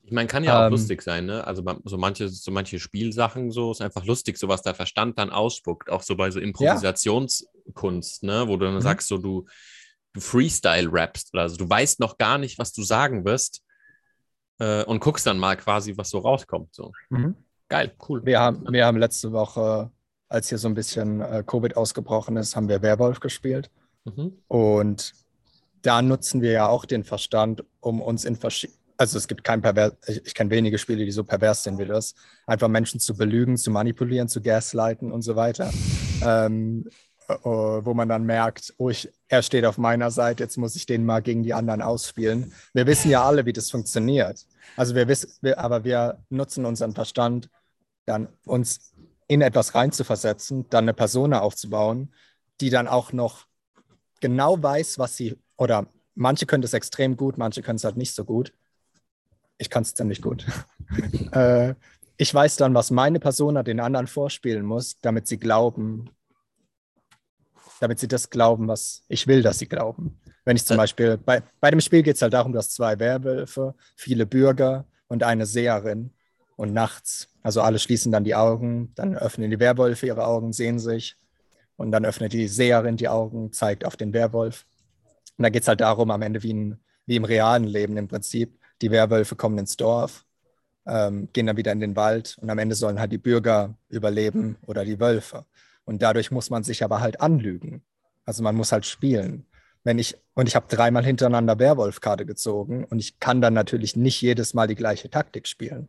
Ich 0.07 0.13
meine, 0.13 0.29
kann 0.29 0.45
ja 0.45 0.61
auch 0.61 0.67
ähm, 0.67 0.71
lustig 0.71 1.03
sein, 1.03 1.27
ne? 1.27 1.45
Also 1.45 1.65
so 1.85 1.99
manche, 1.99 2.29
so 2.29 2.53
manche 2.53 2.79
Spielsachen, 2.79 3.51
so 3.51 3.73
ist 3.73 3.83
einfach 3.83 4.05
lustig, 4.05 4.39
so 4.39 4.47
was 4.47 4.63
der 4.63 4.75
Verstand 4.75 5.19
dann 5.19 5.31
ausspuckt, 5.31 5.91
auch 5.91 6.03
so 6.03 6.15
bei 6.15 6.31
so 6.31 6.39
Improvisationskunst, 6.39 8.23
ja. 8.23 8.45
ne? 8.45 8.49
Wo 8.49 8.57
du 8.57 8.67
dann 8.67 8.77
mhm. 8.77 8.81
sagst, 8.83 9.09
so 9.09 9.19
du, 9.19 9.47
du 10.13 10.21
Freestyle 10.21 10.93
rappst 10.93 11.35
oder 11.35 11.49
so. 11.49 11.57
Du 11.57 11.69
weißt 11.69 11.99
noch 11.99 12.19
gar 12.19 12.39
nicht, 12.39 12.57
was 12.57 12.73
du 12.73 12.85
sagen 12.85 13.25
wirst 13.25 13.65
äh, 14.61 14.85
und 14.85 15.01
guckst 15.01 15.27
dann 15.27 15.39
mal 15.39 15.57
quasi, 15.57 15.97
was 15.97 16.11
so 16.11 16.19
rauskommt. 16.19 16.73
So. 16.73 16.93
Mhm. 17.11 17.35
Geil, 17.69 17.93
cool. 18.09 18.25
Wir 18.25 18.39
haben, 18.39 18.65
wir 18.73 18.87
haben 18.87 18.99
letzte 18.99 19.33
Woche, 19.33 19.91
als 20.29 20.49
hier 20.49 20.59
so 20.59 20.69
ein 20.69 20.75
bisschen 20.75 21.21
äh, 21.21 21.43
Covid 21.45 21.77
ausgebrochen 21.77 22.37
ist, 22.37 22.55
haben 22.55 22.69
wir 22.69 22.81
Werwolf 22.81 23.19
gespielt. 23.19 23.73
Mhm. 24.05 24.39
Und 24.47 25.15
da 25.83 26.01
nutzen 26.01 26.43
wir 26.43 26.53
ja 26.53 26.69
auch 26.69 26.85
den 26.85 27.03
Verstand, 27.03 27.65
um 27.81 28.01
uns 28.01 28.25
in 28.25 28.37
verschiedenen 28.37 28.86
also 28.97 29.19
es 29.19 29.29
gibt 29.29 29.45
kein 29.45 29.63
pervers, 29.63 29.93
ich, 30.07 30.35
kenne 30.35 30.51
wenige 30.51 30.79
Spiele, 30.79 31.05
die 31.05 31.11
so 31.11 31.25
pervers 31.25 31.63
sind 31.63 31.79
wie 31.79 31.87
das. 31.87 32.15
Einfach 32.47 32.69
Menschen 32.69 33.01
zu 33.01 33.17
belügen, 33.17 33.57
zu 33.57 33.71
manipulieren, 33.71 34.29
zu 34.29 34.41
gaslighten 34.41 35.13
und 35.13 35.23
so 35.23 35.37
weiter. 35.37 35.73
Ähm, 36.23 36.89
uh, 37.29 37.85
wo 37.85 37.95
man 37.95 38.09
dann 38.09 38.25
merkt, 38.25 38.75
oh, 38.79 38.91
ich, 38.91 39.13
er 39.29 39.43
steht 39.43 39.65
auf 39.65 39.79
meiner 39.79 40.11
Seite, 40.11 40.43
jetzt 40.43 40.57
muss 40.57 40.77
ich 40.77 40.87
den 40.87 41.05
mal 41.05 41.21
gegen 41.21 41.43
die 41.43 41.55
anderen 41.55 41.83
ausspielen. 41.83 42.53
Wir 42.73 42.87
wissen 42.87 43.11
ja 43.11 43.25
alle, 43.25 43.47
wie 43.47 43.53
das 43.53 43.71
funktioniert. 43.71 44.47
Also 44.77 44.95
wir 44.95 45.09
wissen, 45.09 45.31
wir, 45.43 45.59
aber 45.59 45.85
wir 45.85 46.23
nutzen 46.31 46.65
unseren 46.65 46.95
Verstand, 46.95 47.51
dann 48.05 48.29
uns 48.45 48.93
in 49.29 49.41
etwas 49.41 49.75
reinzuversetzen, 49.75 50.69
dann 50.71 50.85
eine 50.85 50.95
Persona 50.95 51.41
aufzubauen, 51.41 52.15
die 52.61 52.71
dann 52.71 52.87
auch 52.87 53.13
noch 53.13 53.47
genau 54.21 54.63
weiß, 54.63 54.99
was 54.99 55.17
sie, 55.17 55.37
oder 55.57 55.87
manche 56.15 56.47
können 56.47 56.63
das 56.63 56.73
extrem 56.73 57.17
gut, 57.17 57.37
manche 57.39 57.63
können 57.63 57.77
es 57.77 57.85
halt 57.85 57.97
nicht 57.97 58.15
so 58.15 58.25
gut. 58.25 58.53
Ich 59.59 59.71
kann 59.71 59.83
es 59.83 59.95
ziemlich 59.95 60.21
gut. 60.21 60.47
äh, 61.33 61.75
ich 62.17 62.33
weiß 62.33 62.57
dann, 62.57 62.75
was 62.75 62.91
meine 62.91 63.21
Persona 63.21 63.63
den 63.63 63.81
anderen 63.81 64.07
vorspielen 64.07 64.65
muss, 64.65 64.99
damit 65.01 65.27
sie 65.27 65.39
glauben, 65.39 66.11
damit 67.81 67.99
sie 67.99 68.09
das 68.09 68.31
glauben, 68.31 68.69
was 68.69 69.05
ich 69.09 69.27
will, 69.27 69.43
dass 69.43 69.59
sie 69.59 69.69
glauben. 69.69 70.19
Wenn 70.45 70.57
ich 70.57 70.65
zum 70.65 70.77
Beispiel, 70.77 71.19
bei, 71.19 71.43
bei 71.61 71.71
dem 71.71 71.81
Spiel 71.81 72.03
geht 72.03 72.17
es 72.17 72.23
halt 72.23 72.33
darum, 72.33 72.53
dass 72.53 72.71
zwei 72.71 72.99
Werwölfe, 72.99 73.75
viele 73.97 74.27
Bürger 74.27 74.87
und 75.09 75.23
eine 75.23 75.45
Seherin 75.45 76.13
und 76.57 76.73
nachts, 76.73 77.29
also 77.43 77.61
alle 77.61 77.79
schließen 77.79 78.13
dann 78.13 78.25
die 78.25 78.35
Augen, 78.35 78.93
dann 78.95 79.17
öffnen 79.17 79.51
die 79.51 79.61
Werwölfe 79.61 80.07
ihre 80.07 80.27
Augen, 80.27 80.53
sehen 80.53 80.79
sich 80.79 81.17
und 81.77 81.93
dann 81.93 82.05
öffnet 82.05 82.33
die 82.33 82.49
Seherin 82.49 82.97
die 82.97 83.09
Augen, 83.09 83.53
zeigt 83.53 83.85
auf 83.85 83.97
den 83.97 84.13
Werwolf. 84.15 84.67
Und 85.37 85.43
da 85.43 85.51
geht 85.51 85.63
es 85.63 85.69
halt 85.69 85.81
darum, 85.81 86.11
am 86.11 86.23
Ende 86.23 86.43
wie, 86.43 86.51
in, 86.51 86.79
wie 87.05 87.17
im 87.17 87.25
realen 87.25 87.65
Leben 87.65 87.97
im 87.97 88.09
Prinzip, 88.09 88.59
die 88.83 88.91
Werwölfe 88.91 89.37
kommen 89.37 89.59
ins 89.59 89.77
Dorf, 89.77 90.25
ähm, 90.87 91.29
gehen 91.33 91.47
dann 91.47 91.57
wieder 91.57 91.73
in 91.73 91.81
den 91.81 91.97
Wald 91.97 92.37
und 92.41 92.51
am 92.51 92.59
Ende 92.59 92.75
sollen 92.75 93.01
halt 93.01 93.13
die 93.13 93.19
Bürger 93.19 93.75
überleben 93.89 94.57
oder 94.67 94.85
die 94.85 95.01
Wölfe. 95.01 95.45
Und 95.85 96.03
dadurch 96.03 96.31
muss 96.31 96.51
man 96.51 96.65
sich 96.65 96.85
aber 96.85 97.01
halt 97.01 97.21
anlügen. 97.21 97.83
Also 98.25 98.43
man 98.43 98.57
muss 98.57 98.73
halt 98.73 98.87
spielen. 98.87 99.47
Wenn 99.85 99.99
ich, 99.99 100.17
und 100.35 100.49
ich 100.49 100.57
habe 100.57 100.67
dreimal 100.69 101.05
hintereinander 101.05 101.59
Werwolf-Karte 101.59 102.27
gezogen 102.27 102.85
und 102.85 102.99
ich 102.99 103.21
kann 103.21 103.41
dann 103.41 103.55
natürlich 103.55 103.95
nicht 103.95 104.21
jedes 104.21 104.53
Mal 104.53 104.67
die 104.67 104.75
gleiche 104.75 105.09
Taktik 105.11 105.47
spielen. 105.47 105.89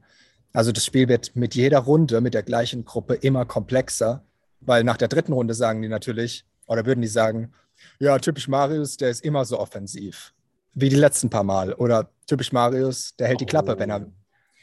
Also 0.54 0.72
das 0.72 0.86
Spiel 0.86 1.08
wird 1.08 1.36
mit 1.36 1.56
jeder 1.56 1.80
Runde, 1.80 2.22
mit 2.22 2.34
der 2.34 2.44
gleichen 2.44 2.86
Gruppe 2.86 3.16
immer 3.16 3.46
komplexer, 3.46 4.24
weil 4.60 4.84
nach 4.84 4.98
der 4.98 5.08
dritten 5.08 5.34
Runde 5.34 5.54
sagen 5.54 5.82
die 5.82 5.88
natürlich, 5.88 6.46
oder 6.68 6.86
würden 6.86 7.02
die 7.02 7.08
sagen, 7.08 7.54
ja, 8.00 8.18
typisch 8.20 8.48
Marius, 8.48 8.98
der 8.98 9.10
ist 9.10 9.24
immer 9.24 9.46
so 9.46 9.60
offensiv, 9.60 10.34
wie 10.80 10.90
die 10.90 10.96
letzten 10.96 11.30
paar 11.30 11.44
Mal. 11.44 11.74
Oder 11.74 12.10
typisch 12.28 12.52
Marius, 12.52 13.16
der 13.18 13.28
hält 13.28 13.42
die 13.42 13.46
Klappe, 13.46 13.78
wenn 13.80 13.90
er, 13.90 14.06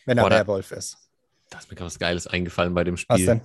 wenn 0.07 0.19
er 0.19 0.25
Boah, 0.25 0.31
Werwolf 0.31 0.71
ist. 0.71 0.97
Da 1.51 1.59
ist 1.59 1.71
mir 1.71 1.77
gerade 1.77 1.87
was 1.87 1.99
Geiles 1.99 2.27
eingefallen 2.27 2.73
bei 2.73 2.85
dem 2.85 2.97
Spiel. 2.97 3.17
Was 3.17 3.25
denn? 3.25 3.41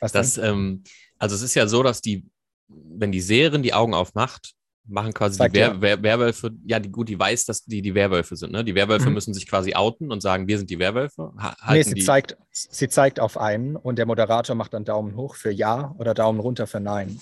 Was 0.00 0.12
das, 0.12 0.34
denn? 0.34 0.44
Ähm, 0.44 0.84
also 1.18 1.36
es 1.36 1.42
ist 1.42 1.54
ja 1.54 1.66
so, 1.66 1.82
dass 1.82 2.00
die, 2.00 2.26
wenn 2.68 3.12
die 3.12 3.20
Seherin 3.20 3.62
die 3.62 3.72
Augen 3.72 3.94
aufmacht, 3.94 4.54
machen 4.84 5.12
quasi 5.12 5.36
Sag 5.36 5.52
die 5.52 5.58
Wer 5.58 5.80
Wer 5.80 6.02
Werwölfe, 6.02 6.50
ja, 6.64 6.80
die, 6.80 6.90
gut, 6.90 7.08
die 7.08 7.18
weiß, 7.18 7.44
dass 7.44 7.64
die 7.64 7.82
die 7.82 7.94
Werwölfe 7.94 8.36
sind. 8.36 8.52
Ne? 8.52 8.64
Die 8.64 8.74
Werwölfe 8.74 9.08
mhm. 9.08 9.14
müssen 9.14 9.34
sich 9.34 9.46
quasi 9.46 9.74
outen 9.74 10.10
und 10.10 10.20
sagen, 10.20 10.48
wir 10.48 10.58
sind 10.58 10.70
die 10.70 10.78
Werwölfe. 10.78 11.32
Ha 11.38 11.56
nee, 11.70 11.82
sie, 11.82 12.02
zeigt, 12.02 12.36
sie 12.50 12.88
zeigt 12.88 13.20
auf 13.20 13.36
einen 13.38 13.76
und 13.76 13.96
der 13.96 14.06
Moderator 14.06 14.56
macht 14.56 14.74
dann 14.74 14.84
Daumen 14.84 15.14
hoch 15.14 15.36
für 15.36 15.50
Ja 15.50 15.94
oder 15.98 16.14
Daumen 16.14 16.40
runter 16.40 16.66
für 16.66 16.80
Nein. 16.80 17.20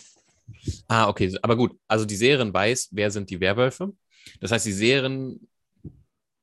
Ah, 0.88 1.08
okay, 1.08 1.36
aber 1.42 1.56
gut. 1.56 1.76
Also 1.88 2.04
die 2.04 2.16
Seherin 2.16 2.54
weiß, 2.54 2.90
wer 2.92 3.10
sind 3.10 3.28
die 3.30 3.40
Werwölfe. 3.40 3.92
Das 4.40 4.52
heißt, 4.52 4.66
die 4.66 4.72
Seherin 4.72 5.48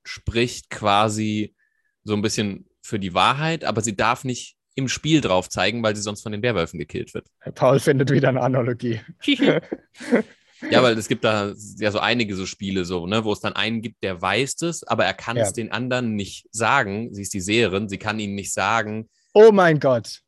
spricht 0.04 0.70
quasi 0.70 1.56
so 2.04 2.14
ein 2.14 2.22
bisschen 2.22 2.68
für 2.82 3.00
die 3.00 3.14
Wahrheit, 3.14 3.64
aber 3.64 3.82
sie 3.82 3.96
darf 3.96 4.24
nicht 4.24 4.58
im 4.76 4.88
Spiel 4.88 5.22
drauf 5.22 5.50
zeigen, 5.50 5.84
weil 5.84 5.96
sie 5.96 6.02
sonst 6.02 6.24
von 6.24 6.32
den 6.32 6.42
Werwölfen 6.42 6.80
gekillt 6.80 7.14
wird. 7.14 7.28
Paul 7.56 7.80
findet 7.80 8.12
wieder 8.12 8.30
eine 8.30 8.42
Analogie. 8.42 9.00
ja, 9.26 10.82
weil 10.84 10.98
es 10.98 11.08
gibt 11.08 11.24
da 11.24 11.54
ja 11.78 11.92
so 11.92 12.00
einige 12.00 12.36
so 12.36 12.46
Spiele, 12.46 12.84
so, 12.86 13.06
ne, 13.06 13.24
wo 13.24 13.32
es 13.32 13.40
dann 13.40 13.54
einen 13.54 13.82
gibt, 13.82 14.04
der 14.04 14.22
weiß 14.22 14.62
es, 14.64 14.84
aber 14.84 15.06
er 15.06 15.14
kann 15.14 15.38
ja. 15.38 15.44
es 15.44 15.54
den 15.54 15.72
anderen 15.72 16.16
nicht 16.16 16.48
sagen. 16.52 17.14
Sie 17.14 17.22
ist 17.22 17.34
die 17.34 17.42
Seherin, 17.42 17.88
sie 17.88 18.00
kann 18.00 18.20
ihnen 18.20 18.36
nicht 18.36 18.52
sagen. 18.52 19.10
Oh 19.34 19.52
mein 19.52 19.80
Gott. 19.80 20.22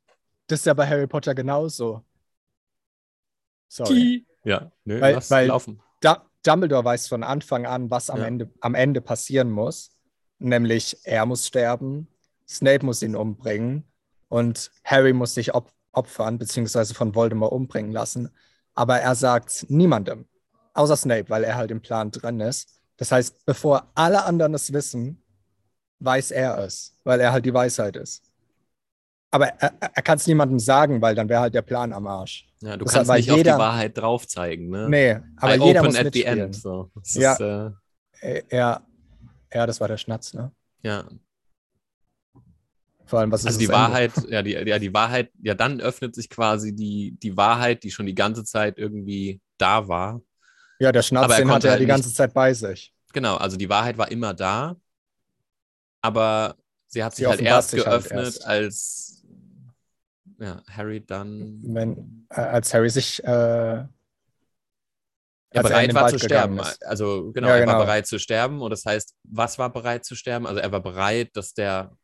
Das 0.47 0.59
ist 0.59 0.65
ja 0.65 0.73
bei 0.75 0.87
Harry 0.87 1.07
Potter 1.07 1.33
genauso. 1.33 2.05
Sorry. 3.67 4.25
Ja, 4.43 4.71
nö, 4.83 5.01
weil, 5.01 5.15
lass 5.15 5.31
weil 5.31 5.47
laufen. 5.47 5.81
Dumbledore 6.45 6.85
weiß 6.85 7.07
von 7.07 7.23
Anfang 7.23 7.65
an, 7.65 7.89
was 7.89 8.09
am, 8.09 8.19
ja. 8.19 8.25
Ende, 8.25 8.51
am 8.61 8.75
Ende 8.75 9.01
passieren 9.01 9.49
muss. 9.49 9.91
Nämlich, 10.37 10.97
er 11.03 11.25
muss 11.25 11.47
sterben, 11.47 12.07
Snape 12.47 12.85
muss 12.85 13.01
ihn 13.01 13.15
umbringen 13.15 13.85
und 14.27 14.71
Harry 14.83 15.13
muss 15.13 15.33
sich 15.33 15.53
op 15.53 15.71
opfern, 15.95 16.37
beziehungsweise 16.37 16.93
von 16.93 17.15
Voldemort 17.15 17.53
umbringen 17.53 17.91
lassen. 17.91 18.29
Aber 18.73 18.99
er 18.99 19.15
sagt 19.15 19.65
niemandem, 19.69 20.27
außer 20.73 20.97
Snape, 20.97 21.29
weil 21.29 21.45
er 21.45 21.55
halt 21.55 21.71
im 21.71 21.81
Plan 21.81 22.11
drin 22.11 22.41
ist. 22.41 22.81
Das 22.97 23.11
heißt, 23.11 23.45
bevor 23.45 23.91
alle 23.95 24.25
anderen 24.25 24.53
es 24.53 24.73
wissen, 24.73 25.23
weiß 25.99 26.31
er 26.31 26.57
es, 26.59 26.99
weil 27.03 27.19
er 27.19 27.31
halt 27.31 27.45
die 27.45 27.53
Weisheit 27.53 27.95
ist. 27.95 28.23
Aber 29.31 29.47
er, 29.47 29.73
er 29.79 30.01
kann 30.01 30.17
es 30.17 30.27
niemandem 30.27 30.59
sagen, 30.59 31.01
weil 31.01 31.15
dann 31.15 31.29
wäre 31.29 31.41
halt 31.41 31.55
der 31.55 31.61
Plan 31.61 31.93
am 31.93 32.07
Arsch. 32.07 32.47
Ja, 32.65 32.77
du 32.77 32.85
das 32.85 32.93
kannst 32.93 33.11
nicht 33.11 33.27
jeder, 33.27 33.53
auf 33.53 33.57
die 33.57 33.63
Wahrheit 33.63 33.97
drauf 33.97 34.27
zeigen, 34.27 34.69
ne? 34.69 34.89
Nee, 34.89 35.17
aber 35.37 35.55
I 35.55 35.67
jeder 35.67 35.83
muss 35.83 35.95
at 35.95 36.13
the 36.13 36.23
end. 36.23 36.55
So. 36.55 36.91
ja, 37.13 37.33
ist, 37.33 37.39
äh, 38.21 38.41
ja, 38.51 38.81
ja, 39.53 39.65
das 39.67 39.79
war 39.79 39.87
der 39.87 39.97
Schnatz, 39.97 40.33
ne? 40.33 40.51
Ja, 40.81 41.05
vor 43.05 43.19
allem, 43.19 43.31
was 43.31 43.41
ist 43.41 43.47
Also 43.47 43.59
die 43.59 43.69
Wahrheit, 43.69 44.11
ja 44.29 44.41
die, 44.41 44.51
ja, 44.51 44.79
die 44.79 44.93
Wahrheit, 44.93 45.31
ja, 45.41 45.53
dann 45.53 45.79
öffnet 45.79 46.15
sich 46.15 46.29
quasi 46.29 46.75
die, 46.75 47.15
die 47.21 47.37
Wahrheit, 47.37 47.83
die 47.83 47.91
schon 47.91 48.05
die 48.05 48.15
ganze 48.15 48.43
Zeit 48.43 48.77
irgendwie 48.77 49.41
da 49.57 49.87
war. 49.87 50.21
Ja, 50.79 50.91
der 50.91 51.03
Schnaps, 51.03 51.35
den 51.35 51.49
hatte 51.49 51.67
er 51.67 51.71
halt 51.71 51.81
die 51.81 51.85
ganze 51.85 52.09
nicht, 52.09 52.17
Zeit 52.17 52.33
bei 52.33 52.53
sich. 52.53 52.93
Genau, 53.13 53.37
also 53.37 53.57
die 53.57 53.69
Wahrheit 53.69 53.97
war 53.97 54.11
immer 54.11 54.33
da, 54.33 54.75
aber 56.01 56.55
sie 56.87 57.03
hat 57.03 57.15
sich 57.15 57.25
sie 57.25 57.29
halt 57.29 57.41
erst 57.41 57.73
halt 57.73 57.83
geöffnet, 57.83 58.11
halt 58.11 58.25
erst. 58.25 58.45
als 58.45 59.14
ja, 60.39 60.61
Harry 60.69 61.05
dann. 61.05 61.61
Wenn, 61.63 62.27
äh, 62.29 62.41
als 62.41 62.73
Harry 62.73 62.89
sich 62.89 63.23
äh, 63.23 63.27
er 65.55 65.63
bereit 65.63 65.93
war 65.93 66.09
zu 66.09 66.19
sterben. 66.19 66.59
Also 66.81 67.31
genau, 67.31 67.47
ja, 67.47 67.59
genau, 67.59 67.71
er 67.71 67.77
war 67.77 67.85
bereit 67.85 68.07
zu 68.07 68.19
sterben. 68.19 68.61
Und 68.61 68.71
das 68.71 68.85
heißt, 68.85 69.15
was 69.23 69.57
war 69.57 69.71
bereit 69.71 70.03
zu 70.03 70.15
sterben? 70.15 70.45
Also 70.45 70.59
er 70.59 70.71
war 70.71 70.81
bereit, 70.81 71.29
dass 71.33 71.53
der 71.53 71.95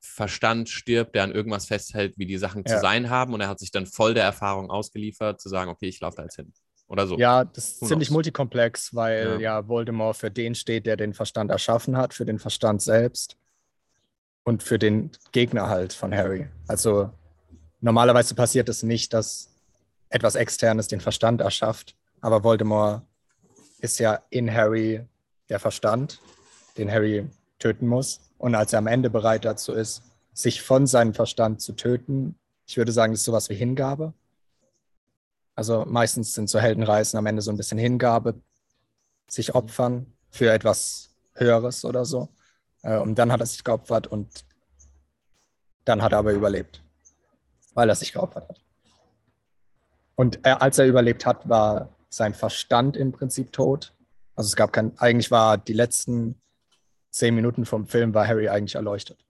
Verstand 0.00 0.68
stirbt, 0.68 1.14
der 1.14 1.24
an 1.24 1.32
irgendwas 1.32 1.66
festhält, 1.66 2.18
wie 2.18 2.26
die 2.26 2.36
Sachen 2.36 2.62
ja. 2.66 2.74
zu 2.74 2.80
sein 2.80 3.08
haben. 3.08 3.32
Und 3.32 3.40
er 3.40 3.48
hat 3.48 3.58
sich 3.58 3.70
dann 3.70 3.86
voll 3.86 4.12
der 4.12 4.24
Erfahrung 4.24 4.70
ausgeliefert, 4.70 5.40
zu 5.40 5.48
sagen, 5.48 5.70
okay, 5.70 5.86
ich 5.86 6.00
laufe 6.00 6.16
da 6.16 6.24
jetzt 6.24 6.36
hin. 6.36 6.52
Oder 6.86 7.06
so. 7.06 7.16
Ja, 7.16 7.44
das 7.44 7.72
ist 7.72 7.82
Who 7.82 7.86
ziemlich 7.86 8.08
knows? 8.08 8.16
multikomplex, 8.16 8.94
weil 8.94 9.40
ja. 9.40 9.58
ja 9.60 9.68
Voldemort 9.68 10.18
für 10.18 10.30
den 10.30 10.54
steht, 10.54 10.84
der 10.84 10.98
den 10.98 11.14
Verstand 11.14 11.50
erschaffen 11.50 11.96
hat, 11.96 12.12
für 12.12 12.26
den 12.26 12.38
Verstand 12.38 12.82
selbst 12.82 13.38
und 14.44 14.62
für 14.62 14.78
den 14.78 15.10
Gegner 15.32 15.68
halt 15.68 15.92
von 15.92 16.14
Harry. 16.14 16.48
Also 16.68 17.10
normalerweise 17.80 18.34
passiert 18.34 18.68
es 18.68 18.82
nicht, 18.82 19.12
dass 19.12 19.48
etwas 20.10 20.36
Externes 20.36 20.88
den 20.88 21.00
Verstand 21.00 21.40
erschafft, 21.40 21.96
aber 22.20 22.44
Voldemort 22.44 23.02
ist 23.80 23.98
ja 23.98 24.22
in 24.30 24.52
Harry 24.52 25.04
der 25.48 25.58
Verstand, 25.58 26.20
den 26.78 26.90
Harry 26.90 27.26
töten 27.58 27.86
muss. 27.86 28.20
Und 28.38 28.54
als 28.54 28.72
er 28.72 28.78
am 28.78 28.86
Ende 28.86 29.10
bereit 29.10 29.44
dazu 29.44 29.72
ist, 29.72 30.02
sich 30.32 30.62
von 30.62 30.86
seinem 30.86 31.14
Verstand 31.14 31.60
zu 31.60 31.72
töten, 31.72 32.36
ich 32.66 32.76
würde 32.76 32.92
sagen, 32.92 33.12
das 33.12 33.20
ist 33.20 33.26
sowas 33.26 33.48
wie 33.50 33.54
Hingabe. 33.54 34.14
Also 35.54 35.84
meistens 35.86 36.34
sind 36.34 36.48
so 36.48 36.58
Heldenreisen 36.58 37.18
am 37.18 37.26
Ende 37.26 37.42
so 37.42 37.50
ein 37.50 37.56
bisschen 37.56 37.78
Hingabe, 37.78 38.34
sich 39.28 39.54
opfern 39.54 40.06
für 40.30 40.50
etwas 40.52 41.10
Höheres 41.34 41.84
oder 41.84 42.04
so. 42.04 42.28
Äh, 42.84 42.98
und 42.98 43.16
dann 43.16 43.32
hat 43.32 43.40
er 43.40 43.46
sich 43.46 43.64
geopfert 43.64 44.06
und 44.06 44.44
dann 45.84 46.02
hat 46.02 46.12
er 46.12 46.18
aber 46.18 46.32
überlebt, 46.32 46.82
weil 47.74 47.88
er 47.88 47.94
sich 47.94 48.12
geopfert 48.12 48.48
hat. 48.48 48.60
Und 50.14 50.46
als 50.46 50.78
er 50.78 50.86
überlebt 50.86 51.26
hat, 51.26 51.48
war 51.48 51.88
sein 52.08 52.34
Verstand 52.34 52.96
im 52.96 53.10
Prinzip 53.10 53.52
tot. 53.52 53.92
Also 54.36 54.48
es 54.48 54.56
gab 54.56 54.72
kein, 54.72 54.96
eigentlich 54.98 55.30
war 55.32 55.58
die 55.58 55.72
letzten 55.72 56.40
zehn 57.10 57.34
Minuten 57.34 57.64
vom 57.64 57.86
Film 57.86 58.14
war 58.14 58.26
Harry 58.26 58.48
eigentlich 58.48 58.76
erleuchtet. 58.76 59.24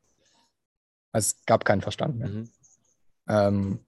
Also 1.12 1.34
es 1.34 1.46
gab 1.46 1.64
keinen 1.64 1.80
Verstand 1.80 2.18
mehr. 2.18 2.28
Mhm. 2.28 2.50
Ähm, 3.28 3.86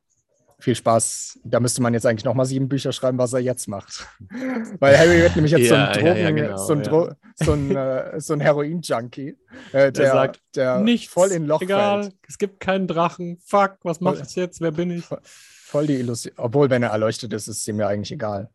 viel 0.59 0.74
Spaß. 0.74 1.38
Da 1.44 1.61
müsste 1.61 1.82
man 1.82 1.92
jetzt 1.94 2.07
eigentlich 2.07 2.24
noch 2.24 2.34
mal 2.34 2.44
sieben 2.44 2.68
Bücher 2.68 2.92
schreiben, 2.92 3.18
was 3.18 3.32
er 3.32 3.40
jetzt 3.40 3.68
macht. 3.68 4.07
Weil 4.80 4.98
Harry 4.98 5.20
wird 5.20 5.36
nämlich 5.36 5.52
jetzt 5.52 5.68
ja, 5.68 5.68
so 5.68 5.74
ein 5.74 5.92
Drogen, 5.92 6.07
ja, 6.07 6.16
ja, 6.16 6.30
genau, 6.30 6.57
so 6.57 6.72
ein, 6.72 6.82
Dro 6.82 7.11
so 7.34 7.52
ein, 7.52 7.76
äh, 7.76 8.20
so 8.20 8.32
ein 8.32 8.40
Heroin-Junkie, 8.40 9.28
äh, 9.28 9.36
der, 9.72 9.90
der, 9.92 10.12
sagt, 10.12 10.40
der 10.54 10.80
nichts, 10.80 11.12
voll 11.12 11.30
in 11.30 11.46
Loch 11.46 11.61
egal, 11.61 12.04
fällt. 12.04 12.16
Es 12.26 12.38
gibt 12.38 12.61
keinen 12.61 12.88
Drachen. 12.88 13.38
Fuck, 13.44 13.78
was 13.82 14.00
mache 14.00 14.22
ich 14.26 14.34
jetzt? 14.34 14.61
Wer 14.61 14.72
bin 14.72 14.90
ich? 14.90 15.04
Voll 15.22 15.86
die 15.86 15.96
Illusion. 15.96 16.32
Obwohl, 16.36 16.70
wenn 16.70 16.82
er 16.82 16.90
erleuchtet 16.90 17.32
ist, 17.32 17.48
ist 17.48 17.59
es 17.59 17.68
ihm 17.68 17.78
ja 17.78 17.88
eigentlich 17.88 18.12
egal. 18.12 18.50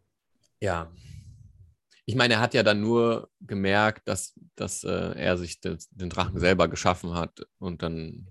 Ja. 0.60 0.92
Ich 2.06 2.16
meine, 2.16 2.36
er 2.36 2.40
hat 2.40 2.54
ja 2.54 2.64
dann 2.64 2.82
nur 2.82 3.30
gemerkt, 3.42 4.08
dass, 4.08 4.34
dass 4.56 4.84
äh, 4.84 5.14
er 5.16 5.38
sich 5.38 5.62
das, 5.62 5.88
den 5.92 6.10
Drachen 6.10 6.40
selber 6.40 6.68
geschaffen 6.68 7.14
hat 7.14 7.46
und 7.60 7.84
dann 7.84 8.28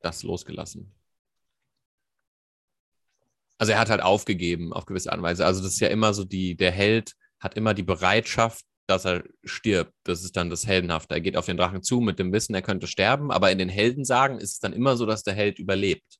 das 0.00 0.22
losgelassen. 0.22 0.95
Also 3.58 3.72
er 3.72 3.78
hat 3.78 3.90
halt 3.90 4.02
aufgegeben 4.02 4.72
auf 4.72 4.86
gewisse 4.86 5.10
Art 5.10 5.18
und 5.18 5.24
Weise. 5.24 5.46
Also 5.46 5.62
das 5.62 5.72
ist 5.72 5.80
ja 5.80 5.88
immer 5.88 6.12
so 6.14 6.24
die, 6.24 6.56
der 6.56 6.72
Held 6.72 7.12
hat 7.40 7.56
immer 7.56 7.74
die 7.74 7.82
Bereitschaft, 7.82 8.64
dass 8.86 9.04
er 9.04 9.24
stirbt. 9.44 9.92
Das 10.04 10.22
ist 10.22 10.36
dann 10.36 10.50
das 10.50 10.66
Heldenhafte. 10.66 11.14
Er 11.14 11.20
geht 11.20 11.36
auf 11.36 11.46
den 11.46 11.56
Drachen 11.56 11.82
zu 11.82 12.00
mit 12.00 12.18
dem 12.18 12.32
Wissen, 12.32 12.54
er 12.54 12.62
könnte 12.62 12.86
sterben, 12.86 13.30
aber 13.30 13.50
in 13.50 13.58
den 13.58 13.68
Heldensagen 13.68 14.38
ist 14.38 14.52
es 14.52 14.58
dann 14.58 14.72
immer 14.72 14.96
so, 14.96 15.06
dass 15.06 15.22
der 15.22 15.34
Held 15.34 15.58
überlebt. 15.58 16.18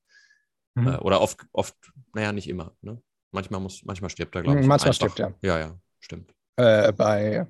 Mhm. 0.75 0.89
Äh, 0.89 0.97
oder 0.97 1.21
oft, 1.21 1.41
oft, 1.53 1.75
naja, 2.15 2.33
nicht 2.33 2.49
immer. 2.49 2.75
Ne? 2.83 3.01
Manchmal, 3.33 3.61
muss, 3.61 3.83
manchmal 3.85 4.11
stirbt 4.11 4.35
er, 4.35 4.43
glaube 4.43 4.61
ich. 4.61 4.67
Manchmal 4.67 4.91
einfach. 4.91 5.11
stirbt 5.11 5.21
er. 5.21 5.35
Ja, 5.43 5.59
ja, 5.59 5.79
stimmt. 6.01 6.33
Äh, 6.57 6.93
bei, 6.93 7.47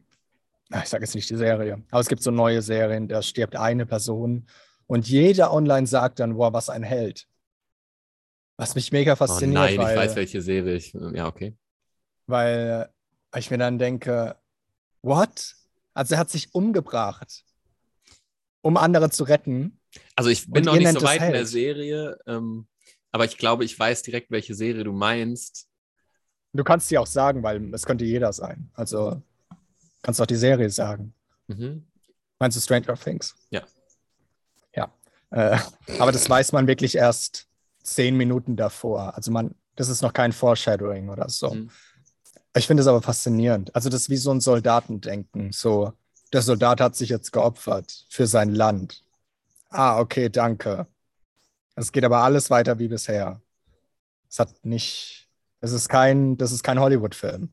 ich 0.82 0.88
sage 0.88 1.04
jetzt 1.04 1.14
nicht 1.14 1.30
die 1.30 1.36
Serie, 1.36 1.82
aber 1.90 2.00
es 2.00 2.08
gibt 2.08 2.22
so 2.22 2.30
neue 2.30 2.60
Serien, 2.60 3.08
da 3.08 3.22
stirbt 3.22 3.56
eine 3.56 3.86
Person 3.86 4.46
und 4.86 5.08
jeder 5.08 5.52
online 5.52 5.86
sagt 5.86 6.20
dann, 6.20 6.36
wow, 6.36 6.52
was 6.52 6.70
ein 6.70 6.82
Held. 6.82 7.26
Was 8.56 8.74
mich 8.74 8.92
mega 8.92 9.12
oh 9.12 9.16
fasziniert. 9.16 9.58
Oh 9.58 9.64
nein, 9.64 9.78
weil, 9.78 9.94
ich 9.94 10.00
weiß, 10.00 10.16
welche 10.16 10.42
Serie 10.42 10.76
ich. 10.76 10.94
Ja, 11.12 11.26
okay. 11.26 11.56
Weil 12.26 12.90
ich 13.36 13.50
mir 13.50 13.58
dann 13.58 13.78
denke, 13.78 14.36
what? 15.02 15.54
Also 15.94 16.14
er 16.14 16.20
hat 16.20 16.30
sich 16.30 16.54
umgebracht, 16.54 17.44
um 18.62 18.76
andere 18.76 19.10
zu 19.10 19.24
retten. 19.24 19.80
Also 20.14 20.30
ich 20.30 20.50
bin 20.50 20.64
noch 20.64 20.76
nicht 20.76 20.92
so 20.92 21.02
weit 21.02 21.22
in 21.22 21.32
der 21.32 21.46
Serie, 21.46 22.18
ähm, 22.26 22.66
aber 23.12 23.24
ich 23.24 23.38
glaube, 23.38 23.64
ich 23.64 23.78
weiß 23.78 24.02
direkt, 24.02 24.30
welche 24.30 24.54
Serie 24.54 24.84
du 24.84 24.92
meinst. 24.92 25.68
Du 26.52 26.64
kannst 26.64 26.88
sie 26.88 26.98
auch 26.98 27.06
sagen, 27.06 27.42
weil 27.42 27.72
es 27.74 27.84
könnte 27.84 28.04
jeder 28.04 28.32
sein. 28.32 28.70
Also 28.74 29.22
kannst 30.02 30.20
auch 30.20 30.26
die 30.26 30.36
Serie 30.36 30.70
sagen. 30.70 31.14
Mhm. 31.46 31.86
Meinst 32.38 32.56
du 32.56 32.60
Stranger 32.60 32.94
Things? 32.94 33.34
Ja. 33.50 33.62
Ja. 34.74 34.92
Äh, 35.30 35.58
aber 35.98 36.12
das 36.12 36.28
weiß 36.28 36.52
man 36.52 36.66
wirklich 36.66 36.96
erst 36.96 37.48
zehn 37.86 38.16
Minuten 38.16 38.56
davor. 38.56 39.14
Also 39.14 39.30
man, 39.30 39.54
das 39.76 39.88
ist 39.88 40.02
noch 40.02 40.12
kein 40.12 40.32
Foreshadowing 40.32 41.08
oder 41.08 41.28
so. 41.28 41.54
Mhm. 41.54 41.70
Ich 42.56 42.66
finde 42.66 42.80
es 42.80 42.86
aber 42.86 43.02
faszinierend. 43.02 43.74
Also 43.74 43.88
das 43.88 44.02
ist 44.02 44.10
wie 44.10 44.16
so 44.16 44.30
ein 44.30 44.40
Soldatendenken. 44.40 45.52
So, 45.52 45.92
der 46.32 46.42
Soldat 46.42 46.80
hat 46.80 46.96
sich 46.96 47.10
jetzt 47.10 47.32
geopfert 47.32 48.06
für 48.08 48.26
sein 48.26 48.54
Land. 48.54 49.04
Ah, 49.68 49.98
okay, 50.00 50.30
danke. 50.30 50.86
Es 51.74 51.92
geht 51.92 52.04
aber 52.04 52.18
alles 52.18 52.48
weiter 52.48 52.78
wie 52.78 52.88
bisher. 52.88 53.42
Es 54.28 54.38
hat 54.38 54.64
nicht, 54.64 55.28
es 55.60 55.72
ist 55.72 55.88
kein, 55.88 56.38
das 56.38 56.52
ist 56.52 56.62
kein 56.62 56.80
Hollywood-Film. 56.80 57.52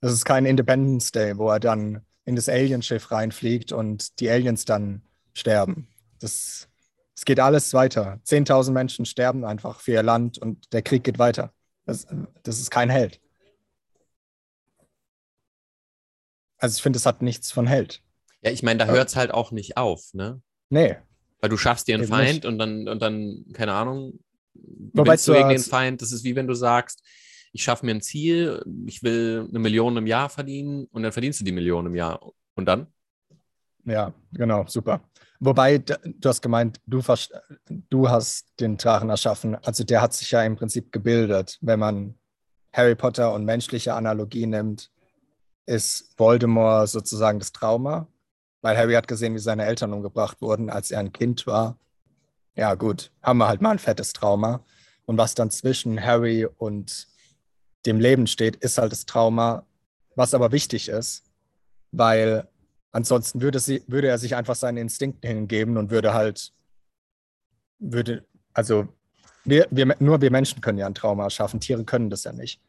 Das 0.00 0.12
ist 0.12 0.26
kein 0.26 0.44
Independence 0.44 1.12
Day, 1.12 1.38
wo 1.38 1.48
er 1.48 1.60
dann 1.60 2.04
in 2.26 2.36
das 2.36 2.48
Alienschiff 2.48 3.10
reinfliegt 3.10 3.72
und 3.72 4.20
die 4.20 4.28
Aliens 4.28 4.66
dann 4.66 5.02
sterben. 5.32 5.88
Das, 6.20 6.68
es 7.14 7.24
geht 7.24 7.40
alles 7.40 7.72
weiter. 7.74 8.20
Zehntausend 8.24 8.74
Menschen 8.74 9.06
sterben 9.06 9.44
einfach 9.44 9.80
für 9.80 9.92
ihr 9.92 10.02
Land 10.02 10.38
und 10.38 10.72
der 10.72 10.82
Krieg 10.82 11.04
geht 11.04 11.18
weiter. 11.18 11.52
Das, 11.86 12.06
das 12.42 12.58
ist 12.58 12.70
kein 12.70 12.90
Held. 12.90 13.20
Also 16.58 16.76
ich 16.76 16.82
finde, 16.82 16.96
es 16.96 17.06
hat 17.06 17.22
nichts 17.22 17.52
von 17.52 17.66
Held. 17.66 18.02
Ja, 18.42 18.50
ich 18.50 18.62
meine, 18.62 18.78
da 18.78 18.86
hört 18.86 19.08
es 19.08 19.16
halt 19.16 19.32
auch 19.32 19.52
nicht 19.52 19.76
auf, 19.76 20.12
ne? 20.12 20.42
Nee. 20.70 20.96
Weil 21.40 21.50
du 21.50 21.56
schaffst 21.56 21.88
dir 21.88 21.94
einen 21.94 22.06
Feind 22.06 22.46
und 22.46 22.58
dann, 22.58 22.88
und 22.88 23.00
dann, 23.02 23.44
keine 23.52 23.74
Ahnung, 23.74 24.18
gewinnst 24.54 25.28
du 25.28 25.34
gegen 25.34 25.50
den 25.50 25.58
Feind. 25.58 26.02
Das 26.02 26.10
ist 26.10 26.24
wie 26.24 26.36
wenn 26.36 26.46
du 26.46 26.54
sagst, 26.54 27.02
ich 27.52 27.62
schaffe 27.62 27.86
mir 27.86 27.94
ein 27.94 28.00
Ziel, 28.00 28.64
ich 28.86 29.02
will 29.02 29.46
eine 29.48 29.58
Million 29.58 29.96
im 29.96 30.06
Jahr 30.06 30.28
verdienen 30.28 30.86
und 30.86 31.02
dann 31.02 31.12
verdienst 31.12 31.40
du 31.40 31.44
die 31.44 31.52
Million 31.52 31.86
im 31.86 31.94
Jahr. 31.94 32.20
Und 32.54 32.66
dann? 32.66 32.86
Ja, 33.84 34.12
genau, 34.32 34.66
super. 34.66 35.02
Wobei, 35.46 35.76
du 35.76 36.28
hast 36.28 36.40
gemeint, 36.40 36.80
du, 36.86 37.02
du 37.90 38.08
hast 38.08 38.46
den 38.60 38.78
Drachen 38.78 39.10
erschaffen. 39.10 39.56
Also 39.56 39.84
der 39.84 40.00
hat 40.00 40.14
sich 40.14 40.30
ja 40.30 40.42
im 40.42 40.56
Prinzip 40.56 40.90
gebildet. 40.90 41.58
Wenn 41.60 41.78
man 41.78 42.14
Harry 42.72 42.94
Potter 42.94 43.34
und 43.34 43.44
menschliche 43.44 43.92
Analogie 43.92 44.46
nimmt, 44.46 44.90
ist 45.66 46.18
Voldemort 46.18 46.88
sozusagen 46.88 47.40
das 47.40 47.52
Trauma, 47.52 48.08
weil 48.62 48.76
Harry 48.78 48.94
hat 48.94 49.06
gesehen, 49.06 49.34
wie 49.34 49.38
seine 49.38 49.66
Eltern 49.66 49.92
umgebracht 49.92 50.40
wurden, 50.40 50.70
als 50.70 50.90
er 50.90 51.00
ein 51.00 51.12
Kind 51.12 51.46
war. 51.46 51.78
Ja, 52.56 52.74
gut, 52.74 53.12
haben 53.22 53.36
wir 53.36 53.48
halt 53.48 53.60
mal 53.60 53.72
ein 53.72 53.78
fettes 53.78 54.14
Trauma. 54.14 54.64
Und 55.04 55.18
was 55.18 55.34
dann 55.34 55.50
zwischen 55.50 56.02
Harry 56.02 56.46
und 56.46 57.06
dem 57.84 58.00
Leben 58.00 58.26
steht, 58.26 58.56
ist 58.56 58.78
halt 58.78 58.92
das 58.92 59.04
Trauma, 59.04 59.66
was 60.16 60.32
aber 60.32 60.52
wichtig 60.52 60.88
ist, 60.88 61.24
weil 61.92 62.48
ansonsten 62.94 63.42
würde, 63.42 63.58
sie, 63.58 63.82
würde 63.86 64.08
er 64.08 64.18
sich 64.18 64.36
einfach 64.36 64.54
seinen 64.54 64.78
Instinkten 64.78 65.28
hingeben 65.28 65.76
und 65.76 65.90
würde 65.90 66.14
halt, 66.14 66.52
würde, 67.78 68.24
also 68.52 68.88
wir, 69.44 69.66
wir, 69.70 69.96
nur 69.98 70.20
wir 70.20 70.30
Menschen 70.30 70.60
können 70.60 70.78
ja 70.78 70.86
ein 70.86 70.94
Trauma 70.94 71.28
schaffen, 71.28 71.60
Tiere 71.60 71.84
können 71.84 72.08
das 72.08 72.24
ja 72.24 72.32
nicht. 72.32 72.60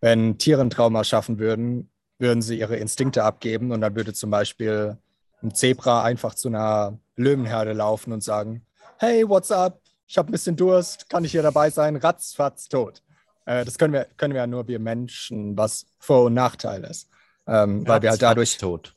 Wenn 0.00 0.38
Tiere 0.38 0.60
ein 0.60 0.70
Trauma 0.70 1.02
schaffen 1.02 1.38
würden, 1.38 1.90
würden 2.18 2.42
sie 2.42 2.58
ihre 2.58 2.76
Instinkte 2.76 3.24
abgeben 3.24 3.72
und 3.72 3.80
dann 3.80 3.96
würde 3.96 4.12
zum 4.12 4.30
Beispiel 4.30 4.98
ein 5.42 5.54
Zebra 5.54 6.04
einfach 6.04 6.34
zu 6.34 6.48
einer 6.48 6.98
Löwenherde 7.16 7.72
laufen 7.72 8.12
und 8.12 8.22
sagen, 8.22 8.66
hey, 8.98 9.26
what's 9.26 9.50
up? 9.50 9.80
Ich 10.06 10.18
habe 10.18 10.28
ein 10.28 10.32
bisschen 10.32 10.56
Durst, 10.56 11.08
kann 11.08 11.24
ich 11.24 11.32
hier 11.32 11.42
dabei 11.42 11.70
sein? 11.70 11.96
Ratzfatz, 11.96 12.68
tot. 12.68 13.02
Äh, 13.46 13.64
das 13.64 13.78
können 13.78 13.94
wir, 13.94 14.06
können 14.18 14.34
wir 14.34 14.42
ja 14.42 14.46
nur 14.46 14.68
wir 14.68 14.78
Menschen, 14.78 15.56
was 15.56 15.86
Vor- 15.98 16.24
und 16.24 16.34
Nachteil 16.34 16.84
ist. 16.84 17.08
Ähm, 17.46 17.86
weil 17.88 18.02
wir 18.02 18.10
halt 18.10 18.20
dadurch. 18.20 18.58
tot. 18.58 18.94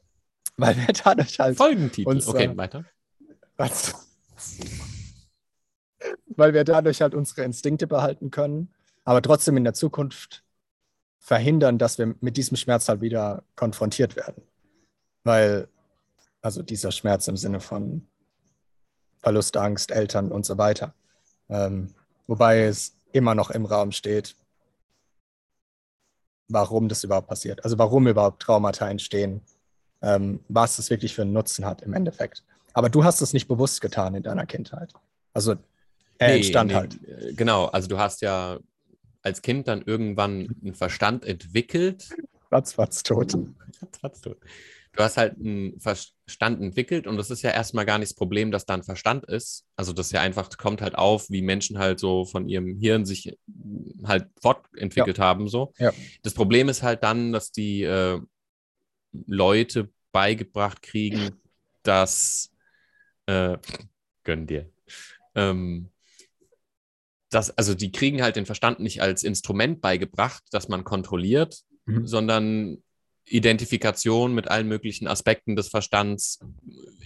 Weil 0.57 0.77
wir 0.77 0.93
dadurch 0.93 1.39
halt. 1.39 1.57
Folgentitel. 1.57 2.07
Uns, 2.07 2.27
okay, 2.27 2.45
äh, 2.45 2.57
weiter. 2.57 2.85
weil 6.35 6.53
wir 6.53 6.63
dadurch 6.63 7.01
halt 7.01 7.15
unsere 7.15 7.43
Instinkte 7.43 7.87
behalten 7.87 8.31
können, 8.31 8.73
aber 9.03 9.21
trotzdem 9.21 9.57
in 9.57 9.63
der 9.63 9.73
Zukunft 9.73 10.43
verhindern, 11.19 11.77
dass 11.77 11.97
wir 11.97 12.15
mit 12.19 12.37
diesem 12.37 12.57
Schmerz 12.57 12.89
halt 12.89 13.01
wieder 13.01 13.43
konfrontiert 13.55 14.15
werden. 14.15 14.43
Weil, 15.23 15.69
also 16.41 16.61
dieser 16.61 16.91
Schmerz 16.91 17.27
im 17.27 17.37
Sinne 17.37 17.59
von 17.59 18.07
Verlustangst, 19.19 19.91
Eltern 19.91 20.31
und 20.31 20.45
so 20.45 20.57
weiter. 20.57 20.93
Ähm, 21.49 21.93
wobei 22.27 22.63
es 22.63 22.97
immer 23.13 23.35
noch 23.35 23.51
im 23.51 23.65
Raum 23.65 23.93
steht, 23.93 24.35
warum 26.49 26.89
das 26.89 27.03
überhaupt 27.05 27.29
passiert. 27.29 27.63
Also 27.63 27.77
warum 27.77 28.07
überhaupt 28.07 28.41
Traumata 28.41 28.89
entstehen, 28.89 29.41
was 30.49 30.79
es 30.79 30.89
wirklich 30.89 31.15
für 31.15 31.21
einen 31.21 31.33
Nutzen 31.33 31.65
hat 31.65 31.81
im 31.81 31.93
Endeffekt. 31.93 32.43
Aber 32.73 32.89
du 32.89 33.03
hast 33.03 33.21
es 33.21 33.33
nicht 33.33 33.47
bewusst 33.47 33.81
getan 33.81 34.15
in 34.15 34.23
deiner 34.23 34.45
Kindheit. 34.45 34.93
Also 35.33 35.55
er 36.17 36.27
nee, 36.27 36.35
entstand 36.37 36.71
nee, 36.71 36.75
halt. 36.75 36.99
Genau, 37.37 37.65
also 37.65 37.87
du 37.87 37.97
hast 37.97 38.21
ja 38.21 38.59
als 39.21 39.41
Kind 39.41 39.67
dann 39.67 39.81
irgendwann 39.81 40.55
einen 40.61 40.75
Verstand 40.75 41.25
entwickelt. 41.25 42.09
Ratzfatz 42.51 43.03
tot. 43.03 43.33
Ratzfatz 43.81 44.21
tot. 44.21 44.37
Du 44.95 45.01
hast 45.01 45.17
halt 45.17 45.37
einen 45.39 45.79
Verstand 45.79 46.61
entwickelt 46.61 47.07
und 47.07 47.17
das 47.17 47.31
ist 47.31 47.41
ja 47.41 47.49
erstmal 47.49 47.85
gar 47.85 47.97
nicht 47.97 48.11
das 48.11 48.15
Problem, 48.15 48.51
dass 48.51 48.67
da 48.67 48.75
ein 48.75 48.83
Verstand 48.83 49.25
ist. 49.25 49.65
Also 49.75 49.91
das 49.91 50.11
ja 50.11 50.21
einfach 50.21 50.55
kommt 50.55 50.81
halt 50.81 50.95
auf, 50.95 51.31
wie 51.31 51.41
Menschen 51.41 51.79
halt 51.79 51.99
so 51.99 52.25
von 52.25 52.47
ihrem 52.47 52.77
Hirn 52.77 53.05
sich 53.05 53.35
halt 54.03 54.27
fortentwickelt 54.39 55.17
ja. 55.17 55.23
haben. 55.23 55.47
So. 55.47 55.73
Ja. 55.79 55.91
Das 56.21 56.35
Problem 56.35 56.69
ist 56.69 56.83
halt 56.83 57.01
dann, 57.01 57.31
dass 57.31 57.51
die 57.51 57.81
äh, 57.81 58.19
Leute 59.27 59.89
beigebracht 60.11 60.81
kriegen, 60.81 61.41
dass 61.83 62.51
äh, 63.25 63.57
gönn 64.23 64.47
dir. 64.47 64.69
Ähm, 65.35 65.89
das, 67.29 67.57
also 67.57 67.73
die 67.73 67.91
kriegen 67.91 68.21
halt 68.21 68.35
den 68.35 68.45
Verstand 68.45 68.79
nicht 68.79 69.01
als 69.01 69.23
Instrument 69.23 69.81
beigebracht, 69.81 70.43
das 70.51 70.67
man 70.67 70.83
kontrolliert, 70.83 71.63
mhm. 71.85 72.05
sondern 72.05 72.83
Identifikation 73.25 74.35
mit 74.35 74.49
allen 74.49 74.67
möglichen 74.67 75.07
Aspekten 75.07 75.55
des 75.55 75.69
Verstands 75.69 76.39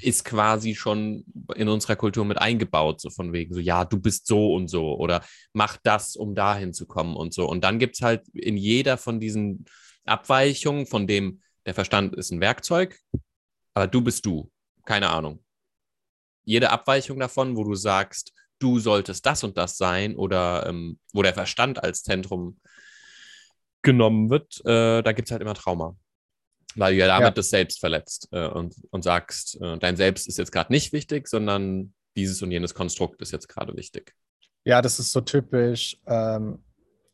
ist 0.02 0.26
quasi 0.26 0.74
schon 0.74 1.26
in 1.56 1.70
unserer 1.70 1.96
Kultur 1.96 2.26
mit 2.26 2.40
eingebaut, 2.40 3.00
so 3.00 3.10
von 3.10 3.34
wegen 3.34 3.54
so, 3.54 3.60
ja, 3.60 3.86
du 3.86 4.00
bist 4.00 4.26
so 4.26 4.54
und 4.54 4.68
so 4.68 4.98
oder 4.98 5.24
mach 5.54 5.78
das, 5.84 6.16
um 6.16 6.34
dahin 6.34 6.74
zu 6.74 6.88
kommen 6.88 7.16
und 7.16 7.34
so. 7.34 7.48
Und 7.48 7.64
dann 7.64 7.78
gibt 7.78 7.96
es 7.96 8.02
halt 8.02 8.28
in 8.34 8.58
jeder 8.58 8.98
von 8.98 9.20
diesen 9.20 9.66
Abweichungen, 10.06 10.88
von 10.88 11.06
dem 11.06 11.42
der 11.68 11.74
Verstand 11.74 12.16
ist 12.16 12.32
ein 12.32 12.42
Werkzeug, 12.42 13.00
aber 13.74 13.88
du 13.88 14.02
bist 14.02 14.26
du, 14.26 14.50
keine 14.86 15.10
Ahnung. 15.10 15.44
Jede 16.46 16.72
Abweichung 16.72 17.20
davon, 17.20 17.58
wo 17.58 17.66
du 17.66 17.76
sagst, 17.76 18.34
du 18.58 18.80
solltest 18.80 19.26
das 19.26 19.44
und 19.44 19.58
das 19.58 19.78
sein 19.78 20.16
oder 20.16 20.66
ähm, 20.66 20.98
wo 21.14 21.22
der 21.22 21.34
Verstand 21.34 21.84
als 21.84 22.04
Zentrum 22.04 22.60
genommen 23.82 24.30
wird, 24.30 24.66
äh, 24.66 25.04
da 25.04 25.12
gibt 25.12 25.28
es 25.28 25.32
halt 25.32 25.42
immer 25.42 25.54
Trauma. 25.54 25.96
Weil 26.76 26.94
du 26.94 27.00
ja 27.00 27.08
damit 27.08 27.28
ja. 27.28 27.32
das 27.32 27.50
Selbst 27.50 27.80
verletzt 27.80 28.30
äh, 28.32 28.48
und, 28.48 28.76
und 28.92 29.04
sagst, 29.04 29.60
äh, 29.62 29.78
dein 29.78 29.98
Selbst 29.98 30.28
ist 30.28 30.38
jetzt 30.38 30.52
gerade 30.52 30.72
nicht 30.72 30.94
wichtig, 30.94 31.28
sondern 31.28 31.94
dieses 32.16 32.42
und 32.42 32.52
jenes 32.52 32.74
Konstrukt 32.74 33.22
ist 33.22 33.32
jetzt 33.32 33.50
gerade 33.50 33.76
wichtig. 33.76 34.14
Ja, 34.64 34.82
das 34.82 35.00
ist 35.00 35.12
so 35.12 35.22
typisch. 35.22 35.98
Ähm, 36.08 36.64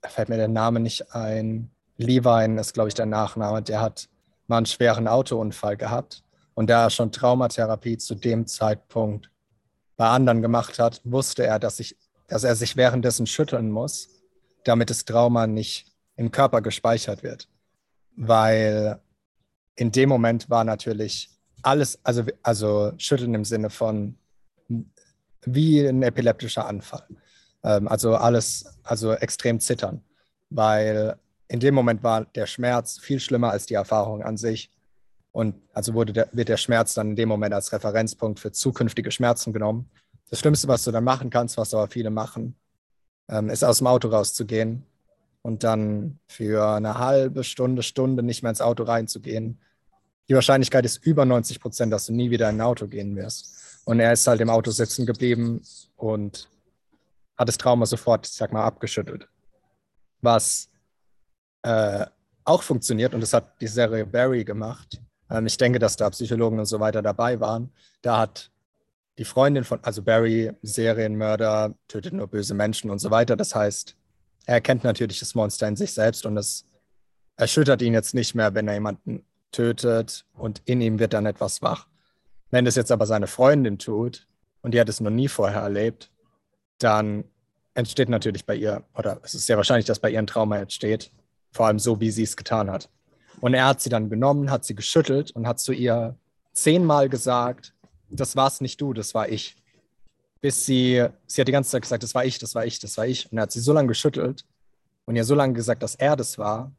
da 0.01 0.09
fällt 0.09 0.29
mir 0.29 0.37
der 0.37 0.47
Name 0.47 0.79
nicht 0.79 1.13
ein. 1.15 1.71
Levine 1.97 2.59
ist, 2.59 2.73
glaube 2.73 2.89
ich, 2.89 2.93
der 2.93 3.05
Nachname. 3.05 3.61
Der 3.61 3.81
hat 3.81 4.09
mal 4.53 4.57
einen 4.57 4.65
schweren 4.67 5.07
Autounfall 5.07 5.77
gehabt. 5.77 6.23
Und 6.53 6.69
da 6.69 6.83
er 6.83 6.89
schon 6.91 7.11
Traumatherapie 7.11 7.97
zu 7.97 8.13
dem 8.13 8.45
Zeitpunkt 8.45 9.31
bei 9.97 10.07
anderen 10.07 10.43
gemacht 10.43 10.77
hat, 10.77 11.01
wusste 11.03 11.43
er, 11.43 11.57
dass, 11.57 11.79
ich, 11.79 11.97
dass 12.27 12.43
er 12.43 12.55
sich 12.55 12.77
währenddessen 12.77 13.25
schütteln 13.25 13.71
muss, 13.71 14.09
damit 14.63 14.91
das 14.91 15.05
Trauma 15.05 15.47
nicht 15.47 15.87
im 16.15 16.29
Körper 16.29 16.61
gespeichert 16.61 17.23
wird. 17.23 17.47
Weil 18.15 18.99
in 19.75 19.91
dem 19.91 20.09
Moment 20.09 20.51
war 20.51 20.63
natürlich 20.63 21.31
alles, 21.63 21.97
also, 22.03 22.23
also 22.43 22.91
schütteln 22.97 23.33
im 23.33 23.45
Sinne 23.45 23.71
von 23.71 24.15
wie 25.45 25.79
ein 25.79 26.03
epileptischer 26.03 26.67
Anfall. 26.67 27.07
Ähm, 27.63 27.87
also 27.87 28.15
alles, 28.15 28.65
also 28.83 29.13
extrem 29.13 29.59
zittern, 29.59 30.03
weil 30.51 31.17
in 31.53 31.59
dem 31.59 31.75
Moment 31.75 32.01
war 32.01 32.25
der 32.25 32.47
Schmerz 32.47 32.97
viel 32.97 33.19
schlimmer 33.19 33.51
als 33.51 33.67
die 33.67 33.75
Erfahrung 33.75 34.23
an 34.23 34.37
sich. 34.37 34.71
Und 35.31 35.53
also 35.71 35.93
wurde 35.93 36.11
der, 36.11 36.27
wird 36.31 36.49
der 36.49 36.57
Schmerz 36.57 36.95
dann 36.95 37.11
in 37.11 37.15
dem 37.15 37.29
Moment 37.29 37.53
als 37.53 37.71
Referenzpunkt 37.71 38.39
für 38.39 38.51
zukünftige 38.51 39.11
Schmerzen 39.11 39.53
genommen. 39.53 39.87
Das 40.31 40.39
Schlimmste, 40.39 40.67
was 40.67 40.83
du 40.83 40.89
dann 40.89 41.03
machen 41.03 41.29
kannst, 41.29 41.57
was 41.57 41.75
aber 41.75 41.87
viele 41.89 42.09
machen, 42.09 42.55
ähm, 43.29 43.51
ist 43.51 43.63
aus 43.63 43.77
dem 43.77 43.85
Auto 43.85 44.07
rauszugehen 44.07 44.83
und 45.43 45.63
dann 45.63 46.17
für 46.27 46.67
eine 46.69 46.97
halbe 46.97 47.43
Stunde, 47.43 47.83
Stunde 47.83 48.23
nicht 48.23 48.41
mehr 48.41 48.49
ins 48.49 48.61
Auto 48.61 48.81
reinzugehen. 48.81 49.59
Die 50.29 50.33
Wahrscheinlichkeit 50.33 50.85
ist 50.85 51.05
über 51.05 51.23
90 51.23 51.59
Prozent, 51.59 51.93
dass 51.93 52.07
du 52.07 52.13
nie 52.13 52.31
wieder 52.31 52.49
in 52.49 52.55
ein 52.55 52.61
Auto 52.61 52.87
gehen 52.87 53.15
wirst. 53.15 53.83
Und 53.85 53.99
er 53.99 54.11
ist 54.11 54.25
halt 54.25 54.41
im 54.41 54.49
Auto 54.49 54.71
sitzen 54.71 55.05
geblieben 55.05 55.61
und 55.97 56.49
hat 57.37 57.47
das 57.47 57.59
Trauma 57.59 57.85
sofort, 57.85 58.25
ich 58.25 58.33
sag 58.33 58.51
mal, 58.51 58.63
abgeschüttelt. 58.63 59.27
Was 60.21 60.72
äh, 61.63 62.05
auch 62.45 62.63
funktioniert, 62.63 63.13
und 63.13 63.21
das 63.21 63.33
hat 63.33 63.59
die 63.61 63.67
Serie 63.67 64.05
Barry 64.05 64.43
gemacht. 64.43 65.01
Ähm, 65.29 65.45
ich 65.45 65.57
denke, 65.57 65.79
dass 65.79 65.95
da 65.95 66.09
Psychologen 66.09 66.59
und 66.59 66.65
so 66.65 66.79
weiter 66.79 67.01
dabei 67.01 67.39
waren. 67.39 67.71
Da 68.01 68.19
hat 68.19 68.51
die 69.17 69.25
Freundin 69.25 69.63
von, 69.63 69.79
also 69.83 70.01
Barry, 70.01 70.51
Serienmörder, 70.61 71.73
tötet 71.87 72.13
nur 72.13 72.27
böse 72.27 72.53
Menschen 72.53 72.89
und 72.89 72.99
so 72.99 73.11
weiter. 73.11 73.35
Das 73.35 73.55
heißt, 73.55 73.95
er 74.45 74.55
erkennt 74.55 74.83
natürlich 74.83 75.19
das 75.19 75.35
Monster 75.35 75.67
in 75.67 75.75
sich 75.75 75.93
selbst 75.93 76.25
und 76.25 76.37
es 76.37 76.65
erschüttert 77.35 77.81
ihn 77.81 77.93
jetzt 77.93 78.13
nicht 78.13 78.35
mehr, 78.35 78.53
wenn 78.53 78.67
er 78.67 78.73
jemanden 78.75 79.25
tötet 79.51 80.25
und 80.33 80.61
in 80.65 80.81
ihm 80.81 80.99
wird 80.99 81.13
dann 81.13 81.25
etwas 81.25 81.61
wach. 81.61 81.87
Wenn 82.49 82.65
das 82.65 82.75
jetzt 82.75 82.91
aber 82.91 83.05
seine 83.05 83.27
Freundin 83.27 83.79
tut 83.79 84.27
und 84.61 84.73
die 84.73 84.79
hat 84.79 84.89
es 84.89 84.99
noch 84.99 85.11
nie 85.11 85.27
vorher 85.27 85.61
erlebt, 85.61 86.11
dann 86.79 87.23
entsteht 87.73 88.09
natürlich 88.09 88.45
bei 88.45 88.55
ihr, 88.55 88.83
oder 88.95 89.19
es 89.23 89.33
ist 89.33 89.45
sehr 89.45 89.57
wahrscheinlich, 89.57 89.85
dass 89.85 89.99
bei 89.99 90.11
ihr 90.11 90.19
ein 90.19 90.27
Trauma 90.27 90.57
entsteht, 90.57 91.11
vor 91.53 91.67
allem 91.67 91.79
so, 91.79 91.99
wie 91.99 92.11
sie 92.11 92.23
es 92.23 92.35
getan 92.35 92.69
hat. 92.69 92.89
Und 93.39 93.53
er 93.53 93.65
hat 93.65 93.81
sie 93.81 93.89
dann 93.89 94.09
genommen, 94.09 94.51
hat 94.51 94.65
sie 94.65 94.75
geschüttelt 94.75 95.31
und 95.31 95.47
hat 95.47 95.59
zu 95.59 95.71
ihr 95.71 96.17
zehnmal 96.53 97.09
gesagt, 97.09 97.73
das 98.09 98.35
war's 98.35 98.61
nicht 98.61 98.81
du, 98.81 98.93
das 98.93 99.13
war 99.13 99.29
ich. 99.29 99.55
Bis 100.41 100.65
sie, 100.65 101.05
sie 101.25 101.41
hat 101.41 101.47
die 101.47 101.51
ganze 101.51 101.71
Zeit 101.71 101.83
gesagt, 101.83 102.03
das 102.03 102.15
war 102.15 102.25
ich, 102.25 102.39
das 102.39 102.55
war 102.55 102.65
ich, 102.65 102.79
das 102.79 102.97
war 102.97 103.05
ich. 103.05 103.31
Und 103.31 103.37
er 103.37 103.43
hat 103.43 103.51
sie 103.51 103.59
so 103.59 103.71
lange 103.71 103.87
geschüttelt 103.87 104.45
und 105.05 105.15
ihr 105.15 105.23
so 105.23 105.35
lange 105.35 105.53
gesagt, 105.53 105.83
dass 105.83 105.95
er 105.95 106.15
das 106.15 106.37
war, 106.37 106.71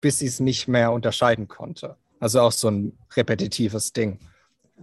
bis 0.00 0.18
sie 0.18 0.26
es 0.26 0.40
nicht 0.40 0.68
mehr 0.68 0.92
unterscheiden 0.92 1.48
konnte. 1.48 1.96
Also 2.20 2.40
auch 2.40 2.52
so 2.52 2.68
ein 2.68 2.98
repetitives 3.16 3.92
Ding. 3.92 4.18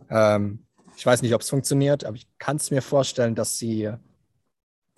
Ähm, 0.10 0.66
ich 0.96 1.06
weiß 1.06 1.22
nicht, 1.22 1.34
ob 1.34 1.42
es 1.42 1.50
funktioniert, 1.50 2.06
aber 2.06 2.16
ich 2.16 2.28
kann 2.38 2.58
es 2.58 2.72
mir 2.72 2.82
vorstellen, 2.82 3.36
dass 3.36 3.58
sie, 3.58 3.92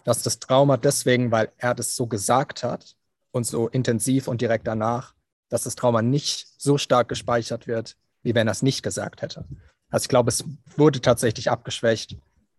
dass 0.04 0.22
das 0.22 0.40
Trauma 0.40 0.78
deswegen, 0.78 1.32
weil 1.32 1.52
er 1.58 1.74
das 1.74 1.96
so 1.96 2.08
gesagt 2.08 2.64
hat 2.64 2.97
und 3.38 3.46
so 3.46 3.68
intensiv 3.68 4.28
und 4.28 4.42
direkt 4.42 4.68
danach, 4.68 5.14
dass 5.50 5.64
das 5.64 5.76
Trauma 5.76 6.02
nicht 6.02 6.48
so 6.58 6.78
stark 6.78 7.08
gespeichert 7.08 7.68
wird, 7.68 7.96
wie 8.24 8.36
wenn 8.36 8.48
er 8.48 8.52
es 8.52 8.62
nicht 8.62 8.84
gesagt 8.84 9.22
hätte. 9.22 9.46
Also 9.90 10.04
ich 10.04 10.10
glaube, 10.10 10.30
es 10.30 10.44
wurde 10.76 11.00
tatsächlich 11.02 11.50
abgeschwächt, 11.50 12.18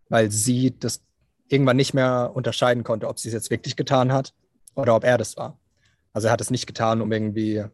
weil 0.09 0.31
sie 0.31 0.79
das 0.79 1.03
irgendwann 1.49 1.77
nicht 1.77 1.95
mehr 1.95 2.31
unterscheiden 2.35 2.85
konnte, 2.85 3.09
ob 3.09 3.19
sie 3.19 3.29
es 3.29 3.35
jetzt 3.35 3.51
wirklich 3.51 3.77
getan 3.77 4.13
hat 4.13 4.33
oder 4.75 4.95
ob 4.95 5.05
er 5.05 5.19
das 5.19 5.37
war. 5.37 5.59
Also 6.13 6.29
er 6.29 6.33
hat 6.33 6.41
es 6.41 6.51
nicht 6.51 6.67
getan, 6.67 7.01
um 7.01 7.13
irgendwie, 7.13 7.65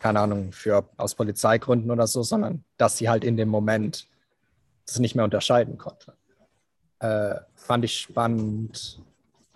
keine 0.00 0.20
Ahnung, 0.20 0.52
für 0.52 0.88
aus 0.96 1.14
Polizeigründen 1.14 1.90
oder 1.90 2.06
so, 2.06 2.22
sondern 2.22 2.64
dass 2.78 2.96
sie 2.98 3.08
halt 3.08 3.24
in 3.24 3.36
dem 3.36 3.48
Moment 3.48 4.06
das 4.86 4.98
nicht 4.98 5.14
mehr 5.14 5.24
unterscheiden 5.24 5.78
konnte. 5.78 6.14
Äh, 7.00 7.36
fand 7.54 7.84
ich 7.84 7.98
spannend, 7.98 9.00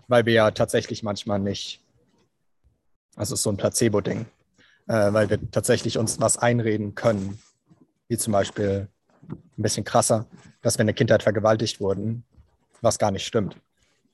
weil 0.08 0.26
wir 0.26 0.32
ja 0.32 0.50
tatsächlich 0.50 1.02
manchmal 1.02 1.38
nicht, 1.38 1.80
also 3.16 3.34
so 3.34 3.50
ein 3.50 3.56
Placebo-Ding, 3.56 4.26
äh, 4.86 5.12
weil 5.12 5.28
wir 5.28 5.50
tatsächlich 5.50 5.98
uns 5.98 6.20
was 6.20 6.36
einreden 6.38 6.94
können, 6.94 7.40
wie 8.08 8.18
zum 8.18 8.32
Beispiel 8.32 8.88
ein 9.28 9.62
bisschen 9.62 9.84
krasser, 9.84 10.26
dass 10.62 10.76
wir 10.78 10.82
in 10.82 10.86
der 10.86 10.94
Kindheit 10.94 11.22
vergewaltigt 11.22 11.80
wurden, 11.80 12.24
was 12.82 12.98
gar 12.98 13.10
nicht 13.10 13.26
stimmt. 13.26 13.56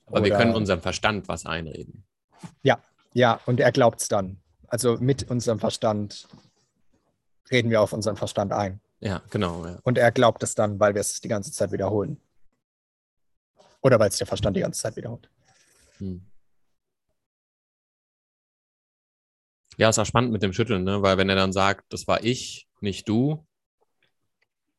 Aber 0.07 0.17
Oder, 0.17 0.25
wir 0.25 0.37
können 0.37 0.55
unserem 0.55 0.81
Verstand 0.81 1.27
was 1.27 1.45
einreden. 1.45 2.03
Ja, 2.63 2.81
ja, 3.13 3.39
und 3.45 3.59
er 3.59 3.71
glaubt 3.71 4.01
es 4.01 4.07
dann. 4.07 4.37
Also 4.67 4.97
mit 4.99 5.29
unserem 5.29 5.59
Verstand 5.59 6.27
reden 7.51 7.69
wir 7.69 7.81
auf 7.81 7.93
unseren 7.93 8.15
Verstand 8.15 8.51
ein. 8.51 8.79
Ja, 8.99 9.21
genau. 9.29 9.65
Ja. 9.65 9.79
Und 9.83 9.97
er 9.97 10.11
glaubt 10.11 10.41
es 10.43 10.55
dann, 10.55 10.79
weil 10.79 10.95
wir 10.95 11.01
es 11.01 11.19
die 11.21 11.27
ganze 11.27 11.51
Zeit 11.51 11.71
wiederholen. 11.71 12.19
Oder 13.81 13.99
weil 13.99 14.09
es 14.09 14.17
der 14.17 14.27
Verstand 14.27 14.55
die 14.55 14.61
ganze 14.61 14.81
Zeit 14.81 14.95
wiederholt. 14.95 15.29
Hm. 15.97 16.25
Ja, 19.77 19.89
ist 19.89 19.99
auch 19.99 20.05
spannend 20.05 20.31
mit 20.31 20.43
dem 20.43 20.53
Schütteln, 20.53 20.83
ne? 20.83 21.01
weil 21.01 21.17
wenn 21.17 21.29
er 21.29 21.35
dann 21.35 21.53
sagt, 21.53 21.91
das 21.91 22.07
war 22.07 22.23
ich, 22.23 22.67
nicht 22.81 23.07
du, 23.07 23.45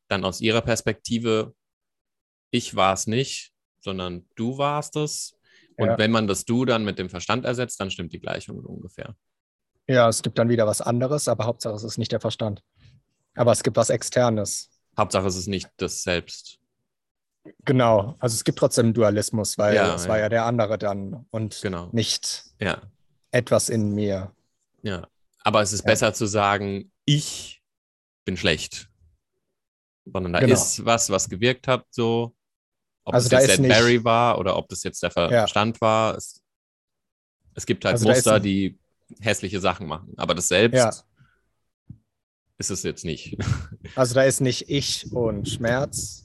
dann 0.08 0.24
aus 0.24 0.40
ihrer 0.40 0.60
Perspektive, 0.60 1.54
ich 2.50 2.76
war 2.76 2.94
es 2.94 3.06
nicht, 3.06 3.52
sondern 3.80 4.26
du 4.34 4.58
warst 4.58 4.96
es. 4.96 5.36
Und 5.76 5.88
ja. 5.88 5.98
wenn 5.98 6.12
man 6.12 6.26
das 6.28 6.44
Du 6.44 6.64
dann 6.64 6.84
mit 6.84 6.98
dem 6.98 7.10
Verstand 7.10 7.44
ersetzt, 7.44 7.80
dann 7.80 7.90
stimmt 7.90 8.12
die 8.12 8.20
Gleichung 8.20 8.60
ungefähr. 8.60 9.16
Ja, 9.88 10.08
es 10.08 10.22
gibt 10.22 10.38
dann 10.38 10.48
wieder 10.48 10.66
was 10.66 10.80
anderes, 10.80 11.28
aber 11.28 11.44
Hauptsache 11.46 11.74
es 11.74 11.84
ist 11.84 11.98
nicht 11.98 12.12
der 12.12 12.20
Verstand. 12.20 12.62
Aber 13.34 13.52
es 13.52 13.62
gibt 13.62 13.76
was 13.76 13.90
Externes. 13.90 14.70
Hauptsache 14.96 15.26
es 15.26 15.36
ist 15.36 15.48
nicht 15.48 15.68
das 15.76 16.02
Selbst. 16.02 16.60
Genau, 17.64 18.14
also 18.20 18.34
es 18.34 18.44
gibt 18.44 18.58
trotzdem 18.58 18.94
Dualismus, 18.94 19.58
weil 19.58 19.74
ja, 19.74 19.94
es 19.94 20.04
ja. 20.04 20.08
war 20.08 20.18
ja 20.18 20.28
der 20.28 20.46
andere 20.46 20.78
dann 20.78 21.26
und 21.30 21.60
genau. 21.60 21.88
nicht 21.92 22.44
ja. 22.60 22.80
etwas 23.32 23.68
in 23.68 23.92
mir. 23.94 24.32
Ja, 24.85 25.09
aber 25.40 25.62
es 25.62 25.73
ist 25.73 25.85
besser 25.85 26.15
zu 26.15 26.27
sagen, 26.27 26.93
ich 27.05 27.62
bin 28.24 28.36
schlecht 28.36 28.89
sondern 30.05 30.32
da 30.32 30.40
genau. 30.40 30.52
ist 30.52 30.85
was, 30.85 31.11
was 31.11 31.28
gewirkt 31.28 31.69
hat, 31.69 31.86
so. 31.90 32.35
Ob 33.05 33.15
also 33.15 33.28
das 33.28 33.47
jetzt 33.47 33.59
Ed 33.61 33.69
Barry 33.69 34.02
war 34.02 34.39
oder 34.39 34.56
ob 34.56 34.69
das 34.69 34.82
jetzt 34.82 35.02
der 35.02 35.11
Verstand 35.11 35.77
ja. 35.77 35.81
war. 35.81 36.16
Es, 36.16 36.43
es, 37.55 37.66
gibt 37.66 37.85
halt 37.85 37.94
also 37.94 38.09
Muster, 38.09 38.40
die 38.40 38.78
hässliche 39.20 39.61
Sachen 39.61 39.86
machen. 39.86 40.15
Aber 40.16 40.35
das 40.35 40.48
selbst 40.48 40.77
ja. 40.77 40.90
ist 42.56 42.70
es 42.70 42.82
jetzt 42.82 43.05
nicht. 43.05 43.36
Also 43.94 44.15
da 44.15 44.24
ist 44.24 44.40
nicht 44.40 44.70
ich 44.70 45.12
und 45.12 45.48
Schmerz, 45.48 46.24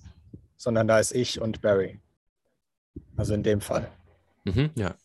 sondern 0.55 0.87
da 0.87 0.99
ist 0.99 1.11
ich 1.11 1.41
und 1.41 1.61
Barry. 1.61 1.99
Also 3.17 3.33
in 3.33 3.43
dem 3.43 3.59
Fall. 3.59 3.91
Mhm, 4.45 4.71
ja. 4.75 4.95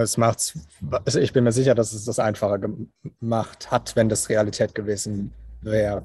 Es 0.00 0.16
macht's, 0.16 0.58
also 1.04 1.18
ich 1.18 1.32
bin 1.32 1.44
mir 1.44 1.52
sicher, 1.52 1.74
dass 1.74 1.92
es 1.92 2.04
das 2.04 2.18
einfacher 2.18 2.58
gemacht 2.58 3.70
hat, 3.70 3.96
wenn 3.96 4.08
das 4.08 4.28
Realität 4.28 4.74
gewesen 4.74 5.32
wäre 5.60 6.04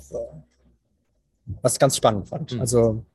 was 1.62 1.74
ich 1.74 1.80
ganz 1.80 1.98
spannend 1.98 2.30
fand. 2.30 2.54
Mhm. 2.54 2.60
Also 2.62 3.06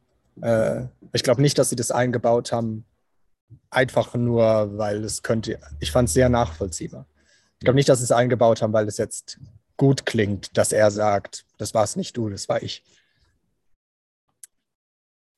äh, 0.40 0.82
ich 1.12 1.22
glaube 1.22 1.42
nicht, 1.42 1.58
dass 1.58 1.70
sie 1.70 1.76
das 1.76 1.90
eingebaut 1.90 2.52
haben, 2.52 2.84
einfach 3.70 4.14
nur, 4.14 4.76
weil 4.76 5.04
es 5.04 5.22
könnte, 5.22 5.58
ich 5.80 5.90
fand 5.90 6.08
es 6.08 6.14
sehr 6.14 6.28
nachvollziehbar. 6.28 7.06
Ich 7.58 7.64
glaube 7.64 7.76
nicht, 7.76 7.88
dass 7.88 7.98
sie 7.98 8.04
es 8.04 8.12
eingebaut 8.12 8.62
haben, 8.62 8.72
weil 8.72 8.86
es 8.86 8.98
jetzt 8.98 9.38
gut 9.76 10.06
klingt, 10.06 10.56
dass 10.56 10.72
er 10.72 10.90
sagt, 10.90 11.44
das 11.56 11.74
war 11.74 11.84
es 11.84 11.96
nicht 11.96 12.16
du, 12.16 12.28
das 12.28 12.48
war 12.48 12.62
ich. 12.62 12.84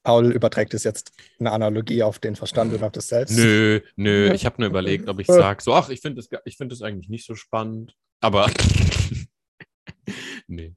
Paul 0.03 0.33
überträgt 0.33 0.75
es 0.75 0.85
jetzt 0.85 1.13
eine 1.39 1.53
Analogie 1.53 2.03
auf 2.03 2.19
den 2.19 2.37
Verstand 2.37 2.73
und 2.73 2.83
auf 2.83 2.93
das 2.93 3.09
Selbst. 3.09 3.37
Nö, 3.37 3.81
nö, 3.97 4.33
ich 4.33 4.47
habe 4.47 4.57
nur 4.59 4.71
überlegt, 4.71 5.09
ob 5.09 5.21
ich 5.21 5.27
sage, 5.29 5.63
so, 5.63 5.75
ach, 5.75 5.91
ich 5.91 6.01
finde 6.01 6.23
das, 6.23 6.55
find 6.55 6.73
das 6.73 6.83
eigentlich 6.83 7.09
nicht 7.09 7.27
so 7.27 7.35
spannend, 7.35 7.95
aber 8.21 8.51
nee. 10.47 10.75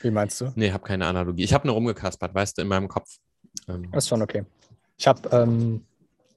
Wie 0.00 0.10
meinst 0.10 0.40
du? 0.40 0.52
Nee, 0.56 0.72
habe 0.72 0.82
keine 0.82 1.06
Analogie. 1.06 1.44
Ich 1.44 1.54
habe 1.54 1.66
nur 1.66 1.76
rumgekaspert, 1.76 2.34
weißt 2.34 2.58
du, 2.58 2.62
in 2.62 2.68
meinem 2.68 2.88
Kopf. 2.88 3.18
Ähm. 3.68 3.88
Das 3.92 4.04
ist 4.04 4.08
schon 4.08 4.22
okay. 4.22 4.44
Ich 4.98 5.06
habe 5.06 5.28
ähm, 5.30 5.84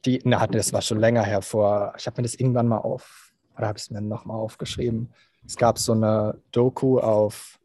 die, 0.06 0.22
na, 0.24 0.46
das 0.48 0.72
war 0.72 0.82
schon 0.82 1.00
länger 1.00 1.24
her 1.24 1.42
vor, 1.42 1.94
ich 1.98 2.06
habe 2.06 2.22
mir 2.22 2.24
das 2.24 2.36
irgendwann 2.36 2.68
mal 2.68 2.78
auf, 2.78 3.34
oder 3.58 3.68
habe 3.68 3.78
ich 3.78 3.86
es 3.86 3.90
mir 3.90 4.02
nochmal 4.02 4.38
aufgeschrieben. 4.38 5.12
Es 5.46 5.56
gab 5.56 5.80
so 5.80 5.94
eine 5.94 6.40
Doku 6.52 7.00
auf 7.00 7.60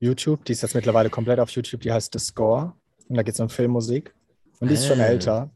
YouTube, 0.00 0.44
die 0.44 0.52
ist 0.52 0.62
jetzt 0.62 0.74
mittlerweile 0.74 1.10
komplett 1.10 1.40
auf 1.40 1.50
YouTube, 1.50 1.80
die 1.80 1.92
heißt 1.92 2.12
The 2.12 2.18
Score. 2.18 2.74
Und 3.08 3.16
da 3.16 3.22
geht 3.22 3.34
es 3.34 3.40
um 3.40 3.48
Filmmusik. 3.48 4.14
Und 4.60 4.68
die 4.68 4.74
ist 4.74 4.86
schon 4.86 5.00
ah. 5.00 5.06
älter. 5.06 5.50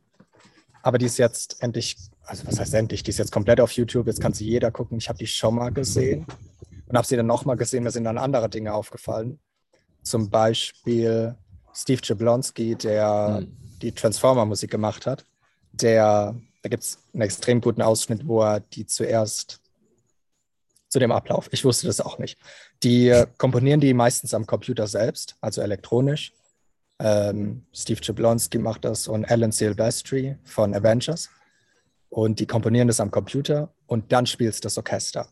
Aber 0.82 0.98
die 0.98 1.06
ist 1.06 1.18
jetzt 1.18 1.62
endlich, 1.62 1.96
also 2.24 2.46
was 2.46 2.60
heißt 2.60 2.74
endlich, 2.74 3.02
die 3.02 3.10
ist 3.10 3.18
jetzt 3.18 3.32
komplett 3.32 3.60
auf 3.60 3.72
YouTube, 3.72 4.06
jetzt 4.06 4.20
kann 4.20 4.32
sie 4.32 4.46
jeder 4.46 4.70
gucken. 4.70 4.98
Ich 4.98 5.08
habe 5.08 5.18
die 5.18 5.26
schon 5.26 5.54
mal 5.54 5.70
gesehen. 5.70 6.26
und 6.88 6.96
habe 6.96 7.06
sie 7.06 7.16
dann 7.16 7.26
nochmal 7.26 7.56
gesehen, 7.56 7.84
mir 7.84 7.90
sind 7.90 8.04
dann 8.04 8.18
andere 8.18 8.48
Dinge 8.48 8.72
aufgefallen. 8.72 9.38
Zum 10.02 10.30
Beispiel 10.30 11.36
Steve 11.74 12.00
Jablonski, 12.02 12.76
der 12.76 13.40
mhm. 13.42 13.56
die 13.82 13.92
Transformer-Musik 13.92 14.70
gemacht 14.70 15.06
hat. 15.06 15.24
Der, 15.72 16.34
da 16.62 16.68
gibt 16.68 16.82
es 16.82 16.98
einen 17.12 17.22
extrem 17.22 17.60
guten 17.60 17.82
Ausschnitt, 17.82 18.26
wo 18.26 18.42
er 18.42 18.60
die 18.60 18.86
zuerst 18.86 19.60
zu 20.88 20.98
dem 20.98 21.12
Ablauf. 21.12 21.48
Ich 21.52 21.64
wusste 21.64 21.86
das 21.86 22.00
auch 22.00 22.18
nicht. 22.18 22.38
Die 22.82 23.08
äh, 23.08 23.26
komponieren 23.36 23.80
die 23.80 23.92
meistens 23.94 24.32
am 24.32 24.46
Computer 24.46 24.86
selbst, 24.86 25.36
also 25.40 25.60
elektronisch. 25.60 26.32
Ähm, 26.98 27.64
Steve 27.72 28.00
Jablonski 28.02 28.58
macht 28.58 28.84
das 28.84 29.08
und 29.08 29.30
Alan 29.30 29.52
Silvestri 29.52 30.36
von 30.44 30.74
Avengers. 30.74 31.30
Und 32.10 32.40
die 32.40 32.46
komponieren 32.46 32.88
das 32.88 33.00
am 33.00 33.10
Computer 33.10 33.70
und 33.86 34.12
dann 34.12 34.26
spielt 34.26 34.64
das 34.64 34.78
Orchester. 34.78 35.28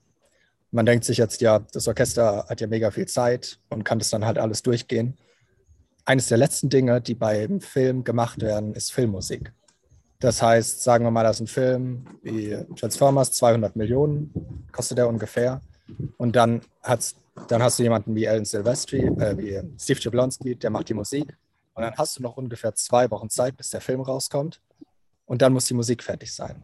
Man 0.71 0.85
denkt 0.85 1.05
sich 1.05 1.19
jetzt, 1.19 1.41
ja, 1.41 1.61
das 1.73 1.89
Orchester 1.89 2.47
hat 2.49 2.61
ja 2.61 2.67
mega 2.67 2.91
viel 2.91 3.07
Zeit 3.07 3.59
und 3.71 3.85
kann 3.85 3.99
das 3.99 4.11
dann 4.11 4.27
halt 4.27 4.39
alles 4.39 4.63
durchgehen. 4.63 5.17
Eines 6.05 6.29
der 6.29 6.39
letzten 6.39 6.69
Dinge, 6.69 7.01
die 7.01 7.15
beim 7.15 7.61
Film 7.61 8.05
gemacht 8.05 8.43
werden, 8.43 8.75
ist 8.75 8.93
Filmmusik. 8.93 9.53
Das 10.21 10.41
heißt, 10.41 10.83
sagen 10.83 11.05
wir 11.05 11.11
mal, 11.11 11.25
das 11.25 11.37
ist 11.37 11.41
ein 11.43 11.47
Film 11.47 12.07
wie 12.23 12.57
Transformers, 12.77 13.33
200 13.33 13.77
Millionen 13.77 14.33
kostet 14.73 14.99
er 14.99 15.09
ungefähr. 15.09 15.61
Und 16.17 16.37
dann, 16.37 16.63
hat's, 16.83 17.17
dann 17.49 17.63
hast 17.63 17.79
du 17.79 17.83
jemanden 17.83 18.15
wie 18.15 18.29
Alan 18.29 18.45
Silvestri, 18.45 19.07
äh, 19.07 19.37
wie 19.39 19.61
Steve 19.79 20.01
Jablonski, 20.01 20.57
der 20.57 20.71
macht 20.71 20.89
die 20.89 20.95
Musik. 20.95 21.37
Und 21.77 21.83
dann 21.83 21.97
hast 21.97 22.19
du 22.19 22.23
noch 22.23 22.37
ungefähr 22.37 22.75
zwei 22.75 23.11
Wochen 23.11 23.31
Zeit, 23.31 23.57
bis 23.57 23.71
der 23.71 23.81
Film 23.81 24.01
rauskommt. 24.01 24.61
Und 25.27 25.43
dann 25.43 25.53
muss 25.53 25.67
die 25.67 25.75
Musik 25.75 26.03
fertig 26.03 26.35
sein. 26.35 26.63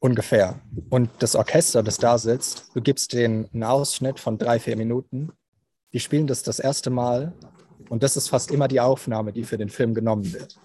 Ungefähr. 0.00 0.60
Und 0.90 1.10
das 1.20 1.36
Orchester, 1.36 1.82
das 1.82 1.98
da 1.98 2.18
sitzt, 2.18 2.70
du 2.74 2.80
gibst 2.80 3.12
denen 3.12 3.48
einen 3.52 3.64
Ausschnitt 3.64 4.18
von 4.18 4.38
drei, 4.38 4.58
vier 4.58 4.76
Minuten. 4.76 5.30
Die 5.92 6.00
spielen 6.00 6.26
das 6.26 6.42
das 6.42 6.58
erste 6.58 6.90
Mal. 6.90 7.32
Und 7.88 8.02
das 8.02 8.16
ist 8.16 8.28
fast 8.28 8.50
immer 8.50 8.66
die 8.66 8.80
Aufnahme, 8.80 9.32
die 9.32 9.44
für 9.44 9.58
den 9.58 9.68
Film 9.68 9.94
genommen 9.94 10.32
wird 10.32 10.58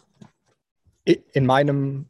in 1.06 1.46
meinem 1.46 2.10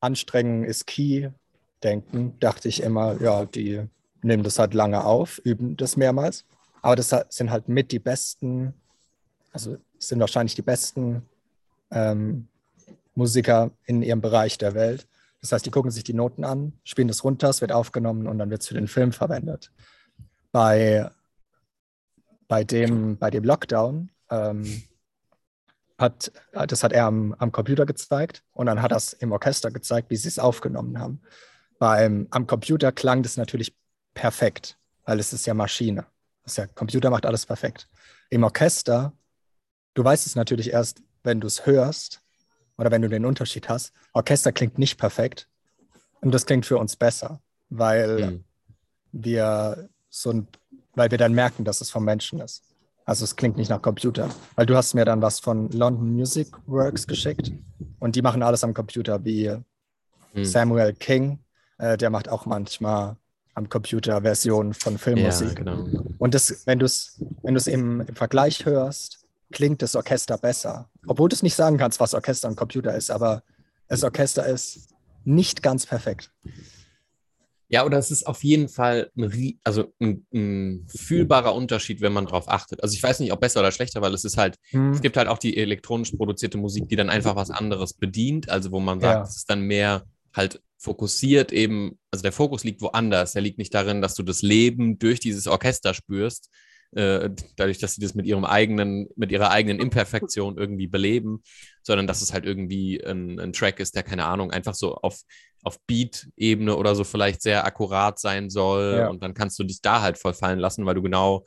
Anstrengen 0.00 0.64
ist 0.64 0.86
Key-Denken 0.86 2.38
dachte 2.40 2.68
ich 2.68 2.82
immer, 2.82 3.20
ja, 3.20 3.44
die 3.44 3.86
nehmen 4.22 4.42
das 4.42 4.58
halt 4.58 4.74
lange 4.74 5.04
auf, 5.04 5.38
üben 5.44 5.76
das 5.76 5.96
mehrmals. 5.96 6.44
Aber 6.82 6.96
das 6.96 7.14
sind 7.30 7.50
halt 7.50 7.68
mit 7.68 7.92
die 7.92 7.98
besten, 7.98 8.74
also 9.52 9.76
sind 10.08 10.20
wahrscheinlich 10.20 10.54
die 10.54 10.62
besten 10.62 11.22
ähm, 11.90 12.48
Musiker 13.14 13.70
in 13.84 14.02
ihrem 14.02 14.20
Bereich 14.20 14.58
der 14.58 14.74
Welt. 14.74 15.06
Das 15.40 15.52
heißt, 15.52 15.66
die 15.66 15.70
gucken 15.70 15.90
sich 15.90 16.04
die 16.04 16.14
Noten 16.14 16.44
an, 16.44 16.72
spielen 16.84 17.08
das 17.08 17.22
runter, 17.22 17.50
es 17.50 17.60
wird 17.60 17.72
aufgenommen 17.72 18.26
und 18.26 18.38
dann 18.38 18.50
wird 18.50 18.62
es 18.62 18.68
für 18.68 18.74
den 18.74 18.88
Film 18.88 19.12
verwendet. 19.12 19.70
Bei, 20.52 21.10
bei, 22.48 22.64
dem, 22.64 23.18
bei 23.18 23.30
dem 23.30 23.44
Lockdown 23.44 24.10
ähm, 24.30 24.84
hat, 25.98 26.32
das 26.52 26.82
hat 26.82 26.92
er 26.92 27.06
am, 27.06 27.34
am 27.38 27.52
Computer 27.52 27.86
gezeigt 27.86 28.42
und 28.52 28.66
dann 28.66 28.80
hat 28.82 28.92
er 28.92 28.96
es 28.96 29.12
im 29.12 29.32
Orchester 29.32 29.70
gezeigt, 29.70 30.10
wie 30.10 30.16
sie 30.16 30.28
es 30.28 30.38
aufgenommen 30.38 30.98
haben. 30.98 31.20
Beim, 31.78 32.26
am 32.30 32.46
Computer 32.46 32.92
klang 32.92 33.22
das 33.22 33.36
natürlich 33.36 33.76
perfekt, 34.14 34.78
weil 35.04 35.20
es 35.20 35.32
ist 35.32 35.46
ja 35.46 35.54
Maschine. 35.54 36.06
Das 36.44 36.56
ja, 36.56 36.66
Computer 36.66 37.10
macht 37.10 37.26
alles 37.26 37.46
perfekt. 37.46 37.88
Im 38.30 38.44
Orchester, 38.44 39.12
du 39.94 40.04
weißt 40.04 40.26
es 40.26 40.36
natürlich 40.36 40.72
erst, 40.72 41.02
wenn 41.22 41.40
du 41.40 41.46
es 41.46 41.66
hörst 41.66 42.20
oder 42.76 42.90
wenn 42.90 43.02
du 43.02 43.08
den 43.08 43.24
Unterschied 43.24 43.68
hast. 43.68 43.92
Orchester 44.12 44.52
klingt 44.52 44.78
nicht 44.78 44.98
perfekt 44.98 45.48
und 46.20 46.32
das 46.32 46.46
klingt 46.46 46.66
für 46.66 46.78
uns 46.78 46.96
besser, 46.96 47.40
weil 47.70 48.30
mhm. 48.30 48.44
wir 49.12 49.88
so 50.10 50.30
ein, 50.30 50.48
weil 50.94 51.10
wir 51.10 51.18
dann 51.18 51.34
merken, 51.34 51.64
dass 51.64 51.80
es 51.80 51.90
vom 51.90 52.04
Menschen 52.04 52.40
ist. 52.40 52.62
Also 53.06 53.24
es 53.24 53.36
klingt 53.36 53.56
nicht 53.56 53.68
nach 53.68 53.82
Computer. 53.82 54.30
Weil 54.54 54.66
du 54.66 54.76
hast 54.76 54.94
mir 54.94 55.04
dann 55.04 55.20
was 55.20 55.38
von 55.38 55.70
London 55.70 56.14
Music 56.14 56.48
Works 56.66 57.06
geschickt 57.06 57.52
und 58.00 58.16
die 58.16 58.22
machen 58.22 58.42
alles 58.42 58.64
am 58.64 58.72
Computer, 58.72 59.24
wie 59.24 59.50
hm. 60.32 60.44
Samuel 60.44 60.94
King, 60.94 61.38
äh, 61.78 61.96
der 61.96 62.10
macht 62.10 62.28
auch 62.28 62.46
manchmal 62.46 63.16
am 63.54 63.68
Computer 63.68 64.22
Versionen 64.22 64.74
von 64.74 64.98
Filmmusik. 64.98 65.48
Ja, 65.48 65.54
genau. 65.54 65.86
Und 66.18 66.34
das, 66.34 66.66
wenn 66.66 66.78
du 66.78 66.86
es 66.86 67.20
wenn 67.42 67.56
im, 67.56 68.00
im 68.00 68.16
Vergleich 68.16 68.64
hörst, 68.66 69.23
klingt 69.52 69.82
das 69.82 69.94
Orchester 69.96 70.38
besser. 70.38 70.90
Obwohl 71.06 71.28
du 71.28 71.34
es 71.34 71.42
nicht 71.42 71.54
sagen 71.54 71.78
kannst, 71.78 72.00
was 72.00 72.14
Orchester 72.14 72.48
und 72.48 72.56
Computer 72.56 72.94
ist, 72.94 73.10
aber 73.10 73.42
das 73.88 74.02
Orchester 74.02 74.46
ist 74.46 74.88
nicht 75.24 75.62
ganz 75.62 75.86
perfekt. 75.86 76.32
Ja, 77.68 77.84
oder 77.84 77.98
es 77.98 78.10
ist 78.10 78.26
auf 78.26 78.44
jeden 78.44 78.68
Fall 78.68 79.10
ein, 79.16 79.58
also 79.64 79.92
ein, 79.98 80.26
ein, 80.32 80.86
fühlbarer 80.86 81.54
Unterschied, 81.54 82.00
wenn 82.02 82.12
man 82.12 82.26
darauf 82.26 82.48
achtet. 82.48 82.82
Also 82.82 82.94
ich 82.94 83.02
weiß 83.02 83.20
nicht, 83.20 83.32
ob 83.32 83.40
besser 83.40 83.60
oder 83.60 83.72
schlechter, 83.72 84.02
weil 84.02 84.14
es 84.14 84.24
ist 84.24 84.36
halt, 84.36 84.56
hm. 84.70 84.92
es 84.92 85.00
gibt 85.00 85.16
halt 85.16 85.28
auch 85.28 85.38
die 85.38 85.56
elektronisch 85.56 86.12
produzierte 86.12 86.58
Musik, 86.58 86.88
die 86.88 86.96
dann 86.96 87.10
einfach 87.10 87.36
was 87.36 87.50
anderes 87.50 87.94
bedient, 87.94 88.48
also 88.48 88.70
wo 88.70 88.80
man 88.80 89.00
sagt, 89.00 89.14
ja. 89.14 89.22
es 89.22 89.36
ist 89.36 89.50
dann 89.50 89.62
mehr 89.62 90.04
halt 90.34 90.60
fokussiert 90.78 91.52
eben, 91.52 91.98
also 92.10 92.22
der 92.22 92.32
Fokus 92.32 92.62
liegt 92.62 92.82
woanders. 92.82 93.32
Der 93.32 93.42
liegt 93.42 93.58
nicht 93.58 93.74
darin, 93.74 94.02
dass 94.02 94.14
du 94.14 94.22
das 94.22 94.42
Leben 94.42 94.98
durch 94.98 95.18
dieses 95.18 95.46
Orchester 95.46 95.94
spürst, 95.94 96.50
äh, 96.94 97.30
dadurch, 97.56 97.78
dass 97.78 97.94
sie 97.94 98.00
das 98.00 98.14
mit 98.14 98.26
ihrem 98.26 98.44
eigenen, 98.44 99.08
mit 99.16 99.32
ihrer 99.32 99.50
eigenen 99.50 99.80
Imperfektion 99.80 100.56
irgendwie 100.56 100.86
beleben, 100.86 101.42
sondern 101.82 102.06
dass 102.06 102.22
es 102.22 102.32
halt 102.32 102.44
irgendwie 102.44 103.04
ein, 103.04 103.38
ein 103.40 103.52
Track 103.52 103.80
ist, 103.80 103.94
der, 103.94 104.02
keine 104.02 104.24
Ahnung, 104.24 104.50
einfach 104.50 104.74
so 104.74 104.94
auf, 104.96 105.20
auf 105.62 105.80
Beat-Ebene 105.86 106.76
oder 106.76 106.94
so 106.94 107.04
vielleicht 107.04 107.42
sehr 107.42 107.64
akkurat 107.64 108.18
sein 108.18 108.50
soll. 108.50 108.96
Ja. 108.98 109.08
Und 109.08 109.22
dann 109.22 109.34
kannst 109.34 109.58
du 109.58 109.64
dich 109.64 109.80
da 109.82 110.02
halt 110.02 110.18
voll 110.18 110.34
fallen 110.34 110.58
lassen, 110.58 110.86
weil 110.86 110.94
du 110.94 111.02
genau 111.02 111.44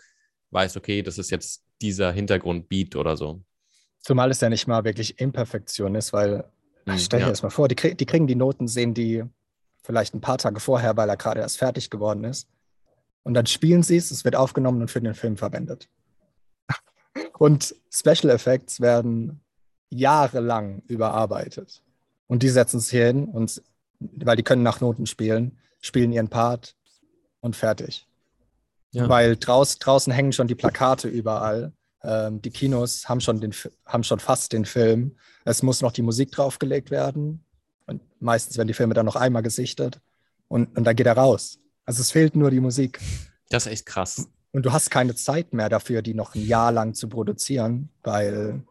weißt, 0.51 0.77
okay, 0.77 1.01
das 1.01 1.17
ist 1.17 1.31
jetzt 1.31 1.63
dieser 1.81 2.11
Hintergrund-Beat 2.11 2.95
oder 2.95 3.17
so. 3.17 3.41
Zumal 3.99 4.31
es 4.31 4.41
ja 4.41 4.49
nicht 4.49 4.67
mal 4.67 4.83
wirklich 4.83 5.19
Imperfektion 5.19 5.95
ist, 5.95 6.13
weil, 6.13 6.45
hm, 6.85 6.97
stell 6.97 7.19
dir 7.19 7.25
ja. 7.25 7.29
das 7.31 7.43
mal 7.43 7.49
vor, 7.49 7.67
die, 7.67 7.75
krieg, 7.75 7.97
die 7.97 8.05
kriegen 8.05 8.27
die 8.27 8.35
Noten, 8.35 8.67
sehen 8.67 8.93
die 8.93 9.23
vielleicht 9.83 10.13
ein 10.13 10.21
paar 10.21 10.37
Tage 10.37 10.59
vorher, 10.59 10.97
weil 10.97 11.09
er 11.09 11.17
gerade 11.17 11.41
erst 11.41 11.57
fertig 11.57 11.89
geworden 11.89 12.23
ist. 12.23 12.47
Und 13.27 13.33
dann 13.33 13.45
spielen 13.45 13.83
sie 13.83 13.97
es, 13.97 14.09
es 14.09 14.23
wird 14.23 14.37
aufgenommen 14.37 14.79
und 14.79 14.89
für 14.89 15.01
den 15.01 15.13
Film 15.13 15.35
verwendet. 15.35 15.89
Und 17.37 17.75
Special 17.91 18.29
Effects 18.29 18.79
werden 18.79 19.41
jahrelang 19.89 20.81
überarbeitet. 20.87 21.83
Und 22.27 22.41
die 22.41 22.47
setzen 22.47 22.77
es 22.77 22.89
hier 22.89 23.07
hin 23.07 23.25
und 23.25 23.61
weil 23.99 24.37
die 24.37 24.43
können 24.43 24.63
nach 24.63 24.79
Noten 24.79 25.07
spielen, 25.07 25.57
spielen 25.81 26.13
ihren 26.13 26.29
Part 26.29 26.77
und 27.41 27.57
fertig. 27.57 28.07
Ja. 28.91 29.09
Weil 29.09 29.35
draus, 29.35 29.77
draußen 29.77 30.13
hängen 30.13 30.31
schon 30.31 30.47
die 30.47 30.55
Plakate 30.55 31.09
überall. 31.09 31.73
Ähm, 32.03 32.41
die 32.41 32.51
Kinos 32.51 33.09
haben 33.09 33.19
schon, 33.19 33.41
den, 33.41 33.53
haben 33.85 34.05
schon 34.05 34.19
fast 34.19 34.53
den 34.53 34.63
Film. 34.63 35.17
Es 35.43 35.63
muss 35.63 35.81
noch 35.81 35.91
die 35.91 36.01
Musik 36.01 36.31
draufgelegt 36.31 36.91
werden. 36.91 37.43
Und 37.87 38.01
meistens 38.21 38.55
werden 38.55 38.69
die 38.69 38.73
Filme 38.73 38.93
dann 38.93 39.05
noch 39.05 39.17
einmal 39.17 39.43
gesichtet. 39.43 39.99
Und, 40.47 40.77
und 40.77 40.85
dann 40.85 40.95
geht 40.95 41.07
er 41.07 41.17
raus. 41.17 41.59
Also 41.87 42.01
es 42.01 42.11
fehlt 42.11 42.35
nur 42.35 42.51
die 42.51 42.59
Musik. 42.59 42.99
Das 43.49 43.65
ist 43.65 43.71
echt 43.71 43.85
krass. 43.85 44.27
Und 44.51 44.65
du 44.65 44.73
hast 44.73 44.91
keine 44.91 45.15
Zeit 45.15 45.53
mehr 45.53 45.69
dafür, 45.69 46.01
die 46.01 46.13
noch 46.13 46.35
ein 46.35 46.45
Jahr 46.45 46.71
lang 46.73 46.93
zu 46.93 47.07
produzieren, 47.07 47.89
weil 48.03 48.61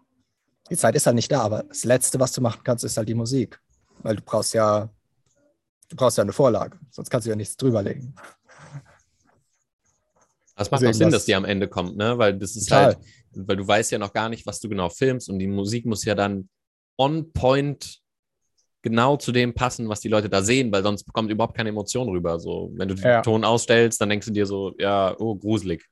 die 0.69 0.77
Zeit 0.77 0.95
ist 0.95 1.07
halt 1.07 1.17
nicht 1.17 1.33
da. 1.33 1.41
Aber 1.41 1.63
das 1.63 1.85
Letzte, 1.85 2.21
was 2.21 2.33
du 2.33 2.43
machen 2.43 2.61
kannst, 2.63 2.85
ist 2.85 2.99
halt 2.99 3.09
die 3.09 3.15
Musik. 3.15 3.59
Weil 4.03 4.17
du 4.17 4.23
brauchst 4.23 4.53
ja, 4.53 4.91
du 5.89 5.97
brauchst 5.97 6.19
ja 6.19 6.23
eine 6.23 6.35
Vorlage, 6.35 6.79
sonst 6.91 7.09
kannst 7.09 7.27
du 7.27 7.31
ja 7.31 7.37
nichts 7.37 7.57
drüberlegen. 7.57 8.15
Das 10.55 10.71
macht 10.71 10.85
auch 10.85 10.93
Sinn, 10.93 11.11
dass 11.11 11.25
die 11.25 11.35
am 11.35 11.47
Ende 11.47 11.69
kommt, 11.69 11.97
ne? 11.97 12.19
Weil 12.19 12.39
das 12.39 12.55
ist 12.55 12.69
total. 12.69 12.85
halt, 12.85 12.99
weil 13.35 13.57
du 13.57 13.67
weißt 13.67 13.93
ja 13.93 13.99
noch 13.99 14.13
gar 14.13 14.29
nicht, 14.29 14.45
was 14.47 14.61
du 14.61 14.69
genau 14.69 14.91
filmst 14.91 15.31
und 15.31 15.39
die 15.39 15.47
Musik 15.47 15.87
muss 15.87 16.05
ja 16.05 16.15
dann 16.15 16.51
on 16.99 17.33
point 17.33 18.03
genau 18.83 19.17
zu 19.17 19.33
dem 19.33 19.55
passen, 19.55 19.89
was 19.89 20.01
die 20.01 20.09
Leute 20.09 20.29
da 20.29 20.43
sehen, 20.43 20.71
weil 20.73 20.83
sonst 20.83 21.13
kommt 21.13 21.31
überhaupt 21.31 21.57
keine 21.57 21.71
Emotion 21.71 22.09
rüber. 22.09 22.39
So, 22.39 22.73
wenn 22.75 22.89
du 22.89 22.95
den 22.95 23.05
ja. 23.05 23.23
Ton 23.23 23.45
ausstellst, 23.45 24.01
dann 24.01 24.09
denkst 24.09 24.27
du 24.27 24.33
dir 24.33 24.47
so, 24.47 24.75
ja, 24.79 25.15
oh, 25.19 25.35
gruselig. 25.35 25.85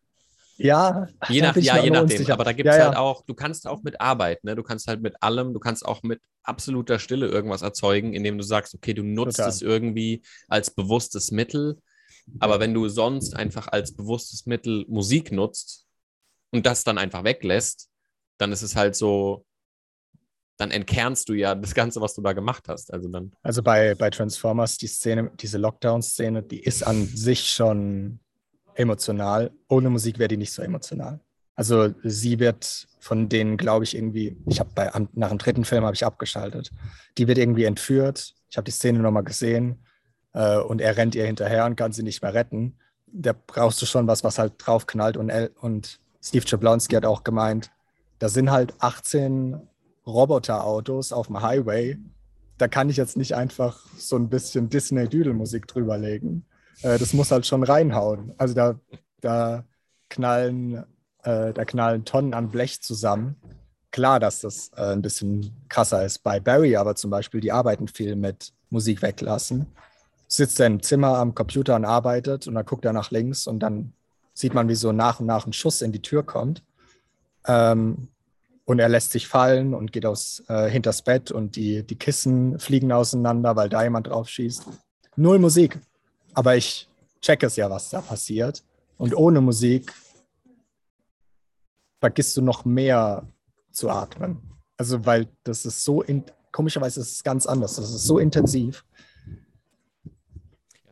Ja, 0.56 1.08
je, 1.28 1.40
nach, 1.40 1.56
ja, 1.56 1.82
je 1.82 1.90
nachdem. 1.90 2.30
Aber 2.30 2.44
da 2.44 2.52
gibt 2.52 2.68
es 2.68 2.76
ja, 2.76 2.84
halt 2.84 2.96
auch, 2.96 3.24
du 3.24 3.34
kannst 3.34 3.66
auch 3.66 3.82
mit 3.82 4.00
Arbeit, 4.00 4.44
ne? 4.44 4.54
Du 4.54 4.62
kannst 4.62 4.86
halt 4.86 5.02
mit 5.02 5.20
allem, 5.20 5.52
du 5.52 5.58
kannst 5.58 5.84
auch 5.84 6.02
mit 6.04 6.20
absoluter 6.44 7.00
Stille 7.00 7.26
irgendwas 7.26 7.62
erzeugen, 7.62 8.12
indem 8.12 8.38
du 8.38 8.44
sagst, 8.44 8.74
okay, 8.74 8.94
du 8.94 9.02
nutzt 9.02 9.38
Total. 9.38 9.50
es 9.50 9.62
irgendwie 9.62 10.22
als 10.48 10.70
bewusstes 10.70 11.32
Mittel. 11.32 11.78
Aber 12.38 12.60
wenn 12.60 12.72
du 12.72 12.88
sonst 12.88 13.34
einfach 13.34 13.68
als 13.68 13.96
bewusstes 13.96 14.46
Mittel 14.46 14.84
Musik 14.88 15.32
nutzt 15.32 15.86
und 16.52 16.64
das 16.66 16.84
dann 16.84 16.98
einfach 16.98 17.24
weglässt, 17.24 17.90
dann 18.38 18.52
ist 18.52 18.62
es 18.62 18.76
halt 18.76 18.94
so, 18.94 19.44
dann 20.56 20.70
entkernst 20.70 21.28
du 21.28 21.34
ja 21.34 21.54
das 21.54 21.74
Ganze, 21.74 22.00
was 22.00 22.14
du 22.14 22.22
da 22.22 22.32
gemacht 22.32 22.68
hast. 22.68 22.92
Also 22.92 23.08
dann. 23.08 23.32
Also 23.42 23.62
bei, 23.62 23.94
bei 23.94 24.10
Transformers, 24.10 24.78
die 24.78 24.86
Szene, 24.86 25.30
diese 25.40 25.58
Lockdown-Szene, 25.58 26.42
die 26.42 26.60
ist 26.60 26.82
an 26.82 27.06
sich 27.06 27.48
schon 27.48 28.20
emotional. 28.74 29.50
Ohne 29.68 29.90
Musik 29.90 30.18
wäre 30.18 30.28
die 30.28 30.36
nicht 30.36 30.52
so 30.52 30.62
emotional. 30.62 31.20
Also 31.56 31.94
sie 32.02 32.38
wird 32.38 32.86
von 32.98 33.28
denen, 33.28 33.56
glaube 33.56 33.84
ich, 33.84 33.96
irgendwie, 33.96 34.36
ich 34.46 34.60
habe 34.60 34.70
bei 34.74 34.90
nach 35.12 35.28
dem 35.28 35.38
dritten 35.38 35.64
Film 35.64 35.84
habe 35.84 35.94
ich 35.94 36.04
abgeschaltet. 36.04 36.70
Die 37.18 37.28
wird 37.28 37.38
irgendwie 37.38 37.64
entführt. 37.64 38.34
Ich 38.50 38.56
habe 38.56 38.64
die 38.64 38.72
Szene 38.72 39.00
nochmal 39.00 39.24
gesehen 39.24 39.84
äh, 40.32 40.58
und 40.58 40.80
er 40.80 40.96
rennt 40.96 41.14
ihr 41.14 41.26
hinterher 41.26 41.66
und 41.66 41.76
kann 41.76 41.92
sie 41.92 42.02
nicht 42.02 42.22
mehr 42.22 42.34
retten. 42.34 42.78
da 43.06 43.32
brauchst 43.32 43.80
du 43.82 43.86
schon 43.86 44.06
was, 44.06 44.24
was 44.24 44.38
halt 44.38 44.54
draufknallt. 44.58 45.16
Und, 45.16 45.30
und 45.60 46.00
Steve 46.22 46.44
Jablonski 46.46 46.94
hat 46.96 47.06
auch 47.06 47.22
gemeint, 47.22 47.70
da 48.18 48.28
sind 48.28 48.50
halt 48.50 48.74
18 48.78 49.60
Roboterautos 50.06 51.12
auf 51.12 51.28
dem 51.28 51.42
Highway. 51.42 51.98
Da 52.58 52.68
kann 52.68 52.88
ich 52.88 52.96
jetzt 52.96 53.16
nicht 53.16 53.34
einfach 53.34 53.84
so 53.96 54.16
ein 54.16 54.28
bisschen 54.28 54.68
Disney-Düdel-Musik 54.68 55.66
drüberlegen. 55.66 56.44
Äh, 56.82 56.98
das 56.98 57.12
muss 57.12 57.30
halt 57.30 57.46
schon 57.46 57.62
reinhauen. 57.62 58.32
Also 58.38 58.54
da, 58.54 58.74
da 59.20 59.64
knallen, 60.10 60.84
äh, 61.22 61.52
da 61.52 61.64
knallen 61.64 62.04
Tonnen 62.04 62.34
an 62.34 62.50
Blech 62.50 62.80
zusammen. 62.82 63.36
Klar, 63.90 64.20
dass 64.20 64.40
das 64.40 64.70
äh, 64.76 64.92
ein 64.92 65.02
bisschen 65.02 65.52
krasser 65.68 66.04
ist 66.04 66.18
bei 66.22 66.40
Barry, 66.40 66.76
aber 66.76 66.94
zum 66.96 67.10
Beispiel, 67.10 67.40
die 67.40 67.52
arbeiten 67.52 67.88
viel 67.88 68.16
mit 68.16 68.52
Musik 68.70 69.02
weglassen 69.02 69.66
sitzt 70.34 70.60
er 70.60 70.66
im 70.66 70.82
Zimmer 70.82 71.18
am 71.18 71.34
Computer 71.34 71.76
und 71.76 71.84
arbeitet 71.84 72.46
und 72.46 72.54
dann 72.54 72.64
guckt 72.64 72.84
er 72.84 72.92
nach 72.92 73.10
links 73.10 73.46
und 73.46 73.60
dann 73.60 73.92
sieht 74.32 74.54
man, 74.54 74.68
wie 74.68 74.74
so 74.74 74.92
nach 74.92 75.20
und 75.20 75.26
nach 75.26 75.46
ein 75.46 75.52
Schuss 75.52 75.80
in 75.80 75.92
die 75.92 76.02
Tür 76.02 76.24
kommt. 76.24 76.64
Ähm, 77.46 78.08
und 78.64 78.78
er 78.78 78.88
lässt 78.88 79.12
sich 79.12 79.28
fallen 79.28 79.74
und 79.74 79.92
geht 79.92 80.06
aus, 80.06 80.42
äh, 80.48 80.68
hinters 80.68 81.02
Bett 81.02 81.30
und 81.30 81.56
die, 81.56 81.82
die 81.82 81.96
Kissen 81.96 82.58
fliegen 82.58 82.92
auseinander, 82.92 83.56
weil 83.56 83.68
da 83.68 83.82
jemand 83.82 84.06
drauf 84.06 84.28
schießt. 84.28 84.66
Null 85.16 85.38
Musik. 85.38 85.78
Aber 86.32 86.56
ich 86.56 86.88
check 87.20 87.42
es 87.42 87.56
ja, 87.56 87.70
was 87.70 87.90
da 87.90 88.00
passiert. 88.00 88.64
Und 88.96 89.14
ohne 89.16 89.40
Musik 89.40 89.92
vergisst 92.00 92.36
du 92.36 92.42
noch 92.42 92.64
mehr 92.64 93.26
zu 93.70 93.90
atmen. 93.90 94.38
Also, 94.76 95.04
weil 95.06 95.28
das 95.44 95.64
ist 95.66 95.84
so, 95.84 96.02
in, 96.02 96.24
komischerweise 96.52 97.00
ist 97.00 97.12
es 97.12 97.22
ganz 97.22 97.46
anders. 97.46 97.76
Das 97.76 97.90
ist 97.90 98.04
so 98.04 98.18
intensiv 98.18 98.84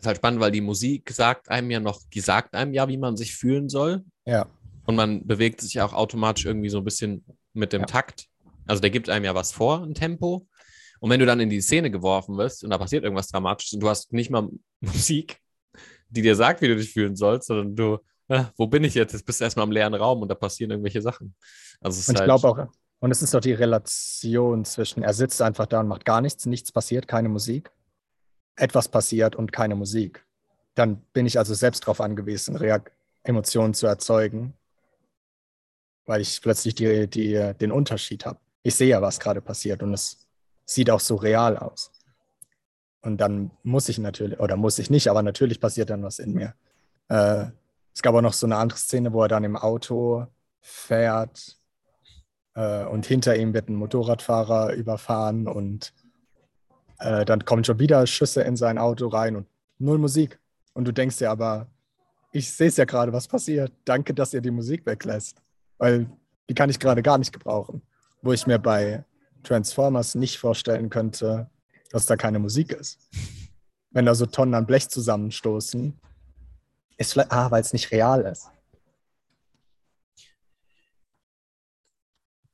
ist 0.02 0.06
halt 0.06 0.16
spannend, 0.16 0.40
weil 0.40 0.50
die 0.50 0.60
Musik 0.60 1.10
sagt 1.10 1.48
einem 1.48 1.70
ja 1.70 1.78
noch, 1.78 2.00
die 2.12 2.20
sagt 2.20 2.54
einem 2.54 2.74
ja, 2.74 2.88
wie 2.88 2.96
man 2.96 3.16
sich 3.16 3.36
fühlen 3.36 3.68
soll. 3.68 4.04
Ja. 4.26 4.46
Und 4.86 4.96
man 4.96 5.26
bewegt 5.26 5.60
sich 5.60 5.80
auch 5.80 5.92
automatisch 5.92 6.44
irgendwie 6.44 6.68
so 6.68 6.78
ein 6.78 6.84
bisschen 6.84 7.24
mit 7.52 7.72
dem 7.72 7.82
ja. 7.82 7.86
Takt. 7.86 8.26
Also 8.66 8.80
der 8.80 8.90
gibt 8.90 9.08
einem 9.08 9.24
ja 9.24 9.34
was 9.34 9.52
vor, 9.52 9.82
ein 9.82 9.94
Tempo. 9.94 10.46
Und 11.00 11.10
wenn 11.10 11.20
du 11.20 11.26
dann 11.26 11.40
in 11.40 11.50
die 11.50 11.60
Szene 11.60 11.90
geworfen 11.90 12.36
wirst 12.36 12.64
und 12.64 12.70
da 12.70 12.78
passiert 12.78 13.04
irgendwas 13.04 13.28
Dramatisches 13.28 13.74
und 13.74 13.80
du 13.80 13.88
hast 13.88 14.12
nicht 14.12 14.30
mal 14.30 14.48
Musik, 14.80 15.38
die 16.08 16.22
dir 16.22 16.36
sagt, 16.36 16.60
wie 16.62 16.68
du 16.68 16.76
dich 16.76 16.92
fühlen 16.92 17.16
sollst, 17.16 17.48
sondern 17.48 17.74
du, 17.74 17.98
äh, 18.28 18.44
wo 18.56 18.66
bin 18.66 18.84
ich 18.84 18.94
jetzt? 18.94 19.12
Jetzt 19.12 19.24
bist 19.24 19.40
du 19.40 19.44
erstmal 19.44 19.66
im 19.66 19.72
leeren 19.72 19.94
Raum 19.94 20.22
und 20.22 20.28
da 20.28 20.34
passieren 20.34 20.70
irgendwelche 20.70 21.02
Sachen. 21.02 21.34
Also 21.80 21.98
und 21.98 22.14
ich 22.14 22.20
halt 22.20 22.28
glaube 22.28 22.48
auch, 22.48 22.72
und 23.00 23.10
es 23.10 23.22
ist 23.22 23.34
doch 23.34 23.40
die 23.40 23.52
Relation 23.52 24.64
zwischen, 24.64 25.02
er 25.02 25.12
sitzt 25.12 25.42
einfach 25.42 25.66
da 25.66 25.80
und 25.80 25.88
macht 25.88 26.04
gar 26.04 26.20
nichts, 26.20 26.46
nichts 26.46 26.70
passiert, 26.70 27.08
keine 27.08 27.28
Musik 27.28 27.72
etwas 28.56 28.88
passiert 28.88 29.36
und 29.36 29.52
keine 29.52 29.74
Musik. 29.74 30.24
Dann 30.74 31.02
bin 31.12 31.26
ich 31.26 31.38
also 31.38 31.54
selbst 31.54 31.82
darauf 31.84 32.00
angewiesen, 32.00 32.56
Reak 32.56 32.92
Emotionen 33.24 33.74
zu 33.74 33.86
erzeugen, 33.86 34.54
weil 36.06 36.20
ich 36.20 36.40
plötzlich 36.42 36.74
die, 36.74 37.08
die, 37.08 37.52
den 37.60 37.72
Unterschied 37.72 38.26
habe. 38.26 38.38
Ich 38.62 38.74
sehe 38.74 38.88
ja, 38.88 39.02
was 39.02 39.20
gerade 39.20 39.40
passiert 39.40 39.82
und 39.82 39.92
es 39.94 40.26
sieht 40.64 40.90
auch 40.90 41.00
so 41.00 41.16
real 41.16 41.56
aus. 41.56 41.90
Und 43.00 43.20
dann 43.20 43.50
muss 43.62 43.88
ich 43.88 43.98
natürlich, 43.98 44.38
oder 44.38 44.56
muss 44.56 44.78
ich 44.78 44.88
nicht, 44.88 45.08
aber 45.08 45.22
natürlich 45.22 45.60
passiert 45.60 45.90
dann 45.90 46.02
was 46.02 46.18
in 46.18 46.32
mir. 46.32 46.54
Äh, 47.08 47.46
es 47.94 48.02
gab 48.02 48.14
auch 48.14 48.22
noch 48.22 48.32
so 48.32 48.46
eine 48.46 48.56
andere 48.56 48.78
Szene, 48.78 49.12
wo 49.12 49.22
er 49.22 49.28
dann 49.28 49.44
im 49.44 49.56
Auto 49.56 50.26
fährt 50.60 51.58
äh, 52.54 52.84
und 52.84 53.06
hinter 53.06 53.36
ihm 53.36 53.54
wird 53.54 53.68
ein 53.68 53.74
Motorradfahrer 53.74 54.72
überfahren 54.74 55.48
und 55.48 55.92
äh, 56.98 57.24
dann 57.24 57.44
kommen 57.44 57.64
schon 57.64 57.80
wieder 57.80 58.06
Schüsse 58.06 58.42
in 58.42 58.56
sein 58.56 58.78
Auto 58.78 59.08
rein 59.08 59.36
und 59.36 59.46
null 59.78 59.98
Musik. 59.98 60.38
Und 60.72 60.86
du 60.86 60.92
denkst 60.92 61.18
dir 61.18 61.30
aber, 61.30 61.66
ich 62.30 62.50
sehe 62.50 62.68
es 62.68 62.76
ja 62.76 62.84
gerade, 62.84 63.12
was 63.12 63.28
passiert. 63.28 63.72
Danke, 63.84 64.14
dass 64.14 64.32
ihr 64.32 64.40
die 64.40 64.50
Musik 64.50 64.86
weglässt. 64.86 65.41
Weil 65.82 66.06
die 66.48 66.54
kann 66.54 66.70
ich 66.70 66.78
gerade 66.78 67.02
gar 67.02 67.18
nicht 67.18 67.32
gebrauchen. 67.32 67.82
Wo 68.22 68.32
ich 68.32 68.46
mir 68.46 68.60
bei 68.60 69.04
Transformers 69.42 70.14
nicht 70.14 70.38
vorstellen 70.38 70.90
könnte, 70.90 71.50
dass 71.90 72.06
da 72.06 72.14
keine 72.14 72.38
Musik 72.38 72.70
ist. 72.70 73.00
Wenn 73.90 74.06
da 74.06 74.14
so 74.14 74.26
Tonnen 74.26 74.54
an 74.54 74.64
Blech 74.64 74.88
zusammenstoßen, 74.90 76.00
ist 76.98 77.12
vielleicht, 77.12 77.32
ah, 77.32 77.50
weil 77.50 77.62
es 77.62 77.72
nicht 77.72 77.90
real 77.90 78.20
ist. 78.20 78.48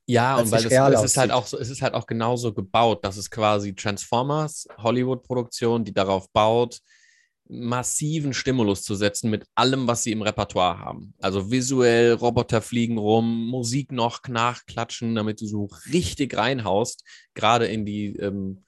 Ja, 0.07 0.37
und 0.37 0.49
weil 0.49 0.65
es, 0.65 0.71
es 0.71 1.03
ist 1.03 1.17
halt 1.17 1.29
auch 1.29 1.45
so, 1.45 1.59
es 1.59 1.69
ist 1.69 1.83
halt 1.83 1.93
auch 1.93 2.07
genauso 2.07 2.51
gebaut, 2.51 3.05
dass 3.05 3.15
es 3.15 3.29
quasi 3.29 3.75
Transformers, 3.75 4.67
Hollywood-Produktion, 4.79 5.85
die 5.85 5.93
darauf 5.93 6.31
baut, 6.31 6.79
massiven 7.49 8.33
Stimulus 8.33 8.83
zu 8.83 8.95
setzen 8.95 9.29
mit 9.29 9.45
allem, 9.55 9.87
was 9.87 10.03
sie 10.03 10.11
im 10.11 10.21
Repertoire 10.21 10.79
haben. 10.79 11.13
Also 11.19 11.51
visuell, 11.51 12.13
Roboter 12.13 12.61
fliegen 12.61 12.97
rum, 12.97 13.47
Musik 13.47 13.91
noch 13.91 14.21
nachklatschen, 14.27 15.15
damit 15.15 15.41
du 15.41 15.47
so 15.47 15.69
richtig 15.91 16.37
reinhaust, 16.37 17.03
gerade 17.33 17.65
in 17.65 17.85
die 17.85 18.15
ähm, 18.17 18.63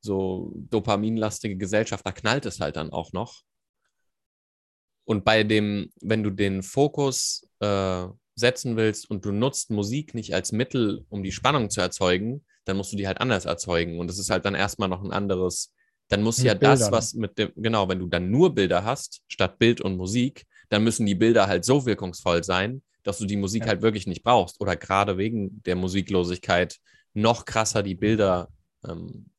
so 0.00 0.52
dopaminlastige 0.54 1.56
Gesellschaft, 1.56 2.06
da 2.06 2.12
knallt 2.12 2.46
es 2.46 2.60
halt 2.60 2.76
dann 2.76 2.92
auch 2.92 3.12
noch. 3.12 3.42
Und 5.04 5.24
bei 5.24 5.42
dem, 5.42 5.90
wenn 6.02 6.22
du 6.22 6.30
den 6.30 6.62
Fokus 6.62 7.48
äh, 7.60 8.06
setzen 8.34 8.76
willst 8.76 9.10
und 9.10 9.24
du 9.24 9.32
nutzt 9.32 9.70
Musik 9.70 10.14
nicht 10.14 10.34
als 10.34 10.52
Mittel, 10.52 11.06
um 11.08 11.22
die 11.22 11.32
Spannung 11.32 11.70
zu 11.70 11.80
erzeugen, 11.80 12.44
dann 12.66 12.76
musst 12.76 12.92
du 12.92 12.96
die 12.96 13.06
halt 13.06 13.20
anders 13.20 13.46
erzeugen. 13.46 13.98
Und 13.98 14.08
das 14.08 14.18
ist 14.18 14.30
halt 14.30 14.44
dann 14.44 14.54
erstmal 14.54 14.88
noch 14.88 15.02
ein 15.02 15.12
anderes. 15.12 15.74
Dann 16.08 16.22
muss 16.22 16.42
ja 16.42 16.54
Bildern. 16.54 16.78
das, 16.78 16.90
was 16.90 17.14
mit 17.14 17.38
dem, 17.38 17.52
genau, 17.56 17.88
wenn 17.88 17.98
du 17.98 18.06
dann 18.06 18.30
nur 18.30 18.54
Bilder 18.54 18.84
hast, 18.84 19.22
statt 19.28 19.58
Bild 19.58 19.80
und 19.80 19.96
Musik, 19.96 20.46
dann 20.70 20.84
müssen 20.84 21.06
die 21.06 21.14
Bilder 21.14 21.46
halt 21.46 21.64
so 21.64 21.86
wirkungsvoll 21.86 22.44
sein, 22.44 22.82
dass 23.02 23.18
du 23.18 23.26
die 23.26 23.36
Musik 23.36 23.62
ja. 23.62 23.68
halt 23.68 23.82
wirklich 23.82 24.06
nicht 24.06 24.22
brauchst. 24.22 24.60
Oder 24.60 24.76
gerade 24.76 25.18
wegen 25.18 25.62
der 25.64 25.76
Musiklosigkeit 25.76 26.78
noch 27.14 27.44
krasser 27.44 27.82
die 27.82 27.94
Bilder 27.94 28.48
ähm, 28.86 29.30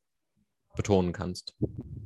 betonen 0.76 1.12
kannst. 1.12 1.54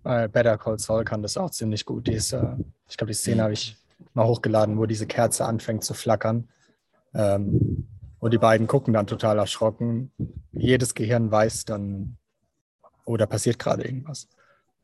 Better 0.02 0.58
Call 0.58 0.78
Saul 0.78 1.04
kann 1.04 1.22
das 1.22 1.36
auch 1.36 1.50
ziemlich 1.50 1.84
gut. 1.84 2.06
Die 2.06 2.12
ist, 2.12 2.32
äh, 2.32 2.56
ich 2.88 2.96
glaube, 2.96 3.10
die 3.10 3.16
Szene 3.16 3.42
habe 3.42 3.52
ich 3.52 3.76
mal 4.14 4.26
hochgeladen, 4.26 4.78
wo 4.78 4.86
diese 4.86 5.06
Kerze 5.06 5.44
anfängt 5.44 5.84
zu 5.84 5.94
flackern. 5.94 6.48
Ähm, 7.14 7.88
und 8.18 8.32
die 8.32 8.38
beiden 8.38 8.66
gucken 8.66 8.94
dann 8.94 9.06
total 9.06 9.38
erschrocken. 9.38 10.10
Jedes 10.52 10.94
Gehirn 10.94 11.30
weiß 11.30 11.66
dann, 11.66 12.16
oh, 13.04 13.16
da 13.16 13.26
passiert 13.26 13.58
gerade 13.58 13.84
irgendwas. 13.84 14.28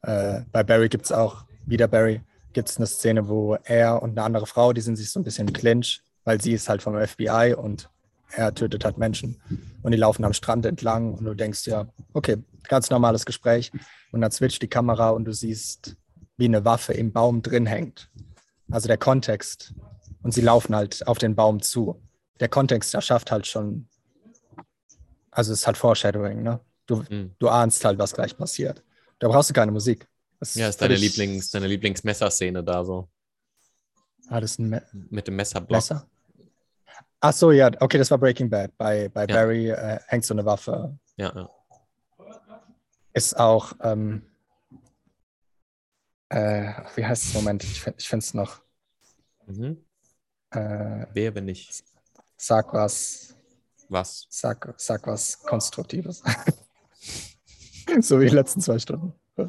Äh, 0.02 0.40
bei 0.52 0.62
Barry 0.62 0.88
gibt 0.88 1.06
es 1.06 1.12
auch, 1.12 1.44
wieder 1.66 1.88
Barry, 1.88 2.20
gibt 2.52 2.68
es 2.68 2.76
eine 2.76 2.86
Szene, 2.86 3.28
wo 3.28 3.56
er 3.64 4.02
und 4.02 4.10
eine 4.10 4.22
andere 4.22 4.46
Frau, 4.46 4.72
die 4.72 4.80
sind 4.80 4.96
sich 4.96 5.10
so 5.10 5.20
ein 5.20 5.24
bisschen 5.24 5.52
clinch, 5.52 6.02
weil 6.24 6.40
sie 6.40 6.52
ist 6.52 6.68
halt 6.68 6.82
vom 6.82 6.94
FBI 6.98 7.54
und 7.56 7.90
er 8.32 8.54
tötet 8.54 8.84
halt 8.84 8.98
Menschen. 8.98 9.40
Und 9.82 9.92
die 9.92 9.98
laufen 9.98 10.24
am 10.24 10.32
Strand 10.32 10.64
entlang 10.66 11.14
und 11.14 11.24
du 11.24 11.34
denkst 11.34 11.66
ja, 11.66 11.86
okay, 12.12 12.38
ganz 12.68 12.90
normales 12.90 13.26
Gespräch. 13.26 13.72
Und 14.12 14.20
dann 14.20 14.30
switcht 14.30 14.62
die 14.62 14.68
Kamera 14.68 15.10
und 15.10 15.24
du 15.24 15.32
siehst, 15.32 15.96
wie 16.36 16.44
eine 16.44 16.64
Waffe 16.64 16.92
im 16.92 17.12
Baum 17.12 17.42
drin 17.42 17.66
hängt. 17.66 18.10
Also 18.70 18.88
der 18.88 18.98
Kontext. 18.98 19.74
Und 20.22 20.32
sie 20.32 20.42
laufen 20.42 20.76
halt 20.76 21.06
auf 21.06 21.18
den 21.18 21.34
Baum 21.34 21.60
zu 21.60 22.00
der 22.40 22.48
Kontext 22.48 22.94
erschafft 22.94 23.30
halt 23.30 23.46
schon, 23.46 23.86
also 25.30 25.52
es 25.52 25.60
ist 25.60 25.66
halt 25.66 25.76
Foreshadowing, 25.76 26.42
ne? 26.42 26.60
Du, 26.86 27.04
mhm. 27.08 27.34
du 27.38 27.48
ahnst 27.48 27.84
halt, 27.84 27.98
was 27.98 28.14
gleich 28.14 28.36
passiert. 28.36 28.82
Da 29.20 29.28
brauchst 29.28 29.50
du 29.50 29.54
keine 29.54 29.70
Musik. 29.70 30.08
Das 30.40 30.54
ja, 30.54 30.68
ist 30.68 30.80
deine, 30.80 30.96
Lieblings, 30.96 31.50
deine 31.50 31.66
Lieblingsmesserszene 31.66 32.64
da 32.64 32.82
so. 32.84 33.08
Ah, 34.28 34.40
das 34.40 34.52
ist 34.52 34.58
ein 34.58 34.70
Me 34.70 34.82
Mit 34.92 35.28
dem 35.28 35.36
Messerblock. 35.36 35.76
Messer? 35.76 36.08
Ach 37.20 37.32
so, 37.34 37.52
ja, 37.52 37.70
okay, 37.80 37.98
das 37.98 38.10
war 38.10 38.16
Breaking 38.16 38.48
Bad. 38.48 38.76
Bei, 38.78 39.10
bei 39.10 39.26
ja. 39.26 39.26
Barry 39.26 39.68
äh, 39.68 40.00
hängt 40.06 40.24
so 40.24 40.32
eine 40.32 40.44
Waffe. 40.46 40.98
Ja, 41.16 41.32
ja. 41.34 41.50
Ist 43.12 43.38
auch, 43.38 43.74
ähm, 43.82 44.22
äh, 46.30 46.72
wie 46.94 47.04
heißt 47.04 47.24
es? 47.24 47.34
Moment, 47.34 47.62
ich, 47.62 47.86
ich 47.98 48.08
finde 48.08 48.24
es 48.24 48.32
noch. 48.32 48.62
Mhm. 49.46 49.84
Äh, 50.50 51.06
Wer, 51.12 51.34
wenn 51.34 51.44
nicht? 51.44 51.84
Sag 52.38 52.72
was. 52.72 53.34
Was? 53.90 54.26
Sag, 54.30 54.72
sag 54.78 55.06
was 55.06 55.42
Konstruktives. 55.42 56.22
so 58.00 58.20
wie 58.20 58.26
die 58.26 58.34
letzten 58.34 58.60
zwei 58.60 58.78
Stunden. 58.78 59.14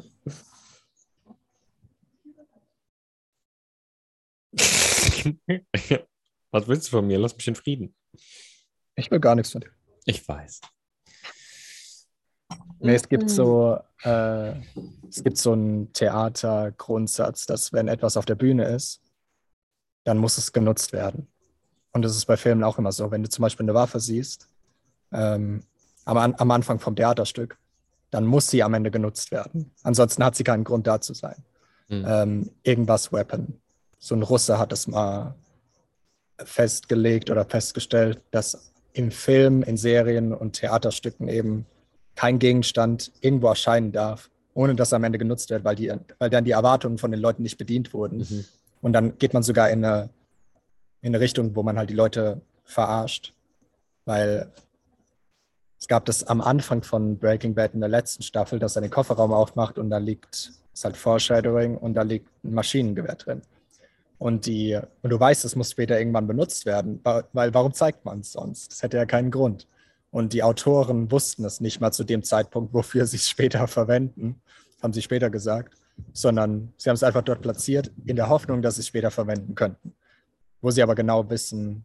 was 6.50 6.68
willst 6.68 6.88
du 6.88 6.90
von 6.90 7.06
mir? 7.06 7.18
Lass 7.18 7.36
mich 7.36 7.48
in 7.48 7.54
Frieden. 7.54 7.94
Ich 8.94 9.10
will 9.10 9.20
gar 9.20 9.34
nichts 9.34 9.52
von 9.52 9.60
dir. 9.60 9.70
Ich 10.04 10.26
weiß. 10.26 10.60
Nee, 12.80 12.94
es 12.94 13.08
gibt 13.08 13.30
so, 13.30 13.78
äh, 14.02 14.54
es 15.08 15.22
gibt 15.22 15.38
so 15.38 15.52
einen 15.52 15.92
Theatergrundsatz, 15.92 17.46
dass 17.46 17.72
wenn 17.72 17.86
etwas 17.88 18.16
auf 18.16 18.24
der 18.24 18.34
Bühne 18.34 18.64
ist, 18.64 19.00
dann 20.04 20.18
muss 20.18 20.36
es 20.36 20.52
genutzt 20.52 20.92
werden. 20.92 21.28
Und 21.92 22.02
das 22.02 22.16
ist 22.16 22.26
bei 22.26 22.36
Filmen 22.36 22.64
auch 22.64 22.78
immer 22.78 22.90
so. 22.90 23.10
Wenn 23.10 23.22
du 23.22 23.28
zum 23.28 23.42
Beispiel 23.42 23.64
eine 23.64 23.74
Waffe 23.74 24.00
siehst, 24.00 24.48
ähm, 25.12 25.62
am, 26.04 26.16
am 26.16 26.50
Anfang 26.50 26.80
vom 26.80 26.96
Theaterstück, 26.96 27.56
dann 28.12 28.26
muss 28.26 28.48
sie 28.48 28.62
am 28.62 28.74
Ende 28.74 28.90
genutzt 28.90 29.32
werden. 29.32 29.72
Ansonsten 29.82 30.22
hat 30.22 30.36
sie 30.36 30.44
keinen 30.44 30.64
Grund 30.64 30.86
da 30.86 31.00
zu 31.00 31.14
sein. 31.14 31.42
Mhm. 31.88 32.04
Ähm, 32.06 32.50
irgendwas 32.62 33.12
Weapon. 33.12 33.58
so 33.98 34.14
ein 34.14 34.22
Russe 34.22 34.58
hat 34.58 34.72
es 34.72 34.86
mal 34.86 35.34
festgelegt 36.44 37.30
oder 37.30 37.44
festgestellt, 37.44 38.20
dass 38.30 38.72
im 38.92 39.10
Film, 39.10 39.62
in 39.62 39.76
Serien 39.76 40.34
und 40.34 40.52
Theaterstücken 40.52 41.28
eben 41.28 41.66
kein 42.14 42.38
Gegenstand 42.38 43.12
irgendwo 43.20 43.48
erscheinen 43.48 43.92
darf, 43.92 44.30
ohne 44.52 44.74
dass 44.74 44.92
er 44.92 44.96
am 44.96 45.04
Ende 45.04 45.18
genutzt 45.18 45.48
wird, 45.48 45.64
weil, 45.64 45.76
die, 45.76 45.90
weil 46.18 46.28
dann 46.28 46.44
die 46.44 46.50
Erwartungen 46.50 46.98
von 46.98 47.10
den 47.10 47.20
Leuten 47.20 47.42
nicht 47.42 47.56
bedient 47.56 47.94
wurden. 47.94 48.18
Mhm. 48.18 48.44
Und 48.82 48.92
dann 48.92 49.16
geht 49.16 49.32
man 49.32 49.42
sogar 49.42 49.70
in 49.70 49.82
eine, 49.82 50.10
in 51.00 51.14
eine 51.14 51.20
Richtung, 51.20 51.56
wo 51.56 51.62
man 51.62 51.78
halt 51.78 51.88
die 51.88 51.94
Leute 51.94 52.42
verarscht. 52.64 53.32
Weil 54.04 54.52
es 55.82 55.88
gab 55.88 56.04
das 56.04 56.22
am 56.22 56.40
Anfang 56.40 56.84
von 56.84 57.18
Breaking 57.18 57.56
Bad 57.56 57.74
in 57.74 57.80
der 57.80 57.88
letzten 57.88 58.22
Staffel, 58.22 58.60
dass 58.60 58.76
er 58.76 58.82
den 58.82 58.90
Kofferraum 58.92 59.32
aufmacht 59.32 59.78
und 59.78 59.90
da 59.90 59.98
liegt, 59.98 60.52
ist 60.72 60.84
halt 60.84 60.96
Foreshadowing 60.96 61.76
und 61.76 61.94
da 61.94 62.02
liegt 62.02 62.28
ein 62.44 62.54
Maschinengewehr 62.54 63.16
drin. 63.16 63.42
Und, 64.16 64.46
die, 64.46 64.78
und 65.02 65.10
du 65.10 65.18
weißt, 65.18 65.44
es 65.44 65.56
muss 65.56 65.72
später 65.72 65.98
irgendwann 65.98 66.28
benutzt 66.28 66.66
werden, 66.66 67.00
weil 67.32 67.52
warum 67.52 67.72
zeigt 67.72 68.04
man 68.04 68.20
es 68.20 68.30
sonst? 68.30 68.70
Das 68.70 68.84
hätte 68.84 68.96
ja 68.96 69.06
keinen 69.06 69.32
Grund. 69.32 69.66
Und 70.12 70.32
die 70.34 70.44
Autoren 70.44 71.10
wussten 71.10 71.44
es 71.44 71.60
nicht 71.60 71.80
mal 71.80 71.90
zu 71.90 72.04
dem 72.04 72.22
Zeitpunkt, 72.22 72.72
wofür 72.72 73.04
sie 73.04 73.16
es 73.16 73.28
später 73.28 73.66
verwenden, 73.66 74.40
haben 74.84 74.92
sie 74.92 75.02
später 75.02 75.30
gesagt, 75.30 75.74
sondern 76.12 76.72
sie 76.76 76.90
haben 76.90 76.94
es 76.94 77.02
einfach 77.02 77.22
dort 77.22 77.42
platziert, 77.42 77.90
in 78.06 78.14
der 78.14 78.28
Hoffnung, 78.28 78.62
dass 78.62 78.76
sie 78.76 78.82
es 78.82 78.86
später 78.86 79.10
verwenden 79.10 79.56
könnten. 79.56 79.96
Wo 80.60 80.70
sie 80.70 80.80
aber 80.84 80.94
genau 80.94 81.28
wissen, 81.28 81.84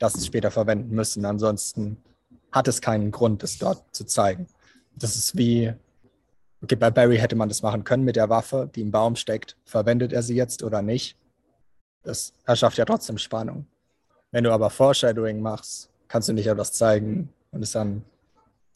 dass 0.00 0.14
sie 0.14 0.18
es 0.18 0.26
später 0.26 0.50
verwenden 0.50 0.92
müssen. 0.96 1.24
Ansonsten 1.24 1.96
hat 2.52 2.68
es 2.68 2.80
keinen 2.80 3.10
Grund, 3.10 3.42
es 3.42 3.58
dort 3.58 3.82
zu 3.94 4.04
zeigen. 4.04 4.46
Das 4.96 5.16
ist 5.16 5.36
wie, 5.36 5.72
okay, 6.62 6.76
bei 6.76 6.90
Barry 6.90 7.18
hätte 7.18 7.36
man 7.36 7.48
das 7.48 7.62
machen 7.62 7.84
können 7.84 8.04
mit 8.04 8.16
der 8.16 8.28
Waffe, 8.28 8.70
die 8.74 8.82
im 8.82 8.90
Baum 8.90 9.16
steckt. 9.16 9.56
Verwendet 9.64 10.12
er 10.12 10.22
sie 10.22 10.34
jetzt 10.34 10.62
oder 10.62 10.82
nicht? 10.82 11.16
Das 12.02 12.32
erschafft 12.44 12.78
ja 12.78 12.84
trotzdem 12.84 13.18
Spannung. 13.18 13.66
Wenn 14.30 14.44
du 14.44 14.52
aber 14.52 14.70
Foreshadowing 14.70 15.40
machst, 15.40 15.90
kannst 16.08 16.28
du 16.28 16.32
nicht 16.32 16.46
etwas 16.46 16.72
zeigen 16.72 17.30
und 17.50 17.62
es 17.62 17.72
dann 17.72 18.04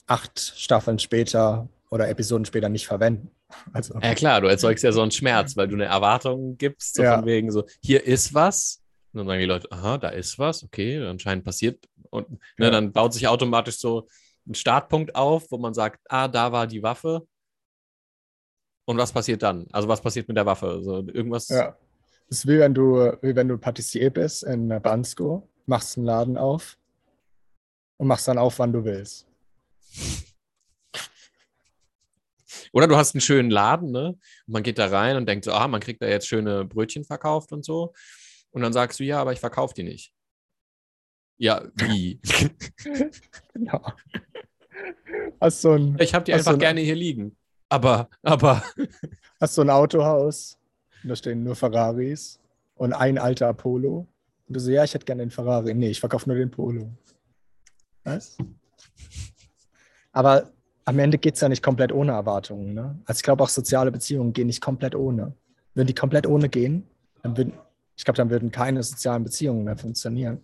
acht 0.06 0.38
Staffeln 0.38 0.98
später 0.98 1.68
oder 1.90 2.08
Episoden 2.08 2.44
später 2.44 2.68
nicht 2.68 2.86
verwenden. 2.86 3.30
Also, 3.72 3.96
ja 4.00 4.14
klar, 4.16 4.40
du 4.40 4.48
erzeugst 4.48 4.82
ja 4.82 4.90
so 4.90 5.00
einen 5.00 5.12
Schmerz, 5.12 5.56
weil 5.56 5.68
du 5.68 5.74
eine 5.74 5.84
Erwartung 5.84 6.58
gibst, 6.58 6.96
so 6.96 7.04
ja. 7.04 7.16
von 7.16 7.26
wegen 7.26 7.52
so, 7.52 7.64
hier 7.80 8.04
ist 8.04 8.34
was. 8.34 8.82
Und 9.12 9.18
dann 9.18 9.26
sagen 9.28 9.40
die 9.40 9.46
Leute, 9.46 9.70
aha, 9.70 9.98
da 9.98 10.08
ist 10.08 10.40
was, 10.40 10.64
okay, 10.64 10.98
anscheinend 11.06 11.44
passiert. 11.44 11.86
Und 12.14 12.30
ne, 12.30 12.66
ja. 12.66 12.70
dann 12.70 12.92
baut 12.92 13.12
sich 13.12 13.26
automatisch 13.26 13.78
so 13.78 14.08
ein 14.46 14.54
Startpunkt 14.54 15.16
auf, 15.16 15.50
wo 15.50 15.58
man 15.58 15.74
sagt, 15.74 16.00
ah, 16.08 16.28
da 16.28 16.52
war 16.52 16.66
die 16.66 16.82
Waffe. 16.82 17.26
Und 18.86 18.98
was 18.98 19.12
passiert 19.12 19.42
dann? 19.42 19.66
Also 19.72 19.88
was 19.88 20.00
passiert 20.00 20.28
mit 20.28 20.36
der 20.36 20.46
Waffe? 20.46 20.68
Also 20.68 20.98
irgendwas. 21.08 21.48
Ja. 21.48 21.76
Das 22.28 22.38
ist 22.38 22.46
wie 22.46 22.58
wenn 22.58 22.72
du, 22.72 23.16
wie 23.20 23.34
wenn 23.34 23.48
du 23.48 23.58
Patissier 23.58 24.10
bist 24.10 24.44
in 24.44 24.68
Bansko, 24.68 25.48
machst 25.66 25.96
einen 25.96 26.06
Laden 26.06 26.38
auf 26.38 26.78
und 27.96 28.06
machst 28.06 28.28
dann 28.28 28.38
auf, 28.38 28.58
wann 28.58 28.72
du 28.72 28.84
willst. 28.84 29.26
Oder 32.72 32.86
du 32.86 32.96
hast 32.96 33.14
einen 33.14 33.20
schönen 33.20 33.50
Laden, 33.50 33.90
ne? 33.90 34.08
Und 34.46 34.52
man 34.52 34.62
geht 34.62 34.78
da 34.78 34.86
rein 34.86 35.16
und 35.16 35.26
denkt 35.26 35.44
so, 35.44 35.52
ah, 35.52 35.68
man 35.68 35.80
kriegt 35.80 36.02
da 36.02 36.06
jetzt 36.06 36.28
schöne 36.28 36.64
Brötchen 36.64 37.04
verkauft 37.04 37.52
und 37.52 37.64
so. 37.64 37.92
Und 38.50 38.62
dann 38.62 38.72
sagst 38.72 39.00
du, 39.00 39.04
ja, 39.04 39.20
aber 39.20 39.32
ich 39.32 39.40
verkaufe 39.40 39.74
die 39.74 39.82
nicht. 39.82 40.12
Ja, 41.38 41.62
wie? 41.74 42.20
genau. 43.54 43.92
Hast 45.40 45.62
so 45.62 45.72
ein, 45.72 45.96
ich 46.00 46.14
habe 46.14 46.24
die 46.24 46.32
einfach 46.32 46.52
so 46.52 46.56
ein, 46.56 46.60
gerne 46.60 46.80
hier 46.80 46.94
liegen. 46.94 47.36
Aber, 47.68 48.08
aber. 48.22 48.62
Hast 49.40 49.58
du 49.58 49.62
ein 49.62 49.70
Autohaus? 49.70 50.58
Und 51.02 51.10
da 51.10 51.16
stehen 51.16 51.42
nur 51.42 51.56
Ferraris 51.56 52.40
und 52.76 52.92
ein 52.92 53.18
alter 53.18 53.52
Polo. 53.52 54.06
Und 54.46 54.56
du 54.56 54.60
so, 54.60 54.70
ja, 54.70 54.84
ich 54.84 54.94
hätte 54.94 55.04
gerne 55.04 55.22
den 55.22 55.30
Ferrari. 55.30 55.74
Nee, 55.74 55.90
ich 55.90 56.00
verkaufe 56.00 56.28
nur 56.28 56.38
den 56.38 56.50
Polo. 56.50 56.90
Was? 58.04 58.36
Aber 60.12 60.50
am 60.84 60.98
Ende 60.98 61.18
geht 61.18 61.34
es 61.34 61.40
ja 61.40 61.48
nicht 61.48 61.62
komplett 61.62 61.92
ohne 61.92 62.12
Erwartungen. 62.12 62.74
Ne? 62.74 62.98
Also 63.06 63.18
ich 63.18 63.22
glaube 63.22 63.42
auch 63.42 63.48
soziale 63.48 63.90
Beziehungen 63.90 64.32
gehen 64.32 64.46
nicht 64.46 64.60
komplett 64.60 64.94
ohne. 64.94 65.34
Würden 65.74 65.88
die 65.88 65.94
komplett 65.94 66.26
ohne 66.26 66.48
gehen, 66.48 66.86
dann 67.22 67.36
würden, 67.36 67.54
ich 67.96 68.04
glaube, 68.04 68.16
dann 68.16 68.30
würden 68.30 68.50
keine 68.50 68.82
sozialen 68.82 69.24
Beziehungen 69.24 69.64
mehr 69.64 69.76
funktionieren. 69.76 70.40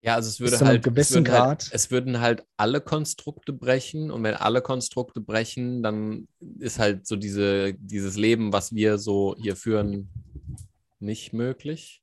Ja, 0.00 0.14
also 0.14 0.28
es 0.28 0.38
würde 0.38 0.58
halt, 0.64 0.86
es 0.96 1.10
würden 1.12 1.32
halt, 1.32 1.70
es 1.72 1.90
würden 1.90 2.20
halt 2.20 2.46
alle 2.56 2.80
Konstrukte 2.80 3.52
brechen 3.52 4.10
und 4.12 4.22
wenn 4.22 4.34
alle 4.34 4.62
Konstrukte 4.62 5.20
brechen, 5.20 5.82
dann 5.82 6.28
ist 6.60 6.78
halt 6.78 7.06
so 7.06 7.16
diese, 7.16 7.74
dieses 7.74 8.16
Leben, 8.16 8.52
was 8.52 8.72
wir 8.72 8.98
so 8.98 9.34
hier 9.40 9.56
führen, 9.56 10.08
nicht 11.00 11.32
möglich. 11.32 12.02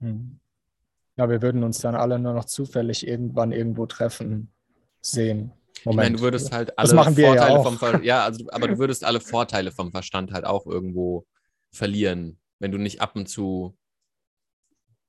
Hm. 0.00 0.40
Ja, 1.16 1.30
wir 1.30 1.40
würden 1.42 1.62
uns 1.62 1.78
dann 1.78 1.94
alle 1.94 2.18
nur 2.18 2.34
noch 2.34 2.44
zufällig 2.44 3.06
irgendwann 3.06 3.52
irgendwo 3.52 3.86
treffen 3.86 4.52
sehen. 5.00 5.52
Moment. 5.84 5.86
Ich 5.86 5.96
meine, 5.96 6.16
du 6.16 6.22
würdest 6.22 6.52
halt 6.52 6.76
alle 6.78 6.90
Vorteile 6.90 7.36
ja 7.36 7.62
vom 7.62 7.78
Ver 7.78 8.02
ja, 8.02 8.24
also, 8.24 8.44
aber 8.50 8.66
du 8.66 8.78
würdest 8.78 9.04
alle 9.04 9.20
Vorteile 9.20 9.70
vom 9.70 9.92
Verstand 9.92 10.32
halt 10.32 10.44
auch 10.44 10.66
irgendwo 10.66 11.24
verlieren, 11.70 12.40
wenn 12.58 12.72
du 12.72 12.78
nicht 12.78 13.00
ab 13.00 13.14
und 13.14 13.28
zu 13.28 13.76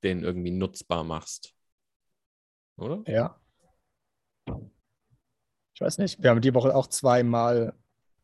den 0.03 0.23
irgendwie 0.23 0.51
nutzbar 0.51 1.03
machst. 1.03 1.56
Oder? 2.77 3.03
Ja. 3.07 3.39
Ich 5.73 5.81
weiß 5.81 5.97
nicht. 5.97 6.21
Wir 6.21 6.29
haben 6.29 6.41
die 6.41 6.53
Woche 6.53 6.75
auch 6.75 6.87
zweimal 6.87 7.73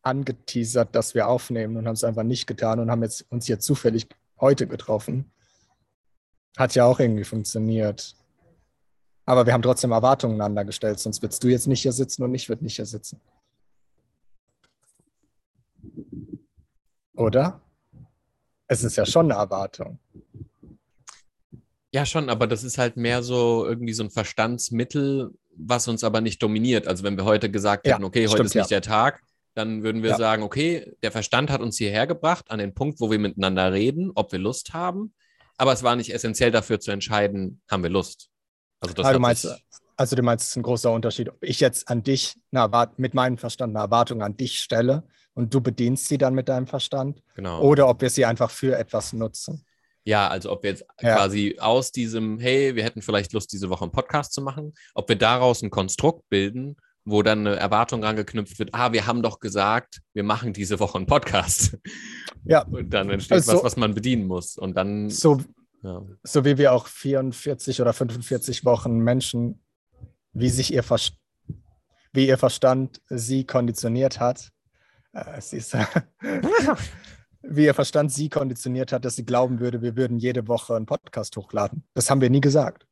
angeteasert, 0.02 0.96
dass 0.96 1.16
wir 1.16 1.28
aufnehmen 1.28 1.78
und 1.78 1.88
haben 1.88 1.94
es 1.94 2.04
einfach 2.04 2.24
nicht 2.24 2.48
getan 2.48 2.80
und 2.80 2.92
haben 2.92 3.04
jetzt, 3.04 3.32
uns 3.32 3.48
jetzt 3.48 3.66
zufällig 3.66 4.08
heute 4.40 4.68
getroffen. 4.68 5.32
Hat 6.58 6.76
ja 6.76 6.86
auch 6.86 7.00
irgendwie 7.00 7.24
funktioniert. 7.24 8.16
Aber 9.26 9.46
wir 9.46 9.54
haben 9.54 9.62
trotzdem 9.62 9.92
Erwartungen 9.92 10.36
aneinander 10.36 10.66
gestellt, 10.66 11.00
sonst 11.00 11.22
würdest 11.22 11.44
du 11.44 11.48
jetzt 11.48 11.68
nicht 11.68 11.82
hier 11.82 11.94
sitzen 11.94 12.24
und 12.24 12.36
ich 12.36 12.50
würde 12.50 12.64
nicht 12.64 12.76
hier 12.76 12.86
sitzen. 12.86 13.22
Oder? 17.16 17.62
Es 18.68 18.84
ist 18.84 18.98
ja 18.98 19.06
schon 19.06 19.32
eine 19.32 19.40
Erwartung. 19.40 20.00
Ja, 21.94 22.06
schon, 22.08 22.30
aber 22.30 22.48
das 22.48 22.64
ist 22.64 22.80
halt 22.80 22.98
mehr 22.98 23.22
so 23.22 23.68
irgendwie 23.68 23.94
so 23.94 24.04
ein 24.04 24.10
Verstandsmittel, 24.10 25.32
was 25.56 25.88
uns 25.88 26.04
aber 26.04 26.22
nicht 26.22 26.42
dominiert. 26.42 26.88
Also 26.88 27.04
wenn 27.04 27.18
wir 27.18 27.26
heute 27.26 27.52
gesagt 27.52 27.86
hätten, 27.88 28.04
okay, 28.04 28.22
heute 28.22 28.32
stimmt, 28.32 28.46
ist 28.48 28.56
nicht 28.56 28.72
ja. 28.72 28.80
der 28.80 28.82
Tag, 28.82 29.22
dann 29.54 29.84
würden 29.84 30.02
wir 30.02 30.12
ja. 30.12 30.18
sagen, 30.18 30.42
okay, 30.42 30.92
der 31.04 31.12
Verstand 31.12 31.52
hat 31.52 31.62
uns 31.62 31.78
hierher 31.78 32.08
gebracht 32.08 32.50
an 32.50 32.58
den 32.58 32.74
Punkt, 32.74 33.00
wo 33.00 33.12
wir 33.12 33.20
miteinander 33.20 33.72
reden, 33.72 34.12
ob 34.16 34.32
wir 34.32 34.40
Lust 34.40 34.74
haben. 34.74 35.14
Aber 35.58 35.72
es 35.72 35.84
war 35.84 35.96
nicht 35.96 36.12
essentiell 36.12 36.50
dafür 36.50 36.80
zu 36.80 36.90
entscheiden, 36.90 37.62
haben 37.70 37.84
wir 37.84 37.92
Lust. 37.92 38.30
Also, 38.80 38.96
das 38.96 39.06
ah, 39.06 39.14
du 39.14 39.20
meinst, 39.20 39.48
also 39.96 40.16
du 40.16 40.24
meinst, 40.24 40.46
es 40.46 40.50
ist 40.50 40.56
ein 40.58 40.64
großer 40.64 40.92
Unterschied, 40.92 41.30
ob 41.30 41.44
ich 41.44 41.60
jetzt 41.60 41.88
an 41.90 42.02
dich 42.02 42.36
eine 42.52 42.90
mit 42.98 43.14
meinem 43.14 43.38
Verstand 43.38 43.76
eine 43.76 43.84
Erwartung 43.84 44.24
an 44.24 44.36
dich 44.36 44.60
stelle 44.60 45.04
und 45.36 45.54
du 45.54 45.62
bedienst 45.62 46.08
sie 46.08 46.18
dann 46.18 46.34
mit 46.34 46.50
deinem 46.50 46.66
Verstand. 46.66 47.22
Genau. 47.36 47.62
Oder 47.62 47.88
ob 47.88 48.02
wir 48.02 48.10
sie 48.10 48.26
einfach 48.26 48.50
für 48.50 48.76
etwas 48.78 49.14
nutzen. 49.14 49.64
Ja, 50.06 50.28
also 50.28 50.52
ob 50.52 50.64
wir 50.64 50.72
jetzt 50.72 50.86
ja. 51.02 51.16
quasi 51.16 51.58
aus 51.60 51.92
diesem, 51.92 52.40
hey, 52.40 52.76
wir 52.76 52.84
hätten 52.84 53.02
vielleicht 53.02 53.34
Lust, 53.34 53.54
diese 53.54 53.70
Woche 53.70 53.84
einen 53.84 53.92
Podcast 53.92 54.34
zu 54.34 54.42
machen, 54.42 54.74
ob 54.94 55.08
wir 55.08 55.16
daraus 55.16 55.62
ein 55.62 55.70
Konstrukt 55.70 56.28
bilden, 56.30 56.76
wo 57.06 57.22
dann 57.22 57.40
eine 57.40 57.56
Erwartung 57.56 58.04
angeknüpft 58.04 58.60
wird, 58.60 58.74
ah, 58.74 58.94
wir 58.94 59.08
haben 59.08 59.22
doch 59.22 59.40
gesagt, 59.40 60.02
wir 60.14 60.24
machen 60.24 60.54
diese 60.54 60.80
Woche 60.80 60.98
einen 60.98 61.08
Podcast. 61.08 61.78
Ja. 62.46 62.64
Und 62.64 62.90
dann 62.90 63.10
entsteht 63.10 63.38
also 63.38 63.54
was, 63.54 63.64
was 63.64 63.78
man 63.78 63.94
bedienen 63.94 64.28
muss. 64.28 64.58
Und 64.58 64.76
dann. 64.76 65.10
So, 65.10 65.40
ja. 65.82 66.02
So 66.24 66.44
wie 66.44 66.58
wir 66.58 66.74
auch 66.74 66.88
44 66.88 67.80
oder 67.80 67.94
45 67.94 68.66
Wochen 68.66 68.98
Menschen, 68.98 69.62
wie 70.34 70.50
sich 70.50 70.74
ihr, 70.74 70.84
Ver 70.84 71.00
wie 72.12 72.28
ihr 72.28 72.38
Verstand 72.38 73.02
sie 73.08 73.46
konditioniert 73.46 74.20
hat, 74.20 74.52
äh, 75.14 75.40
sie 75.40 75.56
ist, 75.56 75.74
wie 77.44 77.66
ihr 77.66 77.74
Verstand 77.74 78.12
sie 78.12 78.30
konditioniert 78.30 78.92
hat, 78.92 79.06
dass 79.06 79.16
sie 79.16 79.26
glauben 79.26 79.60
würde, 79.60 79.82
wir 79.82 79.96
würden 79.96 80.18
jede 80.18 80.48
Woche 80.48 80.76
einen 80.76 80.86
Podcast 80.86 81.36
hochladen. 81.38 81.84
Das 81.94 82.10
haben 82.10 82.22
wir 82.22 82.30
nie 82.30 82.42
gesagt. 82.42 82.88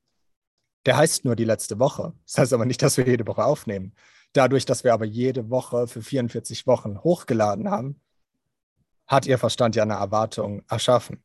Der 0.85 0.97
heißt 0.97 1.25
nur 1.25 1.35
die 1.35 1.45
letzte 1.45 1.79
Woche. 1.79 2.13
Das 2.25 2.37
heißt 2.37 2.53
aber 2.53 2.65
nicht, 2.65 2.81
dass 2.81 2.97
wir 2.97 3.07
jede 3.07 3.25
Woche 3.27 3.43
aufnehmen. 3.43 3.93
Dadurch, 4.33 4.65
dass 4.65 4.83
wir 4.83 4.93
aber 4.93 5.05
jede 5.05 5.49
Woche 5.49 5.87
für 5.87 6.01
44 6.01 6.67
Wochen 6.67 6.99
hochgeladen 6.99 7.69
haben, 7.69 8.01
hat 9.07 9.25
ihr 9.25 9.37
Verstand 9.37 9.75
ja 9.75 9.83
eine 9.83 9.93
Erwartung 9.93 10.63
erschaffen. 10.69 11.23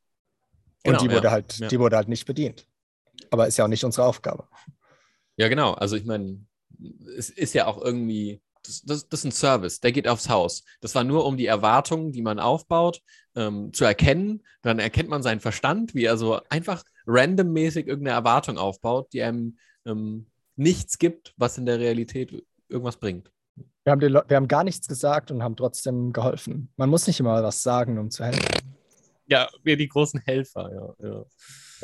Genau, 0.82 0.98
und 0.98 1.04
die 1.04 1.14
wurde 1.14 1.26
ja, 1.26 1.30
halt, 1.32 1.58
ja. 1.58 1.68
die 1.68 1.80
wurde 1.80 1.96
halt 1.96 2.08
nicht 2.08 2.26
bedient. 2.26 2.68
Aber 3.30 3.46
ist 3.46 3.56
ja 3.56 3.64
auch 3.64 3.68
nicht 3.68 3.84
unsere 3.84 4.06
Aufgabe. 4.06 4.48
Ja, 5.36 5.48
genau. 5.48 5.72
Also 5.72 5.96
ich 5.96 6.04
meine, 6.04 6.44
es 7.16 7.30
ist 7.30 7.54
ja 7.54 7.66
auch 7.66 7.80
irgendwie, 7.80 8.40
das, 8.66 8.82
das, 8.82 9.08
das, 9.08 9.20
ist 9.20 9.24
ein 9.24 9.32
Service, 9.32 9.80
der 9.80 9.92
geht 9.92 10.08
aufs 10.08 10.28
Haus. 10.28 10.64
Das 10.80 10.94
war 10.94 11.04
nur, 11.04 11.24
um 11.24 11.36
die 11.36 11.46
Erwartungen, 11.46 12.12
die 12.12 12.22
man 12.22 12.38
aufbaut, 12.38 13.00
ähm, 13.34 13.72
zu 13.72 13.84
erkennen. 13.84 14.42
Dann 14.62 14.78
erkennt 14.78 15.08
man 15.08 15.22
seinen 15.22 15.40
Verstand, 15.40 15.94
wie 15.94 16.04
er 16.04 16.16
so 16.16 16.40
einfach 16.48 16.84
randommäßig 17.06 17.86
irgendeine 17.86 18.16
Erwartung 18.16 18.58
aufbaut, 18.58 19.12
die 19.12 19.22
einem 19.22 19.58
ähm, 19.84 20.26
nichts 20.56 20.98
gibt, 20.98 21.34
was 21.36 21.58
in 21.58 21.66
der 21.66 21.78
Realität 21.78 22.32
irgendwas 22.68 22.96
bringt. 22.96 23.30
Wir 23.84 23.92
haben, 23.92 24.00
wir 24.00 24.36
haben 24.36 24.48
gar 24.48 24.64
nichts 24.64 24.88
gesagt 24.88 25.30
und 25.30 25.42
haben 25.42 25.54
trotzdem 25.54 26.12
geholfen. 26.12 26.72
Man 26.76 26.90
muss 26.90 27.06
nicht 27.06 27.20
immer 27.20 27.40
was 27.42 27.62
sagen, 27.62 27.98
um 27.98 28.10
zu 28.10 28.24
helfen. 28.24 28.44
Ja, 29.26 29.48
wir 29.62 29.76
die 29.76 29.88
großen 29.88 30.20
Helfer, 30.20 30.70
ja. 30.72 31.08
ja. 31.08 31.24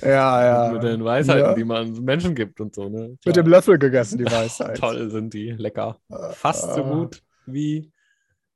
Ja, 0.00 0.66
ja. 0.66 0.72
Mit 0.72 0.82
den 0.82 1.04
Weisheiten, 1.04 1.44
ja. 1.44 1.54
die 1.54 1.64
man 1.64 1.92
Menschen 1.92 2.34
gibt 2.34 2.60
und 2.60 2.74
so, 2.74 2.88
ne? 2.88 3.16
Mit 3.24 3.36
dem 3.36 3.46
Löffel 3.46 3.78
gegessen, 3.78 4.18
die 4.18 4.24
Weisheit. 4.24 4.76
Toll 4.78 5.10
sind 5.10 5.34
die, 5.34 5.50
lecker. 5.50 5.98
Fast 6.32 6.74
so 6.74 6.84
gut 6.84 7.22
wie 7.46 7.92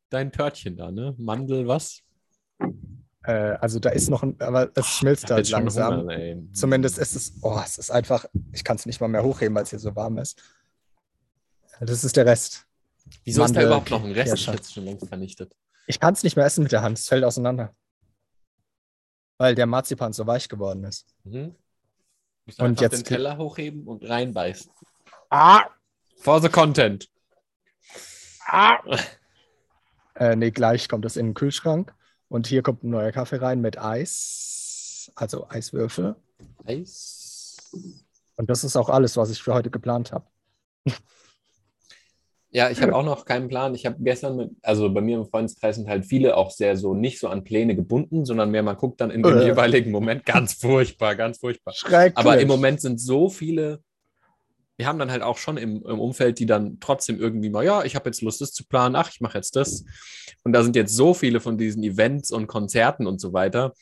dein 0.09 0.33
Törtchen 0.33 0.77
da, 0.77 0.91
ne? 0.91 1.15
Mandel, 1.19 1.67
was? 1.67 2.01
Äh, 3.25 3.57
also 3.61 3.79
da 3.81 3.91
ist 3.91 4.09
noch 4.09 4.23
ein, 4.23 4.37
aber 4.39 4.71
es 4.75 4.87
schmilzt 4.87 5.31
halt 5.31 5.49
langsam. 5.51 6.01
Hunger, 6.01 6.37
Zumindest 6.53 6.99
ist 6.99 7.17
es, 7.17 7.35
oh, 7.43 7.61
es 7.63 7.79
ist 7.79 7.91
einfach, 7.91 8.25
ich 8.53 8.65
kann 8.65 8.77
es 8.77 8.87
nicht 8.87 9.01
mal 9.01 9.09
mehr 9.09 9.25
hochheben, 9.25 9.55
weil 9.55 9.65
es 9.65 9.71
hier 9.71 9.79
so 9.79 9.95
warm 9.97 10.19
ist. 10.19 10.41
Das 11.81 12.05
ist 12.05 12.17
der 12.17 12.25
Rest. 12.25 12.67
Wieso 13.25 13.43
Mandel, 13.43 13.57
ist 13.57 13.63
da 13.63 13.67
überhaupt 13.67 13.91
noch 13.91 14.05
ein 14.05 14.13
Rest? 14.13 14.35
Ich 14.35 14.47
hätte 14.47 14.63
es 14.63 14.73
schon 14.73 14.85
längst 14.85 15.07
vernichtet. 15.07 15.55
Ich 15.87 16.01
kann 16.01 16.15
es 16.15 16.23
nicht 16.23 16.37
mehr 16.37 16.47
essen 16.47 16.63
mit 16.63 16.73
der 16.73 16.83
Hand, 16.83 16.99
es 16.99 17.09
fällt 17.09 17.25
auseinander 17.25 17.75
weil 19.39 19.55
der 19.55 19.67
Marzipan 19.67 20.13
so 20.13 20.27
weich 20.27 20.49
geworden 20.49 20.85
ist. 20.85 21.07
Mhm. 21.25 21.55
Und 22.59 22.81
jetzt 22.81 22.99
den 22.99 23.05
Teller 23.05 23.39
hochheben 23.39 23.87
und 23.87 24.09
reinbeißen. 24.09 24.71
Ah! 25.31 25.65
For 26.19 26.41
the 26.41 26.49
content. 26.49 27.09
Ah! 28.47 28.79
äh, 30.15 30.37
nee, 30.37 30.51
gleich 30.51 30.89
kommt 30.89 31.05
das 31.05 31.17
in 31.17 31.29
den 31.29 31.35
Kühlschrank. 31.35 31.95
Und 32.29 32.47
hier 32.47 32.63
kommt 32.63 32.83
ein 32.83 32.91
neuer 32.91 33.13
Kaffee 33.13 33.37
rein 33.37 33.61
mit 33.61 33.79
Eis, 33.79 35.13
also 35.15 35.49
Eiswürfel. 35.49 36.17
Eis. 36.65 37.57
Und 38.37 38.51
das 38.51 38.65
ist 38.65 38.77
auch 38.77 38.89
alles, 38.89 39.17
was 39.17 39.31
ich 39.31 39.43
für 39.43 39.55
heute 39.55 39.71
geplant 39.71 40.13
habe. 40.13 40.27
Ja, 42.51 42.71
ich 42.71 42.81
habe 42.81 42.95
auch 42.95 43.05
noch 43.05 43.25
keinen 43.25 43.49
Plan. 43.49 43.75
Ich 43.75 43.87
habe 43.87 43.97
gestern 44.01 44.37
mit, 44.37 44.51
also 44.63 44.93
bei 44.93 45.01
mir 45.01 45.19
im 45.19 45.27
Freundeskreis 45.27 45.77
sind 45.77 45.89
halt 45.89 46.07
viele 46.07 46.37
auch 46.37 46.51
sehr 46.51 46.77
so 46.77 46.95
nicht 46.95 47.19
so 47.19 47.29
an 47.29 47.45
Pläne 47.45 47.75
gebunden, 47.75 48.25
sondern 48.25 48.51
mehr 48.51 48.63
man 48.63 48.77
guckt 48.77 49.01
dann 49.01 49.11
in 49.11 49.23
dem 49.23 49.39
äh. 49.39 49.47
jeweiligen 49.47 49.91
Moment. 49.91 50.25
Ganz 50.25 50.55
furchtbar, 50.61 51.17
ganz 51.17 51.39
furchtbar. 51.39 51.75
Schrecklich. 51.75 52.17
Aber 52.17 52.39
im 52.39 52.49
Moment 52.49 52.81
sind 52.81 53.01
so 53.01 53.29
viele, 53.29 53.83
wir 54.77 54.87
haben 54.87 54.99
dann 54.99 55.11
halt 55.11 55.23
auch 55.23 55.39
schon 55.39 55.57
im, 55.57 55.85
im 55.85 55.99
Umfeld, 55.99 56.39
die 56.39 56.47
dann 56.47 56.79
trotzdem 56.81 57.19
irgendwie 57.19 57.51
mal, 57.51 57.65
ja, 57.65 57.85
ich 57.85 57.97
habe 57.97 58.09
jetzt 58.09 58.23
Lust, 58.23 58.41
das 58.41 58.53
zu 58.53 58.65
planen, 58.65 58.95
ach, 58.95 59.11
ich 59.11 59.21
mache 59.21 59.39
jetzt 59.39 59.57
das. 59.57 59.85
Und 60.45 60.53
da 60.53 60.63
sind 60.63 60.77
jetzt 60.77 60.95
so 60.95 61.15
viele 61.15 61.41
von 61.41 61.59
diesen 61.59 61.83
Events 61.83 62.31
und 62.31 62.47
Konzerten 62.47 63.07
und 63.07 63.21
so 63.21 63.33
weiter, 63.33 63.75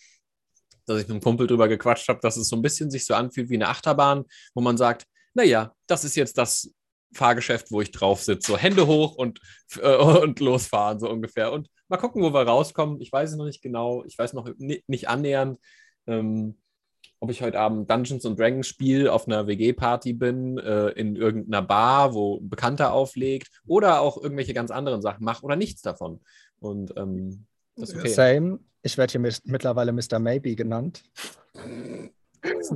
dass 0.86 0.96
ich 0.98 1.04
mit 1.04 1.12
einem 1.12 1.20
Kumpel 1.20 1.46
drüber 1.46 1.68
gequatscht 1.68 2.08
habe, 2.08 2.20
dass 2.22 2.36
es 2.36 2.48
so 2.48 2.56
ein 2.56 2.62
bisschen 2.62 2.90
sich 2.90 3.04
so 3.04 3.14
anfühlt 3.14 3.50
wie 3.50 3.54
eine 3.54 3.68
Achterbahn, 3.68 4.24
wo 4.54 4.62
man 4.62 4.76
sagt, 4.76 5.06
naja, 5.34 5.74
das 5.86 6.04
ist 6.04 6.16
jetzt 6.16 6.38
das 6.38 6.70
Fahrgeschäft, 7.14 7.70
wo 7.70 7.80
ich 7.80 7.90
drauf 7.90 8.22
sitze. 8.22 8.52
So 8.52 8.58
Hände 8.58 8.86
hoch 8.86 9.14
und, 9.16 9.40
äh, 9.80 9.96
und 9.96 10.40
losfahren, 10.40 10.98
so 10.98 11.10
ungefähr. 11.10 11.52
Und 11.52 11.68
mal 11.88 11.96
gucken, 11.96 12.22
wo 12.22 12.32
wir 12.32 12.42
rauskommen. 12.42 13.00
Ich 13.00 13.12
weiß 13.12 13.30
es 13.30 13.36
noch 13.36 13.46
nicht 13.46 13.62
genau. 13.62 14.04
Ich 14.04 14.18
weiß 14.18 14.32
noch 14.32 14.48
nicht 14.58 15.08
annähernd, 15.08 15.58
ähm, 16.06 16.56
ob 17.20 17.30
ich 17.30 17.42
heute 17.42 17.58
Abend 17.58 17.90
Dungeons 17.90 18.26
and 18.26 18.38
Dragons 18.38 18.66
spiele, 18.66 19.12
auf 19.12 19.26
einer 19.26 19.46
WG-Party 19.46 20.12
bin, 20.12 20.58
äh, 20.58 20.88
in 20.90 21.16
irgendeiner 21.16 21.62
Bar, 21.62 22.14
wo 22.14 22.38
ein 22.38 22.50
Bekannter 22.50 22.92
auflegt 22.92 23.48
oder 23.66 24.00
auch 24.00 24.22
irgendwelche 24.22 24.52
ganz 24.52 24.70
anderen 24.70 25.00
Sachen 25.00 25.24
mache 25.24 25.44
oder 25.44 25.56
nichts 25.56 25.80
davon. 25.80 26.20
Und 26.60 26.92
ähm, 26.96 27.46
das 27.76 27.90
ist 27.90 27.96
okay. 27.96 28.08
Same. 28.08 28.60
Ich 28.82 28.98
werde 28.98 29.12
hier 29.12 29.32
mittlerweile 29.44 29.92
Mr. 29.92 30.18
Maybe 30.18 30.54
genannt. 30.54 31.02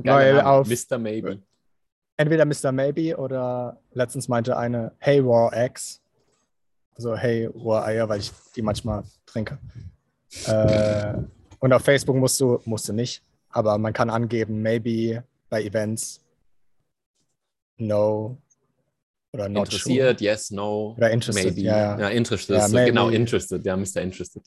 Weil 0.03 0.41
auf 0.41 0.67
Mr. 0.67 0.97
Maybe 0.97 1.43
entweder 2.19 2.45
Mr. 2.45 2.73
Maybe 2.73 3.15
oder 3.15 3.79
letztens 3.93 4.27
meinte 4.27 4.57
eine 4.57 4.91
Hey 4.99 5.25
War 5.25 5.53
Eggs. 5.53 6.01
Also 6.95 7.15
Hey 7.15 7.49
War 7.53 7.85
Eier, 7.85 8.09
weil 8.09 8.19
ich 8.19 8.31
die 8.55 8.61
manchmal 8.61 9.03
trinke. 9.25 9.57
Äh, 10.45 11.13
und 11.59 11.73
auf 11.73 11.81
Facebook 11.81 12.17
musst 12.17 12.39
du, 12.41 12.59
musst 12.65 12.89
du 12.89 12.93
nicht, 12.93 13.23
aber 13.49 13.77
man 13.77 13.93
kann 13.93 14.09
angeben, 14.09 14.61
maybe 14.61 15.23
bei 15.49 15.63
Events, 15.63 16.19
no 17.77 18.37
oder 19.31 19.47
not 19.47 19.67
Interessiert, 19.67 20.19
sure. 20.19 20.29
yes, 20.29 20.51
no, 20.51 20.95
oder 20.97 21.11
interested, 21.11 21.45
maybe. 21.55 21.61
Ja, 21.61 21.77
ja. 21.77 21.99
ja 21.99 22.09
interested, 22.09 22.57
ja, 22.57 22.67
so, 22.67 22.77
genau, 22.77 23.09
interested, 23.09 23.65
ja, 23.65 23.77
Mr. 23.77 24.01
Interested. 24.01 24.43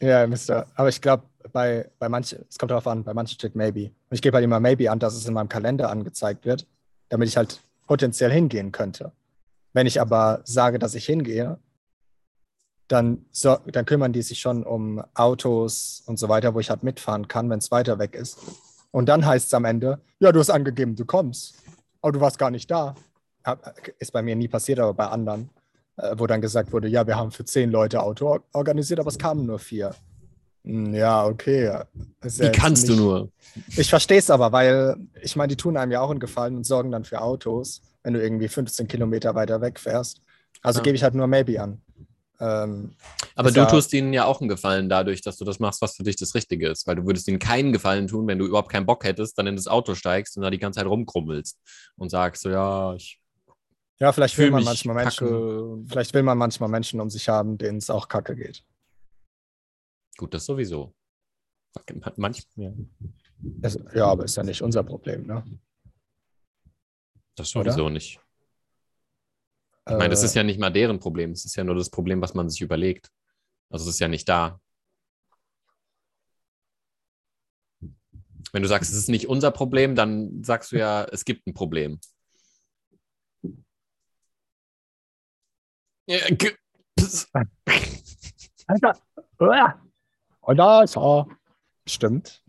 Ja, 0.00 0.26
Mr. 0.26 0.66
Aber 0.74 0.88
ich 0.88 1.00
glaube, 1.00 1.24
bei, 1.52 1.88
bei 1.98 2.08
manchen, 2.08 2.44
es 2.48 2.58
kommt 2.58 2.70
darauf 2.70 2.86
an, 2.88 3.04
bei 3.04 3.14
manchen 3.14 3.34
steht 3.34 3.54
maybe. 3.54 3.86
Und 3.86 4.14
ich 4.14 4.22
gebe 4.22 4.34
halt 4.34 4.44
immer 4.44 4.58
maybe 4.58 4.90
an, 4.90 4.98
dass 4.98 5.14
es 5.14 5.26
in 5.26 5.34
meinem 5.34 5.48
Kalender 5.48 5.88
angezeigt 5.88 6.44
wird 6.46 6.66
damit 7.12 7.28
ich 7.28 7.36
halt 7.36 7.60
potenziell 7.86 8.32
hingehen 8.32 8.72
könnte. 8.72 9.12
Wenn 9.74 9.86
ich 9.86 10.00
aber 10.00 10.40
sage, 10.44 10.78
dass 10.78 10.94
ich 10.94 11.04
hingehe, 11.04 11.58
dann, 12.88 13.26
so, 13.30 13.58
dann 13.66 13.84
kümmern 13.84 14.14
die 14.14 14.22
sich 14.22 14.40
schon 14.40 14.64
um 14.64 15.04
Autos 15.12 16.02
und 16.06 16.18
so 16.18 16.30
weiter, 16.30 16.54
wo 16.54 16.60
ich 16.60 16.70
halt 16.70 16.82
mitfahren 16.82 17.28
kann, 17.28 17.50
wenn 17.50 17.58
es 17.58 17.70
weiter 17.70 17.98
weg 17.98 18.14
ist. 18.14 18.38
Und 18.92 19.10
dann 19.10 19.26
heißt 19.26 19.48
es 19.48 19.54
am 19.54 19.66
Ende, 19.66 20.00
ja, 20.20 20.32
du 20.32 20.40
hast 20.40 20.48
angegeben, 20.48 20.96
du 20.96 21.04
kommst, 21.04 21.54
aber 22.00 22.12
du 22.12 22.20
warst 22.20 22.38
gar 22.38 22.50
nicht 22.50 22.70
da. 22.70 22.94
Ist 23.98 24.12
bei 24.12 24.22
mir 24.22 24.34
nie 24.34 24.48
passiert, 24.48 24.78
aber 24.78 24.94
bei 24.94 25.08
anderen, 25.08 25.50
äh, 25.98 26.14
wo 26.16 26.26
dann 26.26 26.40
gesagt 26.40 26.72
wurde, 26.72 26.88
ja, 26.88 27.06
wir 27.06 27.16
haben 27.16 27.30
für 27.30 27.44
zehn 27.44 27.70
Leute 27.70 28.02
Auto 28.02 28.40
organisiert, 28.54 29.00
aber 29.00 29.10
es 29.10 29.18
kamen 29.18 29.44
nur 29.44 29.58
vier. 29.58 29.94
Hm, 30.64 30.94
ja, 30.94 31.26
okay. 31.26 31.82
Wie 32.22 32.52
kannst 32.52 32.86
nicht... 32.86 32.98
du 32.98 33.02
nur? 33.02 33.32
Ich 33.76 33.90
verstehe 33.90 34.18
es 34.18 34.30
aber, 34.30 34.52
weil 34.52 34.96
ich 35.20 35.36
meine, 35.36 35.48
die 35.48 35.56
tun 35.56 35.76
einem 35.76 35.92
ja 35.92 36.00
auch 36.00 36.10
einen 36.10 36.20
Gefallen 36.20 36.56
und 36.56 36.64
sorgen 36.64 36.90
dann 36.90 37.04
für 37.04 37.20
Autos, 37.20 37.82
wenn 38.02 38.14
du 38.14 38.22
irgendwie 38.22 38.48
15 38.48 38.88
Kilometer 38.88 39.34
weiter 39.34 39.60
weg 39.60 39.78
fährst. 39.78 40.20
Also 40.62 40.78
ja. 40.78 40.84
gebe 40.84 40.96
ich 40.96 41.02
halt 41.02 41.14
nur 41.14 41.26
Maybe 41.26 41.60
an. 41.60 41.82
Ähm, 42.40 42.94
aber 43.36 43.50
du 43.50 43.60
ja... 43.60 43.66
tust 43.66 43.92
ihnen 43.92 44.12
ja 44.12 44.24
auch 44.24 44.40
einen 44.40 44.48
Gefallen 44.48 44.88
dadurch, 44.88 45.22
dass 45.22 45.36
du 45.36 45.44
das 45.44 45.60
machst, 45.60 45.80
was 45.80 45.96
für 45.96 46.02
dich 46.02 46.16
das 46.16 46.34
Richtige 46.34 46.68
ist. 46.68 46.86
Weil 46.86 46.96
du 46.96 47.06
würdest 47.06 47.28
ihnen 47.28 47.38
keinen 47.38 47.72
Gefallen 47.72 48.06
tun, 48.08 48.26
wenn 48.26 48.38
du 48.38 48.46
überhaupt 48.46 48.70
keinen 48.70 48.86
Bock 48.86 49.04
hättest, 49.04 49.38
dann 49.38 49.46
in 49.46 49.56
das 49.56 49.68
Auto 49.68 49.94
steigst 49.94 50.36
und 50.36 50.42
da 50.42 50.50
die 50.50 50.58
ganze 50.58 50.78
Zeit 50.78 50.88
rumkrummelst 50.88 51.58
und 51.96 52.10
sagst 52.10 52.42
so, 52.42 52.50
ja, 52.50 52.94
ich. 52.94 53.18
Ja, 54.00 54.10
vielleicht 54.10 54.36
will 54.38 54.50
man 54.50 54.64
manchmal 54.64 54.96
Menschen, 54.96 55.86
vielleicht 55.88 56.12
will 56.14 56.24
man 56.24 56.36
manchmal 56.36 56.68
Menschen 56.68 57.00
um 57.00 57.08
sich 57.08 57.28
haben, 57.28 57.58
denen 57.58 57.78
es 57.78 57.88
auch 57.88 58.08
kacke 58.08 58.34
geht. 58.34 58.64
Gut, 60.16 60.34
das 60.34 60.44
sowieso. 60.44 60.94
Manchmal. 62.16 62.42
Ja. 62.56 62.72
Es, 63.62 63.78
ja, 63.94 64.06
aber 64.06 64.24
ist 64.24 64.36
ja 64.36 64.42
nicht 64.42 64.62
unser 64.62 64.82
Problem, 64.82 65.26
ne? 65.26 65.42
Das 67.34 67.50
sowieso 67.50 67.84
Oder? 67.84 67.90
nicht. 67.90 68.20
Ich 69.88 69.96
meine, 69.96 70.10
das 70.10 70.22
ist 70.22 70.34
äh. 70.36 70.40
ja 70.40 70.44
nicht 70.44 70.60
mal 70.60 70.70
deren 70.70 71.00
Problem. 71.00 71.32
Es 71.32 71.44
ist 71.44 71.56
ja 71.56 71.64
nur 71.64 71.74
das 71.74 71.90
Problem, 71.90 72.20
was 72.20 72.34
man 72.34 72.48
sich 72.48 72.60
überlegt. 72.60 73.10
Also 73.70 73.88
es 73.88 73.94
ist 73.96 74.00
ja 74.00 74.08
nicht 74.08 74.28
da. 74.28 74.60
Wenn 78.52 78.62
du 78.62 78.68
sagst, 78.68 78.92
es 78.92 78.98
ist 78.98 79.08
nicht 79.08 79.28
unser 79.28 79.50
Problem, 79.50 79.94
dann 79.94 80.44
sagst 80.44 80.72
du 80.72 80.78
ja, 80.78 81.04
es 81.04 81.24
gibt 81.24 81.46
ein 81.46 81.54
Problem. 81.54 81.98
Alter. 88.66 89.00
Und 90.42 90.56
da 90.58 90.82
ist 90.82 90.96
er. 90.96 91.26
Stimmt. 91.86 92.44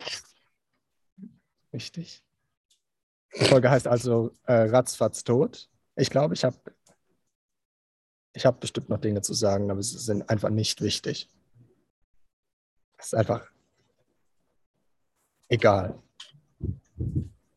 Richtig. 1.72 2.24
Die 3.40 3.46
Folge 3.46 3.70
heißt 3.70 3.88
also 3.88 4.32
äh, 4.46 4.70
Ratzfatz 4.70 5.24
tot. 5.24 5.70
Ich 5.96 6.10
glaube, 6.10 6.34
ich 6.34 6.44
habe 6.44 6.58
ich 8.34 8.46
hab 8.46 8.60
bestimmt 8.60 8.90
noch 8.90 9.00
Dinge 9.00 9.22
zu 9.22 9.34
sagen, 9.34 9.72
aber 9.72 9.82
sie 9.82 9.98
sind 9.98 10.30
einfach 10.30 10.50
nicht 10.50 10.82
wichtig. 10.82 11.30
Es 12.98 13.08
ist 13.08 13.14
einfach 13.16 13.48
egal. 15.50 16.02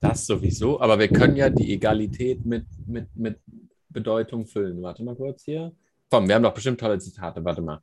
Das 0.00 0.26
sowieso, 0.26 0.80
aber 0.80 0.98
wir 0.98 1.08
können 1.08 1.36
ja 1.36 1.48
die 1.48 1.72
Egalität 1.72 2.44
mit, 2.44 2.66
mit, 2.86 3.14
mit 3.16 3.40
Bedeutung 3.88 4.46
füllen. 4.46 4.82
Warte 4.82 5.02
mal 5.02 5.16
kurz 5.16 5.44
hier. 5.44 5.74
Komm, 6.10 6.28
wir 6.28 6.34
haben 6.34 6.42
doch 6.42 6.54
bestimmt 6.54 6.78
tolle 6.78 6.98
Zitate. 6.98 7.44
Warte 7.44 7.62
mal. 7.62 7.82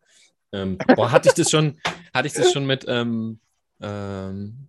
Ähm, 0.54 0.78
boah, 0.96 1.12
hatte 1.12 1.30
ich 1.30 1.34
das 1.34 1.50
schon, 1.50 1.80
hatte 2.14 2.28
ich 2.28 2.34
das 2.34 2.54
schon 2.54 2.66
mit, 2.66 2.86
ähm, 2.88 3.40
ähm, 3.82 4.68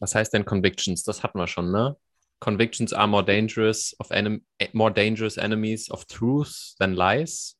was 0.00 0.14
heißt 0.14 0.32
denn 0.32 0.44
Convictions? 0.44 1.04
Das 1.04 1.22
hatten 1.22 1.38
wir 1.38 1.46
schon, 1.46 1.70
ne? 1.70 1.96
Convictions 2.40 2.92
are 2.92 3.06
more 3.06 3.24
dangerous 3.24 3.94
of 4.00 4.10
enem 4.10 4.44
more 4.72 4.92
dangerous 4.92 5.36
enemies 5.36 5.90
of 5.90 6.04
truth 6.06 6.74
than 6.78 6.94
lies. 6.94 7.56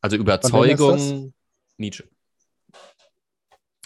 Also 0.00 0.16
Überzeugung, 0.16 1.34
Nietzsche. 1.76 2.04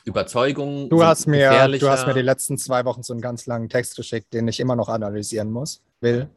Überzeugung. 0.05 0.89
Du 0.89 1.03
hast, 1.03 1.27
mir, 1.27 1.69
du 1.79 1.89
hast 1.89 2.07
mir 2.07 2.15
die 2.15 2.23
letzten 2.23 2.59
zwei 2.59 2.85
Wochen 2.85 3.03
so 3.03 3.13
einen 3.13 3.21
ganz 3.21 3.47
langen 3.47 3.69
Text 3.69 3.97
geschickt, 3.97 4.33
den 4.33 4.47
ich 4.47 4.61
immer 4.61 4.77
noch 4.77 4.89
analysieren 4.89 5.51
muss, 5.51 5.83
will, 6.01 6.29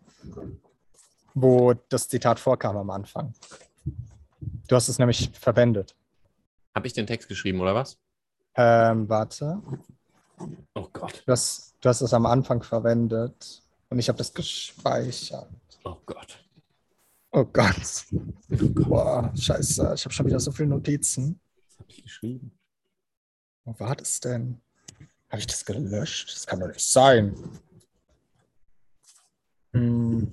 wo 1.35 1.73
das 1.89 2.07
Zitat 2.07 2.39
vorkam 2.39 2.77
am 2.77 2.89
Anfang. 2.89 3.33
Du 4.67 4.75
hast 4.75 4.87
es 4.87 4.97
nämlich 4.97 5.29
verwendet. 5.39 5.95
Habe 6.75 6.87
ich 6.87 6.93
den 6.93 7.07
Text 7.07 7.27
geschrieben 7.27 7.59
oder 7.61 7.75
was? 7.75 7.97
Ähm, 8.55 9.07
warte. 9.09 9.61
Oh 10.73 10.87
Gott. 10.93 11.23
Du 11.25 11.31
hast, 11.31 11.75
du 11.81 11.89
hast 11.89 12.01
es 12.01 12.13
am 12.13 12.25
Anfang 12.25 12.63
verwendet 12.63 13.61
und 13.89 13.99
ich 13.99 14.07
habe 14.07 14.17
das 14.17 14.33
gespeichert. 14.33 15.49
Oh 15.83 15.97
Gott. 16.05 16.43
Oh 17.31 17.45
Gott. 17.45 18.05
Boah, 18.49 19.31
scheiße. 19.35 19.93
Ich 19.95 20.05
habe 20.05 20.13
schon 20.13 20.25
wieder 20.25 20.39
so 20.39 20.51
viele 20.51 20.69
Notizen. 20.69 21.39
Was 21.67 21.79
habe 21.79 21.89
ich 21.91 22.03
geschrieben? 22.03 22.51
Wo 23.65 23.79
war 23.79 23.95
das 23.95 24.19
denn? 24.19 24.61
Habe 25.29 25.39
ich 25.39 25.47
das 25.47 25.63
gelöscht? 25.63 26.33
Das 26.33 26.47
kann 26.47 26.59
doch 26.59 26.67
nicht 26.67 26.79
sein. 26.81 27.35
Hm. 29.73 30.31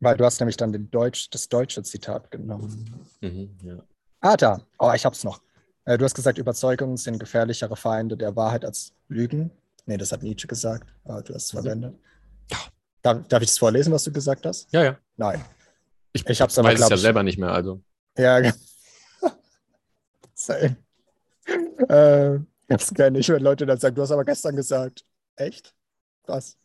Weil 0.00 0.16
du 0.16 0.24
hast 0.24 0.40
nämlich 0.40 0.56
dann 0.56 0.72
den 0.72 0.90
Deutsch, 0.90 1.28
das 1.30 1.48
deutsche 1.48 1.82
Zitat 1.82 2.30
genommen. 2.30 3.08
Mhm, 3.20 3.56
ja. 3.62 3.82
Ah, 4.20 4.36
da. 4.36 4.60
Oh, 4.78 4.92
ich 4.94 5.04
hab's 5.04 5.24
noch. 5.24 5.40
Äh, 5.84 5.98
du 5.98 6.04
hast 6.04 6.14
gesagt, 6.14 6.38
Überzeugungen 6.38 6.96
sind 6.96 7.18
gefährlichere 7.18 7.76
Feinde 7.76 8.16
der 8.16 8.36
Wahrheit 8.36 8.64
als 8.64 8.92
Lügen. 9.08 9.50
Nee, 9.86 9.96
das 9.96 10.12
hat 10.12 10.22
Nietzsche 10.22 10.46
gesagt, 10.46 10.92
aber 11.04 11.22
du 11.22 11.34
hast 11.34 11.44
es 11.44 11.50
verwendet. 11.50 11.94
Ja. 12.50 12.58
Darf, 13.02 13.26
darf 13.28 13.42
ich 13.42 13.48
das 13.48 13.58
vorlesen, 13.58 13.92
was 13.92 14.04
du 14.04 14.12
gesagt 14.12 14.44
hast? 14.46 14.70
Ja, 14.72 14.84
ja. 14.84 14.98
Nein. 15.16 15.44
Ich, 16.12 16.26
ich 16.28 16.40
hab's 16.40 16.58
aber, 16.58 16.68
weiß 16.68 16.80
es 16.80 16.88
ja 16.88 16.96
selber 16.96 17.22
nicht 17.22 17.38
mehr, 17.38 17.50
also. 17.50 17.80
Ja, 18.16 18.40
Same. 20.34 20.76
äh, 21.88 22.38
das 22.68 22.92
kenne 22.92 23.18
ich, 23.18 23.28
wenn 23.28 23.42
Leute 23.42 23.66
dann 23.66 23.78
sagen, 23.78 23.94
du 23.94 24.02
hast 24.02 24.10
aber 24.10 24.24
gestern 24.24 24.56
gesagt. 24.56 25.04
Echt? 25.36 25.74
Was? 26.26 26.56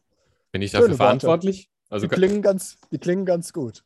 Bin 0.51 0.61
ich 0.61 0.72
dafür 0.72 0.88
Schöne 0.88 0.97
verantwortlich? 0.97 1.69
Also 1.94 2.07
die, 2.07 2.15
klingen 2.15 2.41
ganz, 2.41 2.78
die 2.91 2.98
klingen 2.98 3.24
ganz 3.24 3.53
gut. 3.53 3.84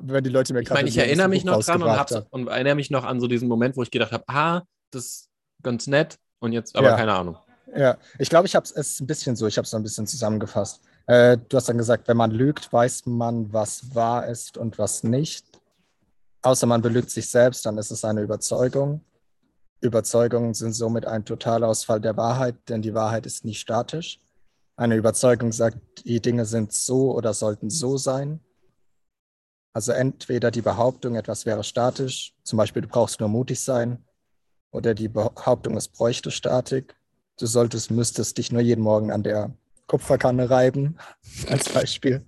Wenn 0.00 0.24
die 0.24 0.30
Leute 0.30 0.52
mir. 0.52 0.60
Ich 0.60 0.70
meine, 0.70 0.88
ich 0.88 0.98
erinnere 0.98 1.28
mich 1.28 1.44
noch 1.44 1.62
dran 1.62 1.82
und, 1.82 2.26
und, 2.30 2.48
erinnere 2.48 2.74
mich 2.74 2.90
noch 2.90 3.04
an 3.04 3.20
so 3.20 3.28
diesen 3.28 3.46
Moment, 3.46 3.76
wo 3.76 3.82
ich 3.84 3.92
gedacht 3.92 4.10
habe, 4.10 4.24
ah, 4.26 4.62
das 4.90 5.04
ist 5.04 5.28
ganz 5.62 5.86
nett 5.86 6.18
und 6.40 6.52
jetzt 6.52 6.74
aber 6.74 6.88
ja. 6.88 6.96
keine 6.96 7.14
Ahnung. 7.14 7.36
Ja, 7.76 7.96
ich 8.18 8.28
glaube, 8.28 8.48
ich 8.48 8.56
habe 8.56 8.66
es 8.74 9.00
ein 9.00 9.06
bisschen 9.06 9.36
so, 9.36 9.46
ich 9.46 9.56
habe 9.56 9.66
es 9.66 9.72
ein 9.72 9.84
bisschen 9.84 10.08
zusammengefasst. 10.08 10.80
Äh, 11.06 11.38
du 11.48 11.56
hast 11.56 11.68
dann 11.68 11.78
gesagt, 11.78 12.08
wenn 12.08 12.16
man 12.16 12.32
lügt, 12.32 12.72
weiß 12.72 13.06
man, 13.06 13.52
was 13.52 13.94
wahr 13.94 14.26
ist 14.26 14.58
und 14.58 14.76
was 14.76 15.04
nicht. 15.04 15.46
Außer 16.42 16.66
man 16.66 16.82
belügt 16.82 17.10
sich 17.10 17.28
selbst, 17.28 17.64
dann 17.66 17.78
ist 17.78 17.92
es 17.92 18.04
eine 18.04 18.22
Überzeugung. 18.22 19.00
Überzeugungen 19.80 20.54
sind 20.54 20.72
somit 20.72 21.06
ein 21.06 21.24
Totalausfall 21.24 22.00
der 22.00 22.16
Wahrheit, 22.16 22.56
denn 22.68 22.82
die 22.82 22.94
Wahrheit 22.94 23.26
ist 23.26 23.44
nie 23.44 23.54
statisch. 23.54 24.18
Eine 24.80 24.96
Überzeugung 24.96 25.52
sagt, 25.52 25.76
die 26.06 26.22
Dinge 26.22 26.46
sind 26.46 26.72
so 26.72 27.14
oder 27.14 27.34
sollten 27.34 27.68
so 27.68 27.98
sein. 27.98 28.40
Also 29.74 29.92
entweder 29.92 30.50
die 30.50 30.62
Behauptung, 30.62 31.16
etwas 31.16 31.44
wäre 31.44 31.64
statisch, 31.64 32.34
zum 32.44 32.56
Beispiel 32.56 32.80
du 32.80 32.88
brauchst 32.88 33.20
nur 33.20 33.28
mutig 33.28 33.60
sein, 33.60 34.02
oder 34.70 34.94
die 34.94 35.08
Behauptung, 35.08 35.76
es 35.76 35.88
bräuchte 35.88 36.30
Statik. 36.30 36.96
Du 37.38 37.44
solltest, 37.44 37.90
müsstest 37.90 38.38
dich 38.38 38.52
nur 38.52 38.62
jeden 38.62 38.80
Morgen 38.80 39.12
an 39.12 39.22
der 39.22 39.54
Kupferkanne 39.86 40.48
reiben, 40.48 40.96
als 41.50 41.68
Beispiel. 41.68 42.24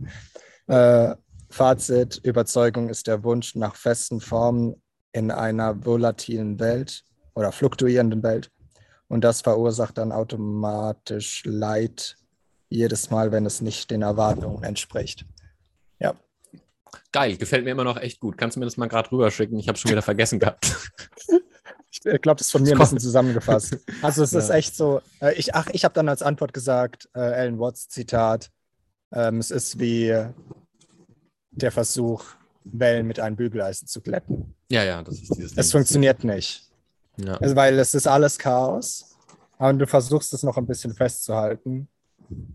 Äh, 0.67 1.15
Fazit, 1.49 2.21
Überzeugung 2.23 2.91
ist 2.91 3.07
der 3.07 3.25
Wunsch 3.25 3.55
nach 3.55 3.77
festen 3.77 4.21
Formen 4.21 4.75
in 5.13 5.31
einer 5.31 5.87
volatilen 5.87 6.61
Welt 6.61 7.03
oder 7.35 7.51
fluktuierenden 7.51 8.23
Welt. 8.23 8.51
Und 9.09 9.25
das 9.25 9.41
verursacht 9.41 9.97
dann 9.97 10.13
automatisch 10.13 11.45
Leid 11.47 12.19
jedes 12.75 13.11
Mal, 13.11 13.33
wenn 13.33 13.47
es 13.47 13.61
nicht 13.61 13.91
den 13.91 14.03
Erwartungen 14.03 14.63
entspricht. 14.63 15.27
Ja. 15.99 16.15
Geil, 17.13 17.37
gefällt 17.37 17.65
mir 17.65 17.71
immer 17.71 17.85
noch 17.85 17.97
echt 17.97 18.21
gut. 18.21 18.37
Kannst 18.39 18.57
du 18.57 18.61
mir 18.61 18.67
das 18.67 18.77
mal 18.77 18.89
gerade 18.89 19.11
rüberschicken? 19.13 19.59
Ich 19.59 19.69
habe 19.69 19.79
schon 19.79 19.91
wieder 19.91 20.03
vergessen 20.03 20.39
gehabt. 20.39 20.75
Ich 22.05 22.23
glaube, 22.23 22.39
das 22.39 22.47
ist 22.49 22.53
von 22.53 22.63
mir 22.63 22.73
ein 22.73 22.79
bisschen 22.79 22.99
zusammengefasst. 22.99 23.77
Also 24.01 24.25
es 24.25 24.33
ja. 24.33 24.39
ist 24.39 24.51
echt 24.51 24.75
so, 24.75 25.03
äh, 25.21 25.35
ich, 25.35 25.55
ach, 25.55 25.69
ich 25.73 25.85
habe 25.85 25.95
dann 25.95 26.09
als 26.09 26.23
Antwort 26.23 26.53
gesagt, 26.53 27.09
äh, 27.15 27.21
Alan 27.21 27.61
Watts 27.61 27.89
Zitat, 27.89 28.51
ähm, 29.13 29.39
es 29.39 29.51
ist 29.51 29.79
wie 29.79 30.13
der 31.53 31.71
Versuch, 31.71 32.25
Wellen 32.65 33.07
mit 33.07 33.21
einem 33.21 33.37
Bügeleisen 33.37 33.87
zu 33.89 34.01
glätten. 34.01 34.55
Ja, 34.71 34.85
ja, 34.85 35.03
das 35.03 35.17
ist 35.17 35.37
dieses. 35.37 35.57
Es 35.57 35.71
funktioniert 35.73 36.25
nicht. 36.25 36.65
Ja. 37.19 37.37
Also, 37.37 37.57
weil 37.57 37.79
es 37.79 37.95
ist 37.95 38.07
alles 38.07 38.39
Chaos. 38.39 39.17
Und 39.59 39.79
du 39.79 39.87
versuchst 39.87 40.33
es 40.33 40.43
noch 40.43 40.57
ein 40.57 40.67
bisschen 40.67 40.95
festzuhalten, 40.95 41.89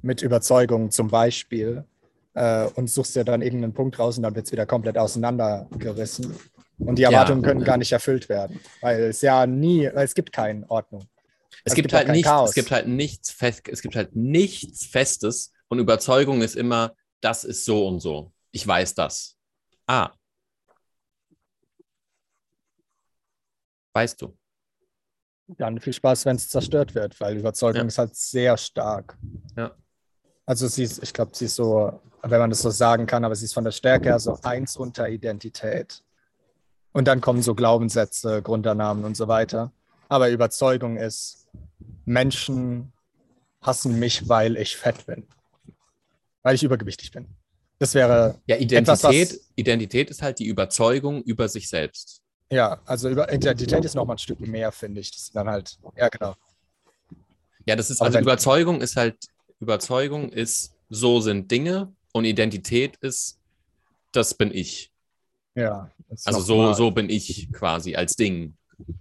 mit 0.01 0.21
Überzeugung 0.21 0.91
zum 0.91 1.09
Beispiel, 1.09 1.85
äh, 2.37 2.67
und 2.75 2.89
suchst 2.89 3.15
dir 3.15 3.23
dann 3.23 3.41
irgendeinen 3.41 3.73
Punkt 3.73 3.97
raus 3.97 4.17
und 4.17 4.23
dann 4.23 4.35
wird 4.35 4.45
es 4.45 4.51
wieder 4.51 4.65
komplett 4.65 4.97
auseinandergerissen. 4.97 6.35
Und 6.77 6.99
die 6.99 7.03
Erwartungen 7.03 7.41
ja. 7.41 7.49
können 7.49 7.63
gar 7.63 7.77
nicht 7.77 7.91
erfüllt 7.91 8.29
werden, 8.29 8.59
weil 8.81 9.05
es 9.05 9.21
ja 9.21 9.47
nie, 9.47 9.89
weil 9.91 10.05
es 10.05 10.13
gibt 10.13 10.31
keine 10.31 10.69
Ordnung. 10.69 11.01
Es, 11.63 11.71
es 11.71 11.73
gibt, 11.73 11.87
gibt 11.89 11.93
halt 11.95 12.09
nichts, 12.09 12.27
Chaos. 12.27 12.49
es 12.49 12.55
gibt 12.55 12.69
halt 12.69 12.87
nichts 12.87 13.31
fest, 13.31 13.67
es 13.67 13.81
gibt 13.81 13.95
halt 13.95 14.15
nichts 14.15 14.85
Festes 14.85 15.51
und 15.69 15.79
Überzeugung 15.79 16.41
ist 16.43 16.55
immer, 16.55 16.93
das 17.19 17.43
ist 17.43 17.65
so 17.65 17.87
und 17.87 17.99
so. 17.99 18.31
Ich 18.51 18.65
weiß 18.65 18.93
das. 18.93 19.35
Ah. 19.87 20.11
Weißt 23.93 24.21
du. 24.21 24.37
Dann 25.47 25.79
viel 25.79 25.93
Spaß, 25.93 26.25
wenn 26.25 26.35
es 26.35 26.49
zerstört 26.49 26.93
wird, 26.93 27.19
weil 27.21 27.37
Überzeugung 27.37 27.81
ja. 27.81 27.87
ist 27.87 27.97
halt 27.97 28.15
sehr 28.15 28.57
stark. 28.57 29.17
Ja. 29.55 29.71
Also 30.45 30.67
sie 30.67 30.83
ist, 30.83 31.01
ich 31.01 31.13
glaube, 31.13 31.31
sie 31.33 31.45
ist 31.45 31.55
so, 31.55 32.01
wenn 32.21 32.39
man 32.39 32.49
das 32.49 32.61
so 32.61 32.69
sagen 32.69 33.05
kann, 33.05 33.23
aber 33.23 33.35
sie 33.35 33.45
ist 33.45 33.53
von 33.53 33.63
der 33.63 33.71
Stärke 33.71 34.09
her 34.09 34.19
so 34.19 34.37
eins 34.43 34.75
unter 34.75 35.09
Identität. 35.09 36.03
Und 36.91 37.07
dann 37.07 37.21
kommen 37.21 37.41
so 37.41 37.55
Glaubenssätze, 37.55 38.41
Grundannahmen 38.41 39.05
und 39.05 39.15
so 39.15 39.27
weiter. 39.27 39.71
Aber 40.09 40.29
Überzeugung 40.29 40.97
ist, 40.97 41.47
Menschen 42.05 42.93
hassen 43.61 43.99
mich, 43.99 44.27
weil 44.29 44.57
ich 44.57 44.77
fett 44.77 45.05
bin. 45.05 45.27
Weil 46.43 46.55
ich 46.55 46.63
übergewichtig 46.63 47.11
bin. 47.11 47.27
Das 47.79 47.93
wäre. 47.93 48.41
Ja, 48.47 48.55
Identität, 48.55 49.31
etwas, 49.31 49.49
Identität 49.55 50.09
ist 50.09 50.21
halt 50.21 50.39
die 50.39 50.47
Überzeugung 50.47 51.21
über 51.23 51.47
sich 51.47 51.69
selbst. 51.69 52.21
Ja, 52.49 52.79
also 52.85 53.09
über 53.09 53.31
Identität 53.31 53.83
ist 53.83 53.95
nochmal 53.95 54.15
ein 54.15 54.19
Stück 54.19 54.39
mehr, 54.39 54.71
finde 54.71 55.01
ich. 55.01 55.11
Das 55.11 55.23
ist 55.23 55.35
dann 55.35 55.49
halt, 55.49 55.77
ja, 55.95 56.07
genau. 56.09 56.35
Ja, 57.65 57.75
das 57.75 57.89
ist, 57.89 58.01
also 58.01 58.19
Überzeugung 58.19 58.81
ist 58.81 58.95
halt, 58.95 59.17
Überzeugung 59.59 60.29
ist, 60.29 60.73
so 60.89 61.19
sind 61.19 61.51
Dinge 61.51 61.91
und 62.13 62.23
Identität 62.23 62.95
ist, 62.97 63.39
das 64.13 64.33
bin 64.33 64.51
ich. 64.53 64.91
Ja. 65.55 65.91
Also 66.23 66.39
so, 66.39 66.73
so 66.73 66.91
bin 66.91 67.09
ich 67.09 67.51
quasi 67.51 67.95
als 67.95 68.15
Ding 68.15 68.55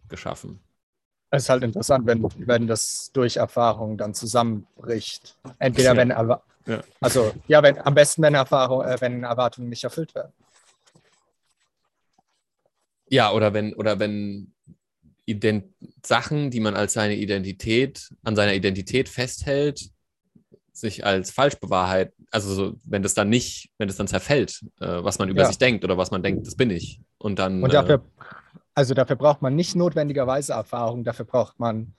geschaffen. 0.08 0.58
Es 1.30 1.44
ist 1.44 1.48
halt 1.48 1.62
interessant, 1.62 2.06
wenn, 2.06 2.26
wenn 2.38 2.66
das 2.66 3.10
durch 3.12 3.36
Erfahrung 3.36 3.96
dann 3.96 4.14
zusammenbricht. 4.14 5.36
Entweder 5.58 5.94
ja. 5.94 5.96
wenn. 5.96 6.82
Also 7.00 7.32
ja, 7.46 7.62
wenn, 7.62 7.78
am 7.78 7.94
besten, 7.94 8.22
wenn, 8.22 8.34
Erfahrung, 8.34 8.82
äh, 8.82 8.96
wenn 9.00 9.22
Erwartungen 9.22 9.68
nicht 9.68 9.84
erfüllt 9.84 10.14
werden. 10.14 10.32
Ja, 13.08 13.32
oder 13.32 13.54
wenn, 13.54 13.74
oder 13.74 13.98
wenn 13.98 14.52
Ident 15.24 15.64
Sachen, 16.04 16.50
die 16.50 16.60
man 16.60 16.74
als 16.74 16.92
seine 16.92 17.16
Identität, 17.16 18.10
an 18.24 18.36
seiner 18.36 18.54
Identität 18.54 19.08
festhält, 19.08 19.90
sich 20.72 21.04
als 21.04 21.30
falsch 21.30 21.56
bewahrheit, 21.56 22.12
also 22.30 22.54
so, 22.54 22.74
wenn 22.84 23.02
das 23.02 23.14
dann 23.14 23.28
nicht, 23.28 23.70
wenn 23.78 23.88
das 23.88 23.96
dann 23.96 24.08
zerfällt, 24.08 24.60
äh, 24.80 24.86
was 24.86 25.18
man 25.18 25.28
über 25.28 25.42
ja. 25.42 25.46
sich 25.46 25.58
denkt 25.58 25.84
oder 25.84 25.96
was 25.96 26.10
man 26.10 26.22
denkt, 26.22 26.46
das 26.46 26.54
bin 26.54 26.70
ich. 26.70 27.00
Und 27.18 27.38
dann. 27.38 27.62
Und 27.62 27.72
dafür, 27.72 27.96
äh, 27.96 28.24
also 28.74 28.92
dafür 28.92 29.16
braucht 29.16 29.40
man 29.40 29.54
nicht 29.54 29.74
notwendigerweise 29.74 30.52
Erfahrung, 30.52 31.02
dafür 31.02 31.24
braucht 31.24 31.58
man 31.58 31.94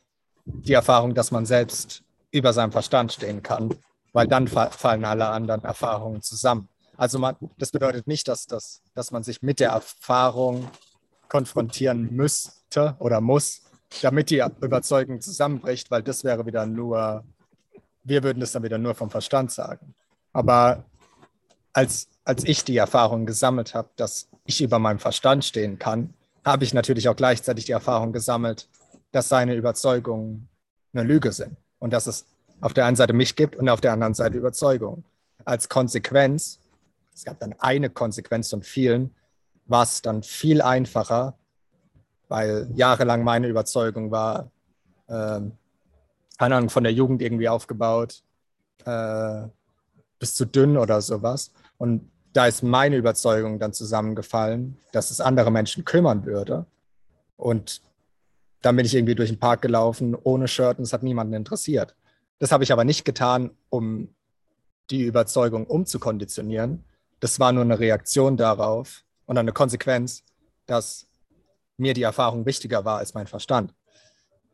die 0.46 0.74
Erfahrung, 0.74 1.16
dass 1.16 1.32
man 1.32 1.46
selbst 1.46 2.04
über 2.32 2.54
seinem 2.54 2.72
Verstand 2.72 3.14
stehen 3.14 3.42
kann 3.42 3.74
weil 4.18 4.28
dann 4.28 4.48
fallen 4.48 5.06
alle 5.06 5.28
anderen 5.28 5.64
Erfahrungen 5.64 6.24
zusammen. 6.24 6.70
Also 6.96 7.20
man, 7.20 7.36
das 7.60 7.70
bedeutet 7.70 8.08
nicht, 8.08 8.28
dass, 8.28 8.48
dass, 8.48 8.82
dass 8.96 9.12
man 9.12 9.22
sich 9.22 9.44
mit 9.44 9.60
der 9.60 9.70
Erfahrung 9.70 10.68
konfrontieren 11.30 12.14
müsste 12.16 12.96
oder 13.00 13.22
muss, 13.22 13.64
damit 14.02 14.30
die 14.30 14.44
Überzeugung 14.62 15.22
zusammenbricht, 15.22 15.92
weil 15.92 16.04
das 16.04 16.24
wäre 16.24 16.46
wieder 16.46 16.66
nur, 16.66 17.24
wir 18.04 18.24
würden 18.24 18.40
das 18.40 18.52
dann 18.52 18.64
wieder 18.64 18.78
nur 18.78 18.96
vom 18.96 19.10
Verstand 19.10 19.52
sagen. 19.52 19.94
Aber 20.34 20.84
als, 21.74 22.08
als 22.24 22.44
ich 22.44 22.64
die 22.64 22.78
Erfahrung 22.78 23.26
gesammelt 23.26 23.74
habe, 23.74 23.90
dass 23.96 24.28
ich 24.46 24.62
über 24.62 24.80
meinem 24.80 25.00
Verstand 25.00 25.46
stehen 25.46 25.80
kann, 25.80 26.14
habe 26.44 26.64
ich 26.64 26.74
natürlich 26.74 27.10
auch 27.10 27.16
gleichzeitig 27.16 27.66
die 27.66 27.72
Erfahrung 27.72 28.14
gesammelt, 28.14 28.68
dass 29.12 29.30
seine 29.30 29.56
Überzeugungen 29.56 30.48
eine 30.94 31.04
Lüge 31.04 31.32
sind 31.32 31.58
und 31.80 31.92
dass 31.92 32.08
es 32.08 32.26
auf 32.62 32.74
der 32.74 32.86
einen 32.86 32.96
Seite 32.96 33.14
mich 33.14 33.36
gibt 33.36 33.56
und 33.56 33.70
auf 33.70 33.82
der 33.82 33.94
anderen 33.94 34.14
Seite 34.14 34.38
Überzeugung. 34.38 35.04
Als 35.46 35.70
Konsequenz, 35.70 36.60
es 37.14 37.24
gab 37.26 37.40
dann 37.40 37.54
eine 37.60 37.90
Konsequenz 37.90 38.50
von 38.50 38.64
vielen, 38.64 39.14
war 39.68 39.84
es 39.84 40.02
dann 40.02 40.24
viel 40.24 40.62
einfacher, 40.62 41.38
weil 42.28 42.70
jahrelang 42.74 43.24
meine 43.24 43.48
Überzeugung 43.48 44.12
war, 44.12 44.52
ähm, 45.10 45.54
keine 46.38 46.56
Ahnung, 46.56 46.70
von 46.70 46.84
der 46.84 46.94
Jugend 46.94 47.22
irgendwie 47.22 47.50
aufgebaut, 47.50 48.24
äh, 48.86 49.44
bis 50.20 50.36
zu 50.36 50.46
dünn 50.46 50.78
oder 50.78 51.02
sowas. 51.02 51.52
Und 51.78 52.10
da 52.34 52.48
ist 52.48 52.64
meine 52.64 52.98
Überzeugung 52.98 53.60
dann 53.60 53.74
zusammengefallen, 53.74 54.78
dass 54.92 55.12
es 55.12 55.22
andere 55.22 55.52
Menschen 55.52 55.86
kümmern 55.86 56.26
würde. 56.26 56.66
Und 57.36 57.82
dann 58.62 58.76
bin 58.76 58.86
ich 58.86 58.96
irgendwie 58.96 59.16
durch 59.16 59.30
den 59.30 59.40
Park 59.40 59.62
gelaufen, 59.62 60.16
ohne 60.16 60.48
Shirt 60.48 60.78
und 60.78 60.84
es 60.84 60.94
hat 60.94 61.04
niemanden 61.04 61.34
interessiert. 61.34 61.96
Das 62.40 62.52
habe 62.52 62.64
ich 62.64 62.72
aber 62.72 62.84
nicht 62.84 63.06
getan, 63.06 63.52
um 63.70 64.10
die 64.90 65.04
Überzeugung 65.04 65.66
umzukonditionieren. 65.66 66.84
Das 67.20 67.40
war 67.40 67.52
nur 67.52 67.64
eine 67.64 67.80
Reaktion 67.80 68.38
darauf 68.38 69.04
und 69.28 69.38
eine 69.38 69.52
Konsequenz, 69.52 70.24
dass 70.66 71.06
mir 71.78 71.94
die 71.94 72.02
Erfahrung 72.02 72.48
wichtiger 72.48 72.84
war 72.86 72.98
als 72.98 73.14
mein 73.14 73.28
Verstand. 73.28 73.74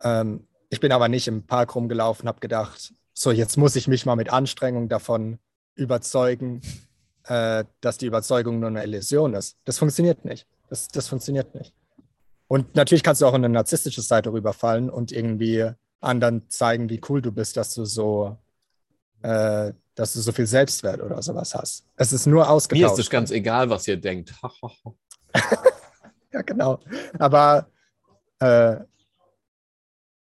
Ähm, 0.02 0.48
ich 0.70 0.82
bin 0.82 0.92
aber 0.92 1.08
nicht 1.08 1.28
im 1.28 1.46
Park 1.46 1.76
rumgelaufen, 1.76 2.28
habe 2.28 2.42
gedacht, 2.42 2.94
so 3.14 3.32
jetzt 3.32 3.58
muss 3.58 3.76
ich 3.76 3.88
mich 3.88 4.06
mal 4.06 4.16
mit 4.16 4.34
Anstrengung 4.34 4.90
davon 4.90 5.40
überzeugen, 5.76 6.62
äh, 7.26 7.64
dass 7.80 7.98
die 7.98 8.08
Überzeugung 8.08 8.60
nur 8.60 8.70
eine 8.70 8.84
Illusion 8.84 9.34
ist. 9.34 9.58
Das 9.64 9.78
funktioniert 9.78 10.26
nicht. 10.26 10.48
Das, 10.70 10.88
das 10.90 11.08
funktioniert 11.08 11.56
nicht. 11.56 11.74
Und 12.48 12.76
natürlich 12.76 13.04
kannst 13.04 13.22
du 13.22 13.26
auch 13.26 13.36
in 13.36 13.46
eine 13.46 13.54
narzisstische 13.54 14.02
Seite 14.02 14.34
rüberfallen 14.34 14.90
und 14.90 15.12
irgendwie 15.12 15.72
anderen 16.02 16.50
zeigen, 16.50 16.90
wie 16.90 17.02
cool 17.08 17.22
du 17.22 17.32
bist, 17.32 17.56
dass 17.56 17.74
du 17.74 17.86
so, 17.86 18.38
äh, 19.22 19.74
dass 19.96 20.14
du 20.14 20.22
so 20.22 20.32
viel 20.32 20.48
Selbstwert 20.48 21.02
oder 21.02 21.22
sowas 21.22 21.54
hast. 21.54 21.86
Es 21.96 22.14
ist 22.14 22.26
nur 22.26 22.50
ausgetauscht. 22.50 22.82
Mir 22.82 22.94
ist 22.94 23.00
es 23.00 23.10
ganz 23.10 23.32
egal, 23.32 23.70
was 23.70 23.88
ihr 23.88 23.98
denkt. 23.98 24.34
ja, 26.32 26.42
genau. 26.42 26.80
Aber 27.20 27.68
äh, 28.40 28.78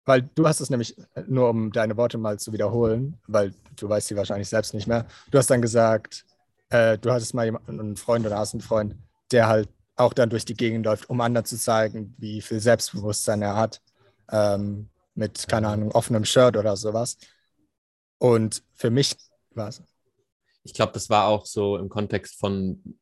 weil 0.05 0.23
du 0.35 0.47
hast 0.47 0.61
es 0.61 0.71
nämlich, 0.71 0.97
nur 1.27 1.49
um 1.49 1.73
deine 1.73 1.97
Worte 1.97 2.19
mal 2.19 2.39
zu 2.39 2.53
wiederholen, 2.53 3.19
weil 3.27 3.55
du 3.77 3.89
weißt 3.89 4.09
sie 4.09 4.17
wahrscheinlich 4.17 4.49
selbst 4.49 4.75
nicht 4.75 4.87
mehr. 4.87 5.07
Du 5.31 5.39
hast 5.39 5.51
dann 5.51 5.63
gesagt, 5.63 6.27
äh, 6.69 6.99
du 6.99 7.11
hattest 7.11 7.35
mal 7.35 7.47
jemanden, 7.47 7.81
einen 7.81 7.97
Freund 7.97 8.27
oder 8.27 8.39
hast 8.39 8.55
einen 8.55 8.61
Freund, 8.61 8.97
der 9.33 9.49
halt 9.49 9.69
auch 9.97 10.13
dann 10.13 10.29
durch 10.29 10.45
die 10.45 10.55
Gegend 10.55 10.85
läuft, 10.85 11.09
um 11.09 11.21
anderen 11.21 11.47
zu 11.47 11.57
zeigen, 11.57 12.15
wie 12.19 12.43
viel 12.43 12.61
Selbstbewusstsein 12.61 13.43
er 13.43 13.57
hat. 13.57 13.81
Ähm, 14.31 14.89
mit, 15.15 15.47
keine 15.49 15.69
Ahnung, 15.69 15.93
offenem 15.93 16.25
Shirt 16.25 16.57
oder 16.57 16.77
sowas. 16.77 17.17
Und 18.19 18.63
für 18.75 18.91
mich 18.91 19.17
war 19.57 19.69
es. 19.69 19.83
Ich 20.63 20.75
glaube, 20.75 20.93
das 20.93 21.11
war 21.11 21.27
auch 21.27 21.47
so 21.47 21.77
im 21.77 21.89
Kontext 21.89 22.39
von 22.39 22.97